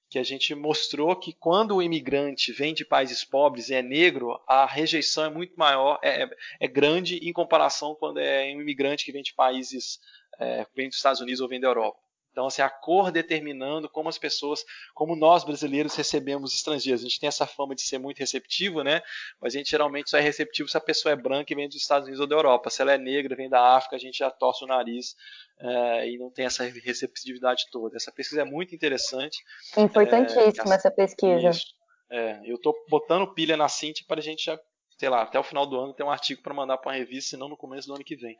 que 0.08 0.18
a 0.18 0.22
gente 0.22 0.54
mostrou 0.54 1.14
que 1.14 1.32
quando 1.32 1.76
o 1.76 1.82
imigrante 1.82 2.52
vem 2.52 2.72
de 2.72 2.84
países 2.84 3.24
pobres 3.24 3.68
e 3.68 3.74
é 3.74 3.82
negro, 3.82 4.40
a 4.46 4.64
rejeição 4.64 5.24
é 5.24 5.30
muito 5.30 5.54
maior, 5.56 5.98
é, 6.02 6.24
é, 6.24 6.30
é 6.60 6.68
grande 6.68 7.16
em 7.16 7.32
comparação 7.32 7.94
quando 7.94 8.18
é 8.18 8.44
um 8.54 8.60
imigrante 8.60 9.04
que 9.04 9.12
vem 9.12 9.22
de 9.22 9.34
países, 9.34 10.00
é, 10.38 10.66
vem 10.74 10.88
dos 10.88 10.96
Estados 10.96 11.20
Unidos 11.20 11.40
ou 11.40 11.48
vem 11.48 11.60
da 11.60 11.68
Europa. 11.68 12.07
Então, 12.38 12.46
assim, 12.46 12.62
a 12.62 12.70
cor 12.70 13.10
determinando 13.10 13.88
como 13.88 14.08
as 14.08 14.16
pessoas, 14.16 14.64
como 14.94 15.16
nós 15.16 15.42
brasileiros 15.42 15.96
recebemos 15.96 16.54
estrangeiros. 16.54 17.00
A 17.00 17.08
gente 17.08 17.18
tem 17.18 17.26
essa 17.26 17.48
fama 17.48 17.74
de 17.74 17.82
ser 17.82 17.98
muito 17.98 18.18
receptivo, 18.20 18.84
né? 18.84 19.02
Mas 19.40 19.52
a 19.52 19.58
gente 19.58 19.68
geralmente 19.68 20.08
só 20.08 20.18
é 20.18 20.20
receptivo 20.20 20.68
se 20.68 20.76
a 20.76 20.80
pessoa 20.80 21.12
é 21.12 21.16
branca 21.16 21.52
e 21.52 21.56
vem 21.56 21.66
dos 21.66 21.78
Estados 21.78 22.06
Unidos 22.06 22.20
ou 22.20 22.28
da 22.28 22.36
Europa. 22.36 22.70
Se 22.70 22.80
ela 22.80 22.92
é 22.92 22.96
negra, 22.96 23.34
vem 23.34 23.48
da 23.48 23.74
África, 23.74 23.96
a 23.96 23.98
gente 23.98 24.18
já 24.18 24.30
torce 24.30 24.62
o 24.62 24.68
nariz 24.68 25.16
é, 25.58 26.10
e 26.10 26.16
não 26.16 26.30
tem 26.30 26.44
essa 26.44 26.62
receptividade 26.62 27.64
toda. 27.72 27.96
Essa 27.96 28.12
pesquisa 28.12 28.42
é 28.42 28.44
muito 28.44 28.72
interessante. 28.72 29.42
Importantíssima 29.76 30.74
é, 30.74 30.76
essa 30.76 30.92
pesquisa. 30.92 31.48
Isso. 31.48 31.74
É, 32.08 32.40
eu 32.44 32.54
estou 32.54 32.72
botando 32.88 33.34
pilha 33.34 33.56
na 33.56 33.68
Cinti 33.68 34.04
para 34.04 34.20
a 34.20 34.22
gente 34.22 34.44
já, 34.44 34.56
sei 34.96 35.08
lá, 35.08 35.22
até 35.22 35.40
o 35.40 35.42
final 35.42 35.66
do 35.66 35.76
ano 35.76 35.92
ter 35.92 36.04
um 36.04 36.10
artigo 36.10 36.40
para 36.40 36.54
mandar 36.54 36.78
para 36.78 36.92
uma 36.92 36.96
revista, 36.96 37.30
senão 37.30 37.48
no 37.48 37.56
começo 37.56 37.88
do 37.88 37.94
ano 37.96 38.04
que 38.04 38.14
vem. 38.14 38.36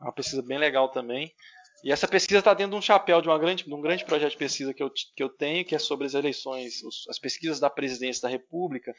É 0.00 0.04
uma 0.04 0.12
pesquisa 0.12 0.40
bem 0.40 0.56
legal 0.56 0.88
também. 0.88 1.34
E 1.82 1.90
essa 1.90 2.06
pesquisa 2.06 2.40
está 2.40 2.52
dentro 2.52 2.72
de 2.72 2.76
um 2.76 2.82
chapéu 2.82 3.20
de, 3.22 3.28
uma 3.28 3.38
grande, 3.38 3.64
de 3.64 3.74
um 3.74 3.80
grande 3.80 4.04
projeto 4.04 4.32
de 4.32 4.36
pesquisa 4.36 4.74
que 4.74 4.82
eu, 4.82 4.90
que 4.90 5.22
eu 5.22 5.28
tenho, 5.28 5.64
que 5.64 5.74
é 5.74 5.78
sobre 5.78 6.06
as 6.06 6.14
eleições, 6.14 6.80
as 7.08 7.18
pesquisas 7.18 7.58
da 7.58 7.70
presidência 7.70 8.22
da 8.22 8.28
República. 8.28 8.94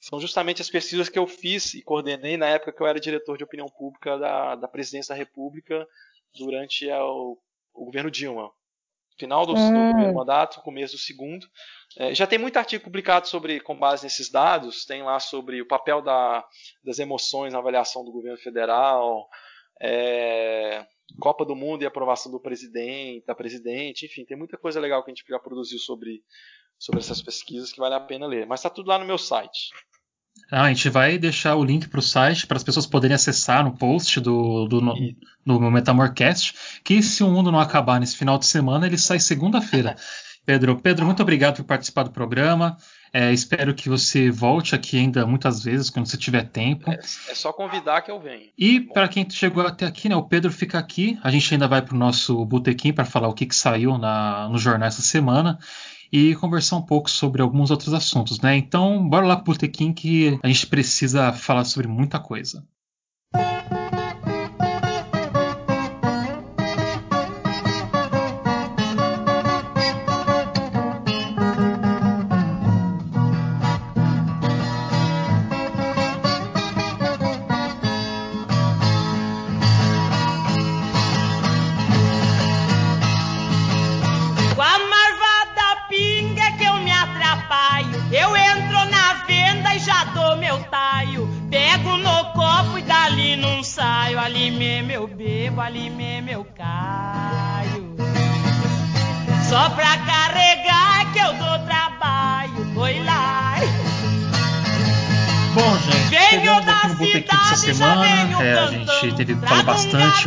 São 0.00 0.20
justamente 0.20 0.60
as 0.60 0.68
pesquisas 0.68 1.08
que 1.08 1.18
eu 1.18 1.26
fiz 1.26 1.74
e 1.74 1.82
coordenei 1.82 2.36
na 2.36 2.46
época 2.46 2.72
que 2.72 2.82
eu 2.82 2.86
era 2.86 3.00
diretor 3.00 3.38
de 3.38 3.44
opinião 3.44 3.68
pública 3.68 4.18
da, 4.18 4.56
da 4.56 4.68
presidência 4.68 5.14
da 5.14 5.18
República 5.18 5.86
durante 6.36 6.90
a, 6.90 7.02
o, 7.04 7.38
o, 7.72 7.84
governo 7.86 8.10
Dilma. 8.10 8.50
Final 9.16 9.46
do, 9.46 9.54
hum. 9.54 9.72
do, 9.72 9.88
primeiro 9.90 10.14
mandato, 10.14 10.60
começo 10.62 10.94
do 10.94 10.98
segundo. 10.98 11.46
É, 11.96 12.12
já 12.14 12.26
tem 12.26 12.38
muito 12.38 12.56
artigo 12.56 12.82
publicado 12.82 13.28
sobre, 13.28 13.60
com 13.60 13.78
base 13.78 14.02
nesses 14.02 14.28
dados. 14.28 14.84
Tem 14.84 15.02
lá 15.04 15.20
sobre 15.20 15.62
o 15.62 15.68
papel 15.68 16.02
da, 16.02 16.44
das 16.82 16.98
emoções 16.98 17.52
na 17.52 17.60
avaliação 17.60 18.04
do 18.04 18.10
governo 18.10 18.38
federal. 18.38 19.28
É, 19.80 20.86
Copa 21.20 21.44
do 21.44 21.54
Mundo 21.54 21.82
e 21.82 21.86
aprovação 21.86 22.30
do 22.30 22.40
presidente, 22.40 23.26
da 23.26 23.34
presidente, 23.34 24.06
enfim, 24.06 24.24
tem 24.24 24.36
muita 24.36 24.56
coisa 24.56 24.80
legal 24.80 25.04
que 25.04 25.10
a 25.10 25.14
gente 25.14 25.24
já 25.28 25.38
produziu 25.38 25.78
sobre, 25.78 26.22
sobre 26.78 27.00
essas 27.00 27.22
pesquisas 27.22 27.72
que 27.72 27.80
vale 27.80 27.94
a 27.94 28.00
pena 28.00 28.26
ler. 28.26 28.46
Mas 28.46 28.60
está 28.60 28.70
tudo 28.70 28.88
lá 28.88 28.98
no 28.98 29.06
meu 29.06 29.18
site. 29.18 29.70
Ah, 30.50 30.64
a 30.64 30.68
gente 30.68 30.88
vai 30.88 31.16
deixar 31.16 31.56
o 31.56 31.64
link 31.64 31.88
para 31.88 32.00
o 32.00 32.02
site 32.02 32.46
para 32.46 32.56
as 32.56 32.64
pessoas 32.64 32.86
poderem 32.86 33.14
acessar 33.14 33.64
no 33.64 33.76
post 33.76 34.20
do, 34.20 34.66
do, 34.66 34.80
no, 34.80 34.94
do 35.44 35.60
Metamorcast. 35.70 36.80
Que 36.82 37.02
se 37.02 37.22
o 37.22 37.30
mundo 37.30 37.50
não 37.50 37.60
acabar 37.60 38.00
nesse 38.00 38.16
final 38.16 38.38
de 38.38 38.46
semana, 38.46 38.86
ele 38.86 38.98
sai 38.98 39.20
segunda-feira. 39.20 39.96
Pedro, 40.44 40.78
Pedro, 40.78 41.06
muito 41.06 41.22
obrigado 41.22 41.56
por 41.56 41.64
participar 41.64 42.02
do 42.02 42.10
programa. 42.10 42.76
É, 43.16 43.32
espero 43.32 43.72
que 43.72 43.88
você 43.88 44.28
volte 44.28 44.74
aqui 44.74 44.98
ainda 44.98 45.24
muitas 45.24 45.62
vezes, 45.62 45.88
quando 45.88 46.06
você 46.06 46.16
tiver 46.16 46.42
tempo. 46.48 46.90
É, 46.90 46.96
é 46.96 47.34
só 47.36 47.52
convidar 47.52 48.02
que 48.02 48.10
eu 48.10 48.18
venho. 48.18 48.50
E 48.58 48.80
para 48.80 49.06
quem 49.06 49.30
chegou 49.30 49.64
até 49.64 49.86
aqui, 49.86 50.08
né, 50.08 50.16
o 50.16 50.24
Pedro 50.24 50.50
fica 50.50 50.80
aqui. 50.80 51.16
A 51.22 51.30
gente 51.30 51.54
ainda 51.54 51.68
vai 51.68 51.80
para 51.80 51.94
o 51.94 51.98
nosso 51.98 52.44
botequim 52.44 52.92
para 52.92 53.04
falar 53.04 53.28
o 53.28 53.32
que, 53.32 53.46
que 53.46 53.54
saiu 53.54 53.96
na, 53.98 54.48
no 54.48 54.58
jornal 54.58 54.88
essa 54.88 55.00
semana 55.00 55.60
e 56.10 56.34
conversar 56.34 56.76
um 56.76 56.82
pouco 56.82 57.08
sobre 57.08 57.40
alguns 57.40 57.70
outros 57.70 57.94
assuntos, 57.94 58.40
né? 58.40 58.56
Então, 58.56 59.08
bora 59.08 59.24
lá 59.24 59.36
pro 59.36 59.52
botequim 59.52 59.92
que 59.92 60.36
a 60.42 60.48
gente 60.48 60.66
precisa 60.66 61.32
falar 61.32 61.64
sobre 61.64 61.86
muita 61.86 62.18
coisa. 62.18 62.66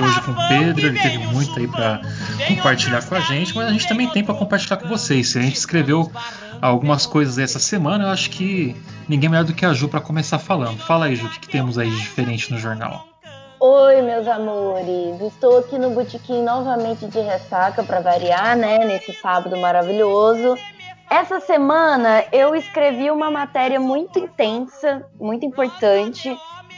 Hoje 0.01 0.21
com 0.21 0.31
o 0.31 0.47
Pedro, 0.47 0.87
ele 0.87 0.99
teve 0.99 1.17
muito 1.27 1.57
aí 1.57 1.67
para 1.67 2.01
compartilhar 2.47 3.03
com 3.03 3.15
a 3.15 3.19
gente, 3.19 3.55
mas 3.55 3.67
a 3.67 3.71
gente 3.71 3.87
também 3.87 4.07
tem 4.09 4.23
para 4.23 4.35
compartilhar 4.35 4.77
com 4.77 4.87
vocês. 4.87 5.29
Se 5.29 5.39
a 5.39 5.41
gente 5.41 5.55
escreveu 5.55 6.11
algumas 6.61 7.05
coisas 7.05 7.37
essa 7.37 7.59
semana, 7.59 8.05
eu 8.05 8.09
acho 8.09 8.29
que 8.29 8.75
ninguém 9.07 9.29
melhor 9.29 9.45
do 9.45 9.53
que 9.53 9.65
a 9.65 9.73
Ju 9.73 9.87
para 9.87 10.01
começar 10.01 10.39
falando. 10.39 10.77
Fala 10.79 11.05
aí, 11.05 11.15
Ju, 11.15 11.27
o 11.27 11.29
que, 11.29 11.39
que 11.39 11.49
temos 11.49 11.77
aí 11.77 11.89
de 11.89 11.97
diferente 11.97 12.51
no 12.51 12.57
jornal? 12.57 13.05
Oi, 13.59 14.01
meus 14.03 14.27
amores! 14.27 15.19
Estou 15.19 15.57
aqui 15.57 15.79
no 15.79 15.89
Botequim 15.89 16.43
novamente 16.43 17.07
de 17.07 17.19
ressaca 17.19 17.83
para 17.83 17.99
variar, 17.99 18.55
né? 18.55 18.85
Nesse 18.85 19.13
sábado 19.13 19.57
maravilhoso. 19.57 20.55
Essa 21.09 21.39
semana 21.39 22.25
eu 22.31 22.53
escrevi 22.53 23.09
uma 23.09 23.31
matéria 23.31 23.79
muito 23.79 24.19
intensa, 24.19 25.05
muito 25.19 25.45
importante, 25.45 26.37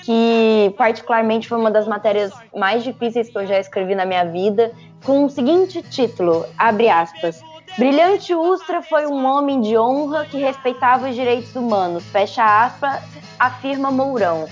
que 0.10 0.74
particularmente 0.76 1.48
foi 1.48 1.60
uma 1.60 1.70
das 1.70 1.88
matérias 1.88 2.34
mais 2.56 2.84
difíceis 2.84 3.30
que 3.30 3.38
eu 3.38 3.46
já 3.46 3.60
escrevi 3.60 3.94
na 3.94 4.08
minha 4.08 4.26
vida, 4.26 4.72
com 5.06 5.26
o 5.26 5.30
seguinte 5.30 5.84
título, 5.84 6.48
abre 6.58 6.90
aspas, 6.90 7.40
Brilhante 7.78 8.34
Ustra 8.34 8.82
foi 8.82 9.06
um 9.06 9.24
homem 9.24 9.62
de 9.62 9.78
honra 9.78 10.26
que 10.26 10.40
respeitava 10.40 11.10
os 11.10 11.16
direitos 11.16 11.56
humanos, 11.56 12.04
fecha 12.06 12.44
aspas, 12.44 13.04
afirma 13.38 13.92
Mourão. 13.92 14.48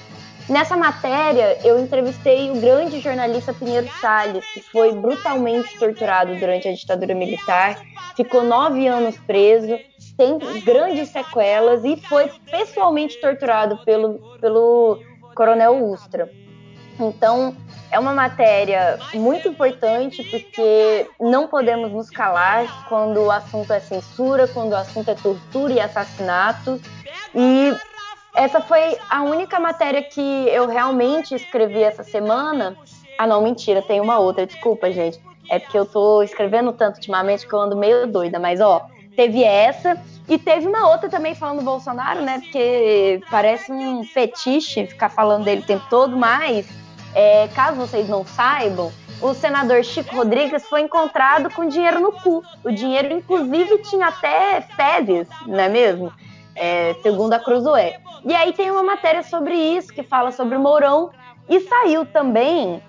Nessa 0.48 0.78
matéria, 0.78 1.58
eu 1.64 1.80
entrevistei 1.80 2.52
o 2.52 2.62
grande 2.62 3.00
jornalista 3.00 3.52
Pinheiro 3.52 3.90
Salles, 4.00 4.46
que 4.54 4.62
foi 4.62 4.94
brutalmente 4.94 5.76
torturado 5.80 6.36
durante 6.36 6.68
a 6.68 6.74
ditadura 6.74 7.16
militar, 7.16 7.82
ficou 8.16 8.44
nove 8.44 8.86
anos 8.86 9.18
preso, 9.26 9.80
tem 10.16 10.38
grandes 10.64 11.10
sequelas 11.10 11.84
e 11.84 11.98
foi 12.08 12.30
pessoalmente 12.50 13.20
torturado 13.20 13.84
pelo, 13.84 14.20
pelo 14.40 15.00
Coronel 15.38 15.86
Ustra. 15.86 16.32
Então, 17.00 17.56
é 17.92 18.00
uma 18.00 18.12
matéria 18.12 18.98
muito 19.14 19.48
importante 19.48 20.24
porque 20.24 21.08
não 21.20 21.48
podemos 21.48 21.92
nos 21.92 22.10
calar 22.10 22.88
quando 22.90 23.22
o 23.22 23.30
assunto 23.30 23.72
é 23.72 23.80
censura, 23.80 24.48
quando 24.48 24.72
o 24.72 24.76
assunto 24.76 25.12
é 25.12 25.14
tortura 25.14 25.74
e 25.74 25.80
assassinato. 25.80 26.82
E 27.36 27.72
essa 28.36 28.60
foi 28.62 28.98
a 29.08 29.22
única 29.22 29.60
matéria 29.60 30.02
que 30.02 30.20
eu 30.50 30.66
realmente 30.66 31.36
escrevi 31.36 31.84
essa 31.84 32.04
semana. 32.04 32.76
Ah, 33.16 33.28
não, 33.28 33.44
mentira, 33.44 33.84
tem 33.84 34.02
uma 34.02 34.18
outra, 34.18 34.48
desculpa, 34.48 34.92
gente. 34.92 35.22
É 35.52 35.60
porque 35.60 35.78
eu 35.78 35.86
tô 35.86 36.24
escrevendo 36.24 36.74
tanto 36.74 36.96
ultimamente 36.96 37.48
que 37.48 37.54
eu 37.54 37.60
ando 37.60 37.78
meio 37.78 38.08
doida, 38.08 38.40
mas 38.40 38.60
ó, 38.60 38.88
teve 39.18 39.44
essa 39.44 39.99
e 40.30 40.38
teve 40.38 40.68
uma 40.68 40.89
outra 40.89 41.10
também 41.10 41.34
falando 41.34 41.60
do 41.60 41.65
Bolsonaro, 41.65 42.22
né? 42.22 42.39
Porque 42.39 43.19
parece 43.31 43.72
um 43.72 44.03
fetiche 44.03 44.85
ficar 44.85 45.10
falando 45.10 45.44
dele 45.44 45.61
o 45.61 45.65
tempo 45.65 45.85
todo, 45.89 46.15
mas 46.15 46.68
é, 47.15 47.48
caso 47.48 47.77
vocês 47.77 48.07
não 48.07 48.23
saibam, 48.23 48.91
o 49.19 49.34
senador 49.34 49.84
Chico 49.84 50.15
Rodrigues 50.15 50.68
foi 50.68 50.81
encontrado 50.81 51.49
com 51.49 51.68
dinheiro 51.68 51.99
no 51.99 52.11
cu. 52.11 52.44
O 52.64 52.72
dinheiro, 52.72 53.11
inclusive, 53.11 53.80
tinha 53.80 54.07
até 54.07 54.61
fezes, 54.61 55.27
não 55.48 55.60
é 55.60 55.68
mesmo? 55.68 56.14
É, 56.56 56.95
segundo 57.02 57.34
a 57.34 57.39
Cruzoé. 57.39 57.99
E 58.23 58.35
aí 58.35 58.53
tem 58.53 58.69
uma 58.69 58.84
matéria 58.84 59.23
sobre 59.23 59.56
isso, 59.56 59.91
que 59.91 60.03
fala 60.03 60.31
sobre 60.31 60.56
o 60.56 60.60
Mourão. 60.60 61.10
E 61.49 61.61
saiu 61.61 62.06
também 62.06 62.84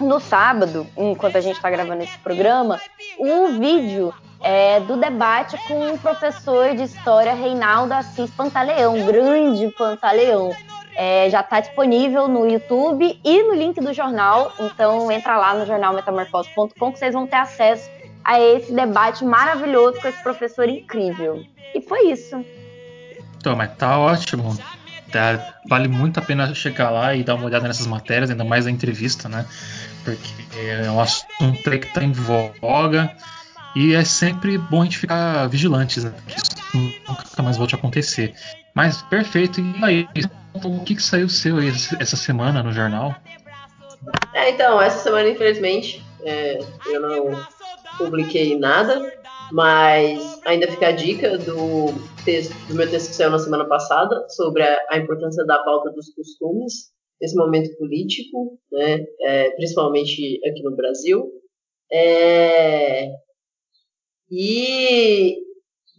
no 0.00 0.20
sábado, 0.20 0.86
enquanto 0.96 1.36
a 1.36 1.40
gente 1.40 1.56
está 1.56 1.70
gravando 1.70 2.02
esse 2.02 2.18
programa, 2.18 2.80
o 3.18 3.48
vídeo 3.58 4.12
é, 4.40 4.80
do 4.80 4.96
debate 4.96 5.56
com 5.66 5.92
o 5.92 5.98
professor 5.98 6.74
de 6.74 6.82
história 6.84 7.34
Reinaldo 7.34 7.94
Assis 7.94 8.30
Pantaleão, 8.30 9.04
grande 9.06 9.68
Pantaleão. 9.76 10.54
É, 10.94 11.28
já 11.28 11.40
está 11.40 11.60
disponível 11.60 12.26
no 12.26 12.46
YouTube 12.48 13.20
e 13.22 13.42
no 13.42 13.54
link 13.54 13.80
do 13.80 13.92
jornal. 13.92 14.52
Então 14.58 15.10
entra 15.12 15.36
lá 15.36 15.54
no 15.54 15.66
jornalmetamorfose.com 15.66 16.92
que 16.92 16.98
vocês 16.98 17.12
vão 17.12 17.26
ter 17.26 17.36
acesso 17.36 17.90
a 18.24 18.40
esse 18.40 18.72
debate 18.72 19.24
maravilhoso 19.24 20.00
com 20.00 20.08
esse 20.08 20.22
professor 20.22 20.68
incrível. 20.68 21.44
E 21.74 21.80
foi 21.82 22.10
isso. 22.10 22.44
Então, 23.36 23.54
mas 23.54 23.76
tá 23.76 23.98
ótimo. 23.98 24.56
Tá, 25.16 25.54
vale 25.66 25.88
muito 25.88 26.18
a 26.18 26.22
pena 26.22 26.54
chegar 26.54 26.90
lá 26.90 27.14
e 27.14 27.24
dar 27.24 27.36
uma 27.36 27.46
olhada 27.46 27.66
nessas 27.66 27.86
matérias, 27.86 28.28
ainda 28.30 28.44
mais 28.44 28.66
a 28.66 28.70
entrevista, 28.70 29.30
né? 29.30 29.46
Porque 30.04 30.28
é 30.54 30.90
um 30.90 31.00
assunto 31.00 31.62
que 31.62 31.86
está 31.86 32.04
em 32.04 32.12
voga 32.12 33.10
e 33.74 33.94
é 33.94 34.04
sempre 34.04 34.58
bom 34.58 34.82
a 34.82 34.84
gente 34.84 34.98
ficar 34.98 35.46
vigilantes, 35.48 36.04
né? 36.04 36.12
Que 36.28 36.36
isso 36.36 36.98
nunca 37.08 37.42
mais 37.42 37.56
volte 37.56 37.74
a 37.74 37.78
acontecer. 37.78 38.34
Mas 38.74 39.00
perfeito. 39.00 39.58
E 39.58 39.74
aí, 39.82 40.06
o 40.62 40.80
que, 40.80 40.94
que 40.94 41.02
saiu 41.02 41.30
seu 41.30 41.56
essa 41.98 42.16
semana 42.16 42.62
no 42.62 42.70
jornal? 42.70 43.16
É, 44.34 44.50
então, 44.50 44.78
essa 44.82 45.02
semana, 45.02 45.30
infelizmente, 45.30 46.04
é, 46.24 46.58
eu 46.84 47.00
não 47.00 47.46
publiquei 47.96 48.58
nada, 48.58 49.00
mas 49.52 50.40
ainda 50.44 50.70
fica 50.70 50.88
a 50.88 50.92
dica 50.92 51.38
do, 51.38 51.86
texto, 52.24 52.52
do 52.68 52.74
meu 52.74 52.88
texto 52.90 53.08
que 53.08 53.14
saiu 53.14 53.30
na 53.30 53.38
semana 53.38 53.64
passada 53.66 54.28
sobre 54.30 54.62
a, 54.62 54.98
importância 54.98 55.44
da 55.44 55.62
pauta 55.62 55.90
dos 55.90 56.12
costumes 56.14 56.90
nesse 57.20 57.36
momento 57.36 57.76
político, 57.78 58.58
né, 58.70 59.04
é, 59.20 59.50
principalmente 59.52 60.40
aqui 60.46 60.62
no 60.62 60.76
Brasil. 60.76 61.30
É, 61.90 63.10
e 64.30 65.36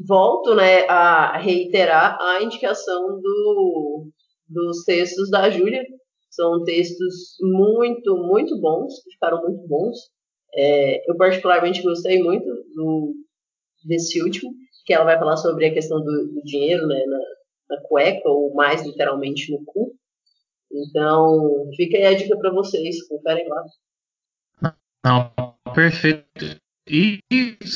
volto 0.05 0.53
né, 0.53 0.85
a 0.87 1.37
reiterar 1.37 2.17
a 2.21 2.43
indicação 2.43 3.19
do, 3.21 4.07
dos 4.47 4.83
textos 4.83 5.29
da 5.29 5.49
Júlia. 5.49 5.83
São 6.29 6.63
textos 6.63 7.35
muito, 7.41 8.15
muito 8.17 8.59
bons, 8.59 8.93
ficaram 9.11 9.41
muito 9.41 9.67
bons. 9.67 9.97
É, 10.53 11.09
eu 11.09 11.15
particularmente 11.17 11.81
gostei 11.81 12.21
muito 12.21 12.45
do, 12.75 13.13
desse 13.87 14.21
último, 14.21 14.53
que 14.85 14.93
ela 14.93 15.05
vai 15.05 15.17
falar 15.17 15.37
sobre 15.37 15.65
a 15.65 15.73
questão 15.73 15.99
do, 15.99 16.27
do 16.27 16.41
dinheiro 16.43 16.85
né, 16.87 17.03
na, 17.05 17.75
na, 17.75 17.81
cueca, 17.83 18.29
ou 18.29 18.53
mais 18.53 18.85
literalmente 18.85 19.51
no 19.51 19.63
cu. 19.65 19.95
Então, 20.71 21.69
fica 21.75 21.97
aí 21.97 22.05
a 22.05 22.17
dica 22.17 22.37
para 22.37 22.51
vocês, 22.51 23.07
conferem 23.07 23.47
lá. 23.47 23.63
Não, 25.05 25.55
perfeito. 25.73 26.59
E 26.89 27.19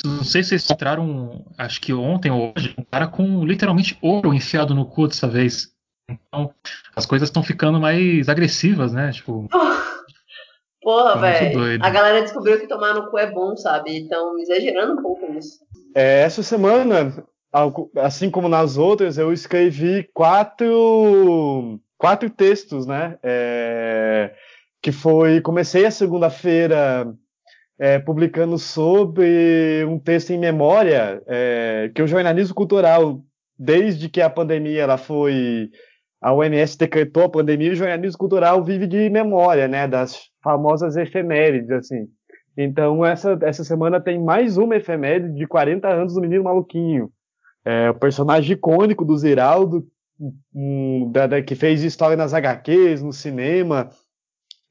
não 0.06 0.24
sei 0.24 0.42
se 0.42 0.50
vocês 0.50 0.66
encontraram, 0.66 1.46
acho 1.58 1.82
que 1.82 1.94
ontem 1.94 2.32
ou 2.32 2.54
hoje, 2.56 2.74
um 2.78 2.84
cara 2.84 3.08
com 3.08 3.44
literalmente 3.44 3.98
ouro 4.02 4.34
enfiado 4.34 4.74
no 4.74 4.86
cu 4.86 5.08
dessa 5.08 5.28
vez. 5.28 5.74
Então, 6.10 6.54
as 6.96 7.06
coisas 7.06 7.28
estão 7.28 7.44
ficando 7.44 7.80
mais 7.80 8.30
agressivas, 8.30 8.94
né? 8.94 9.12
Tipo. 9.12 9.48
Porra, 10.82 11.18
velho. 11.20 11.84
A 11.84 11.90
galera 11.90 12.22
descobriu 12.22 12.60
que 12.60 12.68
tomar 12.68 12.96
no 12.96 13.10
cu 13.12 13.18
é 13.18 13.30
bom, 13.30 13.56
sabe? 13.56 13.96
Então, 13.98 14.40
exagerando 14.40 14.94
um 14.94 15.02
pouco 15.02 15.32
nisso. 15.32 15.60
É, 15.96 16.22
essa 16.22 16.42
semana 16.44 17.26
assim 17.98 18.30
como 18.30 18.48
nas 18.48 18.78
outras, 18.78 19.18
eu 19.18 19.34
escrevi 19.34 20.10
quatro, 20.14 21.80
quatro 21.98 22.30
textos, 22.30 22.86
né? 22.86 23.18
É, 23.22 24.34
que 24.82 24.92
foi. 24.92 25.42
Comecei 25.42 25.86
a 25.86 25.92
segunda-feira 25.92 27.14
é, 27.78 28.00
publicando 28.00 28.58
sobre 28.58 29.84
um 29.86 30.00
texto 30.00 30.32
em 30.32 30.40
memória, 30.40 31.22
é, 31.28 31.92
que 31.94 32.02
o 32.02 32.08
jornalismo 32.08 32.56
cultural, 32.56 33.22
desde 33.60 34.08
que 34.08 34.22
a 34.22 34.30
pandemia 34.30 34.84
ela 34.84 34.98
foi. 34.98 35.70
A 36.22 36.32
OMS 36.34 36.78
decretou 36.78 37.24
a 37.24 37.30
pandemia, 37.30 37.72
o 37.72 37.76
jornalismo 37.76 38.20
cultural 38.20 38.64
vive 38.64 38.86
de 38.86 39.10
memória, 39.10 39.68
né? 39.68 39.88
Das 39.88 40.30
famosas 40.44 40.96
efemérides, 40.96 41.72
assim. 41.72 42.08
Então, 42.58 43.06
essa, 43.06 43.38
essa 43.42 43.64
semana 43.64 44.00
tem 44.00 44.20
mais 44.20 44.58
uma 44.58 44.76
efeméride 44.76 45.34
de 45.36 45.48
40 45.48 45.88
anos 45.88 46.14
do 46.14 46.22
Menino 46.22 46.44
Maluquinho. 46.44 47.12
É, 47.64 47.90
o 47.90 47.96
personagem 47.96 48.54
icônico 48.54 49.06
do 49.06 49.18
Ziraldo, 49.18 49.88
um, 50.54 51.10
da, 51.12 51.28
da, 51.28 51.42
que 51.42 51.56
fez 51.56 51.84
história 51.84 52.18
nas 52.18 52.34
HQs, 52.34 53.02
no 53.02 53.14
cinema. 53.14 53.90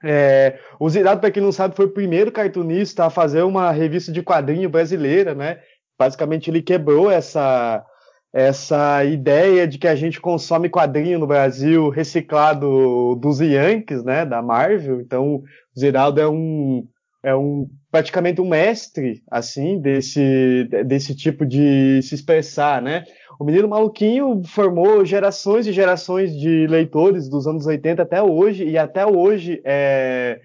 É, 0.02 0.58
o 0.78 0.88
Ziraldo, 0.88 1.20
para 1.20 1.30
quem 1.30 1.42
não 1.42 1.52
sabe, 1.52 1.74
foi 1.74 1.86
o 1.86 1.92
primeiro 1.92 2.30
cartunista 2.30 3.06
a 3.06 3.10
fazer 3.10 3.42
uma 3.42 3.70
revista 3.70 4.12
de 4.12 4.22
quadrinho 4.22 4.68
brasileira, 4.68 5.34
né? 5.34 5.60
Basicamente, 5.98 6.50
ele 6.50 6.62
quebrou 6.62 7.10
essa, 7.10 7.84
essa 8.32 9.04
ideia 9.04 9.66
de 9.66 9.78
que 9.78 9.88
a 9.88 9.94
gente 9.94 10.20
consome 10.20 10.68
quadrinho 10.68 11.18
no 11.18 11.26
Brasil 11.26 11.88
reciclado 11.88 13.14
dos 13.16 13.40
Yankees, 13.40 14.02
né? 14.02 14.24
Da 14.24 14.42
Marvel. 14.42 15.00
Então, 15.00 15.36
o 15.36 15.44
Ziraldo 15.78 16.20
é 16.20 16.28
um 16.28 16.86
é 17.22 17.34
um 17.34 17.68
praticamente 17.90 18.40
um 18.40 18.48
mestre 18.48 19.22
assim 19.30 19.80
desse 19.80 20.68
desse 20.86 21.14
tipo 21.14 21.44
de 21.44 22.00
se 22.02 22.14
expressar, 22.14 22.80
né? 22.80 23.04
O 23.38 23.44
Menino 23.44 23.68
Maluquinho 23.68 24.42
formou 24.44 25.04
gerações 25.04 25.66
e 25.66 25.72
gerações 25.72 26.38
de 26.38 26.66
leitores 26.66 27.28
dos 27.28 27.46
anos 27.46 27.66
80 27.66 28.02
até 28.02 28.22
hoje 28.22 28.64
e 28.68 28.76
até 28.76 29.04
hoje 29.06 29.60
é, 29.64 30.40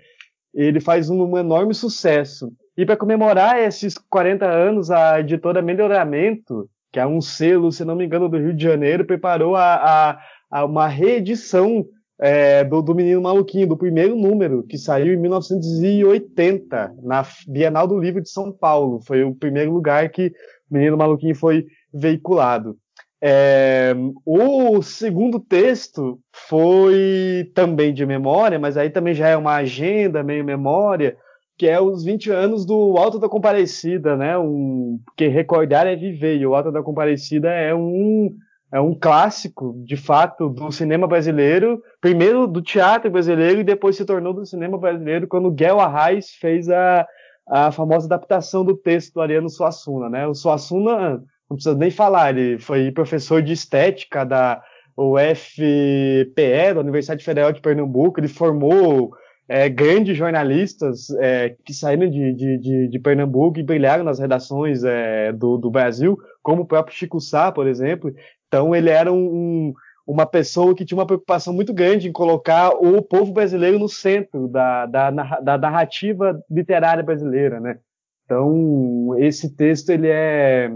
ele 0.53 0.79
faz 0.79 1.09
um 1.09 1.37
enorme 1.37 1.73
sucesso. 1.73 2.51
E 2.77 2.85
para 2.85 2.97
comemorar 2.97 3.59
esses 3.59 3.97
40 3.97 4.45
anos, 4.45 4.91
a 4.91 5.19
editora 5.19 5.61
Melhoramento, 5.61 6.69
que 6.91 6.99
é 6.99 7.05
um 7.05 7.19
selo, 7.19 7.71
se 7.71 7.83
não 7.83 7.95
me 7.95 8.05
engano, 8.05 8.29
do 8.29 8.37
Rio 8.37 8.53
de 8.53 8.63
Janeiro, 8.63 9.05
preparou 9.05 9.55
a, 9.55 9.75
a, 9.75 10.19
a 10.49 10.65
uma 10.65 10.87
reedição 10.87 11.85
é, 12.19 12.63
do, 12.63 12.81
do 12.81 12.95
Menino 12.95 13.21
Maluquinho, 13.21 13.67
do 13.67 13.77
primeiro 13.77 14.15
número, 14.15 14.63
que 14.63 14.77
saiu 14.77 15.13
em 15.13 15.17
1980, 15.17 16.95
na 17.03 17.25
Bienal 17.47 17.87
do 17.87 17.99
Livro 17.99 18.21
de 18.21 18.29
São 18.29 18.51
Paulo. 18.51 19.01
Foi 19.05 19.23
o 19.23 19.35
primeiro 19.35 19.71
lugar 19.71 20.09
que 20.09 20.27
o 20.69 20.73
Menino 20.73 20.97
Maluquinho 20.97 21.35
foi 21.35 21.65
veiculado. 21.93 22.77
É, 23.21 23.95
o 24.25 24.81
segundo 24.81 25.39
texto 25.39 26.19
foi 26.31 27.49
também 27.55 27.93
de 27.93 28.05
memória, 28.05 28.59
mas 28.59 28.77
aí 28.77 28.89
também 28.89 29.13
já 29.13 29.27
é 29.27 29.37
uma 29.37 29.55
agenda, 29.55 30.21
meio 30.21 30.45
memória, 30.45 31.17
que 31.57 31.67
é 31.67 31.79
os 31.79 32.03
20 32.03 32.29
anos 32.31 32.65
do 32.65 32.97
Alto 32.97 33.17
da 33.17 33.29
Comparecida, 33.29 34.15
né? 34.15 34.37
Um, 34.37 34.99
porque 35.05 35.27
recordar 35.27 35.87
é 35.87 35.95
viver, 35.95 36.37
e 36.37 36.45
o 36.45 36.53
Alto 36.53 36.71
da 36.71 36.83
Comparecida 36.83 37.49
é 37.49 37.73
um 37.73 38.35
é 38.71 38.79
um 38.79 38.93
clássico, 38.93 39.73
de 39.85 39.95
fato, 39.95 40.49
do 40.49 40.71
cinema 40.71 41.07
brasileiro, 41.07 41.81
primeiro 42.01 42.47
do 42.47 42.61
teatro 42.61 43.09
brasileiro 43.11 43.61
e 43.61 43.63
depois 43.63 43.95
se 43.95 44.05
tornou 44.05 44.33
do 44.33 44.45
cinema 44.45 44.77
brasileiro 44.77 45.27
quando 45.27 45.51
Guel 45.51 45.79
Arraes 45.79 46.31
fez 46.31 46.69
a, 46.69 47.07
a 47.47 47.71
famosa 47.71 48.07
adaptação 48.07 48.65
do 48.65 48.75
texto 48.75 49.13
do 49.13 49.21
Ariano 49.21 49.49
Suassuna, 49.49 50.09
né? 50.09 50.27
O 50.27 50.33
Suassuna, 50.33 51.23
não 51.49 51.55
precisa 51.55 51.75
nem 51.75 51.91
falar, 51.91 52.35
ele 52.35 52.57
foi 52.59 52.91
professor 52.91 53.41
de 53.41 53.53
estética 53.53 54.25
da 54.25 54.61
UFPE, 54.97 56.73
da 56.73 56.79
Universidade 56.79 57.23
Federal 57.23 57.51
de 57.51 57.61
Pernambuco, 57.61 58.19
ele 58.19 58.27
formou 58.27 59.11
é, 59.47 59.69
grandes 59.69 60.17
jornalistas 60.17 61.09
é, 61.19 61.55
que 61.63 61.73
saíram 61.73 62.09
de, 62.09 62.33
de, 62.33 62.57
de, 62.57 62.87
de, 62.89 62.99
Pernambuco 62.99 63.59
e 63.59 63.63
brilharam 63.63 64.03
nas 64.03 64.19
redações 64.19 64.83
é, 64.83 65.31
do, 65.31 65.57
do, 65.57 65.69
Brasil, 65.69 66.17
como 66.41 66.63
o 66.63 66.65
próprio 66.65 66.95
Chico 66.95 67.19
Sá, 67.19 67.51
por 67.51 67.67
exemplo. 67.67 68.11
Então 68.55 68.73
ele 68.73 68.89
era 68.89 69.11
um, 69.11 69.73
uma 70.07 70.25
pessoa 70.25 70.73
que 70.73 70.85
tinha 70.85 70.97
uma 70.97 71.05
preocupação 71.05 71.53
muito 71.53 71.73
grande 71.73 72.07
em 72.07 72.13
colocar 72.13 72.69
o 72.69 73.01
povo 73.01 73.33
brasileiro 73.33 73.77
no 73.77 73.89
centro 73.89 74.47
da, 74.47 74.85
da, 74.85 75.11
da 75.11 75.57
narrativa 75.57 76.41
literária 76.49 77.03
brasileira, 77.03 77.59
né? 77.59 77.79
Então 78.23 79.13
esse 79.19 79.53
texto 79.53 79.89
ele 79.89 80.07
é 80.07 80.71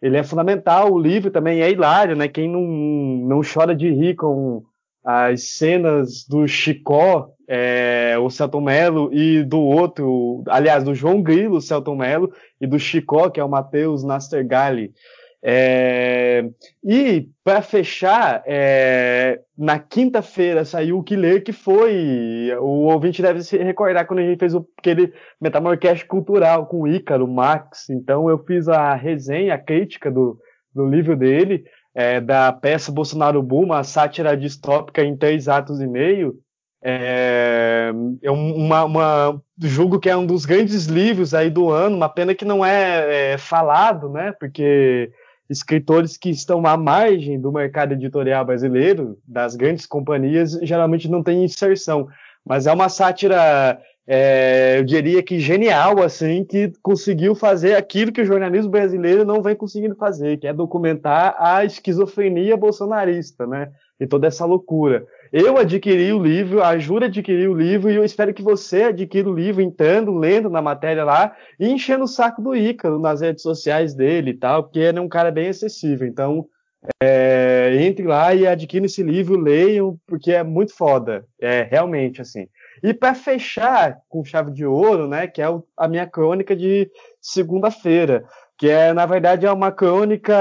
ele 0.00 0.16
é 0.16 0.22
fundamental. 0.22 0.92
O 0.92 0.98
livro 0.98 1.28
também 1.28 1.60
é 1.60 1.68
hilário, 1.68 2.14
né? 2.14 2.28
Quem 2.28 2.48
não, 2.48 2.62
não 2.62 3.40
chora 3.42 3.74
de 3.74 3.90
rir 3.90 4.14
com 4.14 4.62
as 5.04 5.54
cenas 5.54 6.24
do 6.24 6.46
Chicó, 6.46 7.30
é, 7.48 8.16
o 8.20 8.30
Celton 8.30 8.60
Mello, 8.60 9.12
e 9.12 9.42
do 9.42 9.58
outro, 9.58 10.44
aliás, 10.46 10.84
do 10.84 10.94
João 10.94 11.20
Grilo, 11.20 11.56
o 11.56 11.60
Celton 11.60 11.96
Mello, 11.96 12.32
e 12.60 12.66
do 12.66 12.78
Chicó, 12.78 13.28
que 13.28 13.40
é 13.40 13.44
o 13.44 13.48
Matheus 13.48 14.04
Nastergalli. 14.04 14.92
É, 15.42 16.50
e 16.84 17.28
para 17.44 17.62
fechar, 17.62 18.42
é, 18.44 19.40
na 19.56 19.78
quinta-feira 19.78 20.64
saiu 20.64 20.98
o 20.98 21.02
que 21.02 21.14
ler, 21.14 21.42
que 21.42 21.52
foi. 21.52 22.52
O 22.58 22.86
ouvinte 22.92 23.22
deve 23.22 23.42
se 23.42 23.56
recordar 23.56 24.06
quando 24.06 24.20
a 24.20 24.22
gente 24.22 24.38
fez 24.38 24.54
o, 24.54 24.66
aquele 24.78 25.12
Metamorcast 25.40 26.04
cultural 26.06 26.66
com 26.66 26.82
o 26.82 26.88
Ícaro, 26.88 27.28
Max. 27.28 27.88
Então 27.88 28.28
eu 28.28 28.38
fiz 28.44 28.68
a 28.68 28.94
resenha, 28.94 29.54
a 29.54 29.58
crítica 29.58 30.10
do, 30.10 30.38
do 30.74 30.86
livro 30.86 31.16
dele, 31.16 31.64
é, 31.94 32.20
da 32.20 32.52
peça 32.52 32.90
Bolsonaro 32.90 33.42
Boom, 33.42 33.64
uma 33.64 33.84
sátira 33.84 34.36
distópica 34.36 35.02
em 35.02 35.16
três 35.16 35.48
atos 35.48 35.80
e 35.80 35.86
meio. 35.86 36.34
É, 36.82 37.90
é 38.22 38.30
uma, 38.30 38.84
uma, 38.84 39.42
julgo 39.60 39.98
que 39.98 40.08
é 40.08 40.16
um 40.16 40.24
dos 40.24 40.46
grandes 40.46 40.86
livros 40.86 41.34
aí 41.34 41.50
do 41.50 41.70
ano, 41.70 41.96
uma 41.96 42.08
pena 42.08 42.34
que 42.34 42.44
não 42.44 42.64
é, 42.64 43.32
é 43.32 43.38
falado, 43.38 44.08
né? 44.10 44.32
Porque 44.38 45.10
escritores 45.48 46.16
que 46.16 46.30
estão 46.30 46.64
à 46.66 46.76
margem 46.76 47.40
do 47.40 47.50
mercado 47.50 47.92
editorial 47.92 48.44
brasileiro, 48.44 49.18
das 49.26 49.56
grandes 49.56 49.86
companhias, 49.86 50.52
geralmente 50.62 51.08
não 51.08 51.22
têm 51.22 51.44
inserção. 51.44 52.08
Mas 52.44 52.66
é 52.66 52.72
uma 52.72 52.88
sátira, 52.88 53.80
é, 54.06 54.78
eu 54.78 54.84
diria 54.84 55.22
que 55.22 55.40
genial, 55.40 56.02
assim, 56.02 56.44
que 56.44 56.72
conseguiu 56.82 57.34
fazer 57.34 57.74
aquilo 57.74 58.12
que 58.12 58.20
o 58.20 58.26
jornalismo 58.26 58.70
brasileiro 58.70 59.24
não 59.24 59.42
vem 59.42 59.56
conseguindo 59.56 59.94
fazer, 59.94 60.38
que 60.38 60.46
é 60.46 60.52
documentar 60.52 61.34
a 61.38 61.64
esquizofrenia 61.64 62.56
bolsonarista, 62.56 63.46
né? 63.46 63.70
E 63.98 64.06
toda 64.06 64.26
essa 64.26 64.44
loucura. 64.44 65.06
Eu 65.32 65.58
adquiri 65.58 66.12
o 66.12 66.22
livro, 66.22 66.62
a 66.62 66.78
Jura 66.78 67.06
adquiriu 67.06 67.52
o 67.52 67.56
livro, 67.56 67.90
e 67.90 67.96
eu 67.96 68.04
espero 68.04 68.32
que 68.32 68.42
você 68.42 68.84
adquira 68.84 69.28
o 69.28 69.34
livro, 69.34 69.60
entrando, 69.60 70.16
lendo 70.16 70.48
na 70.48 70.62
matéria 70.62 71.04
lá, 71.04 71.36
e 71.60 71.68
enchendo 71.68 72.04
o 72.04 72.08
saco 72.08 72.40
do 72.40 72.56
Ícaro 72.56 72.98
nas 72.98 73.20
redes 73.20 73.42
sociais 73.42 73.94
dele 73.94 74.30
e 74.30 74.34
tal, 74.34 74.64
porque 74.64 74.78
ele 74.78 74.98
é 74.98 75.02
um 75.02 75.08
cara 75.08 75.30
bem 75.30 75.48
acessível. 75.48 76.06
Então, 76.06 76.46
é, 77.02 77.76
entre 77.80 78.06
lá 78.06 78.34
e 78.34 78.46
adquira 78.46 78.86
esse 78.86 79.02
livro, 79.02 79.38
leiam, 79.38 79.98
porque 80.06 80.32
é 80.32 80.42
muito 80.42 80.74
foda. 80.74 81.26
É 81.40 81.62
realmente 81.62 82.22
assim. 82.22 82.48
E 82.82 82.94
para 82.94 83.14
fechar 83.14 83.98
com 84.08 84.24
chave 84.24 84.52
de 84.52 84.64
ouro, 84.64 85.08
né, 85.08 85.26
que 85.26 85.42
é 85.42 85.46
a 85.76 85.88
minha 85.88 86.06
crônica 86.06 86.54
de 86.54 86.90
segunda-feira 87.20 88.24
que 88.58 88.68
é 88.68 88.92
na 88.92 89.06
verdade 89.06 89.46
é 89.46 89.52
uma 89.52 89.70
crônica 89.70 90.34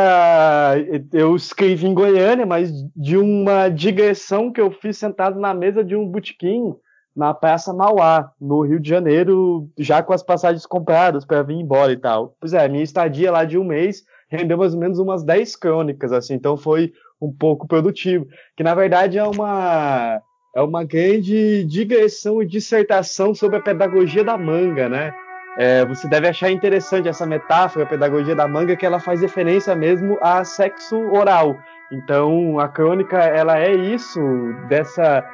eu 1.14 1.36
escrevi 1.36 1.86
em 1.86 1.94
Goiânia, 1.94 2.46
mas 2.46 2.72
de 2.96 3.16
uma 3.16 3.70
digressão 3.70 4.52
que 4.52 4.60
eu 4.60 4.72
fiz 4.72 4.98
sentado 4.98 5.40
na 5.40 5.54
mesa 5.54 5.84
de 5.84 5.96
um 5.96 6.08
botequim 6.08 6.76
na 7.16 7.34
Praça 7.34 7.74
Mauá, 7.74 8.32
no 8.40 8.62
Rio 8.62 8.80
de 8.80 8.90
Janeiro, 8.90 9.68
já 9.78 10.04
com 10.04 10.14
as 10.14 10.22
passagens 10.22 10.66
compradas 10.66 11.26
para 11.26 11.42
vir 11.42 11.56
embora 11.56 11.92
e 11.92 11.98
tal. 11.98 12.36
Pois 12.40 12.54
é, 12.54 12.68
minha 12.68 12.84
estadia 12.84 13.32
lá 13.32 13.44
de 13.46 13.58
um 13.58 13.64
mês 13.64 14.04
rendeu 14.30 14.58
mais 14.58 14.74
ou 14.74 14.80
menos 14.80 15.00
umas 15.00 15.24
10 15.24 15.56
crônicas, 15.56 16.12
assim, 16.12 16.34
então 16.34 16.58
foi 16.58 16.92
um 17.22 17.32
pouco 17.32 17.68
produtivo, 17.68 18.28
que 18.56 18.64
na 18.64 18.76
verdade 18.76 19.18
é 19.18 19.24
uma 19.24 20.22
é 20.56 20.62
uma 20.62 20.84
grande 20.84 21.64
digressão 21.66 22.42
e 22.42 22.48
dissertação 22.48 23.34
sobre 23.34 23.58
a 23.58 23.62
pedagogia 23.62 24.24
da 24.24 24.38
manga, 24.38 24.90
né? 24.90 25.14
É, 25.58 25.84
você 25.86 26.08
deve 26.08 26.28
achar 26.28 26.52
interessante 26.52 27.08
essa 27.08 27.26
metáfora, 27.26 27.84
a 27.84 27.88
pedagogia 27.88 28.36
da 28.36 28.48
manga, 28.48 28.76
que 28.76 28.86
ela 28.86 29.00
faz 29.00 29.22
referência 29.22 29.76
mesmo 29.76 30.18
a 30.22 30.44
sexo 30.44 30.98
oral. 31.12 31.58
Então, 31.92 32.60
a 32.60 32.68
crônica, 32.68 33.18
ela 33.18 33.58
é 33.58 33.74
isso, 33.74 34.20
dessa 34.68 35.26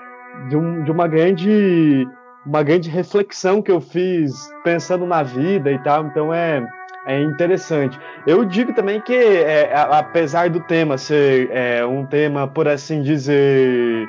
de, 0.48 0.56
um, 0.56 0.84
de 0.84 0.91
uma 0.91 1.08
grande 1.08 2.08
uma 2.45 2.62
grande 2.62 2.90
reflexão 2.90 3.62
que 3.62 3.72
eu 3.72 3.80
fiz 3.80 4.34
pensando 4.66 5.06
na 5.06 5.24
vida 5.24 5.72
e 5.72 5.80
tal. 5.80 6.06
Então, 6.06 6.34
é 6.34 6.66
é 7.06 7.22
interessante. 7.22 8.00
Eu 8.26 8.45
digo 8.45 8.74
também 8.74 9.02
que, 9.02 9.14
é, 9.14 9.74
apesar 9.76 10.50
do 10.50 10.62
tema 10.62 10.98
ser 10.98 11.50
é, 11.52 11.86
um 11.86 12.06
tema, 12.06 12.48
por 12.48 12.68
assim 12.68 13.02
dizer, 13.02 14.08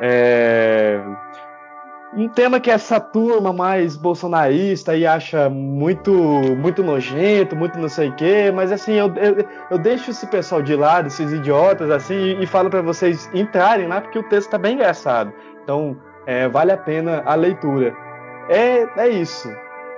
é, 0.00 1.00
um 2.14 2.28
tema 2.28 2.60
que 2.60 2.70
essa 2.70 3.00
turma 3.00 3.52
mais 3.52 3.96
bolsonarista 3.96 4.94
e 4.94 5.06
acha 5.06 5.48
muito 5.48 6.12
muito 6.56 6.82
nojento, 6.82 7.56
muito 7.56 7.78
não 7.78 7.88
sei 7.88 8.08
o 8.08 8.16
quê, 8.16 8.50
mas 8.54 8.70
assim, 8.70 8.92
eu, 8.92 9.12
eu, 9.16 9.44
eu, 9.70 9.78
deixo 9.78 10.10
esse 10.10 10.26
pessoal 10.26 10.62
de 10.62 10.76
lado, 10.76 11.06
esses 11.06 11.32
idiotas, 11.32 11.90
assim, 11.90 12.14
e, 12.14 12.44
e 12.44 12.46
falo 12.46 12.68
para 12.68 12.82
vocês 12.82 13.30
entrarem 13.32 13.88
lá, 13.88 14.00
porque 14.00 14.18
o 14.18 14.28
texto 14.28 14.50
tá 14.50 14.58
bem 14.58 14.74
engraçado. 14.74 15.32
Então, 15.62 15.96
é, 16.26 16.48
vale 16.48 16.72
a 16.72 16.76
pena 16.76 17.22
a 17.24 17.34
leitura. 17.34 17.94
É, 18.48 18.86
é 19.00 19.08
isso. 19.08 19.48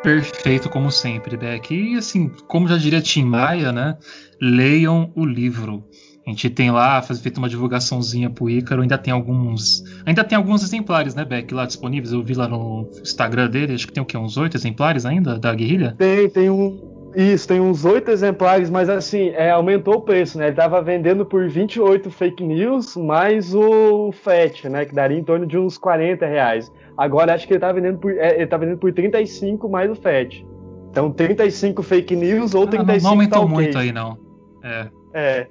Perfeito, 0.02 0.68
como 0.68 0.92
sempre, 0.92 1.36
Beck. 1.36 1.74
E 1.74 1.96
assim, 1.96 2.30
como 2.46 2.68
já 2.68 2.76
diria 2.76 3.00
Tim 3.00 3.24
Maia, 3.24 3.72
né? 3.72 3.96
Leiam 4.40 5.10
o 5.16 5.24
livro. 5.24 5.82
A 6.26 6.30
gente 6.30 6.48
tem 6.48 6.70
lá, 6.70 7.02
faz 7.02 7.20
feito 7.20 7.36
uma 7.36 7.48
divulgaçãozinha 7.48 8.30
pro 8.30 8.48
Ícaro, 8.48 8.80
ainda 8.80 8.96
tem 8.96 9.12
alguns. 9.12 9.84
Ainda 10.06 10.24
tem 10.24 10.36
alguns 10.36 10.62
exemplares, 10.62 11.14
né, 11.14 11.22
Beck, 11.22 11.52
lá 11.52 11.66
disponíveis. 11.66 12.12
Eu 12.12 12.22
vi 12.22 12.34
lá 12.34 12.48
no 12.48 12.88
Instagram 13.02 13.50
dele, 13.50 13.74
acho 13.74 13.86
que 13.86 13.92
tem 13.92 14.02
o 14.02 14.06
quê? 14.06 14.16
Uns 14.16 14.38
oito 14.38 14.56
exemplares 14.56 15.04
ainda 15.04 15.38
da 15.38 15.54
guerrilha? 15.54 15.94
Tem, 15.98 16.28
tem 16.30 16.48
um. 16.48 16.94
Isso, 17.14 17.46
tem 17.46 17.60
uns 17.60 17.84
oito 17.84 18.10
exemplares, 18.10 18.70
mas 18.70 18.88
assim, 18.88 19.28
é, 19.36 19.50
aumentou 19.50 19.96
o 19.96 20.00
preço, 20.00 20.38
né? 20.38 20.46
Ele 20.46 20.56
tava 20.56 20.82
vendendo 20.82 21.24
por 21.26 21.46
28 21.46 22.10
fake 22.10 22.42
news, 22.42 22.96
mais 22.96 23.54
o 23.54 24.10
FET, 24.10 24.68
né? 24.68 24.84
Que 24.86 24.94
daria 24.94 25.18
em 25.18 25.22
torno 25.22 25.46
de 25.46 25.58
uns 25.58 25.76
40 25.76 26.26
reais. 26.26 26.72
Agora 26.96 27.34
acho 27.34 27.46
que 27.46 27.52
ele 27.52 27.60
tá 27.60 27.70
vendendo 27.70 27.98
por, 27.98 28.10
é, 28.12 28.36
ele 28.36 28.46
tá 28.46 28.56
vendendo 28.56 28.78
por 28.78 28.92
35 28.92 29.68
mais 29.68 29.90
o 29.90 29.94
FET. 29.94 30.44
Então 30.90 31.10
35 31.10 31.82
fake 31.82 32.16
news 32.16 32.54
ou 32.54 32.66
35 32.66 32.90
ah, 32.90 32.94
Não, 32.94 33.02
não 33.02 33.10
aumentou 33.10 33.48
muito 33.48 33.76
aí, 33.76 33.92
não. 33.92 34.18
É. 34.62 34.88
É. 35.12 35.46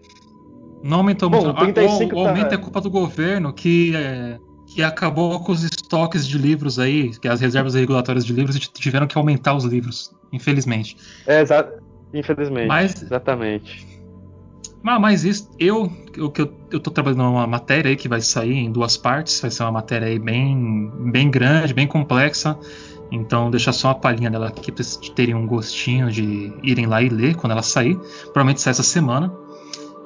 Não 0.83 0.97
aumentou 0.97 1.29
Bom, 1.29 1.45
muito. 1.45 1.57
35 1.57 2.13
o, 2.13 2.19
o 2.19 2.27
aumento 2.27 2.49
tá... 2.49 2.55
é 2.55 2.57
culpa 2.57 2.81
do 2.81 2.89
governo 2.89 3.53
que, 3.53 3.95
é, 3.95 4.37
que 4.67 4.83
acabou 4.83 5.39
com 5.39 5.53
os 5.53 5.63
estoques 5.63 6.27
de 6.27 6.37
livros 6.37 6.77
aí, 6.77 7.17
que 7.17 7.27
as 7.27 7.39
reservas 7.39 7.73
regulatórias 7.73 8.25
de 8.25 8.33
livros 8.33 8.59
tiveram 8.59 9.07
que 9.07 9.17
aumentar 9.17 9.55
os 9.55 9.63
livros, 9.63 10.13
infelizmente. 10.31 10.97
É, 11.25 11.41
exato. 11.41 11.81
Infelizmente. 12.13 12.67
Mas, 12.67 13.01
exatamente. 13.01 13.87
Mas, 14.83 14.99
mas 14.99 15.23
isso, 15.23 15.49
eu, 15.57 15.89
eu, 16.17 16.31
eu, 16.37 16.53
eu 16.69 16.79
tô 16.81 16.91
trabalhando 16.91 17.23
numa 17.23 17.47
matéria 17.47 17.89
aí 17.89 17.95
que 17.95 18.09
vai 18.09 18.19
sair 18.19 18.57
em 18.57 18.69
duas 18.69 18.97
partes, 18.97 19.39
vai 19.39 19.49
ser 19.49 19.63
uma 19.63 19.71
matéria 19.71 20.07
aí 20.07 20.19
bem, 20.19 20.91
bem 21.11 21.31
grande, 21.31 21.73
bem 21.73 21.87
complexa. 21.87 22.59
Então, 23.09 23.49
deixar 23.49 23.71
só 23.71 23.89
uma 23.89 23.95
palhinha 23.95 24.29
dela 24.29 24.47
aqui 24.47 24.71
para 24.71 24.83
vocês 24.83 25.09
terem 25.09 25.35
um 25.35 25.47
gostinho 25.47 26.11
de 26.11 26.51
irem 26.61 26.87
lá 26.87 27.01
e 27.01 27.09
ler 27.09 27.35
quando 27.35 27.51
ela 27.51 27.61
sair. 27.61 27.95
Provavelmente 28.23 28.59
sai 28.59 28.71
essa 28.71 28.83
semana. 28.83 29.31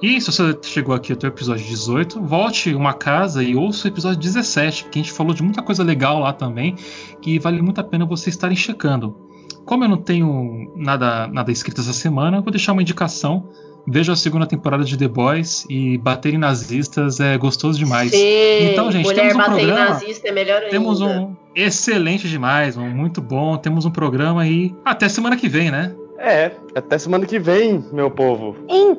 E 0.01 0.21
se 0.21 0.31
você 0.31 0.57
chegou 0.61 0.93
aqui 0.93 1.13
até 1.13 1.27
o 1.27 1.29
episódio 1.29 1.65
18, 1.65 2.21
volte 2.21 2.73
uma 2.75 2.93
casa 2.93 3.43
e 3.43 3.55
ouça 3.55 3.87
o 3.87 3.91
episódio 3.91 4.19
17, 4.19 4.83
porque 4.83 4.99
a 4.99 5.01
gente 5.01 5.11
falou 5.11 5.33
de 5.33 5.41
muita 5.41 5.61
coisa 5.61 5.83
legal 5.83 6.19
lá 6.19 6.33
também, 6.33 6.75
que 7.21 7.39
vale 7.39 7.61
muito 7.61 7.81
a 7.81 7.83
pena 7.83 8.05
vocês 8.05 8.35
estarem 8.35 8.55
checando. 8.55 9.17
Como 9.65 9.83
eu 9.83 9.89
não 9.89 9.97
tenho 9.97 10.71
nada, 10.75 11.27
nada 11.27 11.51
escrito 11.51 11.81
essa 11.81 11.93
semana, 11.93 12.41
vou 12.41 12.51
deixar 12.51 12.73
uma 12.73 12.81
indicação 12.81 13.49
Veja 13.89 14.11
a 14.11 14.15
segunda 14.17 14.45
temporada 14.45 14.83
de 14.83 14.97
The 14.97 15.07
Boys 15.07 15.65
e 15.69 15.97
bater 15.97 16.33
em 16.33 16.37
nazistas 16.37 17.21
é 17.21 17.37
gostoso 17.37 17.79
demais. 17.79 18.11
Sim, 18.11 18.71
então, 18.71 18.91
gente, 18.91 19.05
mulher 19.05 19.29
temos 19.29 19.35
um 19.35 19.37
bater 19.37 19.55
programa. 19.55 19.79
Em 19.79 19.89
nazista 19.89 20.27
é 20.27 20.31
melhor 20.33 20.57
ainda. 20.57 20.69
Temos 20.69 20.99
um 20.99 21.35
excelente 21.55 22.27
demais, 22.27 22.75
um 22.75 22.89
muito 22.89 23.21
bom. 23.21 23.55
Temos 23.55 23.85
um 23.85 23.89
programa 23.89 24.41
aí 24.41 24.75
até 24.83 25.07
semana 25.07 25.37
que 25.37 25.47
vem, 25.47 25.71
né? 25.71 25.95
É, 26.17 26.51
até 26.75 26.97
semana 26.97 27.25
que 27.25 27.37
vem, 27.37 27.85
meu 27.91 28.09
povo. 28.09 28.55
Em 28.67 28.95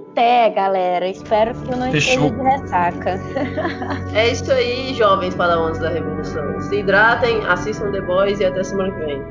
galera. 0.54 1.06
Espero 1.08 1.54
que 1.54 1.70
não 1.76 1.86
esteja 1.86 2.30
de 2.30 2.42
ressaca. 2.42 3.20
é 4.14 4.28
isso 4.28 4.50
aí, 4.50 4.92
jovens 4.94 5.34
padawans 5.34 5.78
da 5.78 5.90
Revolução. 5.90 6.60
Se 6.60 6.80
hidratem, 6.80 7.44
assistam 7.46 7.92
The 7.92 8.00
Boys 8.00 8.40
e 8.40 8.44
até 8.44 8.64
semana 8.64 8.92
que 8.92 9.04
vem. 9.04 9.22